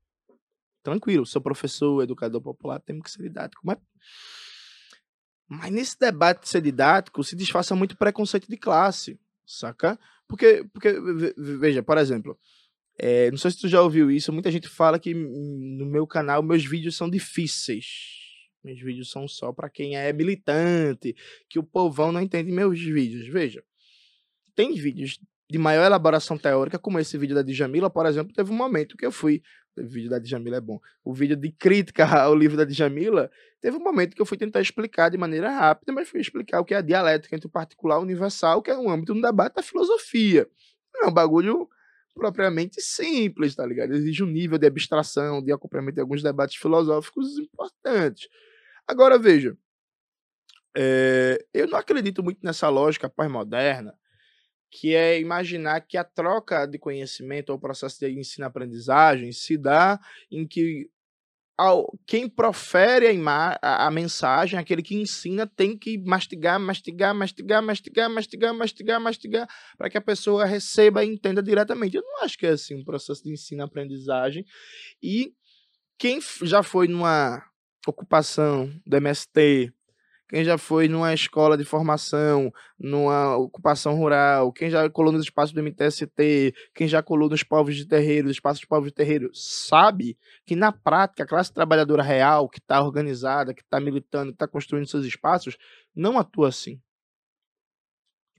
Tranquilo, 0.82 1.26
seu 1.26 1.42
professor, 1.42 2.02
educador 2.02 2.42
popular, 2.42 2.80
tem 2.80 3.02
que 3.02 3.12
ser 3.12 3.24
didático. 3.24 3.62
Mas, 3.66 3.78
mas 5.50 5.72
nesse 5.72 6.00
debate 6.00 6.44
de 6.44 6.48
ser 6.48 6.62
didático, 6.62 7.22
se 7.22 7.36
disfarça 7.36 7.76
muito 7.76 7.98
preconceito 7.98 8.48
de 8.48 8.56
classe, 8.56 9.20
saca? 9.46 10.00
Porque, 10.28 10.66
porque 10.74 10.94
veja, 11.38 11.84
por 11.84 11.98
exemplo, 11.98 12.38
é, 12.98 13.30
não 13.30 13.38
sei 13.38 13.52
se 13.52 13.60
tu 13.60 13.68
já 13.68 13.82
ouviu 13.82 14.10
isso, 14.10 14.32
muita 14.32 14.52
gente 14.52 14.68
fala 14.68 14.98
que 14.98 15.14
no 15.14 15.86
meu 15.86 16.08
canal 16.08 16.42
meus 16.42 16.66
vídeos 16.66 16.96
são 16.96 17.10
difíceis. 17.10 17.86
Meus 18.64 18.82
vídeos 18.82 19.12
são 19.12 19.28
só 19.28 19.54
para 19.54 19.70
quem 19.70 19.96
é 19.96 20.12
militante, 20.12 21.16
que 21.48 21.60
o 21.60 21.64
povão 21.64 22.12
não 22.12 22.22
entende 22.22 22.52
meus 22.52 22.82
vídeos. 22.82 23.28
Veja, 23.28 23.64
tem 24.56 24.74
vídeos 24.74 25.20
de 25.48 25.60
maior 25.60 25.86
elaboração 25.86 26.38
teórica, 26.38 26.80
como 26.80 27.00
esse 27.00 27.18
vídeo 27.18 27.36
da 27.36 27.44
Djamila, 27.44 27.90
por 27.90 28.06
exemplo, 28.08 28.34
teve 28.34 28.52
um 28.52 28.56
momento 28.56 28.98
que 28.98 29.06
eu 29.06 29.12
fui. 29.12 29.44
O 29.78 29.88
vídeo 29.88 30.10
da 30.10 30.20
Djamila 30.20 30.58
é 30.58 30.62
bom. 30.62 30.80
O 31.04 31.14
vídeo 31.14 31.36
de 31.36 31.52
crítica 31.52 32.06
ao 32.06 32.34
livro 32.36 32.56
da 32.56 32.64
Djamila, 32.64 33.30
teve 33.60 33.78
um 33.78 33.84
momento 33.84 34.16
que 34.16 34.22
eu 34.22 34.26
fui 34.26 34.38
tentar 34.38 34.62
explicar 34.62 35.10
de 35.10 35.18
maneira 35.18 35.50
rápida, 35.50 35.92
mas 35.92 36.08
fui 36.08 36.22
explicar 36.22 36.62
o 36.62 36.66
que 36.66 36.74
é 36.74 36.78
a 36.78 36.82
dialética 36.82 37.36
entre 37.36 37.48
o 37.48 37.52
particular 37.52 37.98
e 37.98 38.00
o 38.00 38.04
universal, 38.04 38.62
que 38.62 38.72
é 38.72 38.78
um 38.78 38.90
âmbito 38.90 39.14
no 39.14 39.22
debate 39.22 39.56
da 39.56 39.64
filosofia. 39.64 40.48
Não 40.94 41.04
é 41.04 41.08
um 41.08 41.14
bagulho 41.14 41.68
propriamente 42.14 42.82
simples, 42.82 43.56
tá 43.56 43.66
ligado? 43.66 43.94
Exige 43.94 44.24
um 44.24 44.28
nível 44.28 44.58
de 44.58 44.66
abstração, 44.66 45.44
de 45.44 45.52
acompanhamento 45.52 45.96
de 45.96 46.02
alguns 46.02 46.24
debates 46.24 46.56
filosóficos 46.56 47.38
importantes. 47.38 48.30
Agora, 48.88 49.20
veja, 49.20 49.58
é, 50.78 51.46
eu 51.54 51.68
não 51.68 51.78
acredito 51.78 52.24
muito 52.24 52.40
nessa 52.42 52.70
lógica 52.70 53.10
pós-moderna 53.10 53.94
que 54.72 54.94
é 54.94 55.20
imaginar 55.20 55.82
que 55.82 55.98
a 55.98 56.04
troca 56.04 56.66
de 56.66 56.78
conhecimento 56.78 57.50
ou 57.50 57.56
o 57.56 57.60
processo 57.60 58.00
de 58.00 58.12
ensino-aprendizagem 58.12 59.32
se 59.32 59.58
dá 59.58 60.00
em 60.32 60.46
que 60.46 60.90
ao, 61.58 61.98
quem 62.06 62.28
profere 62.28 63.08
a, 63.08 63.58
a, 63.62 63.88
a, 63.88 63.92
mensagem, 63.92 64.60
aquele 64.60 64.84
que 64.84 64.96
ensina, 64.96 65.48
tem 65.48 65.78
que 65.78 65.98
mastigar, 65.98 66.60
mastigar, 66.60 67.16
mastigar, 67.16 67.64
mastigar, 67.64 68.10
mastigar, 68.10 68.54
mastigar, 68.54 69.00
mastigar, 69.00 69.48
para 69.78 69.90
que 69.90 69.98
a 69.98 70.02
pessoa 70.02 70.46
receba 70.46 71.04
e 71.04 71.08
entenda 71.08 71.42
diretamente. 71.42 71.96
Eu 71.96 72.04
não 72.04 72.24
acho 72.24 72.38
que 72.38 72.46
é 72.46 72.50
assim 72.50 72.76
um 72.76 72.84
processo 72.84 73.24
de 73.24 73.32
ensino-aprendizagem. 73.32 74.46
E 75.02 75.34
quem 75.98 76.20
já 76.42 76.62
foi 76.62 76.88
numa 76.88 77.42
ocupação 77.88 78.70
do 78.86 78.98
MST, 78.98 79.72
quem 80.28 80.44
já 80.44 80.58
foi 80.58 80.88
numa 80.88 81.14
escola 81.14 81.58
de 81.58 81.64
formação, 81.64 82.52
numa 82.80 83.38
ocupação 83.38 83.96
rural, 83.96 84.52
quem 84.52 84.70
já 84.70 84.90
colou 84.90 85.12
nos 85.12 85.24
espaços 85.24 85.54
do 85.54 85.62
MTST, 85.62 86.54
quem 86.74 86.88
já 86.88 87.04
colou 87.04 87.30
nos 87.30 87.44
povos 87.44 87.76
de 87.76 87.86
terreiro, 87.86 88.28
nos 88.28 88.38
espaços 88.38 88.60
de 88.60 88.68
povos 88.68 88.88
de 88.88 88.94
terreiro, 88.94 89.30
sabe 89.34 90.18
que 90.46 90.56
na 90.56 90.72
prática 90.72 91.24
a 91.24 91.28
classe 91.28 91.54
trabalhadora 91.54 92.02
real, 92.04 92.50
que 92.50 92.60
está 92.60 92.82
organizada, 92.82 93.54
que 93.54 93.62
está 93.62 93.80
militando, 93.80 94.32
que 94.32 94.36
está 94.36 94.48
construindo 94.48 94.88
seus 94.88 95.06
espaços, 95.06 95.58
não 95.96 96.18
atua 96.18 96.50
assim 96.50 96.80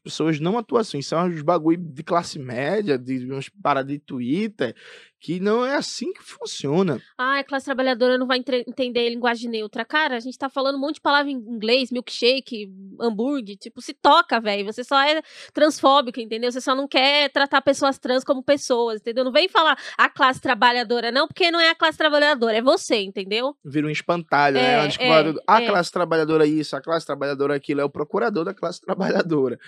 pessoas 0.07 0.39
não 0.39 0.57
atuam 0.57 0.81
assim. 0.81 1.03
São 1.03 1.27
uns 1.27 1.43
bagulho 1.43 1.79
de 1.79 2.03
classe 2.05 2.39
média, 2.39 2.97
de 2.97 3.31
uns 3.33 3.49
paradas 3.49 3.93
de 3.93 3.99
Twitter, 3.99 4.75
que 5.21 5.41
não 5.41 5.65
é 5.65 5.75
assim 5.75 6.13
que 6.13 6.23
funciona. 6.23 7.01
Ah, 7.17 7.39
a 7.39 7.45
classe 7.45 7.65
trabalhadora 7.65 8.19
não 8.19 8.27
vai 8.27 8.39
entender 8.67 9.09
linguagem 9.09 9.51
neutra. 9.51 9.85
Cara, 9.85 10.17
a 10.17 10.21
gente 10.21 10.39
tá 10.39 10.49
falando 10.49 10.77
um 10.77 10.81
monte 10.81 10.97
de 10.97 11.01
palavra 11.01 11.31
em 11.31 11.37
inglês, 11.37 11.91
milkshake, 11.91 12.71
hambúrguer, 13.01 13.57
tipo, 13.57 13.81
se 13.81 13.95
toca, 13.95 14.41
velho. 14.41 14.65
Você 14.67 14.85
só 14.85 15.01
é 15.01 15.23
transfóbico, 15.53 16.21
entendeu? 16.21 16.53
Você 16.53 16.61
só 16.61 16.75
não 16.75 16.87
quer 16.87 17.31
tratar 17.31 17.63
pessoas 17.63 17.99
trans 17.99 18.25
como 18.25 18.43
pessoas, 18.43 19.01
entendeu? 19.01 19.25
Não 19.25 19.33
vem 19.33 19.49
falar 19.49 19.79
a 19.97 20.09
classe 20.09 20.41
trabalhadora, 20.41 21.11
não, 21.11 21.27
porque 21.27 21.51
não 21.51 21.61
é 21.61 21.71
a 21.71 21.75
classe 21.75 21.97
trabalhadora, 21.97 22.57
é 22.57 22.63
você, 22.63 22.97
entendeu? 22.97 23.57
Vira 23.65 23.87
um 23.87 23.91
espantalho, 23.91 24.57
né? 24.57 24.75
é, 24.75 24.83
né? 24.83 24.89
Tipo, 24.89 25.05
é, 25.05 25.35
a 25.47 25.63
é. 25.63 25.67
classe 25.67 25.91
trabalhadora 25.91 26.47
isso, 26.47 26.77
a 26.77 26.81
classe 26.81 27.07
trabalhadora 27.07 27.55
aquilo, 27.55 27.81
é 27.81 27.85
o 27.85 27.91
procurador 27.91 28.45
da 28.45 28.55
classe 28.55 28.81
trabalhadora. 28.85 29.59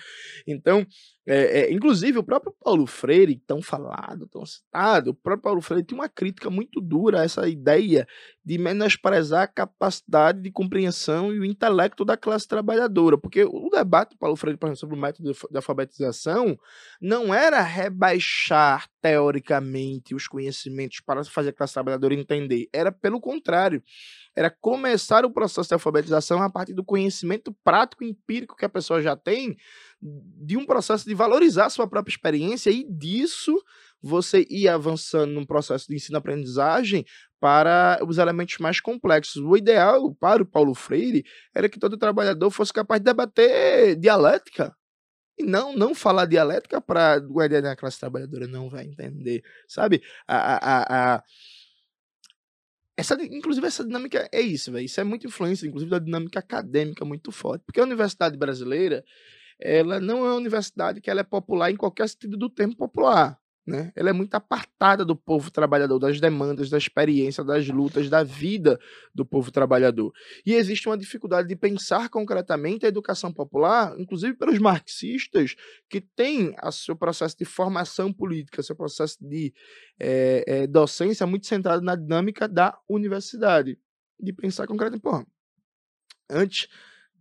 Então, 0.47 0.85
é, 1.31 1.59
é, 1.59 1.71
inclusive, 1.71 2.17
o 2.17 2.23
próprio 2.23 2.51
Paulo 2.59 2.87
Freire, 2.87 3.35
tão 3.45 3.61
falado, 3.61 4.27
tão 4.27 4.43
citado, 4.47 5.11
o 5.11 5.13
próprio 5.13 5.43
Paulo 5.43 5.61
Freire 5.61 5.85
tem 5.85 5.95
uma 5.95 6.09
crítica 6.09 6.49
muito 6.49 6.81
dura 6.81 7.21
a 7.21 7.23
essa 7.23 7.47
ideia 7.47 8.07
de 8.43 8.57
menosprezar 8.57 9.43
a 9.43 9.47
capacidade 9.47 10.41
de 10.41 10.49
compreensão 10.49 11.31
e 11.31 11.39
o 11.39 11.45
intelecto 11.45 12.03
da 12.03 12.17
classe 12.17 12.47
trabalhadora. 12.47 13.15
Porque 13.15 13.43
o 13.43 13.69
debate 13.69 14.15
do 14.15 14.17
Paulo 14.17 14.35
Freire, 14.35 14.57
por 14.57 14.65
exemplo, 14.65 14.79
sobre 14.79 14.95
o 14.95 14.99
método 14.99 15.31
de 15.31 15.55
alfabetização 15.55 16.57
não 16.99 17.31
era 17.31 17.61
rebaixar 17.61 18.89
teoricamente 19.01 20.13
os 20.13 20.27
conhecimentos 20.27 20.99
para 20.99 21.23
fazer 21.23 21.49
a 21.49 21.53
classe 21.53 21.73
trabalhadora 21.73 22.13
entender. 22.13 22.67
Era 22.73 22.91
pelo 22.91 23.19
contrário 23.19 23.83
era 24.35 24.49
começar 24.49 25.25
o 25.25 25.31
processo 25.31 25.67
de 25.67 25.73
alfabetização 25.73 26.41
a 26.41 26.49
partir 26.49 26.73
do 26.73 26.83
conhecimento 26.83 27.53
prático 27.61 28.05
empírico 28.05 28.55
que 28.55 28.63
a 28.63 28.69
pessoa 28.69 29.01
já 29.01 29.15
tem, 29.15 29.57
de 30.01 30.55
um 30.55 30.65
processo 30.65 31.05
de 31.05 31.13
valorizar 31.13 31.65
a 31.65 31.69
sua 31.69 31.87
própria 31.87 32.13
experiência 32.13 32.69
e 32.69 32.85
disso 32.89 33.61
você 34.01 34.47
ir 34.49 34.69
avançando 34.69 35.31
num 35.31 35.45
processo 35.45 35.87
de 35.89 35.95
ensino-aprendizagem 35.95 37.05
para 37.37 37.99
os 38.07 38.17
elementos 38.17 38.57
mais 38.59 38.79
complexos. 38.79 39.43
O 39.43 39.57
ideal 39.57 40.15
para 40.15 40.41
o 40.41 40.45
Paulo 40.45 40.73
Freire 40.73 41.25
era 41.53 41.67
que 41.67 41.79
todo 41.79 41.97
trabalhador 41.97 42.49
fosse 42.49 42.71
capaz 42.71 43.01
de 43.01 43.05
debater 43.05 43.97
dialética. 43.97 44.73
E 45.39 45.43
não, 45.43 45.73
não 45.73 45.95
falar 45.95 46.25
dialética 46.25 46.81
para 46.81 47.21
ideia 47.45 47.61
da 47.61 47.75
classe 47.75 47.97
trabalhadora 47.97 48.45
não 48.45 48.69
vai 48.69 48.85
entender, 48.85 49.41
sabe? 49.67 50.03
A, 50.27 50.35
a, 50.55 51.15
a, 51.15 51.23
essa, 52.97 53.15
inclusive, 53.23 53.65
essa 53.65 53.85
dinâmica 53.85 54.27
é 54.33 54.41
isso, 54.41 54.69
velho. 54.73 54.83
Isso 54.83 54.99
é 54.99 55.03
muito 55.05 55.25
influência, 55.25 55.65
inclusive, 55.65 55.89
da 55.89 55.99
dinâmica 55.99 56.39
acadêmica 56.39 57.05
muito 57.05 57.31
forte. 57.31 57.63
Porque 57.65 57.79
a 57.79 57.83
universidade 57.83 58.37
brasileira, 58.37 59.05
ela 59.57 60.01
não 60.01 60.25
é 60.25 60.31
uma 60.31 60.35
universidade 60.35 60.99
que 60.99 61.09
ela 61.09 61.21
é 61.21 61.23
popular 61.23 61.71
em 61.71 61.77
qualquer 61.77 62.09
sentido 62.09 62.35
do 62.35 62.49
termo 62.49 62.75
popular. 62.75 63.38
Né? 63.69 63.91
Ela 63.95 64.09
é 64.09 64.13
muito 64.13 64.33
apartada 64.33 65.05
do 65.05 65.15
povo 65.15 65.51
trabalhador, 65.51 65.99
das 65.99 66.19
demandas, 66.19 66.71
da 66.71 66.77
experiência, 66.77 67.43
das 67.43 67.67
lutas, 67.67 68.09
da 68.09 68.23
vida 68.23 68.79
do 69.13 69.23
povo 69.23 69.51
trabalhador. 69.51 70.11
E 70.43 70.55
existe 70.55 70.89
uma 70.89 70.97
dificuldade 70.97 71.47
de 71.47 71.55
pensar 71.55 72.09
concretamente 72.09 72.83
a 72.85 72.89
educação 72.89 73.31
popular, 73.31 73.93
inclusive 73.99 74.33
pelos 74.33 74.57
marxistas, 74.57 75.55
que 75.87 76.01
têm 76.01 76.55
o 76.63 76.71
seu 76.71 76.95
processo 76.95 77.37
de 77.37 77.45
formação 77.45 78.11
política, 78.11 78.63
seu 78.63 78.75
processo 78.75 79.17
de 79.21 79.53
é, 79.99 80.43
é, 80.47 80.67
docência 80.67 81.27
muito 81.27 81.45
centrado 81.45 81.83
na 81.83 81.95
dinâmica 81.95 82.47
da 82.47 82.75
universidade. 82.89 83.77
De 84.19 84.33
pensar 84.33 84.65
concretamente, 84.65 85.03
porra, 85.03 85.25
antes 86.27 86.67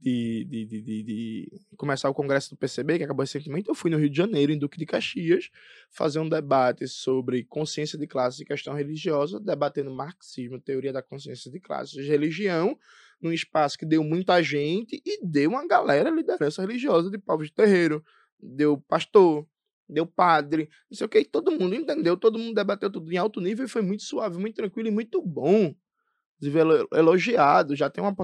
de, 0.00 0.44
de, 0.44 0.64
de, 0.66 1.02
de, 1.02 1.60
começar 1.76 2.08
o 2.08 2.14
congresso 2.14 2.50
do 2.50 2.56
PCB, 2.56 2.98
que 2.98 3.04
acabou 3.04 3.22
recentemente, 3.22 3.68
eu 3.68 3.74
fui 3.74 3.90
no 3.90 3.98
Rio 3.98 4.08
de 4.08 4.16
Janeiro, 4.16 4.52
em 4.52 4.58
Duque 4.58 4.78
de 4.78 4.86
Caxias, 4.86 5.50
fazer 5.90 6.20
um 6.20 6.28
debate 6.28 6.86
sobre 6.86 7.44
consciência 7.44 7.98
de 7.98 8.06
classe 8.06 8.42
e 8.42 8.46
questão 8.46 8.74
religiosa, 8.74 9.40
debatendo 9.40 9.90
marxismo, 9.90 10.60
teoria 10.60 10.92
da 10.92 11.02
consciência 11.02 11.50
de 11.50 11.58
classe 11.58 11.98
e 11.98 12.06
religião, 12.06 12.78
num 13.20 13.32
espaço 13.32 13.76
que 13.76 13.84
deu 13.84 14.04
muita 14.04 14.42
gente 14.42 15.02
e 15.04 15.20
deu 15.24 15.50
uma 15.50 15.66
galera 15.66 16.10
liderança 16.10 16.62
religiosa 16.62 17.10
de 17.10 17.18
povos 17.18 17.48
de 17.48 17.54
terreiro, 17.54 18.04
deu 18.40 18.78
pastor, 18.78 19.46
deu 19.88 20.06
padre, 20.06 20.68
não 20.90 20.96
sei 20.96 21.06
o 21.06 21.08
que, 21.08 21.24
todo 21.24 21.50
mundo 21.50 21.74
entendeu, 21.74 22.16
todo 22.16 22.38
mundo 22.38 22.54
debateu 22.54 22.90
tudo 22.90 23.12
em 23.12 23.16
alto 23.16 23.40
nível 23.40 23.64
e 23.64 23.68
foi 23.68 23.82
muito 23.82 24.02
suave, 24.04 24.38
muito 24.38 24.54
tranquilo 24.54 24.88
e 24.88 24.92
muito 24.92 25.20
bom. 25.20 25.74
Elogiado, 26.92 27.74
já 27.74 27.90
tem 27.90 28.02
uma 28.02 28.14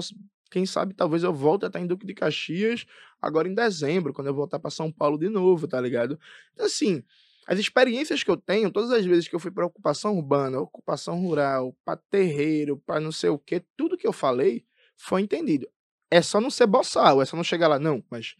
quem 0.55 0.65
sabe 0.65 0.93
talvez 0.93 1.21
eu 1.21 1.33
volte 1.33 1.65
a 1.65 1.67
estar 1.67 1.81
em 1.81 1.85
Duque 1.85 2.05
de 2.05 2.13
Caxias 2.13 2.85
agora 3.21 3.45
em 3.45 3.53
dezembro, 3.53 4.13
quando 4.13 4.27
eu 4.27 4.33
voltar 4.33 4.57
para 4.57 4.71
São 4.71 4.89
Paulo 4.89 5.17
de 5.17 5.27
novo, 5.27 5.67
tá 5.67 5.81
ligado? 5.81 6.17
Então, 6.53 6.65
assim, 6.65 7.03
as 7.45 7.59
experiências 7.59 8.23
que 8.23 8.31
eu 8.31 8.37
tenho, 8.37 8.71
todas 8.71 8.89
as 8.89 9.05
vezes 9.05 9.27
que 9.27 9.35
eu 9.35 9.39
fui 9.39 9.51
para 9.51 9.65
ocupação 9.65 10.15
urbana, 10.15 10.57
ocupação 10.57 11.19
rural, 11.19 11.75
para 11.83 11.99
terreiro, 12.09 12.77
para 12.77 13.01
não 13.01 13.11
sei 13.11 13.29
o 13.29 13.37
que, 13.37 13.65
tudo 13.75 13.97
que 13.97 14.07
eu 14.07 14.13
falei 14.13 14.65
foi 14.95 15.23
entendido. 15.23 15.67
É 16.09 16.21
só 16.21 16.39
não 16.39 16.49
ser 16.49 16.67
boçal, 16.67 17.21
é 17.21 17.25
só 17.25 17.35
não 17.35 17.43
chegar 17.43 17.67
lá, 17.67 17.77
não, 17.77 18.01
mas 18.09 18.37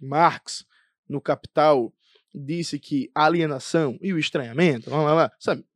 Marx, 0.00 0.64
no 1.06 1.20
Capital, 1.20 1.92
disse 2.34 2.78
que 2.78 3.10
a 3.14 3.26
alienação 3.26 3.98
e 4.00 4.14
o 4.14 4.18
estranhamento, 4.18 4.88
vamos 4.88 5.04
lá, 5.12 5.30
sabe? 5.38 5.66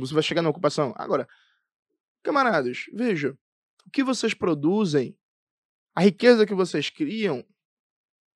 Você 0.00 0.12
vai 0.12 0.24
chegar 0.24 0.42
na 0.42 0.50
ocupação. 0.50 0.92
Agora, 0.96 1.28
camaradas, 2.20 2.86
veja, 2.92 3.38
o 3.86 3.90
que 3.90 4.02
vocês 4.02 4.34
produzem, 4.34 5.16
a 5.94 6.02
riqueza 6.02 6.46
que 6.46 6.54
vocês 6.54 6.88
criam, 6.90 7.44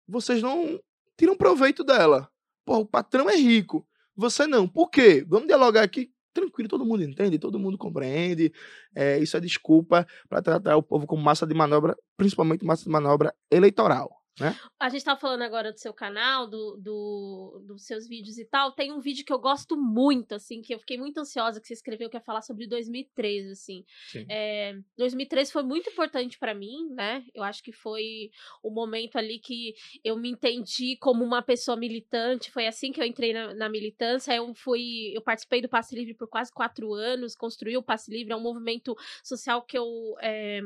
vocês 0.07 0.43
não 0.43 0.79
tiram 1.17 1.37
proveito 1.37 1.83
dela. 1.83 2.31
Pô, 2.65 2.79
o 2.79 2.87
patrão 2.87 3.31
é 3.31 3.37
rico, 3.37 3.87
você 4.15 4.47
não. 4.47 4.69
Por 4.69 4.91
quê? 4.91 5.25
Vamos 5.27 5.47
dialogar 5.47 5.83
aqui 5.83 6.13
tranquilo, 6.33 6.69
todo 6.69 6.85
mundo 6.85 7.03
entende, 7.03 7.39
todo 7.39 7.59
mundo 7.59 7.79
compreende. 7.79 8.53
É, 8.95 9.19
isso 9.19 9.37
é 9.37 9.41
desculpa 9.41 10.07
para 10.29 10.43
tratar 10.43 10.77
o 10.77 10.83
povo 10.83 11.07
como 11.07 11.23
massa 11.23 11.47
de 11.47 11.55
manobra, 11.55 11.97
principalmente 12.17 12.65
massa 12.65 12.85
de 12.85 12.91
manobra 12.91 13.35
eleitoral. 13.51 14.26
Né? 14.39 14.55
A 14.79 14.89
gente 14.89 15.05
tá 15.05 15.17
falando 15.17 15.43
agora 15.43 15.73
do 15.73 15.79
seu 15.79 15.95
canal, 15.95 16.47
do, 16.47 16.77
do, 16.77 17.63
dos 17.67 17.87
seus 17.87 18.07
vídeos 18.07 18.37
e 18.39 18.45
tal. 18.45 18.73
Tem 18.73 18.93
um 18.93 19.01
vídeo 19.01 19.25
que 19.25 19.33
eu 19.33 19.39
gosto 19.39 19.77
muito, 19.77 20.35
assim, 20.35 20.61
que 20.61 20.75
eu 20.75 20.79
fiquei 20.79 20.99
muito 20.99 21.19
ansiosa 21.19 21.61
que 21.61 21.67
você 21.67 21.75
escreveu, 21.75 22.11
que 22.11 22.17
é 22.17 22.21
falar 22.21 22.43
sobre 22.43 22.67
2013, 22.67 23.51
assim. 23.51 23.85
É, 24.29 24.79
2013 24.99 25.51
foi 25.51 25.63
muito 25.63 25.89
importante 25.89 26.39
para 26.39 26.55
mim, 26.55 26.91
né? 26.91 27.25
Eu 27.35 27.43
acho 27.43 27.63
que 27.63 27.73
foi 27.73 28.31
o 28.63 28.71
momento 28.71 29.17
ali 29.17 29.39
que 29.39 29.75
eu 30.05 30.17
me 30.17 30.31
entendi 30.31 30.97
como 31.01 31.25
uma 31.25 31.41
pessoa 31.43 31.77
militante. 31.77 32.51
Foi 32.51 32.67
assim 32.67 32.93
que 32.93 33.01
eu 33.01 33.07
entrei 33.07 33.33
na, 33.33 33.55
na 33.55 33.69
militância. 33.69 34.35
Eu 34.35 34.55
fui, 34.55 35.13
eu 35.15 35.23
participei 35.23 35.63
do 35.63 35.69
Passe 35.69 35.95
Livre 35.95 36.15
por 36.15 36.29
quase 36.29 36.53
quatro 36.53 36.93
anos, 36.93 37.35
construí 37.35 37.77
o 37.77 37.83
Passe 37.83 38.11
Livre, 38.11 38.33
é 38.33 38.37
um 38.37 38.43
movimento 38.43 38.95
social 39.23 39.63
que 39.63 39.79
eu 39.79 39.87
é, 40.21 40.61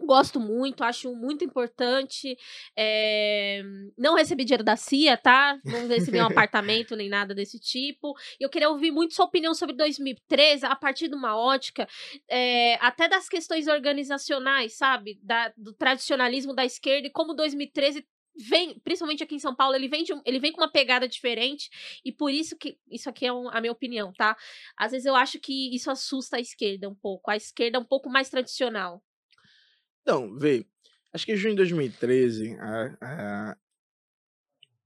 Gosto 0.00 0.40
muito, 0.40 0.82
acho 0.82 1.14
muito 1.14 1.44
importante. 1.44 2.36
É... 2.76 3.62
Não 3.96 4.14
recebi 4.14 4.44
dinheiro 4.44 4.64
da 4.64 4.76
CIA, 4.76 5.16
tá? 5.16 5.58
Não 5.64 5.86
recebi 5.86 6.20
um 6.20 6.26
apartamento 6.26 6.96
nem 6.96 7.08
nada 7.08 7.34
desse 7.34 7.58
tipo. 7.58 8.14
Eu 8.38 8.50
queria 8.50 8.70
ouvir 8.70 8.90
muito 8.90 9.14
sua 9.14 9.24
opinião 9.26 9.54
sobre 9.54 9.76
2013, 9.76 10.66
a 10.66 10.76
partir 10.76 11.08
de 11.08 11.14
uma 11.14 11.36
ótica, 11.36 11.86
é... 12.28 12.74
até 12.76 13.08
das 13.08 13.28
questões 13.28 13.68
organizacionais, 13.68 14.76
sabe? 14.76 15.18
Da, 15.22 15.52
do 15.56 15.72
tradicionalismo 15.72 16.54
da 16.54 16.64
esquerda 16.64 17.06
e 17.06 17.10
como 17.10 17.34
2013 17.34 18.04
vem, 18.36 18.78
principalmente 18.80 19.22
aqui 19.22 19.36
em 19.36 19.38
São 19.38 19.54
Paulo, 19.54 19.76
ele 19.76 19.88
vem, 19.88 20.02
de, 20.02 20.12
ele 20.24 20.40
vem 20.40 20.52
com 20.52 20.60
uma 20.60 20.70
pegada 20.70 21.08
diferente 21.08 21.70
e 22.04 22.10
por 22.12 22.30
isso 22.30 22.56
que, 22.56 22.76
isso 22.90 23.08
aqui 23.08 23.26
é 23.26 23.32
um, 23.32 23.48
a 23.48 23.60
minha 23.60 23.72
opinião, 23.72 24.12
tá? 24.12 24.36
Às 24.76 24.92
vezes 24.92 25.06
eu 25.06 25.14
acho 25.14 25.38
que 25.38 25.74
isso 25.74 25.90
assusta 25.90 26.36
a 26.36 26.40
esquerda 26.40 26.88
um 26.88 26.94
pouco, 26.94 27.30
a 27.30 27.36
esquerda 27.36 27.78
é 27.78 27.80
um 27.80 27.84
pouco 27.84 28.10
mais 28.10 28.28
tradicional. 28.28 29.02
Não, 30.06 30.36
vê. 30.36 30.66
Acho 31.12 31.24
que 31.26 31.36
junho 31.36 31.54
de 31.54 31.58
2013, 31.58 32.56
a, 32.58 32.96
a, 33.00 33.56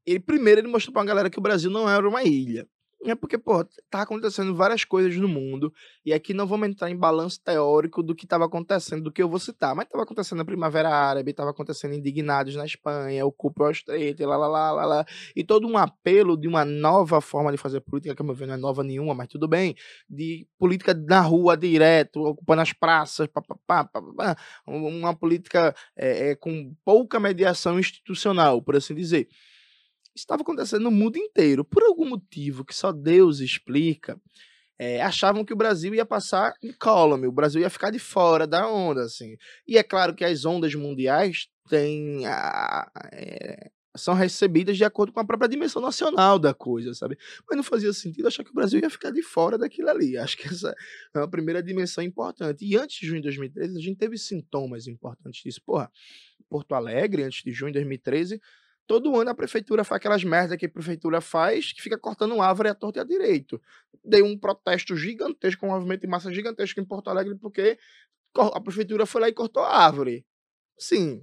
ele 0.07 0.21
primeiro 0.21 0.61
ele 0.61 0.69
mostrou 0.69 0.93
pra 0.93 1.05
galera 1.05 1.31
que 1.31 1.39
o 1.39 1.43
Brasil 1.43 1.71
não 1.71 1.89
era 1.89 2.09
uma 2.09 2.23
ilha. 2.23 2.69
É 3.05 3.15
porque, 3.15 3.39
pô, 3.39 3.65
tá 3.89 4.03
acontecendo 4.03 4.57
várias 4.57 4.85
coisas 4.85 5.15
no 5.17 5.29
mundo, 5.29 5.73
e 6.05 6.13
aqui 6.13 6.35
não 6.35 6.49
vamos 6.49 6.69
entrar 6.69 6.91
em 6.91 6.97
balanço 6.97 7.41
teórico 7.41 8.03
do 8.03 8.13
que 8.13 8.25
estava 8.25 8.45
acontecendo, 8.45 9.05
do 9.05 9.13
que 9.13 9.23
eu 9.23 9.29
vou 9.29 9.39
citar, 9.39 9.73
mas 9.73 9.85
estava 9.87 10.03
acontecendo 10.03 10.39
na 10.39 10.45
Primavera 10.45 10.89
Árabe, 10.89 11.31
estava 11.31 11.51
acontecendo 11.51 11.95
Indignados 11.95 12.57
na 12.57 12.67
Espanha, 12.67 13.25
o 13.25 13.31
Cupo 13.31 13.63
ao 13.63 13.71
Estreito, 13.71 14.27
lá, 14.27 14.37
lá, 14.37 14.49
lá, 14.49 14.73
lá, 14.73 14.85
lá, 14.85 15.07
e 15.37 15.45
todo 15.45 15.69
um 15.69 15.79
apelo 15.79 16.37
de 16.37 16.49
uma 16.49 16.65
nova 16.65 17.21
forma 17.21 17.53
de 17.53 17.57
fazer 17.57 17.81
política, 17.83 18.17
que, 18.17 18.23
a 18.23 18.25
meu 18.25 18.35
ver, 18.35 18.49
não 18.49 18.55
é 18.55 18.57
nova 18.57 18.83
nenhuma, 18.83 19.15
mas 19.15 19.29
tudo 19.29 19.47
bem, 19.47 19.77
de 20.11 20.49
política 20.59 20.93
na 20.93 21.21
rua, 21.21 21.57
direto, 21.57 22.21
ocupando 22.25 22.63
as 22.63 22.73
praças, 22.73 23.29
pá, 23.29 23.41
pá, 23.41 23.85
pá, 23.85 23.85
pá, 23.85 24.37
uma 24.67 25.15
política 25.15 25.73
é, 25.97 26.31
é, 26.31 26.35
com 26.35 26.75
pouca 26.85 27.21
mediação 27.21 27.79
institucional, 27.79 28.61
por 28.61 28.75
assim 28.75 28.95
dizer 28.95 29.29
estava 30.21 30.43
acontecendo 30.43 30.83
no 30.83 30.91
mundo 30.91 31.17
inteiro. 31.17 31.65
Por 31.65 31.83
algum 31.83 32.09
motivo 32.09 32.65
que 32.65 32.75
só 32.75 32.93
Deus 32.93 33.41
explica, 33.41 34.21
é, 34.79 35.03
achavam 35.03 35.45
que 35.45 35.53
o 35.53 35.57
Brasil 35.57 35.95
ia 35.95 36.07
passar 36.07 36.55
incólume, 36.63 37.27
o 37.27 37.33
Brasil 37.33 37.61
ia 37.61 37.71
ficar 37.71 37.91
de 37.91 37.99
fora 37.99 38.47
da 38.47 38.71
onda, 38.71 39.03
assim. 39.03 39.37
E 39.67 39.77
é 39.77 39.83
claro 39.83 40.15
que 40.15 40.25
as 40.25 40.45
ondas 40.45 40.75
mundiais 40.75 41.49
têm 41.69 42.25
a, 42.27 42.91
é, 43.13 43.71
são 43.99 44.15
recebidas 44.15 44.77
de 44.77 44.85
acordo 44.85 45.13
com 45.13 45.21
a 45.21 45.25
própria 45.25 45.49
dimensão 45.49 45.83
nacional 45.83 46.39
da 46.39 46.55
coisa, 46.55 46.95
sabe? 46.95 47.19
Mas 47.49 47.57
não 47.57 47.65
fazia 47.65 47.93
sentido 47.93 48.29
achar 48.29 48.45
que 48.45 48.51
o 48.51 48.55
Brasil 48.55 48.81
ia 48.81 48.89
ficar 48.89 49.11
de 49.11 49.23
fora 49.23 49.59
daquilo 49.59 49.91
ali. 49.91 50.17
Acho 50.17 50.37
que 50.37 50.47
essa 50.47 50.75
é 51.15 51.19
uma 51.19 51.29
primeira 51.29 51.63
dimensão 51.63 52.03
importante. 52.03 52.65
E 52.65 52.77
antes 52.77 52.99
de 53.01 53.07
junho 53.07 53.21
de 53.21 53.27
2013, 53.27 53.77
a 53.77 53.81
gente 53.81 53.99
teve 53.99 54.17
sintomas 54.17 54.87
importantes 54.87 55.43
disso. 55.43 55.61
Porra, 55.65 55.91
Porto 56.49 56.75
Alegre, 56.75 57.25
antes 57.25 57.43
de 57.43 57.53
junho 57.53 57.73
de 57.73 57.79
2013, 57.79 58.41
Todo 58.89 59.21
ano 59.21 59.29
a 59.29 59.35
prefeitura 59.35 59.85
faz 59.85 59.99
aquelas 59.99 60.25
merdas 60.25 60.57
que 60.57 60.65
a 60.65 60.69
prefeitura 60.69 61.21
faz, 61.21 61.75
que 61.75 61.83
fica 61.83 61.99
cortando 61.99 62.41
árvore 62.41 62.71
à 62.71 62.75
torta 62.75 62.99
e 62.99 63.03
à 63.03 63.05
direito. 63.05 63.61
Dei 64.03 64.23
um 64.23 64.37
protesto 64.37 64.97
gigantesco, 64.97 65.67
um 65.67 65.69
movimento 65.69 66.01
de 66.01 66.07
massa 66.07 66.33
gigantesco 66.33 66.81
em 66.81 66.85
Porto 66.87 67.11
Alegre, 67.11 67.35
porque 67.35 67.79
a 68.35 68.59
prefeitura 68.63 69.05
foi 69.05 69.21
lá 69.21 69.29
e 69.29 69.33
cortou 69.35 69.63
a 69.63 69.85
árvore. 69.85 70.25
Sim. 70.79 71.23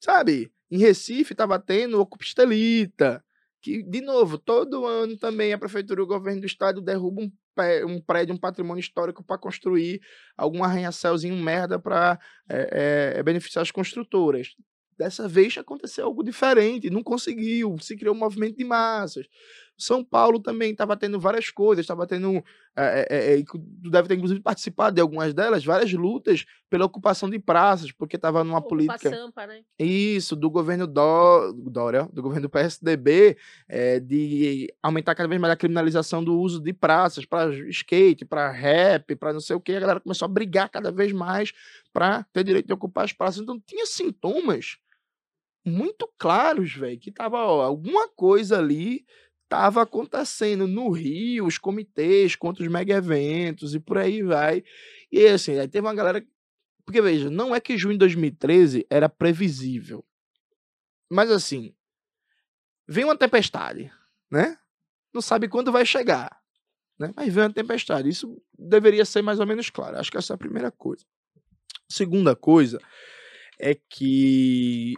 Sabe? 0.00 0.52
Em 0.70 0.78
Recife 0.78 1.32
estava 1.32 1.58
tendo 1.58 2.00
o 2.00 2.06
Cupestelita, 2.06 3.24
que, 3.60 3.82
de 3.82 4.00
novo, 4.00 4.38
todo 4.38 4.86
ano 4.86 5.16
também 5.16 5.52
a 5.52 5.58
prefeitura 5.58 6.00
e 6.00 6.04
o 6.04 6.06
governo 6.06 6.42
do 6.42 6.46
estado 6.46 6.80
derrubam 6.80 7.24
um, 7.24 7.94
um 7.94 8.00
prédio, 8.00 8.32
um 8.32 8.38
patrimônio 8.38 8.80
histórico 8.80 9.24
para 9.24 9.38
construir 9.38 10.00
algum 10.36 10.62
arranha-céuzinho 10.62 11.34
merda 11.34 11.80
para 11.80 12.16
é, 12.48 13.14
é, 13.16 13.22
beneficiar 13.24 13.62
as 13.62 13.72
construtoras. 13.72 14.54
Dessa 14.98 15.28
vez 15.28 15.56
aconteceu 15.58 16.06
algo 16.06 16.22
diferente, 16.22 16.88
não 16.88 17.02
conseguiu, 17.02 17.76
se 17.80 17.96
criou 17.96 18.14
um 18.14 18.18
movimento 18.18 18.56
de 18.56 18.64
massas. 18.64 19.26
São 19.78 20.02
Paulo 20.02 20.40
também 20.40 20.72
estava 20.72 20.96
tendo 20.96 21.20
várias 21.20 21.50
coisas, 21.50 21.82
estava 21.82 22.06
tendo. 22.06 22.42
É, 22.74 23.06
é, 23.10 23.38
é, 23.38 23.42
tu 23.42 23.58
deve 23.90 24.08
ter, 24.08 24.14
inclusive, 24.14 24.40
participado 24.40 24.94
de 24.94 25.00
algumas 25.00 25.34
delas, 25.34 25.64
várias 25.64 25.92
lutas 25.92 26.46
pela 26.70 26.86
ocupação 26.86 27.28
de 27.28 27.38
praças, 27.38 27.92
porque 27.92 28.16
estava 28.16 28.42
numa 28.42 28.58
Ocupa 28.58 28.68
política. 28.70 29.10
Sampa, 29.10 29.46
né? 29.46 29.62
Isso, 29.78 30.34
do 30.34 30.50
governo 30.50 30.86
Dó, 30.86 31.52
Dória, 31.52 32.08
do 32.10 32.22
governo 32.22 32.48
do 32.48 32.50
PSDB, 32.50 33.36
é, 33.68 34.00
de 34.00 34.72
aumentar 34.82 35.14
cada 35.14 35.28
vez 35.28 35.40
mais 35.40 35.52
a 35.52 35.56
criminalização 35.56 36.24
do 36.24 36.38
uso 36.38 36.60
de 36.60 36.72
praças 36.72 37.26
para 37.26 37.54
skate, 37.68 38.24
para 38.24 38.50
rap, 38.50 39.14
para 39.16 39.32
não 39.32 39.40
sei 39.40 39.56
o 39.56 39.60
que. 39.60 39.72
A 39.72 39.80
galera 39.80 40.00
começou 40.00 40.24
a 40.24 40.28
brigar 40.28 40.70
cada 40.70 40.90
vez 40.90 41.12
mais 41.12 41.52
para 41.92 42.24
ter 42.32 42.44
direito 42.44 42.66
de 42.66 42.72
ocupar 42.72 43.04
as 43.04 43.12
praças. 43.12 43.42
Então, 43.42 43.60
tinha 43.60 43.84
sintomas 43.84 44.78
muito 45.66 46.08
claros, 46.16 46.72
velho, 46.72 46.98
que 46.98 47.10
tava 47.10 47.38
ó, 47.38 47.62
alguma 47.62 48.08
coisa 48.08 48.58
ali 48.58 49.04
tava 49.48 49.82
acontecendo 49.82 50.66
no 50.66 50.90
Rio, 50.90 51.46
os 51.46 51.58
comitês 51.58 52.36
contra 52.36 52.62
os 52.62 52.70
mega 52.70 52.94
eventos 52.94 53.74
e 53.74 53.80
por 53.80 53.98
aí 53.98 54.22
vai. 54.22 54.62
E 55.10 55.26
assim, 55.26 55.58
aí 55.58 55.68
teve 55.68 55.86
uma 55.86 55.94
galera 55.94 56.24
porque 56.84 57.02
veja, 57.02 57.28
não 57.28 57.54
é 57.54 57.60
que 57.60 57.76
junho 57.76 57.94
de 57.94 57.98
2013 57.98 58.86
era 58.88 59.08
previsível. 59.08 60.04
Mas 61.10 61.30
assim, 61.32 61.74
vem 62.86 63.04
uma 63.04 63.16
tempestade, 63.16 63.92
né? 64.30 64.56
Não 65.12 65.20
sabe 65.20 65.48
quando 65.48 65.72
vai 65.72 65.84
chegar, 65.84 66.40
né? 66.96 67.12
Mas 67.16 67.34
vem 67.34 67.42
uma 67.42 67.52
tempestade. 67.52 68.08
Isso 68.08 68.40
deveria 68.56 69.04
ser 69.04 69.20
mais 69.20 69.40
ou 69.40 69.46
menos 69.46 69.68
claro. 69.68 69.98
Acho 69.98 70.12
que 70.12 70.16
essa 70.16 70.32
é 70.32 70.36
a 70.36 70.38
primeira 70.38 70.70
coisa. 70.70 71.04
Segunda 71.88 72.36
coisa 72.36 72.80
é 73.58 73.74
que 73.74 74.94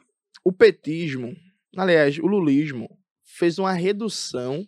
o 0.48 0.52
petismo, 0.52 1.36
aliás, 1.76 2.18
o 2.18 2.26
lulismo, 2.26 2.88
fez 3.22 3.58
uma 3.58 3.74
redução 3.74 4.66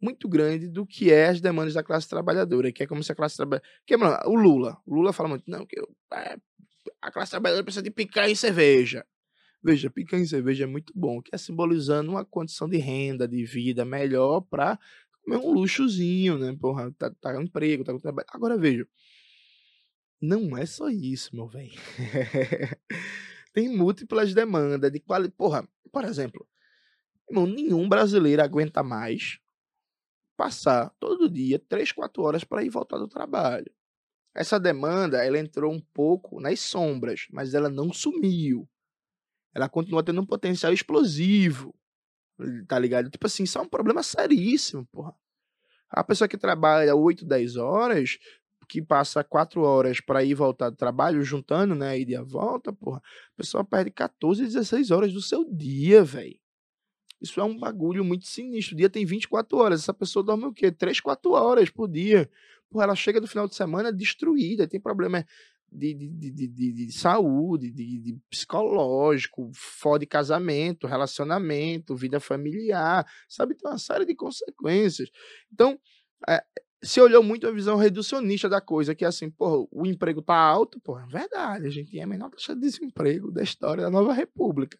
muito 0.00 0.26
grande 0.26 0.70
do 0.70 0.86
que 0.86 1.12
é 1.12 1.26
as 1.28 1.38
demandas 1.38 1.74
da 1.74 1.82
classe 1.82 2.08
trabalhadora, 2.08 2.72
que 2.72 2.82
é 2.82 2.86
como 2.86 3.04
se 3.04 3.12
a 3.12 3.14
classe 3.14 3.36
trabalhadora... 3.36 3.70
Que, 3.84 3.94
mano, 3.98 4.16
o 4.24 4.34
Lula, 4.34 4.80
o 4.86 4.94
Lula 4.94 5.12
fala 5.12 5.28
muito, 5.28 5.44
não, 5.46 5.66
que 5.66 5.78
eu, 5.78 5.86
é, 6.14 6.34
a 7.02 7.12
classe 7.12 7.32
trabalhadora 7.32 7.62
precisa 7.62 7.82
de 7.82 7.90
picanha 7.90 8.32
e 8.32 8.36
cerveja. 8.36 9.04
Veja, 9.62 9.90
picanha 9.90 10.22
e 10.22 10.26
cerveja 10.26 10.64
é 10.64 10.66
muito 10.66 10.94
bom, 10.96 11.20
que 11.20 11.34
é 11.34 11.36
simbolizando 11.36 12.12
uma 12.12 12.24
condição 12.24 12.66
de 12.66 12.78
renda, 12.78 13.28
de 13.28 13.44
vida 13.44 13.84
melhor 13.84 14.40
para 14.40 14.78
comer 15.22 15.36
um 15.36 15.52
luxozinho, 15.52 16.38
né? 16.38 16.56
Porra, 16.58 16.90
tá, 16.92 17.10
tá 17.20 17.38
emprego, 17.42 17.84
tá 17.84 17.92
com 17.92 17.98
trabalho. 17.98 18.26
Agora 18.32 18.56
veja, 18.56 18.88
não 20.18 20.56
é 20.56 20.64
só 20.64 20.88
isso, 20.88 21.36
meu 21.36 21.46
velho. 21.46 21.70
tem 23.52 23.68
múltiplas 23.68 24.34
demandas 24.34 24.90
de 24.90 25.00
qualidade. 25.00 25.36
Porra, 25.36 25.68
por 25.92 26.04
exemplo, 26.04 26.46
irmão, 27.28 27.46
nenhum 27.46 27.88
brasileiro 27.88 28.42
aguenta 28.42 28.82
mais 28.82 29.38
passar 30.36 30.90
todo 30.98 31.28
dia 31.30 31.58
3, 31.58 31.92
4 31.92 32.22
horas 32.22 32.44
para 32.44 32.64
ir 32.64 32.70
voltar 32.70 32.98
do 32.98 33.08
trabalho. 33.08 33.70
Essa 34.34 34.58
demanda, 34.58 35.24
ela 35.24 35.38
entrou 35.38 35.72
um 35.72 35.80
pouco 35.92 36.40
nas 36.40 36.60
sombras, 36.60 37.26
mas 37.30 37.52
ela 37.52 37.68
não 37.68 37.92
sumiu. 37.92 38.68
Ela 39.54 39.68
continua 39.68 40.04
tendo 40.04 40.20
um 40.20 40.26
potencial 40.26 40.72
explosivo. 40.72 41.74
Tá 42.66 42.78
ligado? 42.78 43.10
Tipo 43.10 43.26
assim, 43.26 43.42
isso 43.42 43.58
é 43.58 43.60
um 43.60 43.68
problema 43.68 44.02
seríssimo, 44.02 44.86
porra. 44.86 45.14
A 45.90 46.04
pessoa 46.04 46.28
que 46.28 46.38
trabalha 46.38 46.94
8, 46.94 47.26
10 47.26 47.56
horas 47.56 48.16
que 48.70 48.80
passa 48.80 49.24
quatro 49.24 49.62
horas 49.62 50.00
para 50.00 50.22
ir 50.22 50.34
voltar 50.34 50.70
do 50.70 50.76
trabalho, 50.76 51.24
juntando, 51.24 51.74
né, 51.74 51.98
ida 51.98 52.12
e 52.12 52.16
a 52.16 52.22
volta, 52.22 52.72
porra, 52.72 52.98
a 52.98 53.36
pessoa 53.36 53.64
perde 53.64 53.90
14, 53.90 54.44
16 54.44 54.92
horas 54.92 55.12
do 55.12 55.20
seu 55.20 55.44
dia, 55.44 56.04
velho. 56.04 56.38
Isso 57.20 57.40
é 57.40 57.44
um 57.44 57.58
bagulho 57.58 58.04
muito 58.04 58.26
sinistro. 58.26 58.74
O 58.74 58.78
dia 58.78 58.88
tem 58.88 59.04
24 59.04 59.58
horas. 59.58 59.82
Essa 59.82 59.92
pessoa 59.92 60.24
dorme 60.24 60.44
o 60.44 60.52
quê? 60.54 60.70
3, 60.70 61.00
4 61.00 61.32
horas 61.32 61.68
por 61.68 61.88
dia. 61.88 62.30
Porra, 62.70 62.84
ela 62.84 62.94
chega 62.94 63.20
do 63.20 63.26
final 63.26 63.48
de 63.48 63.56
semana 63.56 63.92
destruída, 63.92 64.68
tem 64.68 64.80
problema 64.80 65.26
de, 65.70 65.92
de, 65.92 66.30
de, 66.30 66.48
de, 66.48 66.72
de 66.86 66.92
saúde, 66.92 67.70
de, 67.72 67.98
de 67.98 68.18
psicológico, 68.30 69.50
fode 69.52 70.06
casamento, 70.06 70.86
relacionamento, 70.86 71.96
vida 71.96 72.20
familiar, 72.20 73.04
sabe? 73.28 73.56
Tem 73.56 73.68
uma 73.68 73.78
série 73.78 74.06
de 74.06 74.14
consequências. 74.14 75.10
Então, 75.52 75.78
é, 76.28 76.42
se 76.82 77.00
olhou 77.00 77.22
muito 77.22 77.46
a 77.46 77.52
visão 77.52 77.76
reducionista 77.76 78.48
da 78.48 78.60
coisa, 78.60 78.94
que 78.94 79.04
é 79.04 79.08
assim, 79.08 79.30
porra, 79.30 79.66
o 79.70 79.86
emprego 79.86 80.22
tá 80.22 80.34
alto, 80.34 80.80
porra, 80.80 81.04
é 81.04 81.06
verdade, 81.06 81.66
a 81.66 81.70
gente 81.70 81.90
tem 81.90 82.02
a 82.02 82.06
menor 82.06 82.30
taxa 82.30 82.54
de 82.54 82.60
desemprego 82.62 83.30
da 83.30 83.42
história 83.42 83.84
da 83.84 83.90
nova 83.90 84.12
república. 84.12 84.78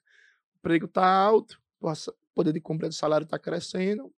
O 0.55 0.59
emprego 0.59 0.89
tá 0.89 1.07
alto, 1.07 1.61
o 1.81 1.93
poder 2.35 2.53
de 2.53 2.61
compra 2.61 2.89
do 2.89 2.95
salário 2.95 3.27
tá 3.27 3.39
crescendo, 3.39 4.13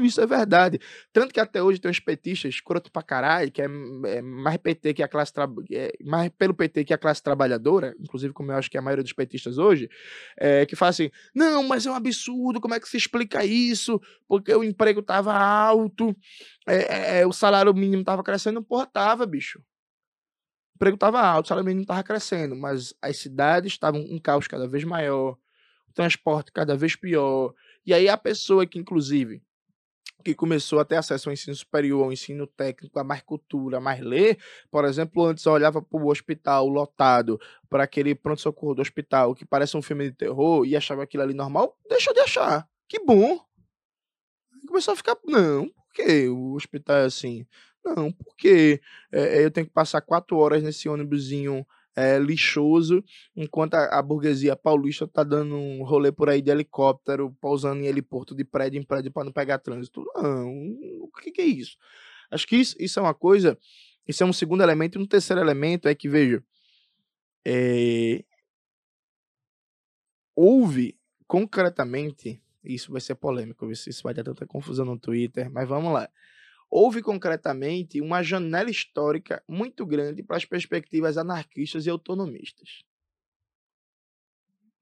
isso 0.00 0.20
é 0.20 0.26
verdade. 0.26 0.80
Tanto 1.12 1.32
que 1.32 1.40
até 1.40 1.62
hoje 1.62 1.80
tem 1.80 1.90
uns 1.90 2.00
petistas 2.00 2.54
escroto 2.54 2.90
pra 2.90 3.02
caralho, 3.02 3.50
que 3.50 3.62
é, 3.62 3.66
é 4.06 4.22
mais 4.22 4.56
PT 4.56 4.94
que 4.94 5.02
a 5.02 5.08
classe 5.08 5.32
é, 5.72 5.92
mais 6.02 6.30
pelo 6.30 6.54
PT 6.54 6.84
que 6.84 6.94
a 6.94 6.98
classe 6.98 7.22
trabalhadora, 7.22 7.94
inclusive 8.00 8.32
como 8.32 8.50
eu 8.50 8.56
acho 8.56 8.70
que 8.70 8.76
é 8.76 8.80
a 8.80 8.82
maioria 8.82 9.02
dos 9.02 9.12
petistas 9.12 9.58
hoje, 9.58 9.88
é, 10.36 10.66
que 10.66 10.74
fala 10.74 10.90
assim: 10.90 11.10
não, 11.34 11.62
mas 11.62 11.86
é 11.86 11.90
um 11.90 11.94
absurdo, 11.94 12.60
como 12.60 12.74
é 12.74 12.80
que 12.80 12.88
se 12.88 12.96
explica 12.96 13.44
isso? 13.44 14.00
Porque 14.26 14.54
o 14.54 14.64
emprego 14.64 15.02
tava 15.02 15.32
alto, 15.34 16.16
é, 16.66 17.20
é 17.20 17.26
o 17.26 17.32
salário 17.32 17.72
mínimo 17.74 18.04
tava 18.04 18.22
crescendo, 18.22 18.62
porra, 18.62 18.86
tava, 18.86 19.26
bicho. 19.26 19.58
O 19.58 20.76
emprego 20.76 20.96
tava 20.96 21.20
alto, 21.20 21.46
o 21.46 21.48
salário 21.48 21.66
mínimo 21.66 21.86
tava 21.86 22.02
crescendo, 22.02 22.56
mas 22.56 22.94
as 23.00 23.18
cidades 23.18 23.72
estavam 23.72 24.00
um 24.00 24.18
caos 24.18 24.48
cada 24.48 24.66
vez 24.66 24.82
maior, 24.82 25.38
o 25.88 25.92
transporte 25.94 26.50
cada 26.50 26.76
vez 26.76 26.96
pior. 26.96 27.54
E 27.86 27.94
aí 27.94 28.08
a 28.08 28.16
pessoa 28.16 28.66
que, 28.66 28.78
inclusive, 28.78 29.42
que 30.24 30.34
começou 30.34 30.80
a 30.80 30.84
ter 30.84 30.96
acesso 30.96 31.28
ao 31.28 31.32
ensino 31.32 31.54
superior, 31.54 32.02
ao 32.02 32.12
ensino 32.12 32.46
técnico, 32.46 32.98
a 32.98 33.04
mais 33.04 33.22
cultura, 33.22 33.76
a 33.76 33.80
mais 33.80 34.00
ler, 34.00 34.38
por 34.70 34.84
exemplo, 34.84 35.24
antes 35.26 35.44
eu 35.44 35.52
olhava 35.52 35.82
para 35.82 36.00
o 36.00 36.08
hospital 36.08 36.66
lotado, 36.66 37.38
para 37.68 37.84
aquele 37.84 38.14
pronto-socorro 38.14 38.74
do 38.74 38.82
hospital, 38.82 39.34
que 39.34 39.44
parece 39.44 39.76
um 39.76 39.82
filme 39.82 40.10
de 40.10 40.16
terror, 40.16 40.64
e 40.64 40.74
achava 40.74 41.02
aquilo 41.02 41.22
ali 41.22 41.34
normal, 41.34 41.78
deixou 41.88 42.14
de 42.14 42.20
achar. 42.20 42.66
Que 42.88 42.98
bom! 43.04 43.38
Começou 44.66 44.94
a 44.94 44.96
ficar, 44.96 45.16
não, 45.24 45.68
por 45.68 45.92
que 45.92 46.28
o 46.28 46.54
hospital 46.54 46.96
é 46.96 47.04
assim? 47.04 47.46
Não, 47.84 48.10
porque 48.10 48.80
é, 49.12 49.44
eu 49.44 49.50
tenho 49.50 49.66
que 49.66 49.72
passar 49.72 50.00
quatro 50.00 50.38
horas 50.38 50.62
nesse 50.62 50.88
ônibusinho 50.88 51.66
é, 51.96 52.18
lixoso, 52.18 53.04
enquanto 53.36 53.74
a, 53.74 53.98
a, 53.98 54.02
burguesia 54.02 54.56
paulista 54.56 55.06
tá 55.06 55.22
dando 55.22 55.54
um 55.56 55.84
rolê 55.84 56.10
por 56.10 56.28
aí 56.28 56.42
de 56.42 56.50
helicóptero, 56.50 57.34
pousando 57.40 57.80
em 57.80 57.86
heliporto 57.86 58.34
de 58.34 58.44
prédio 58.44 58.80
em 58.80 58.84
prédio 58.84 59.12
para 59.12 59.24
não 59.24 59.32
pegar 59.32 59.58
trânsito. 59.58 60.04
Não, 60.16 60.50
o 61.00 61.10
que, 61.20 61.30
que, 61.30 61.40
é 61.40 61.46
isso? 61.46 61.76
Acho 62.30 62.46
que 62.46 62.56
isso, 62.56 62.76
isso 62.78 62.98
é 62.98 63.02
uma 63.02 63.14
coisa, 63.14 63.58
isso 64.06 64.22
é 64.22 64.26
um 64.26 64.32
segundo 64.32 64.62
elemento. 64.62 64.98
E 64.98 65.02
um 65.02 65.06
terceiro 65.06 65.40
elemento 65.40 65.88
é 65.88 65.94
que, 65.94 66.08
veja, 66.08 66.42
é, 67.46 68.24
houve 70.34 70.98
concretamente, 71.26 72.42
isso 72.62 72.90
vai 72.90 73.00
ser 73.00 73.14
polêmico, 73.14 73.70
isso 73.70 74.02
vai 74.02 74.14
dar 74.14 74.24
tanta 74.24 74.46
confusão 74.46 74.84
no 74.84 74.98
Twitter, 74.98 75.50
mas 75.50 75.68
vamos 75.68 75.92
lá 75.92 76.08
houve 76.74 77.00
concretamente 77.00 78.00
uma 78.00 78.20
janela 78.20 78.68
histórica 78.68 79.40
muito 79.48 79.86
grande 79.86 80.24
para 80.24 80.36
as 80.36 80.44
perspectivas 80.44 81.16
anarquistas 81.16 81.86
e 81.86 81.90
autonomistas. 81.90 82.82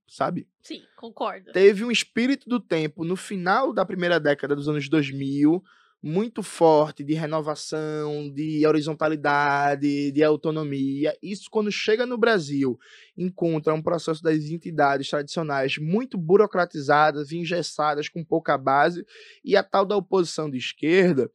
Sabe? 0.09 0.49
Sim, 0.63 0.83
concordo. 0.97 1.53
Teve 1.53 1.85
um 1.85 1.91
espírito 1.91 2.49
do 2.49 2.59
tempo 2.59 3.05
no 3.05 3.15
final 3.15 3.75
da 3.75 3.85
primeira 3.85 4.19
década 4.19 4.57
dos 4.57 4.71
anos 4.71 4.89
2000 4.89 5.63
muito 6.03 6.43
forte 6.43 7.05
de 7.05 7.15
renovação, 7.15 8.29
de 8.33 8.67
horizontalidade, 8.67 10.11
de 10.11 10.25
autonomia. 10.25 11.17
Isso, 11.23 11.49
quando 11.49 11.71
chega 11.71 12.05
no 12.05 12.19
Brasil, 12.19 12.77
encontra 13.17 13.73
um 13.73 13.81
processo 13.81 14.21
das 14.21 14.47
entidades 14.47 15.09
tradicionais 15.09 15.79
muito 15.79 16.19
burocratizadas, 16.19 17.31
engessadas, 17.31 18.09
com 18.09 18.25
pouca 18.25 18.59
base, 18.59 19.07
e 19.45 19.57
a 19.57 19.63
tal 19.63 19.87
da 19.87 19.97
oposição 19.97 20.51
de 20.51 20.59
esquerda 20.59 21.31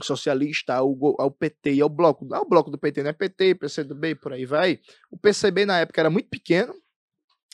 socialista, 0.00 0.74
ao, 0.74 0.96
ao 1.20 1.30
PT 1.30 1.74
e 1.74 1.80
ao 1.80 1.88
bloco, 1.88 2.32
ao 2.34 2.48
bloco 2.48 2.70
do 2.70 2.78
PT, 2.78 3.02
né? 3.02 3.12
PT, 3.12 3.56
PCdoB, 3.56 4.14
por 4.14 4.32
aí 4.32 4.46
vai. 4.46 4.78
O 5.10 5.16
PCB 5.16 5.66
na 5.66 5.80
época 5.80 6.00
era 6.00 6.10
muito 6.10 6.28
pequeno, 6.28 6.74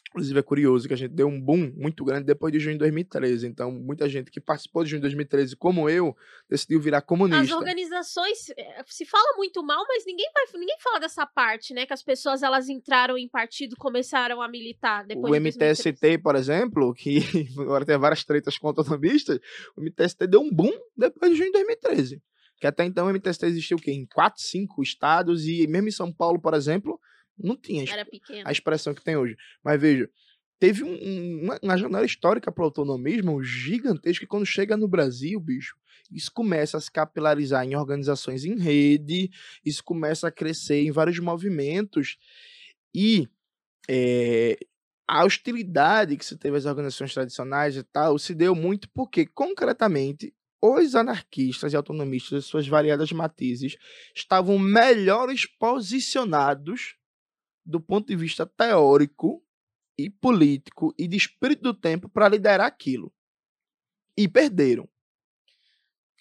Inclusive 0.09 0.39
é 0.39 0.43
curioso 0.43 0.89
que 0.89 0.95
a 0.95 0.97
gente 0.97 1.13
deu 1.13 1.29
um 1.29 1.41
boom 1.41 1.73
muito 1.77 2.05
grande 2.05 2.25
depois 2.25 2.53
de 2.53 2.59
junho 2.59 2.75
de 2.75 2.79
2013. 2.79 3.47
Então, 3.47 3.71
muita 3.71 4.09
gente 4.09 4.31
que 4.31 4.41
participou 4.41 4.83
de 4.83 4.91
junho 4.91 5.01
de 5.01 5.03
2013, 5.03 5.55
como 5.57 5.89
eu, 5.89 6.17
decidiu 6.49 6.81
virar 6.81 7.03
comunista. 7.03 7.43
As 7.43 7.51
organizações 7.51 8.51
eh, 8.57 8.83
se 8.87 9.05
fala 9.05 9.37
muito 9.37 9.63
mal, 9.63 9.85
mas 9.87 10.05
ninguém 10.07 10.27
vai, 10.35 10.61
ninguém 10.61 10.77
fala 10.81 10.99
dessa 10.99 11.27
parte, 11.27 11.75
né? 11.75 11.85
Que 11.85 11.93
as 11.93 12.03
pessoas 12.03 12.43
elas 12.43 12.69
entraram 12.69 13.19
em 13.19 13.29
partido, 13.29 13.77
começaram 13.77 14.41
a 14.41 14.49
militar 14.49 15.05
depois. 15.07 15.31
O 15.31 15.35
de 15.35 15.41
MTST, 15.41 16.19
por 16.23 16.37
exemplo, 16.37 16.95
que 16.95 17.19
agora 17.61 17.85
tem 17.85 17.99
várias 17.99 18.25
tretas 18.25 18.57
com 18.57 18.69
autonomistas, 18.69 19.39
o 19.77 19.83
MTST 19.83 20.27
deu 20.27 20.41
um 20.41 20.51
boom 20.51 20.73
depois 20.97 21.33
de 21.33 21.39
junho 21.39 21.53
de 21.53 21.59
2013. 21.59 22.23
Que 22.61 22.67
até 22.67 22.85
então 22.85 23.07
o 23.07 23.13
MTST 23.13 23.47
existiu 23.47 23.77
o 23.77 23.81
quê? 23.81 23.93
Em 23.93 24.07
quatro, 24.07 24.43
cinco 24.43 24.83
estados, 24.83 25.47
e 25.47 25.67
mesmo 25.67 25.89
em 25.89 25.93
São 25.93 26.13
Paulo, 26.13 26.41
por 26.41 26.55
exemplo, 26.55 26.99
não 27.39 27.57
tinha 27.57 27.85
a 28.45 28.53
expressão 28.53 28.95
que 28.95 29.03
tem 29.03 29.17
hoje. 29.17 29.37
Mas 29.63 29.81
veja, 29.81 30.11
teve 30.59 30.83
um, 30.83 31.43
uma, 31.43 31.59
uma, 31.63 31.77
janela 31.77 32.05
histórica 32.05 32.51
para 32.51 32.63
o 32.63 32.65
autonomismo 32.65 33.43
gigantesca 33.43 34.25
que 34.25 34.29
quando 34.29 34.47
chega 34.47 34.77
no 34.77 34.89
Brasil, 34.89 35.39
bicho, 35.41 35.77
isso 36.11 36.33
começa 36.33 36.77
a 36.77 36.81
se 36.81 36.91
capilarizar 36.91 37.65
em 37.65 37.77
organizações 37.77 38.45
em 38.45 38.59
rede, 38.59 39.31
isso 39.65 39.85
começa 39.85 40.29
a 40.29 40.33
crescer 40.33 40.83
em 40.83 40.91
vários 40.91 41.19
movimentos 41.19 42.17
e 42.95 43.29
é, 43.89 44.59
a 45.07 45.25
hostilidade 45.25 46.17
que 46.17 46.25
se 46.25 46.37
teve 46.37 46.57
às 46.57 46.67
organizações 46.67 47.15
tradicionais 47.15 47.77
e 47.77 47.83
tal 47.83 48.19
se 48.19 48.35
deu 48.35 48.55
muito 48.55 48.89
porque, 48.91 49.27
concretamente, 49.27 50.35
os 50.61 50.95
anarquistas 50.95 51.73
e 51.73 51.77
autonomistas, 51.77 52.45
de 52.45 52.51
suas 52.51 52.67
variadas 52.67 53.13
matizes, 53.13 53.77
estavam 54.15 54.59
melhores 54.59 55.47
posicionados 55.47 56.98
do 57.69 57.79
ponto 57.79 58.07
de 58.09 58.17
vista 58.17 58.47
teórico 58.47 59.43
e 59.97 60.09
político 60.09 60.95
e 60.97 61.07
de 61.07 61.17
espírito 61.19 61.63
do 61.63 61.75
tempo 61.75 62.09
para 62.09 62.29
liderar 62.29 62.67
aquilo. 62.67 63.13
E 64.17 64.27
perderam. 64.27 64.89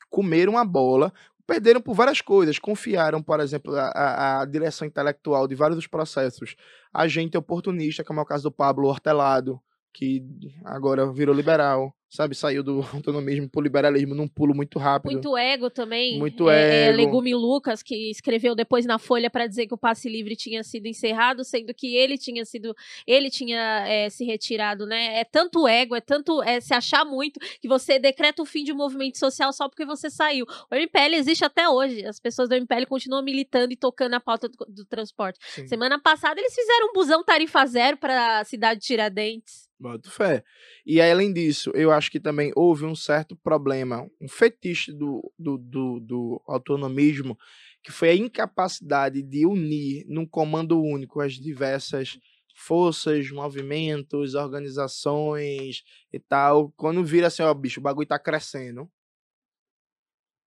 Comeram 0.09 0.57
a 0.57 0.65
bola, 0.65 1.13
perderam 1.45 1.81
por 1.81 1.95
várias 1.95 2.19
coisas. 2.19 2.59
Confiaram, 2.59 3.23
por 3.23 3.39
exemplo, 3.39 3.73
a, 3.75 4.41
a, 4.41 4.45
direção 4.45 4.85
intelectual 4.85 5.47
de 5.47 5.55
vários 5.55 5.77
dos 5.77 5.87
processos 5.87 6.55
a 6.93 7.07
gente 7.07 7.37
oportunista, 7.37 8.03
como 8.03 8.19
é 8.19 8.23
o 8.23 8.25
caso 8.25 8.43
do 8.43 8.51
Pablo 8.51 8.87
Hortelado, 8.87 9.61
que 9.93 10.23
agora 10.65 11.11
virou 11.11 11.33
liberal 11.33 11.96
sabe, 12.09 12.35
saiu 12.35 12.63
do 12.63 12.81
autonomismo 12.93 13.49
pro 13.49 13.61
liberalismo 13.61 14.15
num 14.15 14.27
pulo 14.27 14.55
muito 14.55 14.79
rápido. 14.79 15.11
Muito 15.11 15.37
ego 15.37 15.69
também. 15.69 16.17
Muito 16.17 16.49
é, 16.49 16.89
ego. 16.89 16.93
É, 16.93 17.05
Legume 17.05 17.33
Lucas, 17.33 17.83
que 17.83 18.09
escreveu 18.09 18.55
depois 18.55 18.85
na 18.85 18.97
Folha 18.97 19.29
para 19.29 19.47
dizer 19.47 19.67
que 19.67 19.73
o 19.73 19.77
passe 19.77 20.09
livre 20.09 20.35
tinha 20.35 20.63
sido 20.63 20.87
encerrado, 20.87 21.43
sendo 21.43 21.73
que 21.73 21.95
ele 21.95 22.17
tinha 22.17 22.45
sido, 22.45 22.75
ele 23.05 23.29
tinha 23.29 23.85
é, 23.87 24.09
se 24.09 24.23
retirado, 24.23 24.85
né? 24.85 25.19
É 25.19 25.23
tanto 25.23 25.67
ego, 25.67 25.95
é 25.95 26.01
tanto 26.01 26.41
é, 26.43 26.59
se 26.59 26.73
achar 26.73 27.03
muito 27.05 27.39
que 27.61 27.67
você 27.67 27.99
decreta 27.99 28.41
o 28.41 28.45
fim 28.45 28.63
de 28.63 28.71
um 28.71 28.77
movimento 28.77 29.17
social 29.17 29.51
só 29.51 29.67
porque 29.67 29.85
você 29.85 30.09
saiu. 30.09 30.45
O 30.71 30.75
MPL 30.75 31.15
existe 31.15 31.43
até 31.43 31.67
hoje. 31.67 32.05
As 32.05 32.19
pessoas 32.19 32.49
do 32.49 32.55
MPL 32.55 32.85
continuam 32.87 33.23
militando 33.23 33.73
e 33.73 33.75
tocando 33.75 34.13
a 34.13 34.19
pauta 34.19 34.47
do, 34.47 34.57
do 34.69 34.85
transporte. 34.85 35.39
Sim. 35.49 35.67
Semana 35.67 35.99
passada 35.99 36.39
eles 36.39 36.53
fizeram 36.53 36.89
um 36.89 36.93
busão 36.93 37.23
tarifa 37.23 37.65
zero 37.65 37.97
para 37.97 38.39
a 38.39 38.43
cidade 38.43 38.79
de 38.79 38.87
Tiradentes. 38.87 39.66
Boto 39.79 40.09
fé. 40.09 40.43
E 40.85 40.99
além 40.99 41.31
disso, 41.31 41.71
eu 41.75 41.91
acho 41.91 42.09
que 42.09 42.19
também 42.19 42.51
houve 42.55 42.83
um 42.83 42.95
certo 42.95 43.35
problema, 43.35 44.09
um 44.19 44.27
fetiche 44.27 44.91
do, 44.91 45.31
do, 45.37 45.57
do, 45.57 45.99
do 45.99 46.41
autonomismo, 46.47 47.37
que 47.83 47.91
foi 47.91 48.09
a 48.09 48.15
incapacidade 48.15 49.21
de 49.21 49.45
unir 49.45 50.03
num 50.07 50.25
comando 50.25 50.81
único 50.81 51.21
as 51.21 51.33
diversas 51.33 52.17
forças, 52.55 53.29
movimentos, 53.29 54.33
organizações 54.33 55.83
e 56.11 56.19
tal. 56.19 56.71
Quando 56.71 57.05
vira 57.05 57.27
assim, 57.27 57.43
ó, 57.43 57.53
bicho, 57.53 57.79
o 57.79 57.83
bagulho 57.83 58.07
tá 58.07 58.17
crescendo. 58.17 58.89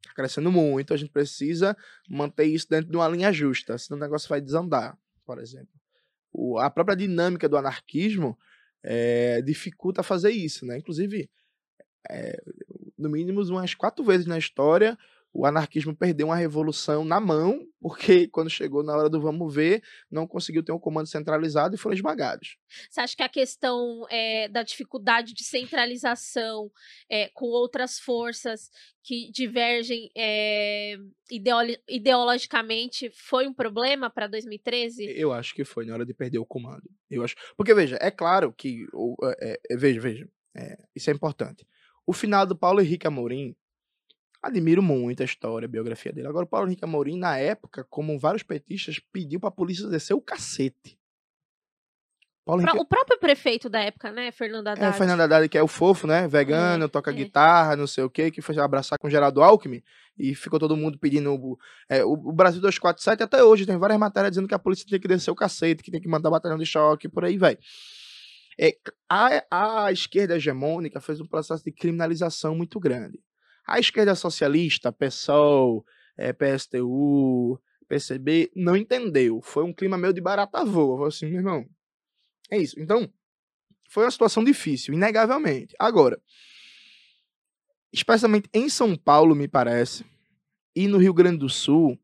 Tá 0.02 0.12
crescendo 0.12 0.50
muito, 0.50 0.92
a 0.92 0.96
gente 0.96 1.12
precisa 1.12 1.76
manter 2.08 2.46
isso 2.46 2.68
dentro 2.68 2.90
de 2.90 2.96
uma 2.96 3.06
linha 3.06 3.32
justa, 3.32 3.78
senão 3.78 3.96
o 3.96 4.00
negócio 4.00 4.28
vai 4.28 4.40
desandar, 4.40 4.98
por 5.24 5.38
exemplo. 5.38 5.72
O, 6.32 6.58
a 6.58 6.68
própria 6.68 6.96
dinâmica 6.96 7.48
do 7.48 7.56
anarquismo 7.56 8.36
é, 8.82 9.42
dificulta 9.42 10.02
fazer 10.02 10.30
isso, 10.30 10.66
né? 10.66 10.78
Inclusive, 10.78 11.28
é, 12.10 12.40
no 12.98 13.10
mínimo 13.10 13.42
umas 13.42 13.74
quatro 13.74 14.04
vezes 14.04 14.26
na 14.26 14.38
história, 14.38 14.96
o 15.32 15.46
anarquismo 15.46 15.94
perdeu 15.94 16.26
uma 16.26 16.36
revolução 16.36 17.04
na 17.04 17.20
mão, 17.20 17.64
porque 17.80 18.26
quando 18.32 18.50
chegou 18.50 18.82
na 18.82 18.96
hora 18.96 19.08
do 19.08 19.20
vamos 19.20 19.54
ver, 19.54 19.82
não 20.10 20.26
conseguiu 20.26 20.62
ter 20.62 20.72
um 20.72 20.78
comando 20.78 21.06
centralizado 21.06 21.74
e 21.74 21.78
foram 21.78 21.94
esmagados. 21.94 22.56
Você 22.88 23.00
acha 23.00 23.16
que 23.16 23.22
a 23.22 23.28
questão 23.28 24.06
é, 24.10 24.48
da 24.48 24.62
dificuldade 24.62 25.32
de 25.32 25.44
centralização 25.44 26.70
é, 27.08 27.28
com 27.28 27.46
outras 27.46 27.98
forças 27.98 28.70
que 29.02 29.30
divergem 29.32 30.10
é, 30.16 30.96
ideolo 31.30 31.70
ideologicamente 31.88 33.10
foi 33.14 33.46
um 33.46 33.54
problema 33.54 34.10
para 34.10 34.26
2013? 34.26 35.04
Eu 35.16 35.32
acho 35.32 35.54
que 35.54 35.64
foi 35.64 35.86
na 35.86 35.94
hora 35.94 36.04
de 36.04 36.12
perder 36.12 36.38
o 36.38 36.46
comando. 36.46 36.90
Eu 37.08 37.22
acho, 37.22 37.36
porque 37.56 37.72
veja, 37.72 37.96
é 38.00 38.10
claro 38.10 38.52
que 38.52 38.84
veja, 39.76 40.00
veja, 40.00 40.28
isso 40.94 41.08
é 41.08 41.12
importante. 41.12 41.66
O 42.06 42.12
final 42.12 42.44
do 42.44 42.56
Paulo 42.56 42.80
Henrique 42.80 43.06
Amorim 43.06 43.54
Admiro 44.42 44.82
muito 44.82 45.22
a 45.22 45.24
história, 45.24 45.66
a 45.66 45.68
biografia 45.68 46.12
dele. 46.12 46.28
Agora, 46.28 46.44
o 46.44 46.48
Paulo 46.48 46.66
Henrique 46.66 46.84
Amorim, 46.84 47.18
na 47.18 47.36
época, 47.36 47.84
como 47.84 48.18
vários 48.18 48.42
petistas, 48.42 48.98
pediu 49.12 49.38
para 49.38 49.50
a 49.50 49.52
polícia 49.52 49.86
descer 49.88 50.14
o 50.14 50.20
cacete. 50.20 50.98
Henrique... 52.48 52.78
O 52.78 52.84
próprio 52.86 53.18
prefeito 53.18 53.68
da 53.68 53.80
época, 53.80 54.10
né, 54.10 54.32
Fernando 54.32 54.66
é, 54.68 54.70
Haddad? 54.70 54.86
É, 54.86 54.92
Fernando 54.92 55.20
Haddad, 55.20 55.48
que 55.48 55.58
é 55.58 55.62
o 55.62 55.68
fofo, 55.68 56.06
né, 56.06 56.26
vegano, 56.26 56.86
é, 56.86 56.88
toca 56.88 57.10
é. 57.10 57.14
guitarra, 57.14 57.76
não 57.76 57.86
sei 57.86 58.02
o 58.02 58.10
quê, 58.10 58.30
que 58.30 58.40
foi 58.40 58.58
abraçar 58.58 58.98
com 58.98 59.10
Geraldo 59.10 59.42
Alckmin, 59.42 59.82
e 60.18 60.34
ficou 60.34 60.58
todo 60.58 60.76
mundo 60.76 60.98
pedindo... 60.98 61.58
É, 61.88 62.04
o, 62.04 62.12
o 62.12 62.32
Brasil 62.32 62.60
247 62.60 63.22
até 63.22 63.44
hoje 63.44 63.66
tem 63.66 63.76
várias 63.76 63.98
matérias 63.98 64.32
dizendo 64.32 64.48
que 64.48 64.54
a 64.54 64.58
polícia 64.58 64.86
tem 64.88 64.98
que 64.98 65.06
descer 65.06 65.30
o 65.30 65.34
cacete, 65.34 65.82
que 65.82 65.90
tem 65.90 66.00
que 66.00 66.08
mandar 66.08 66.30
batalhão 66.30 66.58
de 66.58 66.66
choque, 66.66 67.08
por 67.08 67.24
aí 67.24 67.36
vai. 67.36 67.58
É, 68.58 68.76
a, 69.08 69.84
a 69.84 69.92
esquerda 69.92 70.36
hegemônica 70.36 71.00
fez 71.00 71.20
um 71.20 71.26
processo 71.26 71.62
de 71.62 71.72
criminalização 71.72 72.54
muito 72.54 72.80
grande. 72.80 73.20
A 73.66 73.78
esquerda 73.78 74.14
socialista, 74.14 74.92
PSOL, 74.92 75.84
é, 76.16 76.32
PSTU, 76.32 77.60
PCB, 77.88 78.50
não 78.54 78.76
entendeu. 78.76 79.40
Foi 79.42 79.64
um 79.64 79.72
clima 79.72 79.98
meio 79.98 80.12
de 80.12 80.20
barata 80.20 80.64
voa. 80.64 81.08
Assim, 81.08 81.26
meu 81.26 81.38
irmão, 81.38 81.66
é 82.50 82.58
isso. 82.58 82.78
Então, 82.80 83.12
foi 83.88 84.04
uma 84.04 84.10
situação 84.10 84.44
difícil, 84.44 84.94
inegavelmente. 84.94 85.74
Agora, 85.78 86.20
especialmente 87.92 88.48
em 88.54 88.68
São 88.68 88.96
Paulo, 88.96 89.34
me 89.34 89.48
parece, 89.48 90.04
e 90.74 90.86
no 90.86 90.98
Rio 90.98 91.12
Grande 91.12 91.38
do 91.38 91.48
Sul, 91.48 91.98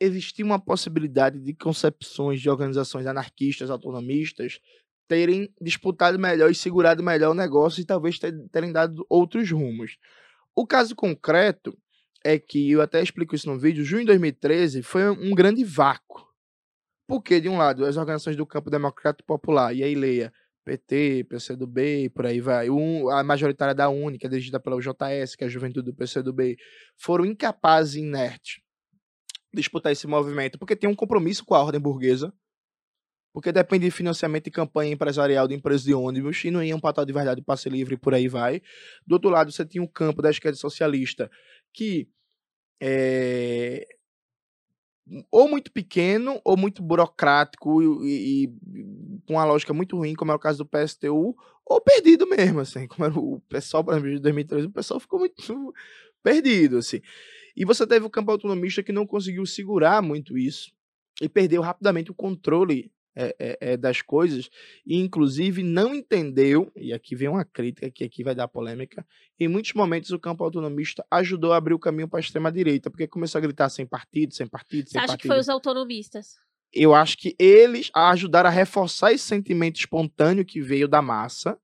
existia 0.00 0.44
uma 0.44 0.58
possibilidade 0.58 1.38
de 1.40 1.54
concepções 1.54 2.40
de 2.40 2.48
organizações 2.48 3.06
anarquistas, 3.06 3.70
autonomistas, 3.70 4.58
terem 5.06 5.52
disputado 5.60 6.18
melhor 6.18 6.50
e 6.50 6.54
segurado 6.54 7.02
melhor 7.02 7.32
o 7.32 7.34
negócio 7.34 7.80
e 7.80 7.84
talvez 7.84 8.18
terem 8.50 8.72
dado 8.72 9.04
outros 9.08 9.50
rumos. 9.50 9.98
O 10.56 10.66
caso 10.66 10.94
concreto 10.94 11.76
é 12.24 12.38
que, 12.38 12.70
eu 12.70 12.80
até 12.80 13.02
explico 13.02 13.34
isso 13.34 13.48
no 13.48 13.58
vídeo, 13.58 13.84
junho 13.84 14.02
de 14.02 14.06
2013 14.06 14.82
foi 14.82 15.10
um 15.10 15.34
grande 15.34 15.64
vácuo. 15.64 16.24
Porque, 17.06 17.40
de 17.40 17.48
um 17.48 17.58
lado, 17.58 17.84
as 17.84 17.96
organizações 17.96 18.36
do 18.36 18.46
campo 18.46 18.70
democrático 18.70 19.26
popular, 19.26 19.74
e 19.74 19.82
aí 19.82 19.94
leia 19.94 20.32
PT, 20.64 21.26
PCdoB, 21.28 22.08
por 22.14 22.24
aí 22.24 22.40
vai, 22.40 22.70
um, 22.70 23.10
a 23.10 23.22
majoritária 23.22 23.74
da 23.74 23.90
Única, 23.90 24.28
dirigida 24.28 24.58
pela 24.58 24.76
UJS, 24.76 25.36
que 25.36 25.44
é 25.44 25.46
a 25.46 25.50
juventude 25.50 25.90
do 25.90 25.94
PCdoB, 25.94 26.56
foram 26.96 27.26
incapazes 27.26 27.96
e 27.96 28.00
inertes 28.00 28.62
de 29.52 29.60
disputar 29.60 29.92
esse 29.92 30.06
movimento, 30.06 30.58
porque 30.58 30.74
tem 30.74 30.88
um 30.88 30.94
compromisso 30.94 31.44
com 31.44 31.54
a 31.54 31.62
ordem 31.62 31.80
burguesa, 31.80 32.32
porque 33.34 33.50
depende 33.50 33.86
de 33.86 33.90
financiamento 33.90 34.46
e 34.46 34.50
campanha 34.50 34.92
empresarial 34.92 35.48
de 35.48 35.56
empresas 35.56 35.82
de 35.82 35.92
ônibus, 35.92 36.44
e 36.44 36.52
não 36.52 36.62
ia 36.62 36.74
um 36.74 36.80
patal 36.80 37.04
de 37.04 37.12
verdade 37.12 37.42
passe 37.42 37.68
livre 37.68 37.96
por 37.96 38.14
aí 38.14 38.28
vai. 38.28 38.62
Do 39.04 39.14
outro 39.14 39.28
lado, 39.28 39.50
você 39.50 39.66
tinha 39.66 39.82
um 39.82 39.88
campo 39.88 40.22
da 40.22 40.30
esquerda 40.30 40.56
socialista 40.56 41.28
que 41.72 42.08
é, 42.80 43.84
ou 45.32 45.48
muito 45.48 45.72
pequeno 45.72 46.40
ou 46.44 46.56
muito 46.56 46.80
burocrático 46.80 47.82
e, 48.04 48.48
com 49.26 49.34
uma 49.34 49.44
lógica 49.44 49.74
muito 49.74 49.96
ruim, 49.96 50.14
como 50.14 50.30
é 50.30 50.34
o 50.36 50.38
caso 50.38 50.58
do 50.58 50.66
PSTU, 50.66 51.34
ou 51.66 51.80
perdido 51.80 52.28
mesmo, 52.28 52.60
assim, 52.60 52.86
como 52.88 53.04
era 53.04 53.18
o 53.18 53.40
pessoal, 53.48 53.84
exemplo, 53.88 54.10
de 54.10 54.20
2013, 54.20 54.68
o 54.68 54.70
pessoal 54.70 55.00
ficou 55.00 55.18
muito 55.18 55.34
perdido, 56.22 56.78
assim. 56.78 57.00
E 57.56 57.64
você 57.64 57.84
teve 57.84 58.06
o 58.06 58.10
campo 58.10 58.30
autonomista 58.30 58.80
que 58.80 58.92
não 58.92 59.04
conseguiu 59.04 59.44
segurar 59.44 60.00
muito 60.00 60.38
isso 60.38 60.70
e 61.20 61.28
perdeu 61.28 61.62
rapidamente 61.62 62.12
o 62.12 62.14
controle 62.14 62.92
é, 63.16 63.36
é, 63.38 63.58
é, 63.60 63.76
das 63.76 64.02
coisas 64.02 64.50
e 64.86 64.96
inclusive 64.96 65.62
não 65.62 65.94
entendeu 65.94 66.70
e 66.76 66.92
aqui 66.92 67.14
vem 67.14 67.28
uma 67.28 67.44
crítica 67.44 67.90
que 67.90 68.04
aqui 68.04 68.24
vai 68.24 68.34
dar 68.34 68.48
polêmica 68.48 69.06
em 69.38 69.48
muitos 69.48 69.72
momentos 69.72 70.10
o 70.10 70.18
campo 70.18 70.42
autonomista 70.42 71.04
ajudou 71.10 71.52
a 71.52 71.56
abrir 71.56 71.74
o 71.74 71.78
caminho 71.78 72.08
para 72.08 72.18
a 72.18 72.22
extrema 72.22 72.50
direita 72.50 72.90
porque 72.90 73.06
começou 73.06 73.38
a 73.38 73.42
gritar 73.42 73.68
sem 73.68 73.86
partido 73.86 74.34
sem 74.34 74.46
partido 74.46 74.88
sem 74.88 74.92
Você 74.92 74.98
acha 74.98 75.06
partido. 75.08 75.22
que 75.22 75.28
foi 75.28 75.38
os 75.38 75.48
autonomistas 75.48 76.34
eu 76.72 76.92
acho 76.92 77.16
que 77.16 77.36
eles 77.38 77.88
ajudaram 77.94 78.50
a 78.50 78.52
reforçar 78.52 79.12
esse 79.12 79.24
sentimento 79.24 79.76
espontâneo 79.76 80.44
que 80.44 80.60
veio 80.60 80.88
da 80.88 81.00
massa 81.00 81.56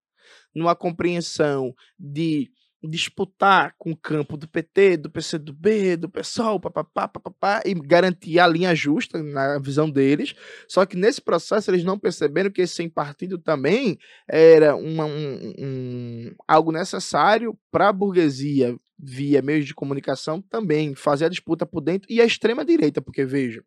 numa 0.55 0.77
compreensão 0.77 1.75
de 1.99 2.51
disputar 2.83 3.75
com 3.79 3.93
o 3.93 3.97
campo 3.97 4.37
do 4.37 4.49
PT, 4.49 4.97
do 4.97 5.11
PCdoB, 5.11 5.97
do 5.97 6.09
PSOL, 6.09 6.59
papapá, 6.59 7.07
papapá, 7.07 7.63
e 7.65 7.75
garantir 7.75 8.39
a 8.39 8.47
linha 8.47 8.75
justa 8.75 9.23
na 9.23 9.59
visão 9.59 9.91
deles. 9.91 10.35
Só 10.67 10.87
que 10.87 10.97
nesse 10.97 11.21
processo 11.21 11.71
eles 11.71 11.85
não 11.85 11.99
perceberam 11.99 12.51
que 12.51 12.63
esse 12.63 12.75
sem 12.75 12.89
partido 12.89 13.39
também 13.39 13.99
era 14.27 14.75
uma, 14.75 15.05
um, 15.05 15.55
um, 15.59 16.35
algo 16.49 16.73
necessário 16.73 17.59
para 17.71 17.89
a 17.89 17.93
burguesia 17.93 18.77
via 18.99 19.43
meios 19.43 19.67
de 19.67 19.75
comunicação 19.75 20.43
também 20.43 20.95
fazer 20.95 21.27
a 21.27 21.31
disputa 21.31 21.65
por 21.65 21.81
dentro 21.81 22.11
e 22.11 22.21
a 22.21 22.25
extrema 22.25 22.65
direita, 22.65 23.01
porque 23.01 23.25
veja, 23.25 23.65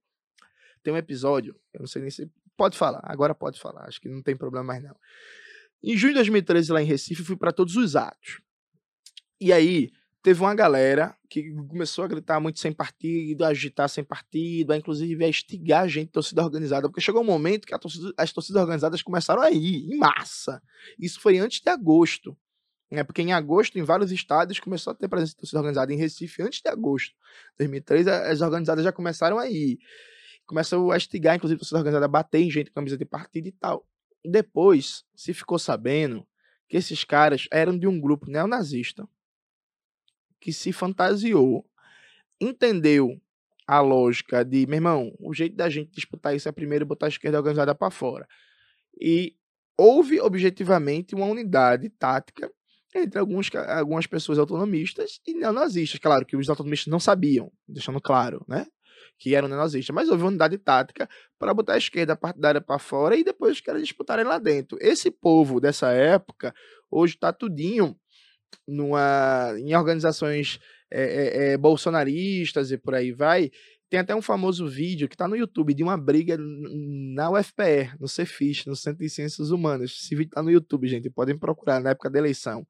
tem 0.84 0.94
um 0.94 0.98
episódio, 0.98 1.56
eu 1.74 1.80
não 1.80 1.88
sei 1.88 2.02
nem 2.02 2.12
se 2.12 2.30
pode 2.56 2.78
falar, 2.78 3.02
agora 3.04 3.34
pode 3.34 3.60
falar, 3.60 3.88
acho 3.88 4.00
que 4.00 4.10
não 4.10 4.22
tem 4.22 4.36
problema 4.36 4.66
mais 4.66 4.84
não. 4.84 4.96
Em 5.84 5.98
junho 5.98 6.14
de 6.14 6.20
2013 6.20 6.72
lá 6.72 6.82
em 6.82 6.86
Recife 6.86 7.24
fui 7.24 7.36
para 7.36 7.52
todos 7.52 7.76
os 7.76 7.96
atos. 7.96 8.42
E 9.44 9.52
aí, 9.52 9.92
teve 10.22 10.40
uma 10.40 10.56
galera 10.56 11.14
que 11.30 11.52
começou 11.68 12.06
a 12.06 12.08
gritar 12.08 12.40
muito 12.40 12.62
sem 12.62 12.72
partido, 12.72 13.44
a 13.44 13.50
agitar 13.50 13.90
sem 13.90 14.02
partido, 14.02 14.72
a 14.72 14.78
inclusive 14.78 15.22
a 15.22 15.28
instigar 15.28 15.84
a 15.84 15.88
gente, 15.90 16.14
torcida 16.14 16.42
organizada, 16.42 16.88
porque 16.88 17.02
chegou 17.02 17.22
um 17.22 17.26
momento 17.26 17.68
que 17.68 17.78
torcida, 17.78 18.14
as 18.16 18.32
torcidas 18.32 18.62
organizadas 18.62 19.02
começaram 19.02 19.42
a 19.42 19.52
ir, 19.52 19.92
em 19.92 19.98
massa. 19.98 20.64
Isso 20.98 21.20
foi 21.20 21.40
antes 21.40 21.60
de 21.60 21.70
agosto. 21.70 22.38
Né? 22.90 23.04
Porque 23.04 23.22
em 23.22 23.34
agosto, 23.34 23.78
em 23.78 23.84
vários 23.84 24.14
estados, 24.14 24.62
começou 24.62 24.92
a 24.92 24.96
ter 24.96 25.10
presença 25.10 25.32
de 25.32 25.40
torcida 25.40 25.60
organizada. 25.60 25.92
Em 25.92 25.98
Recife, 25.98 26.42
antes 26.42 26.62
de 26.62 26.70
agosto 26.70 27.10
de 27.10 27.58
2003, 27.68 28.08
as 28.08 28.40
organizadas 28.40 28.86
já 28.86 28.94
começaram 28.94 29.38
a 29.38 29.50
ir. 29.50 29.78
Começou 30.46 30.90
a 30.90 30.96
instigar, 30.96 31.36
inclusive, 31.36 31.58
a 31.58 31.60
torcida 31.60 31.80
organizada 31.80 32.06
a 32.06 32.08
bater 32.08 32.40
em 32.40 32.50
gente 32.50 32.70
com 32.70 32.76
camisa 32.76 32.98
de 32.98 33.04
partido 33.04 33.50
e 33.50 33.52
tal. 33.52 33.86
Depois, 34.24 35.04
se 35.14 35.34
ficou 35.34 35.60
sabendo 35.60 36.26
que 36.70 36.78
esses 36.78 37.04
caras 37.04 37.46
eram 37.52 37.78
de 37.78 37.88
um 37.88 38.00
grupo 38.00 38.32
neonazista 38.32 39.06
que 40.44 40.52
se 40.52 40.74
fantasiou, 40.74 41.66
entendeu 42.40 43.18
a 43.66 43.80
lógica 43.80 44.44
de, 44.44 44.68
meu 44.68 44.76
irmão, 44.76 45.16
o 45.18 45.34
jeito 45.34 45.56
da 45.56 45.70
gente 45.70 45.90
disputar 45.92 46.36
isso 46.36 46.50
é 46.50 46.52
primeiro 46.52 46.86
botar 46.86 47.06
a 47.06 47.10
esquerda 47.10 47.38
organizada 47.38 47.74
para 47.74 47.90
fora. 47.90 48.28
E 49.00 49.38
houve 49.78 50.20
objetivamente 50.20 51.16
uma 51.16 51.28
unidade 51.28 51.90
tática 51.92 52.52
entre 52.94 53.18
alguns, 53.18 53.50
algumas 53.56 54.06
pessoas 54.06 54.38
autonomistas 54.38 55.22
e 55.26 55.34
neonazistas. 55.34 55.98
Claro 55.98 56.26
que 56.26 56.36
os 56.36 56.50
autonomistas 56.50 56.92
não 56.92 57.00
sabiam, 57.00 57.50
deixando 57.66 58.02
claro, 58.02 58.46
né? 58.46 58.68
Que 59.18 59.36
eram 59.36 59.48
neonazistas, 59.48 59.96
mas 59.96 60.10
houve 60.10 60.26
unidade 60.26 60.58
tática 60.58 61.10
para 61.40 61.54
botar 61.54 61.76
a 61.76 61.78
esquerda 61.78 62.18
partidária 62.18 62.60
para 62.60 62.78
fora 62.78 63.16
e 63.16 63.24
depois 63.24 63.54
os 63.54 63.62
caras 63.62 63.82
disputarem 63.82 64.26
lá 64.26 64.38
dentro. 64.40 64.78
Esse 64.82 65.10
povo 65.10 65.62
dessa 65.62 65.90
época, 65.94 66.54
hoje 66.92 67.14
está 67.14 67.32
tudinho 67.32 67.98
numa, 68.68 69.54
em 69.58 69.76
organizações 69.76 70.60
é, 70.92 71.54
é, 71.54 71.58
bolsonaristas 71.58 72.72
e 72.72 72.78
por 72.78 72.96
aí 72.96 73.12
vai. 73.12 73.52
Tem 73.90 74.00
até 74.00 74.16
um 74.16 74.22
famoso 74.22 74.68
vídeo 74.68 75.08
que 75.08 75.16
está 75.16 75.28
no 75.28 75.36
YouTube 75.36 75.74
de 75.74 75.84
uma 75.84 75.98
briga 75.98 76.36
na 76.38 77.30
UFPR, 77.30 77.96
no 78.00 78.08
Cefis, 78.08 78.66
no 78.66 78.76
Centro 78.76 79.04
de 79.04 79.10
Ciências 79.10 79.52
Humanas. 79.52 79.92
Esse 79.92 80.16
vídeo 80.16 80.30
está 80.30 80.42
no 80.42 80.50
YouTube, 80.50 80.88
gente. 80.88 81.10
Podem 81.10 81.38
procurar 81.38 81.80
na 81.80 81.92
época 81.92 82.10
da 82.10 82.18
eleição. 82.18 82.66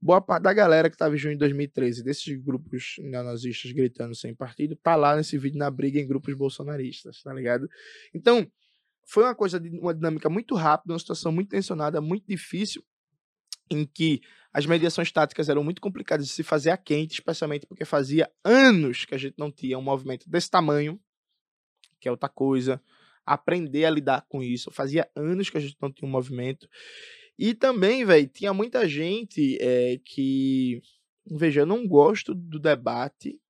Boa 0.00 0.20
parte 0.20 0.42
da 0.42 0.52
galera 0.52 0.90
que 0.90 0.94
estava 0.94 1.14
em 1.14 1.18
junho 1.18 1.34
de 1.34 1.38
2013, 1.38 2.04
desses 2.04 2.36
grupos 2.42 2.96
neonazistas 2.98 3.72
gritando 3.72 4.14
sem 4.14 4.34
partido, 4.34 4.76
tá 4.76 4.96
lá 4.96 5.16
nesse 5.16 5.38
vídeo 5.38 5.58
na 5.58 5.70
briga 5.70 5.98
em 5.98 6.06
grupos 6.06 6.34
bolsonaristas, 6.34 7.22
tá 7.22 7.32
ligado? 7.32 7.66
Então, 8.14 8.46
foi 9.06 9.24
uma 9.24 9.34
coisa 9.34 9.58
de 9.58 9.70
uma 9.78 9.94
dinâmica 9.94 10.28
muito 10.28 10.54
rápida, 10.54 10.92
uma 10.92 10.98
situação 10.98 11.32
muito 11.32 11.48
tensionada, 11.48 12.02
muito 12.02 12.26
difícil, 12.26 12.82
em 13.70 13.84
que 13.84 14.20
as 14.52 14.66
mediações 14.66 15.10
táticas 15.10 15.48
eram 15.48 15.64
muito 15.64 15.80
complicadas 15.80 16.26
de 16.26 16.32
se 16.32 16.42
fazer 16.42 16.70
a 16.70 16.76
quente, 16.76 17.14
especialmente 17.14 17.66
porque 17.66 17.84
fazia 17.84 18.30
anos 18.44 19.04
que 19.04 19.14
a 19.14 19.18
gente 19.18 19.34
não 19.36 19.50
tinha 19.50 19.78
um 19.78 19.82
movimento 19.82 20.28
desse 20.28 20.50
tamanho, 20.50 21.00
que 22.00 22.08
é 22.08 22.10
outra 22.10 22.28
coisa, 22.28 22.80
aprender 23.26 23.84
a 23.84 23.90
lidar 23.90 24.26
com 24.28 24.42
isso. 24.42 24.70
Fazia 24.70 25.08
anos 25.16 25.50
que 25.50 25.56
a 25.56 25.60
gente 25.60 25.76
não 25.80 25.90
tinha 25.90 26.08
um 26.08 26.12
movimento. 26.12 26.68
E 27.38 27.54
também, 27.54 28.04
velho, 28.04 28.28
tinha 28.28 28.54
muita 28.54 28.88
gente 28.88 29.58
é, 29.60 29.98
que. 30.04 30.80
Veja, 31.26 31.62
eu 31.62 31.66
não 31.66 31.88
gosto 31.88 32.34
do 32.34 32.60
debate 32.60 33.40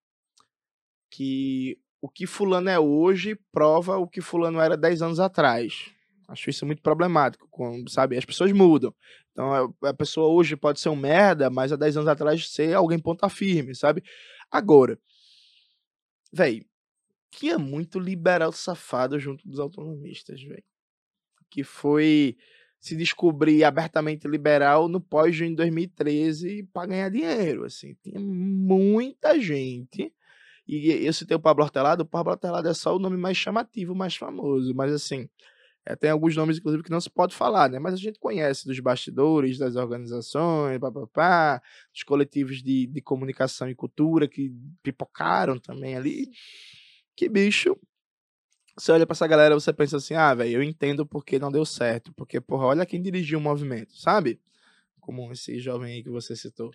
que 1.11 1.79
o 2.01 2.09
que 2.09 2.27
Fulano 2.27 2.69
é 2.69 2.79
hoje 2.79 3.39
prova 3.53 3.99
o 3.99 4.07
que 4.07 4.21
Fulano 4.21 4.61
era 4.61 4.77
10 4.77 5.03
anos 5.03 5.21
atrás. 5.21 5.94
Acho 6.29 6.51
isso 6.51 6.65
muito 6.65 6.83
problemático, 6.83 7.49
sabe? 7.89 8.17
As 8.17 8.25
pessoas 8.25 8.53
mudam. 8.53 8.95
Então, 9.33 9.75
a 9.83 9.95
pessoa 9.95 10.29
hoje 10.29 10.57
pode 10.57 10.81
ser 10.81 10.89
um 10.89 10.97
merda, 10.97 11.51
mas 11.51 11.73
há 11.73 11.77
10 11.77 11.99
anos 11.99 12.09
atrás 12.09 12.49
ser 12.49 12.75
alguém 12.75 12.99
ponta 12.99 13.29
firme, 13.29 13.75
sabe? 13.75 14.03
Agora, 14.51 14.99
velho, 16.33 16.65
tinha 17.31 17.59
muito 17.59 17.99
liberal 17.99 18.53
safado 18.53 19.19
junto 19.19 19.47
dos 19.47 19.59
autonomistas, 19.59 20.43
velho. 20.43 20.65
Que 21.51 21.65
foi 21.65 22.37
se 22.79 22.95
descobrir 22.95 23.65
abertamente 23.65 24.29
liberal 24.29 24.89
no 24.89 25.01
pós-junho 25.01 25.51
de 25.51 25.57
2013 25.57 26.65
para 26.73 26.87
ganhar 26.87 27.09
dinheiro, 27.09 27.65
assim. 27.65 27.97
Tinha 28.03 28.21
muita 28.21 29.41
gente. 29.41 30.13
E 30.67 31.07
eu 31.07 31.13
citei 31.13 31.37
o 31.37 31.41
Pablo 31.41 31.65
Hortelado, 31.65 32.03
o 32.03 32.07
Pablo 32.07 32.33
Hortelado 32.33 32.69
é 32.69 32.75
só 32.75 32.97
o 32.97 32.99
nome 32.99 33.17
mais 33.17 33.37
chamativo, 33.37 33.95
mais 33.95 34.17
famoso, 34.17 34.75
mas 34.75 34.93
assim, 34.93 35.29
é, 35.87 35.95
tem 35.95 36.11
alguns 36.11 36.35
nomes, 36.35 36.59
inclusive, 36.59 36.83
que 36.83 36.91
não 36.91 37.01
se 37.01 37.11
pode 37.11 37.35
falar, 37.35 37.69
né? 37.69 37.79
Mas 37.79 37.95
a 37.95 37.97
gente 37.99 38.19
conhece 38.19 38.67
dos 38.67 38.81
bastidores, 38.81 39.59
das 39.59 39.77
organizações, 39.77 40.79
papapá, 40.79 41.61
dos 41.93 42.03
coletivos 42.03 42.63
de, 42.63 42.87
de 42.87 43.01
comunicação 43.03 43.69
e 43.69 43.75
cultura 43.75 44.27
que 44.27 44.51
pipocaram 44.83 45.59
também 45.59 45.95
ali. 45.95 46.31
Que 47.15 47.29
bicho. 47.29 47.77
Você 48.77 48.91
olha 48.93 49.07
pra 49.07 49.13
essa 49.13 49.27
galera, 49.27 49.55
você 49.55 49.73
pensa 49.73 49.99
assim, 49.99 50.15
ah, 50.15 50.35
velho, 50.35 50.57
eu 50.57 50.63
entendo 50.63 51.07
porque 51.07 51.39
não 51.39 51.53
deu 51.53 51.67
certo. 51.67 52.13
Porque, 52.15 52.41
porra, 52.41 52.67
olha 52.67 52.87
quem 52.87 53.01
dirigiu 53.01 53.39
o 53.39 53.43
movimento, 53.43 53.97
sabe? 53.97 54.41
Como 55.01 55.31
esse 55.33 55.61
jovem 55.61 55.97
aí 55.97 56.03
que 56.03 56.09
você 56.09 56.35
citou. 56.35 56.71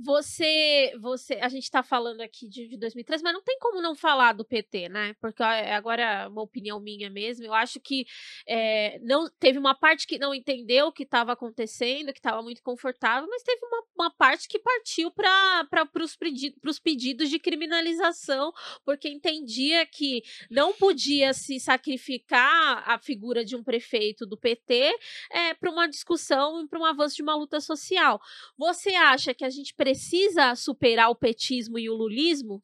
Você, 0.00 0.92
você, 1.00 1.34
a 1.34 1.48
gente 1.48 1.64
está 1.64 1.82
falando 1.82 2.20
aqui 2.20 2.48
de, 2.48 2.68
de 2.68 2.76
2013, 2.76 3.20
mas 3.22 3.32
não 3.32 3.42
tem 3.42 3.58
como 3.58 3.82
não 3.82 3.96
falar 3.96 4.32
do 4.32 4.44
PT, 4.44 4.88
né? 4.88 5.14
Porque 5.20 5.42
agora 5.42 6.02
é 6.02 6.28
uma 6.28 6.42
opinião 6.42 6.78
minha 6.78 7.10
mesmo. 7.10 7.44
Eu 7.44 7.52
acho 7.52 7.80
que 7.80 8.06
é, 8.46 9.00
não 9.00 9.28
teve 9.40 9.58
uma 9.58 9.74
parte 9.74 10.06
que 10.06 10.16
não 10.16 10.32
entendeu 10.32 10.86
o 10.86 10.92
que 10.92 11.02
estava 11.02 11.32
acontecendo, 11.32 12.12
que 12.12 12.20
estava 12.20 12.40
muito 12.42 12.62
confortável, 12.62 13.28
mas 13.28 13.42
teve 13.42 13.60
uma, 13.66 13.82
uma 13.98 14.10
parte 14.10 14.46
que 14.46 14.60
partiu 14.60 15.10
para 15.10 15.66
os 16.00 16.14
pedidos, 16.14 16.78
pedidos 16.78 17.28
de 17.28 17.40
criminalização, 17.40 18.52
porque 18.84 19.08
entendia 19.08 19.84
que 19.84 20.22
não 20.48 20.72
podia 20.72 21.34
se 21.34 21.58
sacrificar 21.58 22.84
a 22.88 23.00
figura 23.00 23.44
de 23.44 23.56
um 23.56 23.64
prefeito 23.64 24.24
do 24.24 24.36
PT 24.36 24.96
é, 25.32 25.54
para 25.54 25.72
uma 25.72 25.88
discussão 25.88 26.62
e 26.62 26.68
para 26.68 26.78
um 26.78 26.84
avanço 26.84 27.16
de 27.16 27.22
uma 27.22 27.34
luta 27.34 27.60
social. 27.60 28.20
Você 28.56 28.90
acha 28.90 29.34
que 29.34 29.44
a 29.44 29.50
gente 29.50 29.74
precisa 29.88 30.54
superar 30.54 31.08
o 31.08 31.14
petismo 31.14 31.78
e 31.78 31.88
o 31.88 31.94
lulismo? 31.94 32.62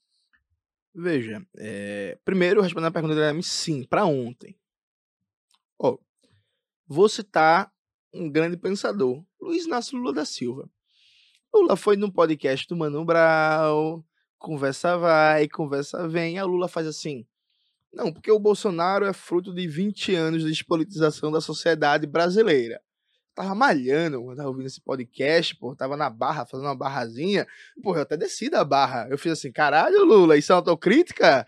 Veja, 0.94 1.44
é... 1.56 2.18
primeiro 2.22 2.60
respondendo 2.60 2.88
a 2.88 2.92
pergunta 2.92 3.14
da 3.14 3.42
sim, 3.42 3.82
para 3.84 4.04
ontem. 4.04 4.54
Ó, 5.78 5.96
vou 6.86 7.08
citar 7.08 7.72
um 8.12 8.30
grande 8.30 8.58
pensador, 8.58 9.24
Luiz 9.40 9.64
Inácio 9.64 9.96
Lula 9.96 10.12
da 10.12 10.24
Silva. 10.24 10.70
Lula 11.52 11.76
foi 11.76 11.96
no 11.96 12.12
podcast 12.12 12.68
do 12.68 12.76
Mano 12.76 13.04
Brown, 13.04 14.04
conversa 14.38 14.98
vai, 14.98 15.48
conversa 15.48 16.06
vem, 16.06 16.38
a 16.38 16.44
Lula 16.44 16.68
faz 16.68 16.86
assim, 16.86 17.26
não, 17.90 18.12
porque 18.12 18.30
o 18.30 18.38
Bolsonaro 18.38 19.06
é 19.06 19.12
fruto 19.14 19.54
de 19.54 19.66
20 19.66 20.14
anos 20.14 20.42
de 20.42 20.50
despolitização 20.50 21.32
da 21.32 21.40
sociedade 21.40 22.06
brasileira. 22.06 22.82
Tava 23.34 23.54
malhando 23.54 24.22
quando 24.22 24.36
tava 24.36 24.48
ouvindo 24.48 24.66
esse 24.66 24.80
podcast, 24.80 25.56
pô, 25.56 25.74
tava 25.74 25.96
na 25.96 26.08
barra, 26.08 26.46
fazendo 26.46 26.66
uma 26.66 26.76
barrazinha. 26.76 27.46
Pô, 27.82 27.96
eu 27.96 28.02
até 28.02 28.16
desci 28.16 28.48
da 28.48 28.64
barra. 28.64 29.08
Eu 29.10 29.18
fiz 29.18 29.32
assim, 29.32 29.50
caralho, 29.50 30.04
Lula, 30.04 30.36
isso 30.36 30.52
é 30.52 30.54
autocrítica? 30.54 31.44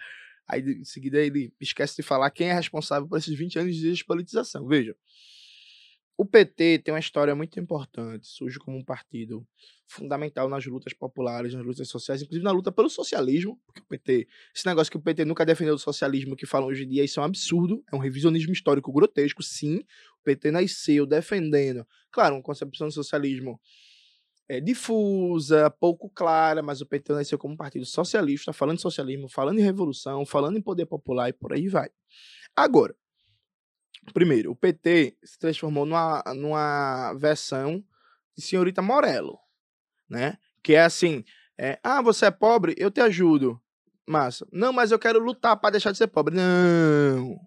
Aí, 0.48 0.62
em 0.62 0.84
seguida, 0.84 1.18
ele 1.18 1.52
esquece 1.60 1.96
de 1.96 2.02
falar 2.02 2.30
quem 2.30 2.48
é 2.48 2.52
responsável 2.52 3.08
por 3.08 3.18
esses 3.18 3.36
20 3.36 3.58
anos 3.58 3.76
de 3.76 3.90
despolitização. 3.90 4.66
Veja, 4.66 4.96
o 6.18 6.24
PT 6.24 6.78
tem 6.78 6.94
uma 6.94 7.00
história 7.00 7.34
muito 7.34 7.60
importante, 7.60 8.26
surge 8.26 8.58
como 8.58 8.76
um 8.78 8.84
partido 8.84 9.46
fundamental 9.86 10.48
nas 10.48 10.64
lutas 10.64 10.94
populares, 10.94 11.52
nas 11.52 11.64
lutas 11.64 11.88
sociais, 11.88 12.22
inclusive 12.22 12.42
na 12.42 12.52
luta 12.52 12.72
pelo 12.72 12.88
socialismo, 12.88 13.60
porque 13.66 13.80
o 13.80 13.84
PT, 13.84 14.26
esse 14.54 14.66
negócio 14.66 14.90
que 14.90 14.96
o 14.96 15.00
PT 15.00 15.26
nunca 15.26 15.44
defendeu 15.44 15.74
do 15.74 15.80
socialismo 15.80 16.34
que 16.34 16.46
falam 16.46 16.68
hoje 16.68 16.84
em 16.84 16.88
dia, 16.88 17.04
isso 17.04 17.20
é 17.20 17.22
um 17.22 17.26
absurdo, 17.26 17.84
é 17.92 17.94
um 17.94 17.98
revisionismo 17.98 18.52
histórico 18.52 18.90
grotesco, 18.90 19.42
sim, 19.42 19.76
o 20.20 20.24
PT 20.24 20.50
nasceu 20.50 21.06
defendendo, 21.06 21.86
claro, 22.10 22.36
uma 22.36 22.42
concepção 22.42 22.88
do 22.88 22.94
socialismo 22.94 23.60
é, 24.48 24.58
difusa, 24.58 25.68
pouco 25.70 26.08
clara, 26.08 26.62
mas 26.62 26.80
o 26.80 26.86
PT 26.86 27.12
nasceu 27.12 27.38
como 27.38 27.52
um 27.52 27.56
partido 27.56 27.84
socialista, 27.84 28.54
falando 28.54 28.76
de 28.76 28.82
socialismo, 28.82 29.28
falando 29.28 29.58
em 29.58 29.62
revolução, 29.62 30.24
falando 30.24 30.56
em 30.56 30.62
poder 30.62 30.86
popular 30.86 31.28
e 31.28 31.32
por 31.32 31.52
aí 31.52 31.68
vai. 31.68 31.90
Agora, 32.54 32.94
Primeiro, 34.12 34.52
o 34.52 34.56
PT 34.56 35.16
se 35.22 35.38
transformou 35.38 35.84
numa, 35.84 36.22
numa 36.34 37.12
versão 37.14 37.84
de 38.36 38.42
senhorita 38.42 38.82
Morello, 38.82 39.38
né? 40.08 40.38
Que 40.62 40.74
é 40.74 40.82
assim, 40.82 41.24
é, 41.58 41.78
ah, 41.82 42.02
você 42.02 42.26
é 42.26 42.30
pobre, 42.30 42.74
eu 42.76 42.90
te 42.90 43.00
ajudo. 43.00 43.60
Massa. 44.06 44.46
Não, 44.52 44.72
mas 44.72 44.92
eu 44.92 44.98
quero 44.98 45.18
lutar 45.18 45.56
para 45.56 45.70
deixar 45.70 45.90
de 45.90 45.98
ser 45.98 46.06
pobre. 46.06 46.34
Não. 46.34 47.40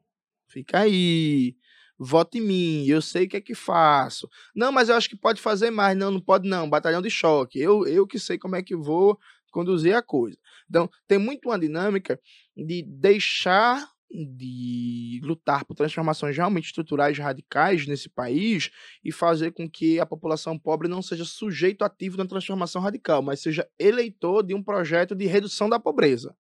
Fica 0.48 0.80
aí. 0.80 1.56
Vote 1.98 2.38
em 2.38 2.42
mim, 2.42 2.86
eu 2.86 3.02
sei 3.02 3.26
o 3.26 3.30
que 3.30 3.38
é 3.38 3.42
que 3.42 3.54
faço. 3.54 4.30
Não, 4.56 4.72
mas 4.72 4.90
eu 4.90 4.96
acho 4.96 5.10
que 5.10 5.18
pode 5.18 5.42
fazer 5.42 5.70
mais. 5.70 5.98
Não, 5.98 6.12
não 6.12 6.20
pode 6.20 6.50
não. 6.50 6.70
Batalhão 6.70 7.02
de 7.02 7.10
choque. 7.10 7.60
Eu, 7.60 7.86
eu 7.88 8.08
que 8.08 8.20
sei 8.20 8.38
como 8.38 8.56
é 8.56 8.64
que 8.64 8.76
vou 8.76 9.18
conduzir 9.52 9.96
a 9.96 10.02
coisa. 10.02 10.38
Então, 10.70 10.90
tem 11.08 11.18
muito 11.18 11.50
uma 11.50 11.60
dinâmica 11.60 12.20
de 12.56 12.84
deixar 12.84 13.90
de 14.12 15.22
lutar 15.24 15.64
por 15.66 15.76
transformações 15.76 16.36
realmente 16.36 16.66
estruturais 16.66 17.18
radicais 17.18 17.86
nesse 17.86 18.10
país 18.10 18.72
e 19.04 19.12
fazer 19.12 19.52
com 19.52 19.70
que 19.70 20.00
a 20.00 20.06
população 20.06 20.58
pobre 20.58 20.88
não 20.88 21.02
seja 21.02 21.24
sujeito 21.24 21.84
ativo 21.84 22.18
na 22.18 22.26
transformação 22.26 22.82
radical, 22.82 23.22
mas 23.22 23.42
seja 23.42 23.70
eleitor 23.78 24.44
de 24.44 24.54
um 24.54 24.64
projeto 24.64 25.16
de 25.16 25.26
redução 25.26 25.70
da 25.70 25.80
pobreza. 25.80 26.36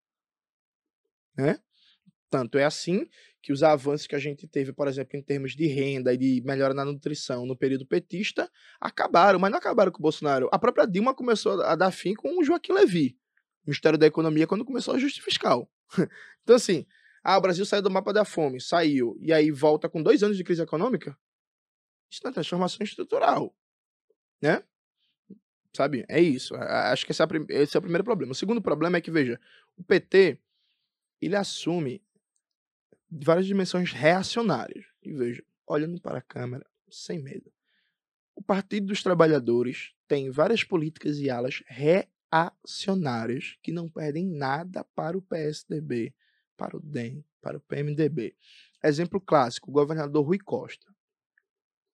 Né? 1.37 1.59
Tanto 2.31 2.59
é 2.59 2.65
assim 2.65 3.09
que 3.41 3.53
os 3.53 3.63
avanços 3.63 4.07
que 4.07 4.15
a 4.15 4.19
gente 4.19 4.47
teve, 4.47 4.73
por 4.73 4.89
exemplo, 4.89 5.19
em 5.19 5.23
termos 5.23 5.55
de 5.55 5.67
renda 5.67 6.15
e 6.15 6.17
de 6.17 6.43
melhora 6.45 6.73
na 6.73 6.85
nutrição 6.85 7.45
no 7.45 7.57
período 7.57 7.87
petista, 7.87 8.51
acabaram, 8.81 9.39
mas 9.39 9.51
não 9.51 9.59
acabaram 9.59 9.93
com 9.93 9.99
o 9.99 10.03
Bolsonaro. 10.03 10.49
A 10.51 10.59
própria 10.59 10.87
Dilma 10.87 11.15
começou 11.15 11.63
a 11.63 11.77
dar 11.77 11.91
fim 11.91 12.15
com 12.15 12.41
o 12.41 12.45
Joaquim 12.45 12.73
Levy, 12.73 13.17
Ministério 13.67 13.99
da 13.99 14.07
Economia, 14.07 14.47
quando 14.47 14.65
começou 14.65 14.95
a 14.95 14.97
ajuste 14.97 15.23
fiscal. 15.23 15.71
então, 16.43 16.57
assim, 16.57 16.87
ah, 17.25 17.39
o 17.39 17.41
Brasil 17.41 17.65
saiu 17.65 17.81
do 17.81 17.91
mapa 17.91 18.13
da 18.13 18.23
fome, 18.23 18.61
saiu, 18.61 19.17
e 19.19 19.33
aí 19.33 19.51
volta 19.51 19.89
com 19.89 20.03
dois 20.03 20.23
anos 20.23 20.37
de 20.37 20.45
crise 20.45 20.61
econômica? 20.61 21.19
Isso 22.11 22.21
não 22.23 22.31
é 22.31 22.35
transformação 22.35 22.85
estrutural, 22.85 23.57
né? 24.43 24.63
Sabe? 25.75 26.05
É 26.07 26.21
isso. 26.21 26.55
Acho 26.55 27.07
que 27.07 27.13
esse 27.13 27.23
é, 27.23 27.27
esse 27.49 27.77
é 27.77 27.79
o 27.79 27.83
primeiro 27.83 28.05
problema. 28.05 28.33
O 28.33 28.35
segundo 28.35 28.61
problema 28.61 28.99
é 28.99 29.01
que, 29.01 29.11
veja, 29.11 29.41
o 29.77 29.83
PT, 29.83 30.39
ele 31.21 31.35
assume 31.35 32.05
várias 33.11 33.47
dimensões 33.47 33.91
reacionárias. 33.91 34.85
E 35.03 35.13
veja, 35.13 35.43
olhando 35.67 36.01
para 36.01 36.19
a 36.19 36.23
câmera, 36.23 36.65
sem 36.91 37.19
medo. 37.21 37.51
O 38.37 38.43
Partido 38.43 38.89
dos 38.89 39.03
Trabalhadores 39.03 39.95
tem 40.07 40.31
várias 40.31 40.63
políticas 40.63 41.19
e 41.19 41.31
alas 41.31 41.65
reacionárias 41.67 43.57
que 43.63 43.73
não 43.73 43.89
perdem 43.89 44.27
nada 44.27 44.85
para 44.95 45.17
o 45.17 45.23
PSDB 45.23 46.15
para 46.57 46.77
o 46.77 46.81
DEM, 46.81 47.25
para 47.41 47.57
o 47.57 47.61
PMDB. 47.61 48.35
Exemplo 48.83 49.21
clássico, 49.21 49.71
o 49.71 49.73
governador 49.73 50.25
Rui 50.25 50.39
Costa. 50.39 50.87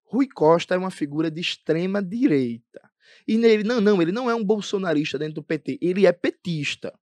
Rui 0.04 0.26
Costa 0.26 0.74
é 0.74 0.78
uma 0.78 0.90
figura 0.90 1.30
de 1.30 1.40
extrema 1.40 2.02
direita. 2.02 2.90
E 3.26 3.36
nele, 3.36 3.62
não, 3.62 3.80
não, 3.80 4.00
ele 4.00 4.12
não 4.12 4.30
é 4.30 4.34
um 4.34 4.44
bolsonarista 4.44 5.18
dentro 5.18 5.36
do 5.36 5.42
PT, 5.42 5.78
ele 5.80 6.06
é 6.06 6.12
petista. 6.12 6.92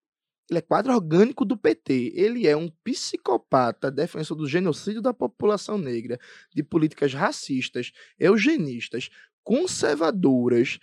Ele 0.48 0.58
é 0.58 0.62
quadro 0.62 0.94
orgânico 0.94 1.44
do 1.44 1.56
PT. 1.56 2.12
Ele 2.14 2.46
é 2.46 2.56
um 2.56 2.68
psicopata, 2.84 3.90
defensor 3.90 4.36
do 4.36 4.46
genocídio 4.46 5.02
da 5.02 5.12
população 5.12 5.76
negra, 5.76 6.18
de 6.54 6.62
políticas 6.62 7.12
racistas, 7.12 7.92
eugenistas, 8.18 9.10
conservadoras, 9.42 10.78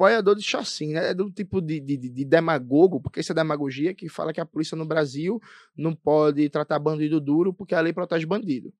apoiador 0.00 0.34
de 0.34 0.42
chacina, 0.42 1.00
é 1.00 1.12
do 1.12 1.30
tipo 1.30 1.60
de, 1.60 1.78
de, 1.78 1.96
de, 1.98 2.24
demagogo, 2.24 2.98
porque 3.00 3.20
isso 3.20 3.32
é 3.32 3.34
demagogia 3.34 3.94
que 3.94 4.08
fala 4.08 4.32
que 4.32 4.40
a 4.40 4.46
polícia 4.46 4.74
no 4.74 4.86
Brasil 4.86 5.38
não 5.76 5.94
pode 5.94 6.48
tratar 6.48 6.78
bandido 6.78 7.20
duro 7.20 7.52
porque 7.52 7.74
a 7.74 7.80
lei 7.82 7.92
protege 7.92 8.24
bandido. 8.24 8.72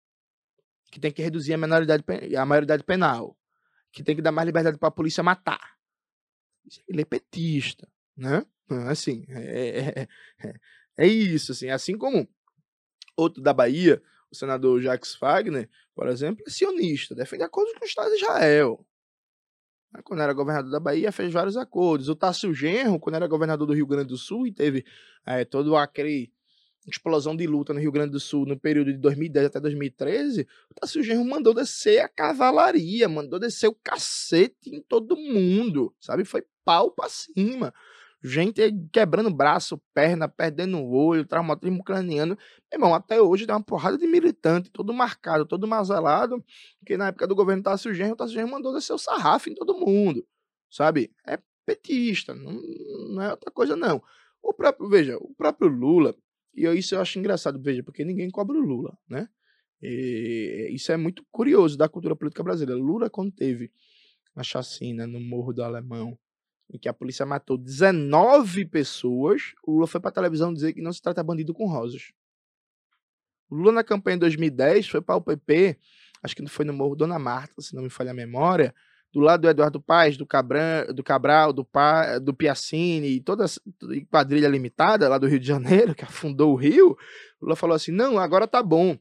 Que 0.90 0.98
tem 0.98 1.12
que 1.12 1.22
reduzir 1.22 1.52
a, 1.52 1.58
menoridade, 1.58 2.02
a 2.34 2.46
maioridade 2.46 2.82
penal. 2.82 3.36
Que 3.92 4.02
tem 4.02 4.16
que 4.16 4.22
dar 4.22 4.32
mais 4.32 4.46
liberdade 4.46 4.78
para 4.78 4.88
a 4.88 4.92
polícia 4.92 5.22
matar. 5.22 5.76
Ele 6.88 7.02
é 7.02 7.04
petista, 7.04 7.86
né? 8.16 8.44
Assim, 8.88 9.26
é, 9.28 9.78
é, 9.78 10.08
é, 10.48 10.54
é 10.96 11.06
isso, 11.06 11.52
assim. 11.52 11.68
Assim 11.68 11.98
como 11.98 12.26
outro 13.14 13.42
da 13.42 13.52
Bahia, 13.52 14.02
o 14.30 14.34
senador 14.34 14.80
Jacques 14.80 15.16
Wagner, 15.20 15.68
por 15.94 16.08
exemplo, 16.08 16.42
é 16.46 16.50
sionista, 16.50 17.14
defende 17.14 17.42
acordos 17.42 17.74
com 17.74 17.84
o 17.84 17.86
Estado 17.86 18.08
de 18.10 18.16
Israel. 18.16 18.86
Né, 19.92 20.00
quando 20.04 20.22
era 20.22 20.32
governador 20.32 20.70
da 20.70 20.80
Bahia, 20.80 21.12
fez 21.12 21.32
vários 21.32 21.56
acordos. 21.56 22.08
O 22.08 22.14
Tássio 22.14 22.54
Genro, 22.54 22.98
quando 22.98 23.16
era 23.16 23.26
governador 23.26 23.66
do 23.66 23.74
Rio 23.74 23.86
Grande 23.86 24.08
do 24.08 24.16
Sul, 24.16 24.46
e 24.46 24.52
teve 24.52 24.84
é, 25.26 25.44
todo 25.44 25.76
aquele 25.76 26.32
explosão 26.86 27.36
de 27.36 27.46
luta 27.46 27.74
no 27.74 27.80
Rio 27.80 27.92
Grande 27.92 28.12
do 28.12 28.20
Sul 28.20 28.46
no 28.46 28.58
período 28.58 28.92
de 28.92 28.98
2010 28.98 29.46
até 29.46 29.60
2013, 29.60 30.46
o 30.70 30.74
Tássio 30.74 31.02
Genro 31.02 31.24
mandou 31.24 31.52
descer 31.52 32.00
a 32.00 32.08
cavalaria, 32.08 33.08
mandou 33.08 33.38
descer 33.38 33.68
o 33.68 33.76
cacete 33.84 34.74
em 34.74 34.80
todo 34.80 35.16
mundo, 35.16 35.94
sabe? 36.00 36.24
Foi 36.24 36.42
pau 36.64 36.90
pra 36.90 37.08
cima 37.08 37.72
gente 38.22 38.60
quebrando 38.92 39.30
braço, 39.30 39.80
perna, 39.94 40.28
perdendo 40.28 40.78
o 40.78 40.92
olho, 40.92 41.24
traumatismo 41.24 41.82
craniano. 41.82 42.36
Meu 42.70 42.78
irmão, 42.78 42.94
até 42.94 43.20
hoje 43.20 43.46
tem 43.46 43.54
uma 43.54 43.62
porrada 43.62 43.96
de 43.96 44.06
militante, 44.06 44.70
todo 44.70 44.92
marcado, 44.92 45.46
todo 45.46 45.66
mazelado, 45.66 46.44
que 46.84 46.96
na 46.96 47.08
época 47.08 47.26
do 47.26 47.34
governo 47.34 47.62
Tássio 47.62 47.94
Genro, 47.94 48.12
o 48.12 48.16
Tássio 48.16 48.34
Genro 48.34 48.50
mandou 48.50 48.74
descer 48.74 48.92
o 48.92 48.98
sarrafo 48.98 49.48
em 49.48 49.54
todo 49.54 49.78
mundo, 49.78 50.26
sabe? 50.70 51.10
É 51.26 51.38
petista, 51.64 52.34
não, 52.34 52.60
não 53.14 53.22
é 53.22 53.30
outra 53.30 53.50
coisa 53.50 53.76
não. 53.76 54.02
O 54.42 54.52
próprio, 54.52 54.88
veja, 54.88 55.16
o 55.18 55.34
próprio 55.34 55.68
Lula, 55.68 56.14
e 56.54 56.66
isso 56.66 56.94
eu 56.94 57.00
acho 57.00 57.18
engraçado, 57.18 57.60
veja, 57.60 57.82
porque 57.82 58.04
ninguém 58.04 58.30
cobra 58.30 58.56
o 58.56 58.60
Lula, 58.60 58.96
né? 59.08 59.28
E 59.82 60.68
isso 60.72 60.92
é 60.92 60.96
muito 60.96 61.24
curioso 61.30 61.76
da 61.78 61.88
cultura 61.88 62.14
política 62.14 62.42
brasileira. 62.42 62.80
Lula, 62.80 63.08
quando 63.08 63.32
teve 63.32 63.72
a 64.34 64.42
chacina 64.42 65.06
no 65.06 65.20
Morro 65.20 65.52
do 65.52 65.62
Alemão, 65.62 66.18
em 66.72 66.78
que 66.78 66.88
a 66.88 66.92
polícia 66.92 67.26
matou 67.26 67.58
19 67.58 68.64
pessoas, 68.66 69.54
o 69.66 69.72
Lula 69.72 69.86
foi 69.86 70.00
para 70.00 70.10
a 70.10 70.14
televisão 70.14 70.54
dizer 70.54 70.72
que 70.72 70.80
não 70.80 70.92
se 70.92 71.02
trata 71.02 71.22
bandido 71.22 71.52
com 71.52 71.66
rosas. 71.66 72.12
O 73.50 73.56
Lula, 73.56 73.72
na 73.72 73.84
campanha 73.84 74.16
de 74.16 74.20
2010, 74.20 74.88
foi 74.88 75.00
para 75.00 75.16
o 75.16 75.20
PP, 75.20 75.76
acho 76.22 76.36
que 76.36 76.46
foi 76.46 76.64
no 76.64 76.72
Morro 76.72 76.94
Dona 76.94 77.18
Marta, 77.18 77.60
se 77.60 77.74
não 77.74 77.82
me 77.82 77.90
falha 77.90 78.12
a 78.12 78.14
memória, 78.14 78.72
do 79.12 79.18
lado 79.18 79.42
do 79.42 79.48
Eduardo 79.48 79.80
Paes, 79.80 80.16
do, 80.16 80.24
Cabran, 80.24 80.86
do 80.94 81.02
Cabral, 81.02 81.52
do, 81.52 81.64
pa, 81.64 82.18
do 82.18 82.32
Piacini 82.32 83.08
e 83.08 83.20
toda 83.20 83.44
a 83.44 83.48
quadrilha 84.08 84.46
limitada 84.46 85.08
lá 85.08 85.18
do 85.18 85.26
Rio 85.26 85.40
de 85.40 85.46
Janeiro, 85.48 85.94
que 85.96 86.04
afundou 86.04 86.52
o 86.52 86.56
Rio, 86.56 86.96
o 87.40 87.44
Lula 87.44 87.56
falou 87.56 87.74
assim: 87.74 87.90
não, 87.90 88.18
agora 88.18 88.46
tá 88.46 88.62
bom. 88.62 88.96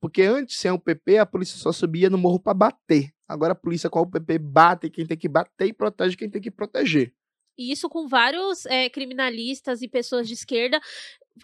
Porque 0.00 0.22
antes, 0.22 0.58
sem 0.58 0.70
o 0.70 0.78
PP, 0.78 1.18
a 1.18 1.26
polícia 1.26 1.58
só 1.58 1.72
subia 1.72 2.08
no 2.08 2.18
morro 2.18 2.38
para 2.38 2.54
bater. 2.54 3.12
Agora 3.26 3.52
a 3.52 3.56
polícia 3.56 3.90
com 3.90 4.00
o 4.00 4.10
PP 4.10 4.38
bate 4.38 4.90
quem 4.90 5.06
tem 5.06 5.16
que 5.16 5.28
bater 5.28 5.66
e 5.66 5.72
protege 5.72 6.16
quem 6.16 6.30
tem 6.30 6.40
que 6.40 6.50
proteger. 6.50 7.12
E 7.58 7.72
isso 7.72 7.88
com 7.88 8.06
vários 8.06 8.64
é, 8.66 8.88
criminalistas 8.88 9.82
e 9.82 9.88
pessoas 9.88 10.28
de 10.28 10.34
esquerda 10.34 10.80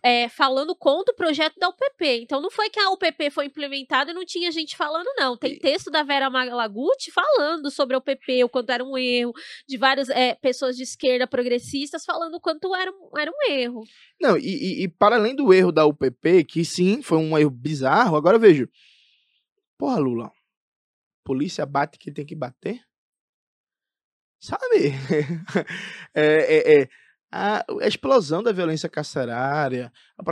é, 0.03 0.29
falando 0.29 0.75
contra 0.75 1.12
o 1.12 1.16
projeto 1.16 1.59
da 1.59 1.69
UPP. 1.69 2.23
Então 2.23 2.41
não 2.41 2.51
foi 2.51 2.71
que 2.71 2.81
a 2.81 2.91
UPP 2.91 3.31
foi 3.31 3.47
implementada 3.47 4.11
e 4.11 4.15
não 4.15 4.25
tinha 4.25 4.51
gente 4.51 4.77
falando, 4.77 5.07
não. 5.16 5.37
Tem 5.37 5.59
texto 5.59 5.91
da 5.91 6.03
Vera 6.03 6.31
Malaguti 6.31 7.11
falando 7.11 7.71
sobre 7.71 7.95
a 7.95 7.99
UPP, 7.99 8.45
o 8.45 8.49
quanto 8.49 8.71
era 8.71 8.85
um 8.85 8.97
erro, 8.97 9.33
de 9.69 9.77
várias 9.77 10.09
é, 10.09 10.35
pessoas 10.35 10.77
de 10.77 10.83
esquerda 10.83 11.27
progressistas 11.27 12.05
falando 12.05 12.35
o 12.35 12.41
quanto 12.41 12.75
era, 12.75 12.93
era 13.16 13.31
um 13.31 13.53
erro. 13.53 13.85
Não, 14.21 14.37
e, 14.37 14.43
e, 14.43 14.85
e, 14.85 14.89
para 14.89 15.16
além 15.16 15.35
do 15.35 15.53
erro 15.53 15.73
da 15.73 15.87
UPP, 15.87 16.45
que 16.45 16.65
sim, 16.65 17.03
foi 17.03 17.19
um 17.19 17.37
erro 17.37 17.51
bizarro, 17.51 18.16
agora 18.16 18.39
vejo. 18.39 18.69
porra, 19.79 19.99
Lula, 19.99 20.33
polícia 21.25 21.66
bate 21.66 21.99
quem 21.99 22.12
tem 22.12 22.25
que 22.25 22.35
bater? 22.35 22.81
Sabe? 24.41 24.93
é, 26.15 26.23
é, 26.23 26.83
é 26.83 26.89
a, 27.36 27.65
a, 27.82 27.89
explosão 27.89 28.44
da 28.44 28.52
violência 28.52 28.89
carcerária, 28.89 29.93
a 30.16 30.23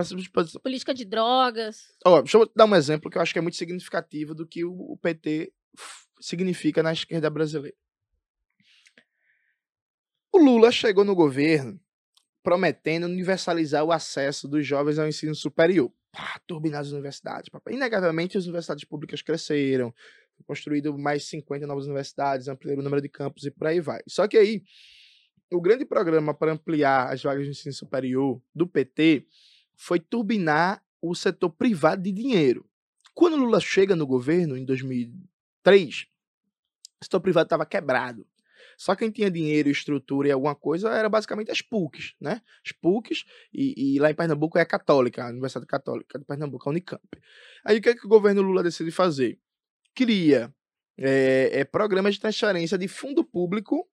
política 0.60 0.94
de 0.94 1.04
drogas. 1.04 1.88
Ó, 2.06 2.22
deixa 2.22 2.38
eu 2.38 2.48
dar 2.54 2.64
um 2.64 2.76
exemplo 2.76 3.10
que 3.10 3.18
eu 3.18 3.22
acho 3.22 3.32
que 3.32 3.40
é 3.40 3.42
muito 3.42 3.56
significativo 3.56 4.36
do 4.36 4.46
que 4.46 4.64
o, 4.64 4.72
o 4.72 4.96
PT 4.96 5.52
significa 6.20 6.80
na 6.80 6.92
esquerda 6.92 7.28
brasileira. 7.28 7.76
O 10.32 10.38
Lula 10.38 10.70
chegou 10.70 11.04
no 11.04 11.14
governo 11.14 11.80
prometendo 12.40 13.04
universalizar 13.04 13.84
o 13.84 13.90
acesso 13.90 14.46
dos 14.46 14.64
jovens 14.64 14.98
ao 14.98 15.08
ensino 15.08 15.34
superior. 15.34 15.92
Ah, 16.14 16.40
turbinar 16.46 16.82
as 16.82 16.92
universidades. 16.92 17.48
Papai. 17.48 17.74
Inegavelmente, 17.74 18.38
as 18.38 18.44
universidades 18.44 18.84
públicas 18.84 19.22
cresceram, 19.22 19.92
construído 20.46 20.96
mais 20.96 21.24
50 21.24 21.66
novas 21.66 21.86
universidades, 21.86 22.46
ampliaram 22.46 22.80
o 22.80 22.84
número 22.84 23.02
de 23.02 23.08
campos 23.08 23.44
e 23.44 23.50
por 23.50 23.66
aí 23.66 23.80
vai. 23.80 24.00
Só 24.06 24.28
que 24.28 24.36
aí, 24.36 24.62
o 25.52 25.60
grande 25.60 25.84
programa 25.84 26.34
para 26.34 26.52
ampliar 26.52 27.12
as 27.12 27.22
vagas 27.22 27.44
de 27.44 27.50
ensino 27.50 27.74
superior 27.74 28.40
do 28.54 28.66
PT 28.66 29.26
foi 29.74 30.00
turbinar 30.00 30.82
o 31.00 31.14
setor 31.14 31.50
privado 31.50 32.02
de 32.02 32.12
dinheiro. 32.12 32.64
Quando 33.14 33.36
Lula 33.36 33.60
chega 33.60 33.94
no 33.94 34.06
governo, 34.06 34.56
em 34.56 34.64
2003, 34.64 36.06
o 37.00 37.04
setor 37.04 37.20
privado 37.20 37.46
estava 37.46 37.66
quebrado. 37.66 38.26
Só 38.76 38.94
quem 38.94 39.10
tinha 39.10 39.30
dinheiro, 39.30 39.68
estrutura 39.68 40.28
e 40.28 40.32
alguma 40.32 40.54
coisa 40.54 40.90
era 40.90 41.08
basicamente 41.08 41.50
as 41.50 41.60
PUCs, 41.60 42.14
né? 42.20 42.40
As 42.64 42.72
PUCs, 42.72 43.24
e, 43.52 43.94
e 43.94 43.98
lá 43.98 44.10
em 44.10 44.14
Pernambuco 44.14 44.58
é 44.58 44.62
a 44.62 44.66
Católica, 44.66 45.24
a 45.24 45.30
Universidade 45.30 45.66
Católica 45.66 46.18
de 46.18 46.24
Pernambuco, 46.24 46.68
a 46.68 46.70
Unicamp. 46.72 47.02
Aí 47.64 47.78
o 47.78 47.82
que, 47.82 47.90
é 47.90 47.94
que 47.94 48.06
o 48.06 48.08
governo 48.08 48.42
Lula 48.42 48.62
decide 48.62 48.90
fazer? 48.90 49.38
Cria 49.94 50.52
é, 50.96 51.50
é, 51.52 51.64
programas 51.64 52.14
de 52.14 52.20
transferência 52.20 52.78
de 52.78 52.88
fundo 52.88 53.24
público 53.24 53.88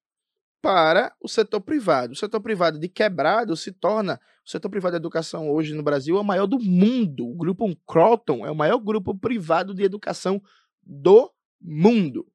para 0.62 1.14
o 1.22 1.28
setor 1.28 1.62
privado. 1.62 2.14
O 2.14 2.16
setor 2.16 2.42
privado 2.42 2.80
de 2.80 2.88
quebrado 2.88 3.56
se 3.56 3.72
torna. 3.72 4.20
O 4.46 4.50
setor 4.50 4.70
privado 4.70 4.94
de 4.94 4.98
educação 4.98 5.50
hoje 5.50 5.74
no 5.74 5.84
Brasil 5.84 6.18
é 6.18 6.22
o 6.22 6.24
maior 6.24 6.48
do 6.48 6.60
mundo. 6.60 7.28
O 7.28 7.36
grupo 7.36 7.66
Croton 7.88 8.46
é 8.46 8.52
o 8.52 8.56
maior 8.56 8.78
grupo 8.80 9.18
privado 9.18 9.74
de 9.74 9.84
educação 9.84 10.42
do 10.82 11.32
mundo. 11.62 12.28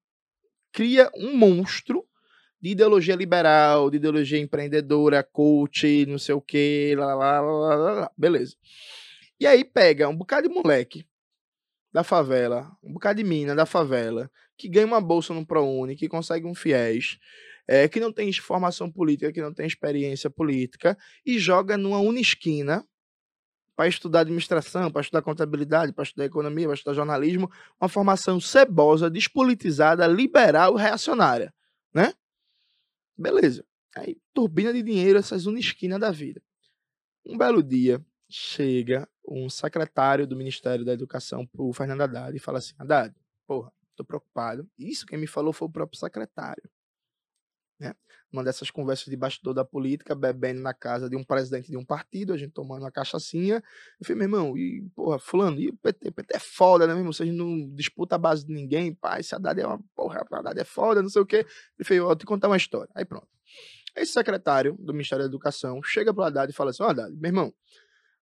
Cria 0.73 1.11
um 1.17 1.37
monstro 1.37 2.05
de 2.61 2.71
ideologia 2.71 3.15
liberal, 3.15 3.91
de 3.91 3.99
ideologia 3.99 4.39
empreendedora, 4.39 5.23
coach, 5.23 6.07
não 6.07 6.19
sei 6.19 6.35
o 6.35 6.41
que, 6.41 6.95
lá, 6.97 7.15
lá, 7.15 7.41
lá, 7.41 7.75
lá, 7.75 7.93
lá, 7.93 8.11
beleza. 8.17 8.57
E 9.39 9.47
aí 9.47 9.63
pega 9.65 10.09
um 10.09 10.17
bocado 10.17 10.49
de 10.49 10.55
moleque 10.55 11.07
da 11.93 12.03
favela, 12.03 12.75
um 12.83 12.93
bocado 12.95 13.23
de 13.23 13.29
mina 13.29 13.55
da 13.55 13.67
favela, 13.67 14.31
que 14.57 14.69
ganha 14.69 14.87
uma 14.87 15.01
bolsa 15.01 15.35
no 15.35 15.47
ProUni, 15.47 15.95
que 15.95 16.09
consegue 16.09 16.47
um 16.47 16.55
FIES, 16.55 17.19
é, 17.67 17.89
que 17.89 18.01
não 18.01 18.13
tem 18.13 18.33
formação 18.33 18.91
política, 18.91 19.33
que 19.33 19.41
não 19.41 19.53
tem 19.53 19.67
experiência 19.67 20.29
política, 20.29 20.97
e 21.25 21.39
joga 21.39 21.77
numa 21.77 21.99
unisquina 21.99 22.87
para 23.77 23.89
estudar 23.89 24.21
administração, 24.21 24.91
para 24.91 25.01
estudar 25.01 25.23
contabilidade, 25.23 25.93
para 25.93 26.05
estudar 26.05 26.27
economia, 26.27 26.67
para 26.67 26.75
estudar 26.75 26.95
jornalismo, 26.95 27.51
uma 27.81 27.89
formação 27.89 28.41
cebosa, 28.41 29.11
despolitizada, 29.11 30.07
liberal, 30.07 30.75
reacionária, 30.75 31.53
né? 31.93 32.13
Beleza. 33.17 33.65
Aí, 33.97 34.17
turbina 34.33 34.73
de 34.73 34.83
dinheiro, 34.83 35.19
essas 35.19 35.47
unisquinas 35.47 36.01
da 36.01 36.11
vida. 36.11 36.41
Um 37.25 37.37
belo 37.37 37.63
dia, 37.63 38.05
chega 38.29 39.09
um 39.27 39.49
secretário 39.49 40.27
do 40.27 40.37
Ministério 40.37 40.85
da 40.85 40.93
Educação 40.93 41.47
pro 41.47 41.73
Fernando 41.73 42.03
Haddad 42.03 42.37
e 42.37 42.41
fala 42.41 42.59
assim, 42.59 42.75
Haddad, 42.79 43.15
porra, 43.47 43.73
tô 43.97 44.05
preocupado. 44.05 44.69
Isso 44.79 45.07
quem 45.07 45.19
me 45.19 45.27
falou 45.27 45.53
foi 45.53 45.67
o 45.67 45.71
próprio 45.71 45.99
secretário 45.99 46.63
né? 47.79 47.95
Uma 48.33 48.43
dessas 48.43 48.71
conversas 48.71 49.07
de 49.07 49.17
bastidor 49.17 49.55
da 49.55 49.65
política, 49.65 50.15
bebendo 50.15 50.61
na 50.61 50.75
casa 50.75 51.09
de 51.09 51.17
um 51.17 51.23
presidente 51.23 51.71
de 51.71 51.77
um 51.77 51.85
partido, 51.85 52.33
a 52.33 52.37
gente 52.37 52.53
tomando 52.53 52.83
uma 52.83 52.91
cachaçinha. 52.91 53.63
Eu 54.01 54.07
falei, 54.07 54.27
meu 54.27 54.39
irmão, 54.39 54.59
e 54.59 54.83
porra, 54.95 55.19
fulano, 55.19 55.61
e 55.61 55.69
o 55.69 55.77
PT? 55.77 56.09
O 56.09 56.13
PT 56.13 56.37
é 56.37 56.39
foda, 56.41 56.87
né, 56.87 56.93
meu 56.93 57.01
irmão? 57.01 57.13
Você 57.13 57.25
não 57.25 57.69
disputa 57.71 58.17
a 58.17 58.19
base 58.19 58.45
de 58.47 58.53
ninguém, 58.53 58.95
pai, 58.95 59.21
esse 59.21 59.35
Haddad 59.35 59.61
é 59.61 59.67
uma 59.67 59.81
porra, 59.95 60.25
Haddad 60.31 60.61
é 60.61 60.65
foda, 60.65 61.03
não 61.03 61.09
sei 61.09 61.23
o 61.23 61.27
quê. 61.27 61.47
Ele 61.79 61.87
falou, 61.87 62.07
vou 62.07 62.17
te 62.17 62.27
contar 62.27 62.49
uma 62.49 62.57
história. 62.57 62.91
Aí 62.95 63.05
pronto. 63.05 63.29
Esse 63.97 64.13
secretário 64.13 64.77
do 64.81 64.93
Ministério 64.93 65.25
da 65.25 65.29
Educação 65.29 65.81
chega 65.83 66.13
pro 66.13 66.25
Haddad 66.25 66.51
e 66.51 66.55
fala 66.55 66.71
assim, 66.71 66.83
ó, 66.83 66.87
oh, 66.87 66.91
Haddad, 66.91 67.15
meu 67.17 67.29
irmão, 67.29 67.55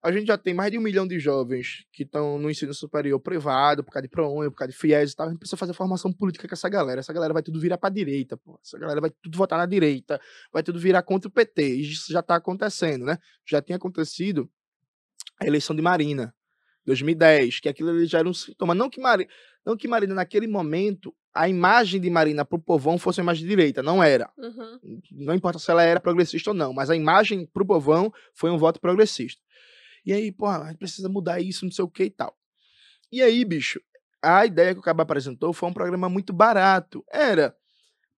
a 0.03 0.11
gente 0.11 0.27
já 0.27 0.37
tem 0.37 0.53
mais 0.53 0.73
de 0.73 0.79
um 0.79 0.81
milhão 0.81 1.07
de 1.07 1.19
jovens 1.21 1.87
que 1.93 2.03
estão 2.03 2.37
no 2.37 2.51
ensino 2.51 2.75
superior 2.75 3.21
privado, 3.21 3.85
por 3.85 3.93
causa 3.93 4.03
de 4.03 4.09
ProUni, 4.09 4.51
por 4.51 4.57
causa 4.57 4.73
de 4.73 4.79
FIES 4.79 5.13
e 5.13 5.17
tal. 5.17 5.27
A 5.27 5.31
gente 5.31 5.39
precisa 5.39 5.57
fazer 5.57 5.73
formação 5.75 6.13
política 6.13 6.49
com 6.49 6.55
essa 6.55 6.69
galera. 6.69 6.99
Essa 6.99 7.13
galera 7.13 7.33
vai 7.33 7.43
tudo 7.43 7.61
virar 7.61 7.79
pra 7.79 7.89
direita, 7.89 8.37
pô. 8.37 8.59
Essa 8.65 8.77
galera 8.79 9.01
vai 9.01 9.11
tudo 9.11 9.39
votar 9.39 9.57
na 9.57 9.67
direita, 9.67 10.21
vai 10.53 10.63
tudo 10.65 10.81
virar 10.81 11.03
contra 11.05 11.29
o 11.29 11.31
PT. 11.31 11.77
E 11.77 11.93
isso 11.93 12.13
já 12.13 12.21
tá 12.21 12.35
acontecendo, 12.35 13.05
né? 13.05 13.17
Já 13.47 13.63
tinha 13.63 13.77
acontecido 13.77 14.51
a 15.41 15.47
eleição 15.47 15.75
de 15.77 15.83
Marina, 15.83 16.35
2010, 16.85 17.61
que 17.61 17.69
aquilo 17.69 18.05
já 18.05 18.19
era 18.19 18.29
um 18.29 18.35
sintoma. 18.35 18.75
Não 18.75 18.91
que, 18.91 19.01
Marina, 19.01 19.31
não 19.65 19.77
que 19.77 19.87
Marina, 19.87 20.15
naquele 20.15 20.49
momento, 20.49 21.15
a 21.33 21.49
imagem 21.49 22.01
de 22.01 22.11
Marina 22.11 22.45
pro 22.45 22.59
povão 22.59 22.99
fosse 22.99 23.21
uma 23.21 23.27
imagem 23.27 23.45
de 23.45 23.51
direita. 23.51 23.85
Não 23.85 24.03
era. 24.03 24.29
Uhum. 24.37 25.01
Não 25.13 25.35
importa 25.35 25.61
se 25.61 25.71
ela 25.71 25.85
era 25.85 26.01
progressista 26.01 26.51
ou 26.51 26.55
não, 26.55 26.73
mas 26.73 26.91
a 26.91 26.97
imagem 26.97 27.47
pro 27.47 27.65
povão 27.65 28.13
foi 28.35 28.51
um 28.51 28.59
voto 28.59 28.81
progressista. 28.81 29.41
E 30.05 30.13
aí, 30.13 30.33
pô, 30.33 30.47
a 30.47 30.69
gente 30.69 30.79
precisa 30.79 31.09
mudar 31.09 31.41
isso, 31.41 31.65
não 31.65 31.73
sei 31.73 31.85
o 31.85 31.89
que 31.89 32.05
e 32.05 32.11
tal. 32.11 32.37
E 33.11 33.23
aí, 33.23 33.45
bicho, 33.45 33.81
a 34.23 34.47
ideia 34.47 34.75
que 34.75 34.81
o 34.81 34.83
Cabo 34.83 35.03
apresentou 35.03 35.53
foi 35.53 35.69
um 35.69 35.73
programa 35.73 36.09
muito 36.09 36.33
barato. 36.33 37.05
Era 37.11 37.55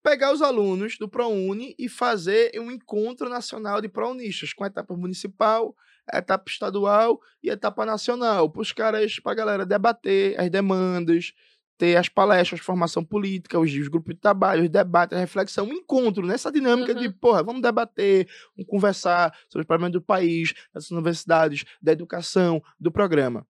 pegar 0.03 0.31
os 0.31 0.41
alunos 0.41 0.97
do 0.97 1.09
ProUni 1.09 1.75
e 1.79 1.89
fazer 1.89 2.51
um 2.59 2.71
encontro 2.71 3.27
nacional 3.27 3.81
de 3.81 3.89
ProUnistas, 3.89 4.53
com 4.53 4.63
etapa 4.63 4.95
municipal, 4.95 5.75
etapa 6.13 6.45
estadual 6.47 7.19
e 7.41 7.49
etapa 7.49 7.85
nacional, 7.85 8.49
para 8.49 8.61
os 8.61 8.71
caras, 8.71 9.19
para 9.19 9.31
a 9.31 9.35
galera 9.35 9.65
debater 9.65 10.39
as 10.39 10.49
demandas, 10.49 11.33
ter 11.77 11.97
as 11.97 12.07
palestras, 12.07 12.61
formação 12.61 13.03
política, 13.03 13.59
os, 13.59 13.71
os, 13.71 13.87
grupos 13.87 14.15
de 14.15 14.21
trabalho, 14.21 14.63
os 14.63 14.69
debates, 14.69 15.17
a 15.17 15.19
reflexão, 15.19 15.65
um 15.65 15.73
encontro 15.73 16.25
nessa 16.25 16.51
dinâmica 16.51 16.93
uhum. 16.93 16.99
de, 16.99 17.09
porra, 17.09 17.43
vamos 17.43 17.61
debater, 17.61 18.27
vamos 18.55 18.69
conversar 18.69 19.35
sobre 19.49 19.63
os 19.63 19.67
problemas 19.67 19.91
do 19.91 20.01
país, 20.01 20.53
das 20.73 20.89
universidades, 20.91 21.65
da 21.81 21.91
educação, 21.91 22.61
do 22.79 22.91
programa. 22.91 23.45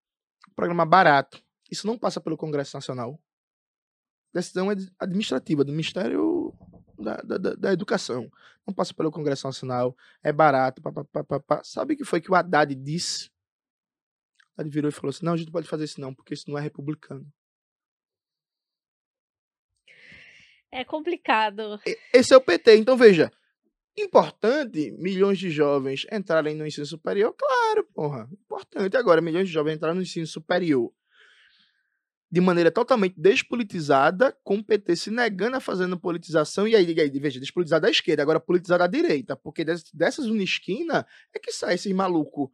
Programa 0.56 0.86
barato. 0.86 1.42
Isso 1.70 1.86
não 1.86 1.98
passa 1.98 2.20
pelo 2.20 2.36
Congresso 2.36 2.76
Nacional. 2.76 3.20
Decisão 4.32 4.68
administrativa 4.98 5.64
do 5.64 5.72
Ministério 5.72 6.52
da, 6.98 7.16
da, 7.16 7.54
da 7.54 7.72
Educação. 7.72 8.30
Não 8.66 8.74
passa 8.74 8.94
pelo 8.94 9.10
Congresso 9.10 9.46
Nacional. 9.46 9.96
É 10.22 10.32
barato. 10.32 10.82
Pá, 10.82 10.92
pá, 10.92 11.40
pá, 11.40 11.62
Sabe 11.62 11.94
o 11.94 11.96
que 11.96 12.04
foi 12.04 12.20
que 12.20 12.30
o 12.30 12.34
Haddad 12.34 12.74
disse? 12.74 13.30
O 14.56 14.60
Haddad 14.60 14.74
virou 14.74 14.88
e 14.88 14.92
falou 14.92 15.10
assim: 15.10 15.24
não, 15.24 15.34
a 15.34 15.36
gente 15.36 15.46
não 15.46 15.52
pode 15.52 15.68
fazer 15.68 15.84
isso 15.84 16.00
não, 16.00 16.14
porque 16.14 16.34
isso 16.34 16.48
não 16.48 16.58
é 16.58 16.60
republicano. 16.60 17.26
É 20.74 20.84
complicado. 20.84 21.80
Esse 22.12 22.34
é 22.34 22.36
o 22.36 22.40
PT. 22.40 22.76
Então, 22.76 22.96
veja. 22.96 23.30
Importante 23.96 24.90
milhões 24.98 25.38
de 25.38 25.48
jovens 25.48 26.04
entrarem 26.10 26.56
no 26.56 26.66
ensino 26.66 26.84
superior? 26.84 27.32
Claro, 27.38 27.86
porra. 27.94 28.28
Importante 28.32 28.96
agora 28.96 29.20
milhões 29.20 29.46
de 29.46 29.54
jovens 29.54 29.76
entrarem 29.76 29.96
no 29.96 30.02
ensino 30.02 30.26
superior 30.26 30.92
de 32.34 32.40
maneira 32.40 32.68
totalmente 32.68 33.14
despolitizada, 33.16 34.36
com 34.42 34.56
o 34.56 34.64
PT 34.64 34.96
se 34.96 35.10
negando 35.12 35.56
a 35.56 35.60
fazendo 35.60 35.96
politização, 35.96 36.66
e 36.66 36.74
aí, 36.74 37.00
aí 37.00 37.20
veja, 37.20 37.38
despolitizada 37.38 37.82
da 37.82 37.90
esquerda, 37.92 38.24
agora 38.24 38.40
politizada 38.40 38.82
da 38.82 38.86
direita, 38.88 39.36
porque 39.36 39.64
dessas 39.64 40.26
unisquina 40.26 41.06
é 41.32 41.38
que 41.38 41.52
sai 41.52 41.76
esse 41.76 41.94
maluco 41.94 42.50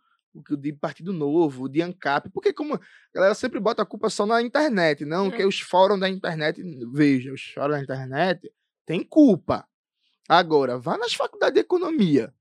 de 0.59 0.73
Partido 0.73 1.13
Novo, 1.13 1.69
de 1.69 1.83
ANCAP, 1.83 2.31
porque 2.31 2.53
como 2.53 2.75
a 2.75 2.81
galera 3.15 3.35
sempre 3.35 3.59
bota 3.59 3.83
a 3.83 3.87
culpa 3.87 4.09
só 4.09 4.25
na 4.27 4.43
internet, 4.43 5.05
não 5.05 5.27
é. 5.27 5.37
que 5.37 5.45
os 5.45 5.61
fóruns 5.61 6.01
da 6.01 6.09
internet, 6.09 6.63
veja, 6.93 7.33
os 7.33 7.43
fóruns 7.53 7.77
da 7.77 7.83
internet 7.83 8.53
tem 8.87 9.03
culpa. 9.03 9.67
Agora, 10.29 10.79
vá 10.79 10.97
nas 10.97 11.15
faculdades 11.15 11.55
de 11.55 11.61
economia, 11.61 12.33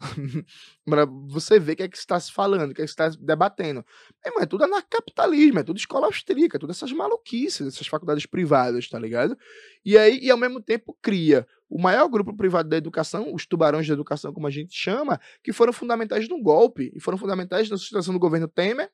para 0.84 1.04
você 1.04 1.58
ver 1.58 1.72
o 1.72 1.76
que 1.76 1.82
é 1.82 1.88
que 1.88 1.96
está 1.96 2.18
se 2.18 2.32
falando, 2.32 2.70
o 2.70 2.74
que 2.74 2.80
é 2.80 2.84
que 2.84 2.90
está 2.90 3.08
debatendo. 3.08 3.84
É, 4.24 4.42
é 4.42 4.46
tudo 4.46 4.64
anarcapitalismo, 4.64 5.58
é 5.58 5.62
tudo 5.62 5.76
escola 5.76 6.06
austríaca, 6.06 6.56
é 6.56 6.60
tudo 6.60 6.70
essas 6.70 6.92
maluquices, 6.92 7.66
essas 7.66 7.86
faculdades 7.86 8.26
privadas, 8.26 8.88
tá 8.88 8.98
ligado? 8.98 9.36
E 9.84 9.98
aí, 9.98 10.18
e 10.22 10.30
ao 10.30 10.38
mesmo 10.38 10.60
tempo, 10.60 10.96
cria 11.02 11.46
o 11.68 11.80
maior 11.80 12.08
grupo 12.08 12.34
privado 12.36 12.68
da 12.68 12.76
educação, 12.76 13.32
os 13.32 13.46
tubarões 13.46 13.86
da 13.86 13.94
educação, 13.94 14.32
como 14.32 14.46
a 14.46 14.50
gente 14.50 14.74
chama, 14.74 15.20
que 15.42 15.52
foram 15.52 15.72
fundamentais 15.72 16.28
no 16.28 16.42
golpe, 16.42 16.90
e 16.94 17.00
foram 17.00 17.18
fundamentais 17.18 17.68
na 17.70 17.76
sustentação 17.76 18.12
do 18.12 18.18
governo 18.20 18.48
Temer, 18.48 18.90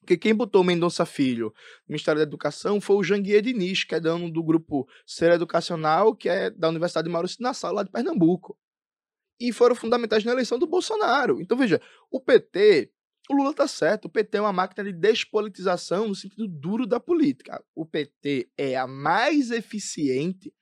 porque 0.00 0.16
quem 0.16 0.34
botou 0.34 0.62
Mendonça 0.62 1.04
Filho 1.04 1.46
no 1.88 1.92
Ministério 1.94 2.20
da 2.20 2.22
Educação 2.22 2.80
foi 2.80 2.96
o 2.96 3.02
Janguier 3.02 3.42
Diniz, 3.42 3.82
que 3.82 3.94
é 3.94 3.98
dono 3.98 4.30
do 4.30 4.42
grupo 4.42 4.86
Ser 5.04 5.32
Educacional, 5.32 6.14
que 6.14 6.28
é 6.28 6.48
da 6.48 6.68
Universidade 6.68 7.08
de 7.08 7.12
Maurício 7.12 7.38
Nassau, 7.40 7.72
lá 7.72 7.82
de 7.82 7.90
Pernambuco 7.90 8.56
e 9.40 9.52
foram 9.52 9.74
fundamentais 9.74 10.24
na 10.24 10.32
eleição 10.32 10.58
do 10.58 10.66
Bolsonaro. 10.66 11.40
Então, 11.40 11.56
veja, 11.56 11.80
o 12.10 12.20
PT 12.20 12.90
o 13.28 13.34
Lula 13.34 13.52
tá 13.52 13.66
certo. 13.66 14.04
O 14.04 14.08
PT 14.08 14.38
é 14.38 14.40
uma 14.40 14.52
máquina 14.52 14.84
de 14.84 14.96
despolitização 14.96 16.08
no 16.08 16.14
sentido 16.14 16.46
duro 16.46 16.86
da 16.86 17.00
política. 17.00 17.62
O 17.74 17.84
PT 17.84 18.48
é 18.56 18.76
a 18.76 18.86
mais 18.86 19.50
eficiente 19.50 20.54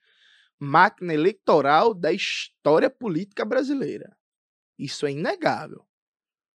máquina 0.59 1.13
eleitoral 1.13 1.93
da 1.93 2.11
história 2.11 2.89
política 2.89 3.45
brasileira. 3.45 4.17
Isso 4.79 5.05
é 5.05 5.11
inegável. 5.11 5.85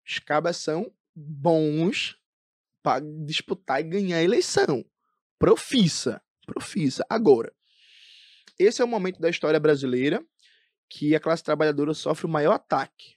Os 0.06 0.18
cabas 0.18 0.56
são 0.56 0.92
bons 1.14 2.18
para 2.82 3.05
disputar 3.24 3.80
e 3.80 3.84
ganhar 3.84 4.16
a 4.16 4.22
eleição. 4.22 4.84
Profissa, 5.38 6.20
profissa. 6.44 7.05
Agora, 7.09 7.55
esse 8.59 8.82
é 8.82 8.84
o 8.84 8.88
momento 8.88 9.20
da 9.20 9.30
história 9.30 9.60
brasileira 9.60 10.24
que 10.90 11.14
a 11.14 11.20
classe 11.20 11.44
trabalhadora 11.44 11.94
sofre 11.94 12.26
o 12.26 12.28
maior 12.28 12.52
ataque. 12.52 13.14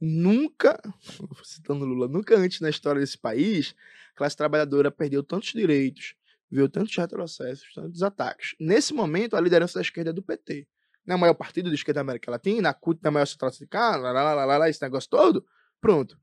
Nunca, 0.00 0.80
citando 1.44 1.84
Lula, 1.84 2.08
nunca 2.08 2.36
antes 2.36 2.60
na 2.60 2.70
história 2.70 3.00
desse 3.00 3.18
país, 3.18 3.74
a 4.14 4.16
classe 4.16 4.36
trabalhadora 4.36 4.90
perdeu 4.90 5.22
tantos 5.22 5.52
direitos, 5.52 6.14
viu 6.50 6.68
tantos 6.68 6.96
retrocessos, 6.96 7.72
tantos 7.74 8.02
ataques. 8.02 8.56
Nesse 8.58 8.94
momento, 8.94 9.36
a 9.36 9.40
liderança 9.40 9.74
da 9.74 9.82
esquerda 9.82 10.10
é 10.10 10.12
do 10.12 10.22
PT. 10.22 10.66
Não 11.04 11.14
é 11.14 11.16
o 11.16 11.20
maior 11.20 11.34
partido 11.34 11.68
da 11.68 11.74
esquerda 11.74 11.98
da 11.98 12.02
América 12.02 12.30
Latina, 12.30 12.70
a 12.70 12.74
CUT 12.74 13.00
é 13.04 13.08
a 13.08 13.10
maior 13.10 13.26
central 13.26 13.52
sindical, 13.52 14.00
lá, 14.00 14.10
lá, 14.10 14.44
lá, 14.44 14.56
lá, 14.56 14.68
esse 14.68 14.80
negócio 14.82 15.10
todo. 15.10 15.44
Pronto. 15.80 16.18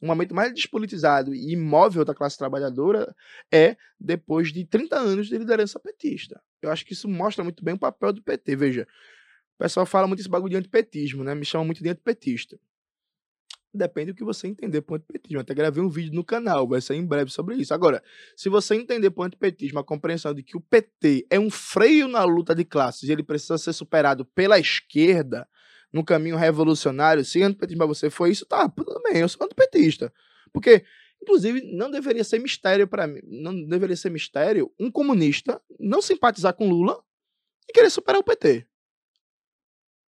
O 0.00 0.06
momento 0.06 0.34
mais 0.34 0.52
despolitizado 0.52 1.34
e 1.34 1.52
imóvel 1.52 2.04
da 2.04 2.14
classe 2.14 2.36
trabalhadora 2.36 3.14
é 3.52 3.76
depois 3.98 4.50
de 4.50 4.64
30 4.64 4.96
anos 4.96 5.28
de 5.28 5.36
liderança 5.36 5.78
petista. 5.78 6.42
Eu 6.62 6.70
acho 6.70 6.86
que 6.86 6.94
isso 6.94 7.06
mostra 7.06 7.44
muito 7.44 7.62
bem 7.62 7.74
o 7.74 7.78
papel 7.78 8.12
do 8.14 8.22
PT. 8.22 8.56
Veja, 8.56 8.88
pessoal 9.60 9.84
fala 9.84 10.06
muito 10.06 10.20
esse 10.20 10.28
bagulho 10.28 10.50
de 10.50 10.56
antipetismo, 10.56 11.22
né? 11.22 11.34
Me 11.34 11.44
chama 11.44 11.64
muito 11.64 11.82
de 11.82 11.90
antipetista. 11.90 12.58
Depende 13.72 14.12
do 14.12 14.16
que 14.16 14.24
você 14.24 14.48
entender 14.48 14.80
por 14.80 14.96
antipetismo. 14.96 15.36
Eu 15.36 15.42
até 15.42 15.54
gravei 15.54 15.82
um 15.82 15.88
vídeo 15.88 16.14
no 16.14 16.24
canal, 16.24 16.66
vai 16.66 16.80
sair 16.80 16.96
em 16.96 17.06
breve 17.06 17.30
sobre 17.30 17.54
isso. 17.56 17.72
Agora, 17.72 18.02
se 18.34 18.48
você 18.48 18.74
entender 18.74 19.10
por 19.10 19.24
antipetismo 19.24 19.78
a 19.78 19.84
compreensão 19.84 20.34
de 20.34 20.42
que 20.42 20.56
o 20.56 20.60
PT 20.60 21.26
é 21.30 21.38
um 21.38 21.50
freio 21.50 22.08
na 22.08 22.24
luta 22.24 22.54
de 22.54 22.64
classes 22.64 23.08
e 23.08 23.12
ele 23.12 23.22
precisa 23.22 23.58
ser 23.58 23.74
superado 23.74 24.24
pela 24.24 24.58
esquerda 24.58 25.46
no 25.92 26.02
caminho 26.02 26.36
revolucionário, 26.36 27.24
se 27.24 27.42
antipetismo 27.42 27.86
você 27.86 28.08
foi 28.08 28.30
isso, 28.30 28.46
tá, 28.46 28.68
tudo 28.68 29.00
bem, 29.02 29.18
eu 29.18 29.28
sou 29.28 29.44
antipetista. 29.44 30.12
Porque, 30.52 30.84
inclusive, 31.22 31.60
não 31.76 31.90
deveria 31.90 32.24
ser 32.24 32.38
mistério 32.38 32.88
para 32.88 33.06
mim, 33.06 33.20
não 33.24 33.66
deveria 33.66 33.96
ser 33.96 34.10
mistério 34.10 34.72
um 34.80 34.90
comunista 34.90 35.60
não 35.78 36.00
simpatizar 36.00 36.54
com 36.54 36.68
Lula 36.68 36.98
e 37.68 37.72
querer 37.72 37.90
superar 37.90 38.20
o 38.20 38.24
PT. 38.24 38.69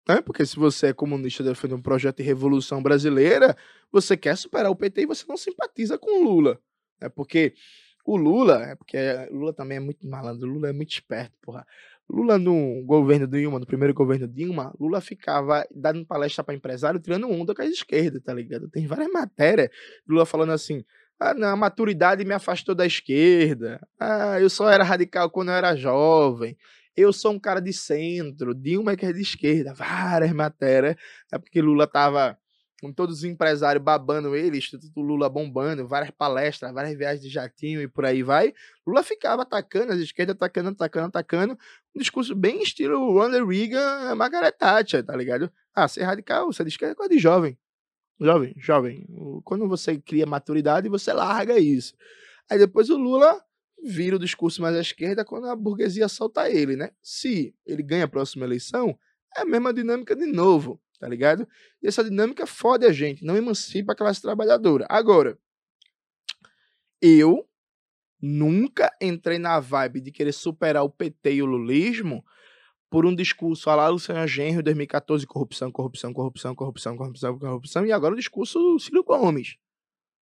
Né? 0.08 0.20
Porque 0.20 0.44
se 0.44 0.56
você 0.56 0.88
é 0.88 0.92
comunista 0.92 1.42
defende 1.42 1.74
um 1.74 1.80
projeto 1.80 2.18
de 2.18 2.22
revolução 2.22 2.82
brasileira, 2.82 3.56
você 3.90 4.16
quer 4.16 4.36
superar 4.36 4.70
o 4.70 4.76
PT 4.76 5.02
e 5.02 5.06
você 5.06 5.24
não 5.28 5.36
simpatiza 5.36 5.98
com 5.98 6.20
o 6.20 6.24
Lula. 6.24 6.60
É 7.00 7.08
porque 7.08 7.54
o 8.04 8.16
Lula, 8.16 8.62
é 8.62 8.76
porque 8.76 8.98
Lula 9.30 9.52
também 9.52 9.78
é 9.78 9.80
muito 9.80 10.06
malandro, 10.06 10.46
Lula 10.46 10.68
é 10.68 10.72
muito 10.72 10.92
esperto, 10.92 11.38
porra. 11.40 11.66
Lula 12.08 12.36
no 12.38 12.82
governo 12.84 13.26
Dilma, 13.26 13.58
no 13.58 13.64
primeiro 13.64 13.94
governo 13.94 14.28
Dilma, 14.28 14.74
Lula 14.78 15.00
ficava 15.00 15.66
dando 15.74 16.04
palestra 16.04 16.44
para 16.44 16.54
empresário, 16.54 17.00
tirando 17.00 17.30
onda 17.30 17.54
com 17.54 17.62
a 17.62 17.66
esquerda, 17.66 18.20
tá 18.20 18.34
ligado? 18.34 18.68
Tem 18.68 18.86
várias 18.86 19.10
matérias. 19.10 19.70
Lula 20.06 20.26
falando 20.26 20.52
assim: 20.52 20.84
ah, 21.18 21.32
não, 21.32 21.48
a 21.48 21.56
maturidade 21.56 22.22
me 22.26 22.34
afastou 22.34 22.74
da 22.74 22.84
esquerda. 22.84 23.80
Ah, 23.98 24.38
eu 24.38 24.50
só 24.50 24.68
era 24.68 24.84
radical 24.84 25.30
quando 25.30 25.48
eu 25.48 25.54
era 25.54 25.74
jovem 25.74 26.54
eu 26.96 27.12
sou 27.12 27.32
um 27.32 27.38
cara 27.38 27.60
de 27.60 27.72
centro, 27.72 28.54
Dilma 28.54 28.92
é 28.92 28.96
que 28.96 29.06
é 29.06 29.12
de 29.12 29.20
esquerda, 29.20 29.74
várias 29.74 30.32
matérias, 30.32 30.96
é 31.32 31.38
porque 31.38 31.60
Lula 31.60 31.86
tava 31.86 32.38
com 32.84 32.92
todos 32.92 33.18
os 33.18 33.24
empresários 33.24 33.82
babando 33.82 34.36
ele, 34.36 34.58
Instituto 34.58 35.00
Lula 35.00 35.28
bombando, 35.30 35.88
várias 35.88 36.10
palestras, 36.10 36.72
várias 36.72 36.96
viagens 36.96 37.22
de 37.22 37.30
jatinho 37.30 37.80
e 37.80 37.88
por 37.88 38.04
aí 38.04 38.22
vai. 38.22 38.52
Lula 38.86 39.02
ficava 39.02 39.42
atacando, 39.42 39.92
as 39.92 39.98
esquerdas 39.98 40.34
atacando, 40.34 40.68
atacando, 40.68 41.06
atacando. 41.06 41.58
Um 41.94 41.98
discurso 41.98 42.34
bem 42.34 42.62
estilo 42.62 43.12
Ronald 43.12 43.46
Reagan, 43.50 44.14
Margaret 44.14 44.52
Thatcher, 44.52 45.02
tá 45.02 45.16
ligado? 45.16 45.50
Ah, 45.74 45.88
ser 45.88 46.02
radical, 46.02 46.52
ser 46.52 46.64
de 46.64 46.70
esquerda 46.70 46.92
é 46.92 46.94
coisa 46.94 47.14
de 47.14 47.18
jovem. 47.18 47.58
Jovem, 48.20 48.54
jovem. 48.58 49.06
Quando 49.44 49.66
você 49.66 49.98
cria 49.98 50.26
maturidade, 50.26 50.88
você 50.88 51.12
larga 51.12 51.58
isso. 51.58 51.94
Aí 52.50 52.58
depois 52.58 52.90
o 52.90 52.98
Lula 52.98 53.42
vira 53.84 54.16
o 54.16 54.18
discurso 54.18 54.62
mais 54.62 54.74
à 54.74 54.80
esquerda 54.80 55.24
quando 55.24 55.46
a 55.46 55.54
burguesia 55.54 56.08
solta 56.08 56.50
ele, 56.50 56.74
né? 56.74 56.90
Se 57.02 57.54
ele 57.66 57.82
ganha 57.82 58.04
a 58.04 58.08
próxima 58.08 58.44
eleição, 58.44 58.98
é 59.36 59.42
a 59.42 59.44
mesma 59.44 59.72
dinâmica 59.72 60.16
de 60.16 60.26
novo, 60.26 60.80
tá 60.98 61.06
ligado? 61.06 61.46
E 61.82 61.86
essa 61.86 62.02
dinâmica 62.02 62.46
fode 62.46 62.86
a 62.86 62.92
gente, 62.92 63.24
não 63.24 63.36
emancipa 63.36 63.92
a 63.92 63.96
classe 63.96 64.22
trabalhadora. 64.22 64.86
Agora, 64.88 65.38
eu 67.00 67.46
nunca 68.20 68.90
entrei 69.00 69.38
na 69.38 69.60
vibe 69.60 70.00
de 70.00 70.10
querer 70.10 70.32
superar 70.32 70.82
o 70.82 70.90
PT 70.90 71.34
e 71.34 71.42
o 71.42 71.46
lulismo 71.46 72.24
por 72.88 73.04
um 73.04 73.14
discurso 73.14 73.68
lá 73.68 73.88
Luciano 73.88 74.26
Genro 74.26 74.62
2014, 74.62 75.26
corrupção, 75.26 75.70
corrupção, 75.70 76.12
corrupção, 76.12 76.54
corrupção, 76.54 76.96
corrupção, 76.96 77.38
corrupção, 77.38 77.86
e 77.86 77.92
agora 77.92 78.14
o 78.14 78.16
discurso 78.16 78.78
Ciro 78.78 79.04
Gomes 79.04 79.56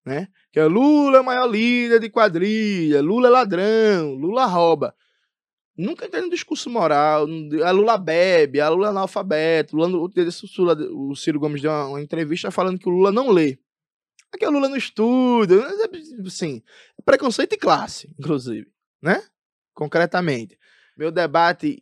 né? 0.06 0.28
Que 0.52 0.60
é 0.60 0.65
Lula 0.65 1.18
é 1.18 1.22
o 1.22 1.26
maior 1.26 1.48
líder 1.48 1.99
de 1.99 2.10
quadrilha, 2.10 3.02
Lula 3.02 3.28
é 3.28 3.32
ladrão, 3.32 4.14
Lula 4.14 4.45
rouba. 4.45 4.95
Nunca 5.78 6.06
entrei 6.06 6.22
no 6.22 6.30
discurso 6.30 6.69
moral, 6.69 7.26
a 7.65 7.72
Lula 7.72 7.98
bebe, 7.98 8.60
a 8.60 8.69
Lula 8.69 8.88
é 8.88 8.90
analfabeto, 8.90 9.76
Lula, 9.76 10.10
o 10.91 11.15
Ciro 11.15 11.40
Gomes 11.40 11.61
deu 11.61 11.72
uma, 11.72 12.02
entrevista 12.02 12.52
falando 12.52 12.78
que 12.78 12.90
o 12.90 12.91
Lula 12.91 13.11
não 13.11 13.30
lê. 13.30 13.57
Aqui 14.34 14.45
o 14.45 14.52
Lula 14.52 14.69
não 14.69 14.78
estuda, 14.78 15.56
assim, 16.26 16.61
preconceito 17.03 17.53
e 17.53 17.57
classe, 17.57 18.14
inclusive, 18.19 18.68
né? 19.02 19.23
Concretamente. 19.73 20.57
Meu 20.98 21.11
debate 21.11 21.80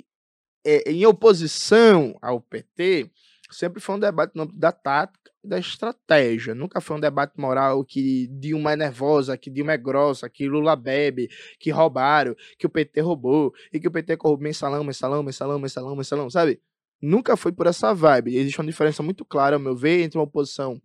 é, 0.65 0.91
em 0.91 1.05
oposição 1.05 2.17
ao 2.21 2.39
PT 2.39 3.09
sempre 3.49 3.81
foi 3.81 3.95
um 3.95 3.99
debate 3.99 4.33
no 4.35 4.45
da 4.45 4.71
tática 4.71 5.31
da 5.43 5.57
estratégia. 5.57 6.53
Nunca 6.53 6.81
foi 6.81 6.97
um 6.97 6.99
debate 6.99 7.33
moral 7.37 7.83
que 7.83 8.27
Dilma 8.27 8.73
é 8.73 8.75
nervosa, 8.75 9.37
que 9.37 9.49
Dilma 9.49 9.73
é 9.73 9.77
grossa, 9.77 10.29
que 10.29 10.47
Lula 10.47 10.75
bebe, 10.75 11.29
que 11.59 11.71
roubaram, 11.71 12.35
que 12.57 12.65
o 12.65 12.69
PT 12.69 13.01
roubou 13.01 13.53
e 13.71 13.79
que 13.79 13.87
o 13.87 13.91
PT 13.91 14.17
corrompeu 14.17 14.43
mensalão, 14.43 14.83
mensalão, 14.83 15.23
mensalão, 15.23 15.59
mensalão, 15.59 15.95
mensalão, 15.95 16.29
sabe? 16.29 16.61
Nunca 17.01 17.37
foi 17.37 17.51
por 17.51 17.67
essa 17.67 17.93
vibe. 17.93 18.35
Existe 18.35 18.59
uma 18.59 18.67
diferença 18.67 19.01
muito 19.01 19.23
clara, 19.23 19.55
ao 19.55 19.61
meu 19.61 19.75
ver, 19.75 20.01
entre 20.01 20.17
uma 20.17 20.25
oposição 20.25 20.81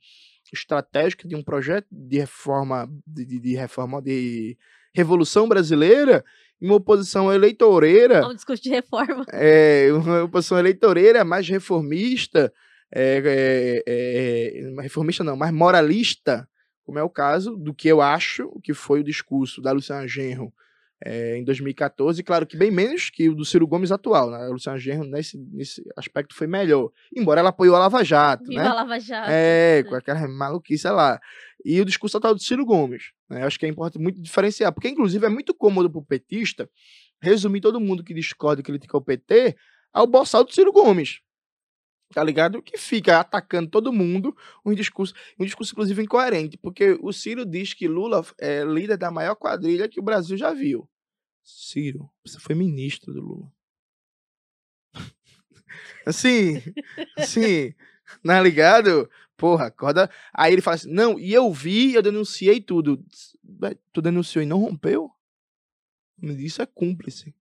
estratégica 0.52 1.26
de 1.26 1.34
um 1.34 1.42
projeto 1.42 1.86
de 1.90 2.18
reforma, 2.18 2.88
de, 3.06 3.24
de, 3.24 3.40
de 3.40 3.56
reforma, 3.56 4.00
de 4.00 4.56
revolução 4.94 5.48
brasileira 5.48 6.24
e 6.24 6.24
uma 6.64 6.76
oposição 6.76 7.32
eleitoreira. 7.32 8.26
Um 8.26 8.34
discurso 8.34 8.62
de 8.62 8.70
reforma. 8.70 9.24
É, 9.32 9.88
uma 9.92 10.24
oposição 10.24 10.58
eleitoreira 10.58 11.24
mais 11.24 11.48
reformista, 11.48 12.52
é, 12.92 13.82
é, 13.86 14.62
é, 14.78 14.82
reformista 14.82 15.22
não, 15.22 15.36
mas 15.36 15.52
moralista, 15.52 16.48
como 16.84 16.98
é 16.98 17.02
o 17.02 17.10
caso 17.10 17.56
do 17.56 17.74
que 17.74 17.88
eu 17.88 18.00
acho 18.00 18.50
que 18.62 18.72
foi 18.72 19.00
o 19.00 19.04
discurso 19.04 19.60
da 19.60 19.72
Luciana 19.72 20.06
Genro 20.06 20.52
é, 21.06 21.36
em 21.36 21.44
2014, 21.44 22.22
claro 22.22 22.46
que 22.46 22.56
bem 22.56 22.70
menos 22.70 23.10
que 23.10 23.28
o 23.28 23.34
do 23.34 23.44
Ciro 23.44 23.66
Gomes 23.66 23.92
atual, 23.92 24.30
né? 24.30 24.38
A 24.38 24.48
Luciana 24.48 24.78
Genro 24.78 25.06
nesse, 25.06 25.36
nesse 25.36 25.84
aspecto 25.98 26.34
foi 26.34 26.46
melhor, 26.46 26.90
embora 27.14 27.40
ela 27.40 27.50
apoiou 27.50 27.76
a 27.76 27.78
Lava 27.78 28.02
Jato, 28.02 28.44
Viva 28.44 28.62
né? 28.62 28.68
a 28.68 28.72
Lava 28.72 28.98
Jato. 28.98 29.28
É, 29.30 29.84
com 29.86 29.94
aquela 29.94 30.26
maluquice 30.26 30.88
lá. 30.88 31.20
E 31.62 31.78
o 31.78 31.84
discurso 31.84 32.16
atual 32.16 32.34
do 32.34 32.42
Ciro 32.42 32.64
Gomes, 32.64 33.12
né? 33.28 33.44
Acho 33.44 33.58
que 33.58 33.66
é 33.66 33.68
importante 33.68 34.02
muito 34.02 34.18
diferenciar, 34.18 34.72
porque 34.72 34.88
inclusive 34.88 35.26
é 35.26 35.28
muito 35.28 35.52
cômodo 35.52 35.90
para 35.90 35.98
o 35.98 36.04
petista 36.04 36.70
resumir 37.20 37.60
todo 37.60 37.78
mundo 37.78 38.02
que 38.02 38.14
discorda 38.14 38.62
e 38.62 38.64
critica 38.64 38.96
o 38.96 39.02
PT 39.02 39.54
ao 39.92 40.06
boçal 40.06 40.42
do 40.42 40.54
Ciro 40.54 40.72
Gomes 40.72 41.20
tá 42.14 42.22
ligado? 42.22 42.62
Que 42.62 42.78
fica 42.78 43.18
atacando 43.18 43.68
todo 43.68 43.92
mundo, 43.92 44.34
um 44.64 44.72
discurso, 44.72 45.12
um 45.38 45.44
discurso 45.44 45.72
inclusive 45.72 46.00
incoerente, 46.00 46.56
porque 46.56 46.96
o 47.02 47.12
Ciro 47.12 47.44
diz 47.44 47.74
que 47.74 47.88
Lula 47.88 48.24
é 48.38 48.62
líder 48.62 48.96
da 48.96 49.10
maior 49.10 49.34
quadrilha 49.34 49.88
que 49.88 49.98
o 49.98 50.02
Brasil 50.02 50.36
já 50.36 50.52
viu. 50.52 50.88
Ciro, 51.44 52.10
você 52.24 52.38
foi 52.40 52.54
ministro 52.54 53.12
do 53.12 53.20
Lula. 53.20 53.52
assim, 56.06 56.62
assim, 57.16 57.74
não 58.22 58.34
é 58.34 58.42
ligado? 58.42 59.10
Porra, 59.36 59.66
acorda. 59.66 60.10
Aí 60.32 60.52
ele 60.52 60.62
fala 60.62 60.76
assim: 60.76 60.90
não, 60.90 61.18
e 61.18 61.32
eu 61.32 61.52
vi, 61.52 61.94
eu 61.94 62.02
denunciei 62.02 62.60
tudo. 62.60 63.04
Tu 63.92 64.00
denunciou 64.00 64.42
e 64.42 64.46
não 64.46 64.58
rompeu? 64.58 65.10
Isso 66.22 66.62
é 66.62 66.66
cúmplice. 66.66 67.34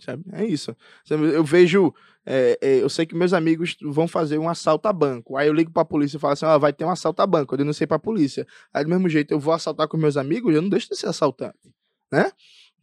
Sabe? 0.00 0.24
É 0.32 0.44
isso. 0.44 0.76
Eu 1.08 1.44
vejo, 1.44 1.94
é, 2.24 2.58
é, 2.60 2.82
eu 2.82 2.88
sei 2.88 3.06
que 3.06 3.14
meus 3.14 3.32
amigos 3.32 3.76
vão 3.80 4.08
fazer 4.08 4.38
um 4.38 4.48
assalto 4.48 4.88
a 4.88 4.92
banco. 4.92 5.36
Aí 5.36 5.46
eu 5.46 5.54
ligo 5.54 5.70
pra 5.70 5.84
polícia 5.84 6.16
e 6.16 6.20
falo 6.20 6.32
assim: 6.32 6.46
ó, 6.46 6.58
vai 6.58 6.72
ter 6.72 6.84
um 6.84 6.90
assalto 6.90 7.22
a 7.22 7.26
banco. 7.26 7.54
Eu 7.54 7.58
denunciei 7.58 7.86
pra 7.86 7.98
polícia. 7.98 8.44
Aí 8.74 8.82
do 8.82 8.90
mesmo 8.90 9.08
jeito 9.08 9.32
eu 9.32 9.38
vou 9.38 9.54
assaltar 9.54 9.86
com 9.86 9.96
meus 9.96 10.16
amigos, 10.16 10.52
eu 10.52 10.62
não 10.62 10.68
deixo 10.68 10.88
de 10.88 10.96
ser 10.96 11.06
assaltante, 11.06 11.72
né? 12.10 12.32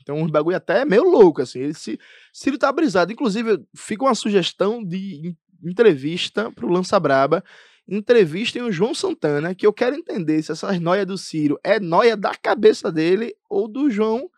Então, 0.04 0.18
um 0.18 0.28
bagulho 0.28 0.58
até 0.58 0.82
é 0.82 0.86
meio 0.86 1.04
louco, 1.04 1.42
assim. 1.42 1.60
Ele 1.60 1.74
se, 1.74 1.98
Ciro 2.32 2.58
tá 2.58 2.72
brisado. 2.72 3.12
Inclusive, 3.12 3.66
fica 3.76 4.04
uma 4.04 4.14
sugestão 4.14 4.84
de 4.84 5.36
entrevista 5.64 6.52
pro 6.52 6.68
Lança 6.68 7.00
Braba 7.00 7.44
entrevistem 7.88 8.62
o 8.62 8.72
João 8.72 8.94
Santana, 8.94 9.54
que 9.54 9.66
eu 9.66 9.74
quero 9.74 9.96
entender 9.96 10.42
se 10.42 10.52
essas 10.52 10.80
noias 10.80 11.06
do 11.06 11.18
Ciro 11.18 11.60
é 11.64 11.80
noia 11.80 12.16
da 12.16 12.34
cabeça 12.34 12.92
dele 12.92 13.36
ou 13.50 13.68
do 13.68 13.90
João 13.90 14.30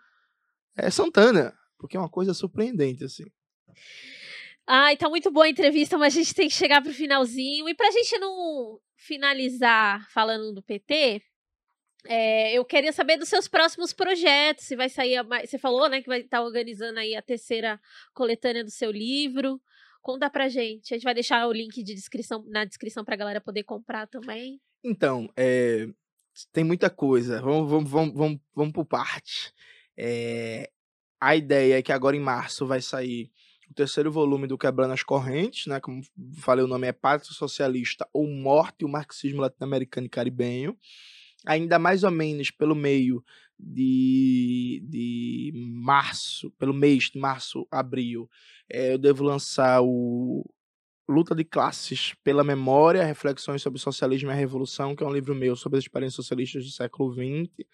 é, 0.75 0.89
Santana, 0.89 1.53
porque 1.77 1.95
é 1.95 1.99
uma 1.99 2.09
coisa 2.09 2.33
surpreendente, 2.33 3.03
assim. 3.03 3.25
Ai, 4.67 4.97
tá 4.97 5.07
muito 5.07 5.29
boa 5.31 5.45
a 5.45 5.49
entrevista, 5.49 5.97
mas 5.97 6.15
a 6.15 6.17
gente 6.17 6.33
tem 6.33 6.47
que 6.47 6.55
chegar 6.55 6.81
pro 6.81 6.91
finalzinho. 6.91 7.69
E 7.69 7.75
pra 7.75 7.91
gente 7.91 8.17
não 8.17 8.79
finalizar 8.95 10.09
falando 10.09 10.51
do 10.53 10.63
PT, 10.63 11.21
é, 12.07 12.53
eu 12.53 12.63
queria 12.65 12.91
saber 12.91 13.17
dos 13.17 13.29
seus 13.29 13.47
próximos 13.47 13.93
projetos. 13.93 14.65
Se 14.65 14.75
vai 14.75 14.89
sair. 14.89 15.17
A, 15.17 15.23
você 15.23 15.57
falou, 15.57 15.89
né, 15.89 16.01
que 16.01 16.07
vai 16.07 16.21
estar 16.21 16.37
tá 16.37 16.43
organizando 16.43 16.99
aí 16.99 17.15
a 17.15 17.21
terceira 17.21 17.79
coletânea 18.13 18.63
do 18.63 18.71
seu 18.71 18.91
livro. 18.91 19.61
Conta 20.01 20.29
pra 20.29 20.49
gente. 20.49 20.93
A 20.93 20.97
gente 20.97 21.03
vai 21.03 21.13
deixar 21.13 21.47
o 21.47 21.53
link 21.53 21.81
de 21.83 21.93
descrição, 21.93 22.43
na 22.47 22.65
descrição 22.65 23.03
pra 23.03 23.15
galera 23.15 23.41
poder 23.41 23.63
comprar 23.63 24.07
também. 24.07 24.61
Então, 24.83 25.29
é, 25.35 25.87
tem 26.53 26.63
muita 26.63 26.89
coisa. 26.89 27.41
Vamos, 27.41 27.69
vamos, 27.69 27.89
vamos, 27.89 28.13
vamos, 28.13 28.39
vamos 28.53 28.73
por 28.73 28.85
parte. 28.85 29.53
É, 29.97 30.69
a 31.19 31.35
ideia 31.35 31.79
é 31.79 31.81
que 31.81 31.91
agora 31.91 32.15
em 32.15 32.19
março 32.19 32.67
vai 32.67 32.81
sair 32.81 33.31
o 33.69 33.73
terceiro 33.73 34.11
volume 34.11 34.45
do 34.45 34.57
Quebrando 34.57 34.93
as 34.93 35.01
Correntes, 35.01 35.65
né? 35.67 35.79
Como 35.79 36.03
falei, 36.37 36.63
o 36.63 36.67
nome 36.67 36.87
é 36.87 36.91
Pátria 36.91 37.33
Socialista 37.33 38.07
ou 38.13 38.27
Morte, 38.27 38.85
o 38.85 38.89
Marxismo 38.89 39.41
Latino-Americano 39.41 40.05
e 40.05 40.09
Caribenho. 40.09 40.77
Ainda 41.45 41.77
mais 41.77 42.03
ou 42.03 42.11
menos 42.11 42.51
pelo 42.51 42.75
meio 42.75 43.23
de, 43.59 44.83
de 44.87 45.51
março, 45.55 46.51
pelo 46.51 46.73
mês 46.73 47.05
de 47.05 47.19
março, 47.19 47.67
abril, 47.71 48.29
é, 48.69 48.93
eu 48.93 48.97
devo 48.97 49.23
lançar 49.23 49.81
o 49.81 50.43
Luta 51.07 51.35
de 51.35 51.43
Classes 51.43 52.15
pela 52.23 52.43
Memória, 52.43 53.05
Reflexões 53.05 53.61
sobre 53.61 53.77
o 53.77 53.81
Socialismo 53.81 54.29
e 54.29 54.33
a 54.33 54.35
Revolução, 54.35 54.95
que 54.95 55.03
é 55.03 55.07
um 55.07 55.13
livro 55.13 55.35
meu 55.35 55.55
sobre 55.55 55.77
as 55.77 55.83
experiências 55.83 56.15
socialistas 56.15 56.65
do 56.65 56.71
século 56.71 57.13
XX. 57.13 57.65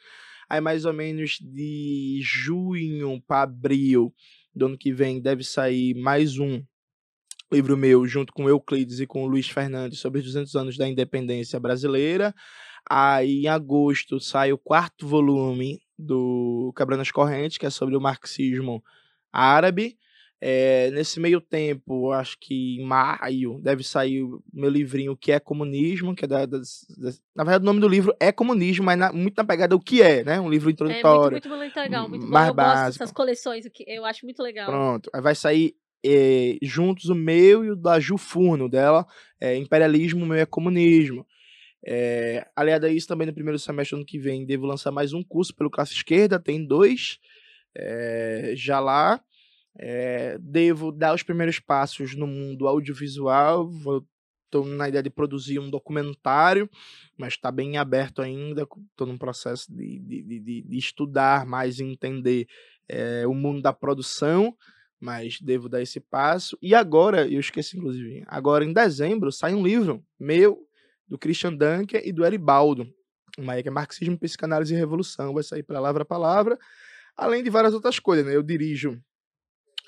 Aí, 0.50 0.60
mais 0.60 0.84
ou 0.84 0.92
menos 0.92 1.38
de 1.40 2.20
junho 2.22 3.22
para 3.22 3.44
abril, 3.44 4.14
do 4.54 4.66
ano 4.66 4.78
que 4.78 4.92
vem 4.92 5.22
deve 5.22 5.46
sair 5.46 5.96
mais 5.96 6.38
um 6.38 6.62
livro 7.52 7.78
meu, 7.78 8.06
junto 8.06 8.34
com 8.34 8.50
Euclides 8.50 9.00
e 9.00 9.08
com 9.08 9.26
Luiz 9.26 9.50
Fernandes, 9.50 10.00
sobre 10.00 10.20
os 10.20 10.26
200 10.26 10.56
anos 10.56 10.78
da 10.78 10.88
independência 10.88 11.60
brasileira. 11.60 12.34
Aí, 12.90 13.44
em 13.44 13.48
agosto, 13.48 14.20
sai 14.20 14.52
o 14.52 14.58
quarto 14.58 15.08
volume 15.08 15.82
do 15.98 16.74
Quebrando 16.76 17.02
as 17.02 17.12
Correntes, 17.12 17.58
que 17.58 17.66
é 17.66 17.70
sobre 17.70 17.96
o 17.96 18.02
marxismo 18.02 18.84
árabe. 19.32 19.98
É, 20.44 20.90
nesse 20.90 21.20
meio 21.20 21.40
tempo, 21.40 22.12
acho 22.12 22.36
que 22.40 22.80
em 22.80 22.84
maio 22.84 23.60
deve 23.62 23.84
sair 23.84 24.24
o 24.24 24.44
meu 24.52 24.72
livrinho 24.72 25.16
Que 25.16 25.34
é 25.34 25.40
Comunismo, 25.40 26.16
que 26.16 26.26
é 26.26 26.28
da, 26.28 26.48
das, 26.48 26.84
das, 26.98 27.22
na 27.36 27.44
verdade 27.44 27.62
o 27.62 27.66
nome 27.68 27.80
do 27.80 27.88
livro 27.88 28.12
é 28.20 28.32
Comunismo, 28.32 28.84
mas 28.84 28.98
na, 28.98 29.14
muito 29.14 29.38
na 29.38 29.44
pegada 29.44 29.76
do 29.76 29.80
que 29.80 30.02
é, 30.02 30.24
né? 30.24 30.40
Um 30.40 30.50
livro 30.50 30.72
introdutório. 30.72 31.38
É 31.38 31.42
muito, 31.48 31.50
muito, 31.50 31.76
legal, 31.76 32.10
muito 32.10 32.26
mais 32.26 32.48
bom. 32.48 32.52
Eu 32.54 32.56
básico. 32.56 32.86
gosto 32.86 33.00
dessas 33.00 33.12
coleções, 33.12 33.66
eu 33.86 34.04
acho 34.04 34.26
muito 34.26 34.42
legal. 34.42 34.66
Pronto, 34.66 35.12
aí 35.14 35.22
vai 35.22 35.36
sair 35.36 35.76
é, 36.04 36.58
juntos 36.64 37.06
o 37.10 37.16
meu 37.16 37.64
e 37.64 37.70
o 37.70 37.76
da 37.76 38.00
Ju 38.00 38.18
Furno, 38.18 38.68
dela, 38.68 39.06
é, 39.40 39.56
Imperialismo, 39.56 40.26
o 40.26 40.28
meu 40.28 40.38
é 40.38 40.46
Comunismo. 40.48 41.24
É, 41.84 42.48
aliado 42.56 42.86
a 42.86 42.90
isso, 42.90 43.08
também 43.08 43.26
no 43.28 43.34
primeiro 43.34 43.58
semestre 43.58 43.96
do 43.96 44.00
ano 44.00 44.06
que 44.06 44.20
vem, 44.20 44.46
devo 44.46 44.66
lançar 44.66 44.92
mais 44.92 45.14
um 45.14 45.24
curso 45.24 45.56
pelo 45.56 45.70
Classe 45.70 45.94
Esquerda, 45.94 46.40
tem 46.40 46.66
dois 46.66 47.20
é, 47.76 48.54
já 48.56 48.80
lá. 48.80 49.22
É, 49.78 50.38
devo 50.40 50.92
dar 50.92 51.16
os 51.16 51.24
primeiros 51.24 51.60
passos 51.60 52.16
no 52.16 52.28
mundo 52.28 52.68
audiovisual. 52.68 53.70
Estou 54.46 54.66
na 54.66 54.90
ideia 54.90 55.02
de 55.02 55.10
produzir 55.10 55.60
um 55.60 55.70
documentário, 55.70 56.70
mas 57.18 57.34
está 57.34 57.50
bem 57.50 57.78
aberto 57.78 58.22
ainda. 58.22 58.64
Estou 58.64 59.08
num 59.08 59.18
processo 59.18 59.74
de, 59.74 60.00
de, 60.00 60.24
de, 60.24 60.62
de, 60.64 60.78
estudar 60.78 61.46
mais 61.46 61.80
e 61.80 61.86
entender 61.86 62.48
é, 62.88 63.26
o 63.26 63.34
mundo 63.34 63.62
da 63.62 63.72
produção, 63.72 64.54
mas 65.00 65.40
devo 65.40 65.70
dar 65.70 65.82
esse 65.82 66.02
passo. 66.02 66.58
E 66.62 66.76
agora, 66.76 67.26
eu 67.26 67.40
esqueci 67.40 67.78
inclusive, 67.78 68.26
agora 68.28 68.66
em 68.66 68.74
dezembro 68.74 69.32
sai 69.32 69.54
um 69.54 69.66
livro 69.66 70.04
meu, 70.20 70.68
do 71.12 71.18
Christian 71.18 71.54
Dunker 71.54 72.02
e 72.06 72.14
do 72.14 72.26
Eribaldo, 72.26 72.88
uma 73.38 73.62
que 73.62 73.68
é 73.68 73.72
Marxismo, 73.72 74.18
Psicanálise 74.18 74.74
e 74.74 74.78
Revolução. 74.78 75.34
Vai 75.34 75.44
sair 75.44 75.62
palavra 75.62 76.04
a 76.04 76.06
palavra, 76.06 76.58
além 77.18 77.44
de 77.44 77.50
várias 77.50 77.74
outras 77.74 78.00
coisas. 78.00 78.26
Né? 78.26 78.34
Eu 78.34 78.42
dirijo 78.42 78.98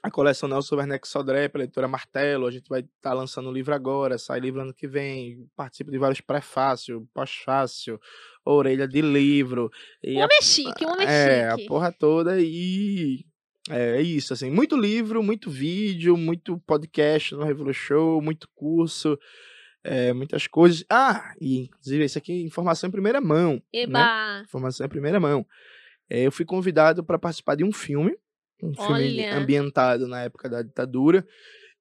a 0.04 0.12
coleção 0.12 0.50
Nelson 0.50 0.76
Werneck 0.76 1.08
Sodré, 1.08 1.48
pela 1.48 1.64
editora 1.64 1.88
Martelo. 1.88 2.46
A 2.46 2.52
gente 2.52 2.68
vai 2.68 2.82
estar 2.82 3.12
tá 3.12 3.14
lançando 3.14 3.48
o 3.48 3.54
livro 3.54 3.74
agora, 3.74 4.18
sai 4.18 4.42
livro 4.42 4.60
ano 4.60 4.74
que 4.74 4.86
vem. 4.86 5.48
Participo 5.56 5.92
de 5.92 5.98
vários 5.98 6.20
prefácio, 6.20 7.08
pós-fácil, 7.14 7.98
orelha 8.44 8.86
de 8.86 9.02
livro. 9.02 9.72
E 10.04 10.16
homem 10.16 10.24
a, 10.24 10.40
é 10.40 10.42
chique, 10.42 10.86
homem 10.86 11.08
é, 11.08 11.24
chique. 11.24 11.32
É, 11.32 11.50
a 11.52 11.68
porra 11.70 11.90
toda. 11.90 12.36
E 12.42 13.26
é, 13.70 13.96
é 13.96 14.02
isso, 14.02 14.34
assim. 14.34 14.52
Muito 14.52 14.76
livro, 14.76 15.24
muito 15.24 15.50
vídeo, 15.50 16.18
muito 16.18 16.60
podcast 16.68 17.34
no 17.34 17.46
Revolu 17.46 17.74
Show, 17.74 18.22
muito 18.22 18.50
curso. 18.54 19.18
É, 19.84 20.14
muitas 20.14 20.48
coisas. 20.48 20.86
Ah, 20.90 21.34
e 21.42 21.64
inclusive 21.64 22.06
isso 22.06 22.18
aqui 22.18 22.32
é 22.32 22.46
informação 22.46 22.88
em 22.88 22.92
primeira 22.92 23.20
mão. 23.20 23.62
Eba! 23.72 24.38
Né? 24.38 24.44
Informação 24.46 24.86
em 24.86 24.90
primeira 24.90 25.20
mão. 25.20 25.46
É, 26.10 26.22
eu 26.22 26.32
fui 26.32 26.46
convidado 26.46 27.04
para 27.04 27.20
participar 27.20 27.56
de 27.56 27.64
um 27.64 27.72
filme 27.72 28.18
um 28.64 28.74
filme 28.74 29.22
Olha. 29.22 29.38
ambientado 29.38 30.08
na 30.08 30.22
época 30.22 30.50
da 30.50 30.62
ditadura. 30.62 31.28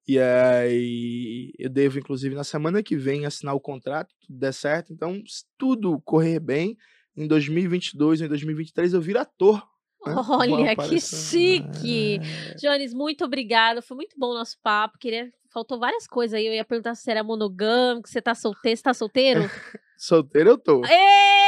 E 0.06 0.18
aí 0.18 1.52
eu 1.58 1.70
devo, 1.70 1.98
inclusive, 1.98 2.34
na 2.34 2.42
semana 2.42 2.82
que 2.82 2.96
vem 2.96 3.24
assinar 3.24 3.54
o 3.54 3.60
contrato, 3.60 4.12
tudo 4.20 4.38
der 4.38 4.52
certo. 4.52 4.92
Então, 4.92 5.22
se 5.26 5.44
tudo 5.56 6.00
correr 6.00 6.40
bem, 6.40 6.76
em 7.16 7.28
2022 7.28 8.20
ou 8.20 8.26
em 8.26 8.28
2023 8.28 8.94
eu 8.94 9.00
viro 9.00 9.20
ator. 9.20 9.62
Né? 10.04 10.14
Olha, 10.16 10.74
que 10.74 11.00
chique! 11.00 12.18
É... 12.18 12.54
Jones, 12.56 12.92
muito 12.92 13.24
obrigada. 13.24 13.80
Foi 13.80 13.96
muito 13.96 14.18
bom 14.18 14.32
o 14.32 14.34
nosso 14.34 14.58
papo. 14.60 14.98
Queria... 14.98 15.32
Faltou 15.52 15.78
várias 15.78 16.06
coisas 16.06 16.34
aí. 16.34 16.46
Eu 16.46 16.54
ia 16.54 16.64
perguntar 16.64 16.94
se 16.94 17.10
era 17.10 17.22
monogâmico, 17.22 18.08
se 18.08 18.14
você 18.14 18.22
tá 18.22 18.34
solteiro. 18.34 18.76
Você 18.76 18.82
tá 18.82 18.94
solteiro? 18.94 19.40
solteiro 19.98 20.50
eu 20.50 20.58
tô. 20.58 20.84
Êêê! 20.84 21.42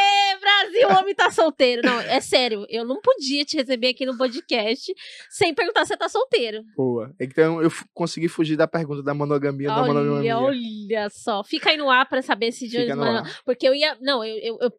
Brasil, 0.45 0.89
o 0.89 1.01
homem 1.01 1.15
tá 1.15 1.31
solteiro. 1.31 1.81
Não, 1.83 2.01
é 2.01 2.21
sério, 2.21 2.67
eu 2.69 2.85
não 2.85 3.01
podia 3.01 3.45
te 3.45 3.57
receber 3.57 3.89
aqui 3.89 4.05
no 4.05 4.17
podcast 4.17 4.93
sem 5.31 5.55
perguntar 5.55 5.87
se 5.87 5.89
você 5.89 5.97
tá 5.97 6.09
solteiro. 6.09 6.63
Boa. 6.77 7.15
Então 7.19 7.63
eu 7.63 7.71
consegui 7.95 8.29
fugir 8.29 8.57
da 8.57 8.69
pergunta 8.69 9.03
da 9.03 9.15
monogamia 9.15 9.73
olha, 9.73 9.81
da 9.81 9.87
monogamia. 9.87 10.39
Olha 10.39 11.09
só. 11.09 11.43
Fica 11.43 11.71
aí 11.71 11.79
no 11.79 11.89
ar 11.89 12.07
pra 12.07 12.21
saber 12.21 12.53
se 12.53 12.69
Jones. 12.69 12.95
Porque 13.45 13.67
eu 13.67 13.75
ia. 13.75 13.97
Não, 14.01 14.23
eu, 14.23 14.37
eu, 14.37 14.59
eu 14.61 14.71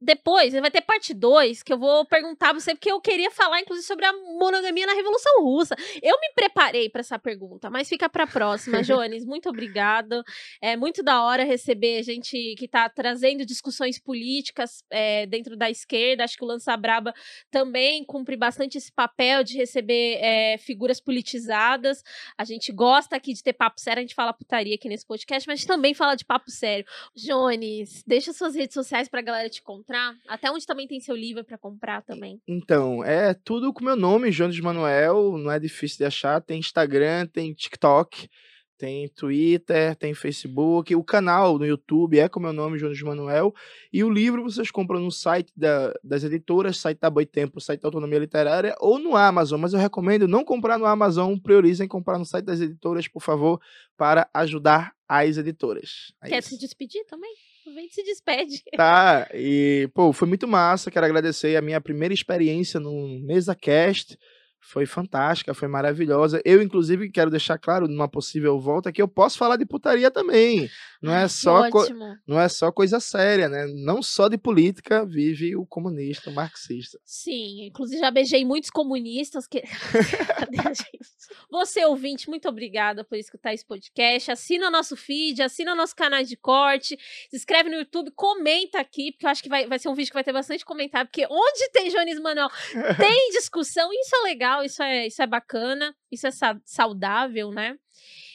depois, 0.00 0.52
vai 0.52 0.70
ter 0.70 0.80
parte 0.80 1.12
2 1.12 1.62
que 1.62 1.72
eu 1.72 1.78
vou 1.78 2.04
perguntar 2.04 2.50
pra 2.50 2.60
você, 2.60 2.72
porque 2.72 2.90
eu 2.90 3.00
queria 3.00 3.32
falar, 3.32 3.60
inclusive, 3.60 3.84
sobre 3.84 4.04
a 4.06 4.12
monogamia 4.12 4.86
na 4.86 4.92
Revolução 4.94 5.42
Russa. 5.42 5.74
Eu 6.00 6.16
me 6.20 6.30
preparei 6.34 6.88
para 6.88 7.00
essa 7.00 7.18
pergunta, 7.18 7.68
mas 7.68 7.88
fica 7.88 8.08
pra 8.08 8.24
próxima, 8.24 8.80
Jones. 8.82 9.24
Muito 9.24 9.48
obrigada. 9.48 10.22
É 10.62 10.76
muito 10.76 11.02
da 11.02 11.22
hora 11.24 11.42
receber 11.42 12.04
gente 12.04 12.54
que 12.56 12.68
tá 12.68 12.88
trazendo 12.88 13.44
discussões 13.44 13.98
políticas 13.98 14.84
é, 14.88 15.26
dentro 15.26 15.56
da 15.56 15.68
esquerda. 15.68 16.22
Acho 16.22 16.36
que 16.36 16.44
o 16.44 16.46
Lança 16.46 16.76
Braba 16.76 17.12
também 17.50 18.04
cumpre 18.04 18.36
bastante 18.36 18.78
esse 18.78 18.92
papel 18.92 19.42
de 19.42 19.56
receber 19.56 20.18
é, 20.20 20.58
figuras 20.58 21.00
politizadas. 21.00 22.04
A 22.36 22.44
gente 22.44 22.70
gosta 22.70 23.16
aqui 23.16 23.32
de 23.32 23.42
ter 23.42 23.52
papo 23.52 23.80
sério, 23.80 23.98
a 23.98 24.02
gente 24.02 24.14
fala 24.14 24.32
putaria 24.32 24.76
aqui 24.76 24.88
nesse 24.88 25.06
podcast, 25.06 25.44
mas 25.48 25.54
a 25.54 25.56
gente 25.56 25.66
também 25.66 25.92
fala 25.92 26.14
de 26.14 26.24
papo 26.24 26.50
sério. 26.52 26.86
Jones, 27.16 28.04
deixa 28.06 28.32
suas 28.32 28.54
redes 28.54 28.74
sociais 28.74 29.08
pra 29.08 29.20
galera 29.20 29.48
te 29.48 29.60
contar 29.60 29.87
encontrar? 29.88 30.14
Até 30.28 30.50
onde 30.50 30.66
também 30.66 30.86
tem 30.86 31.00
seu 31.00 31.16
livro 31.16 31.42
para 31.42 31.56
comprar 31.56 32.02
também? 32.02 32.40
Então, 32.46 33.02
é 33.02 33.34
tudo 33.34 33.72
com 33.72 33.84
meu 33.84 33.96
nome, 33.96 34.30
Jones 34.30 34.60
Manuel, 34.60 35.38
não 35.38 35.50
é 35.50 35.58
difícil 35.58 35.98
de 35.98 36.04
achar. 36.04 36.40
Tem 36.40 36.58
Instagram, 36.58 37.26
tem 37.26 37.52
TikTok, 37.54 38.28
tem 38.76 39.08
Twitter, 39.08 39.96
tem 39.96 40.14
Facebook. 40.14 40.94
O 40.94 41.02
canal 41.02 41.58
no 41.58 41.66
YouTube 41.66 42.18
é 42.18 42.28
com 42.28 42.38
meu 42.38 42.52
nome, 42.52 42.78
Jones 42.78 43.00
Manuel. 43.02 43.54
E 43.92 44.04
o 44.04 44.10
livro 44.10 44.42
vocês 44.42 44.70
compram 44.70 45.00
no 45.00 45.10
site 45.10 45.52
da, 45.56 45.92
das 46.04 46.22
editoras, 46.22 46.76
site 46.76 46.98
da 47.00 47.10
Boitempo, 47.10 47.60
site 47.60 47.80
da 47.80 47.88
Autonomia 47.88 48.18
Literária, 48.18 48.76
ou 48.78 48.98
no 48.98 49.16
Amazon. 49.16 49.60
Mas 49.60 49.72
eu 49.72 49.80
recomendo 49.80 50.28
não 50.28 50.44
comprar 50.44 50.78
no 50.78 50.86
Amazon, 50.86 51.36
priorizem 51.38 51.88
comprar 51.88 52.18
no 52.18 52.24
site 52.24 52.44
das 52.44 52.60
editoras, 52.60 53.08
por 53.08 53.22
favor, 53.22 53.60
para 53.96 54.28
ajudar 54.34 54.94
as 55.08 55.38
editoras. 55.38 56.12
É 56.22 56.28
Quer 56.28 56.38
isso. 56.38 56.50
se 56.50 56.58
despedir 56.58 57.04
também? 57.06 57.34
Vem 57.74 57.88
se 57.90 58.02
despede. 58.02 58.62
Tá, 58.76 59.28
e, 59.34 59.88
pô, 59.94 60.12
foi 60.12 60.28
muito 60.28 60.46
massa. 60.46 60.90
Quero 60.90 61.06
agradecer 61.06 61.56
a 61.56 61.62
minha 61.62 61.80
primeira 61.80 62.14
experiência 62.14 62.78
no 62.80 63.20
MesaCast. 63.20 64.18
Foi 64.60 64.86
fantástica, 64.86 65.54
foi 65.54 65.68
maravilhosa. 65.68 66.40
Eu, 66.44 66.60
inclusive, 66.60 67.10
quero 67.10 67.30
deixar 67.30 67.58
claro, 67.58 67.88
numa 67.88 68.08
possível 68.08 68.58
volta, 68.60 68.92
que 68.92 69.00
eu 69.00 69.08
posso 69.08 69.38
falar 69.38 69.56
de 69.56 69.64
putaria 69.64 70.10
também. 70.10 70.68
Não 71.00 71.14
é 71.14 71.28
só, 71.28 71.70
co 71.70 71.86
não 72.26 72.40
é 72.40 72.48
só 72.48 72.72
coisa 72.72 72.98
séria, 72.98 73.48
né? 73.48 73.66
Não 73.72 74.02
só 74.02 74.28
de 74.28 74.36
política 74.36 75.06
vive 75.06 75.54
o 75.56 75.64
comunista, 75.64 76.28
o 76.28 76.34
marxista. 76.34 76.98
Sim, 77.04 77.66
inclusive 77.66 78.00
já 78.00 78.10
beijei 78.10 78.44
muitos 78.44 78.70
comunistas. 78.70 79.46
Que... 79.46 79.62
Você, 81.50 81.84
ouvinte, 81.84 82.28
muito 82.28 82.48
obrigada 82.48 83.04
por 83.04 83.16
escutar 83.16 83.54
esse 83.54 83.64
podcast. 83.64 84.30
Assina 84.30 84.68
o 84.68 84.70
nosso 84.70 84.96
feed, 84.96 85.42
assina 85.42 85.72
o 85.72 85.76
nosso 85.76 85.94
canal 85.94 86.22
de 86.22 86.36
corte, 86.36 86.98
se 87.30 87.36
inscreve 87.36 87.70
no 87.70 87.76
YouTube, 87.76 88.10
comenta 88.16 88.80
aqui, 88.80 89.12
porque 89.12 89.26
eu 89.26 89.30
acho 89.30 89.42
que 89.42 89.48
vai, 89.48 89.66
vai 89.66 89.78
ser 89.78 89.88
um 89.88 89.94
vídeo 89.94 90.10
que 90.10 90.14
vai 90.14 90.24
ter 90.24 90.32
bastante 90.32 90.64
comentário, 90.64 91.06
porque 91.06 91.26
onde 91.30 91.70
tem 91.72 91.90
Jones 91.90 92.20
Manuel 92.20 92.48
tem 92.98 93.30
discussão, 93.30 93.88
isso 93.92 94.16
é 94.16 94.22
legal, 94.22 94.47
isso 94.64 94.82
é, 94.82 95.06
isso 95.06 95.22
é 95.22 95.26
bacana, 95.26 95.94
isso 96.10 96.26
é 96.26 96.30
saudável, 96.64 97.50
né? 97.50 97.76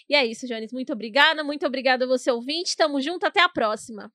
E 0.09 0.15
é 0.15 0.25
isso, 0.25 0.47
Jones. 0.47 0.71
Muito 0.71 0.91
obrigada. 0.93 1.43
Muito 1.43 1.65
obrigada 1.65 2.05
você, 2.05 2.29
ouvinte. 2.31 2.75
Tamo 2.75 3.01
junto. 3.01 3.25
Até 3.25 3.41
a 3.41 3.49
próxima. 3.49 4.11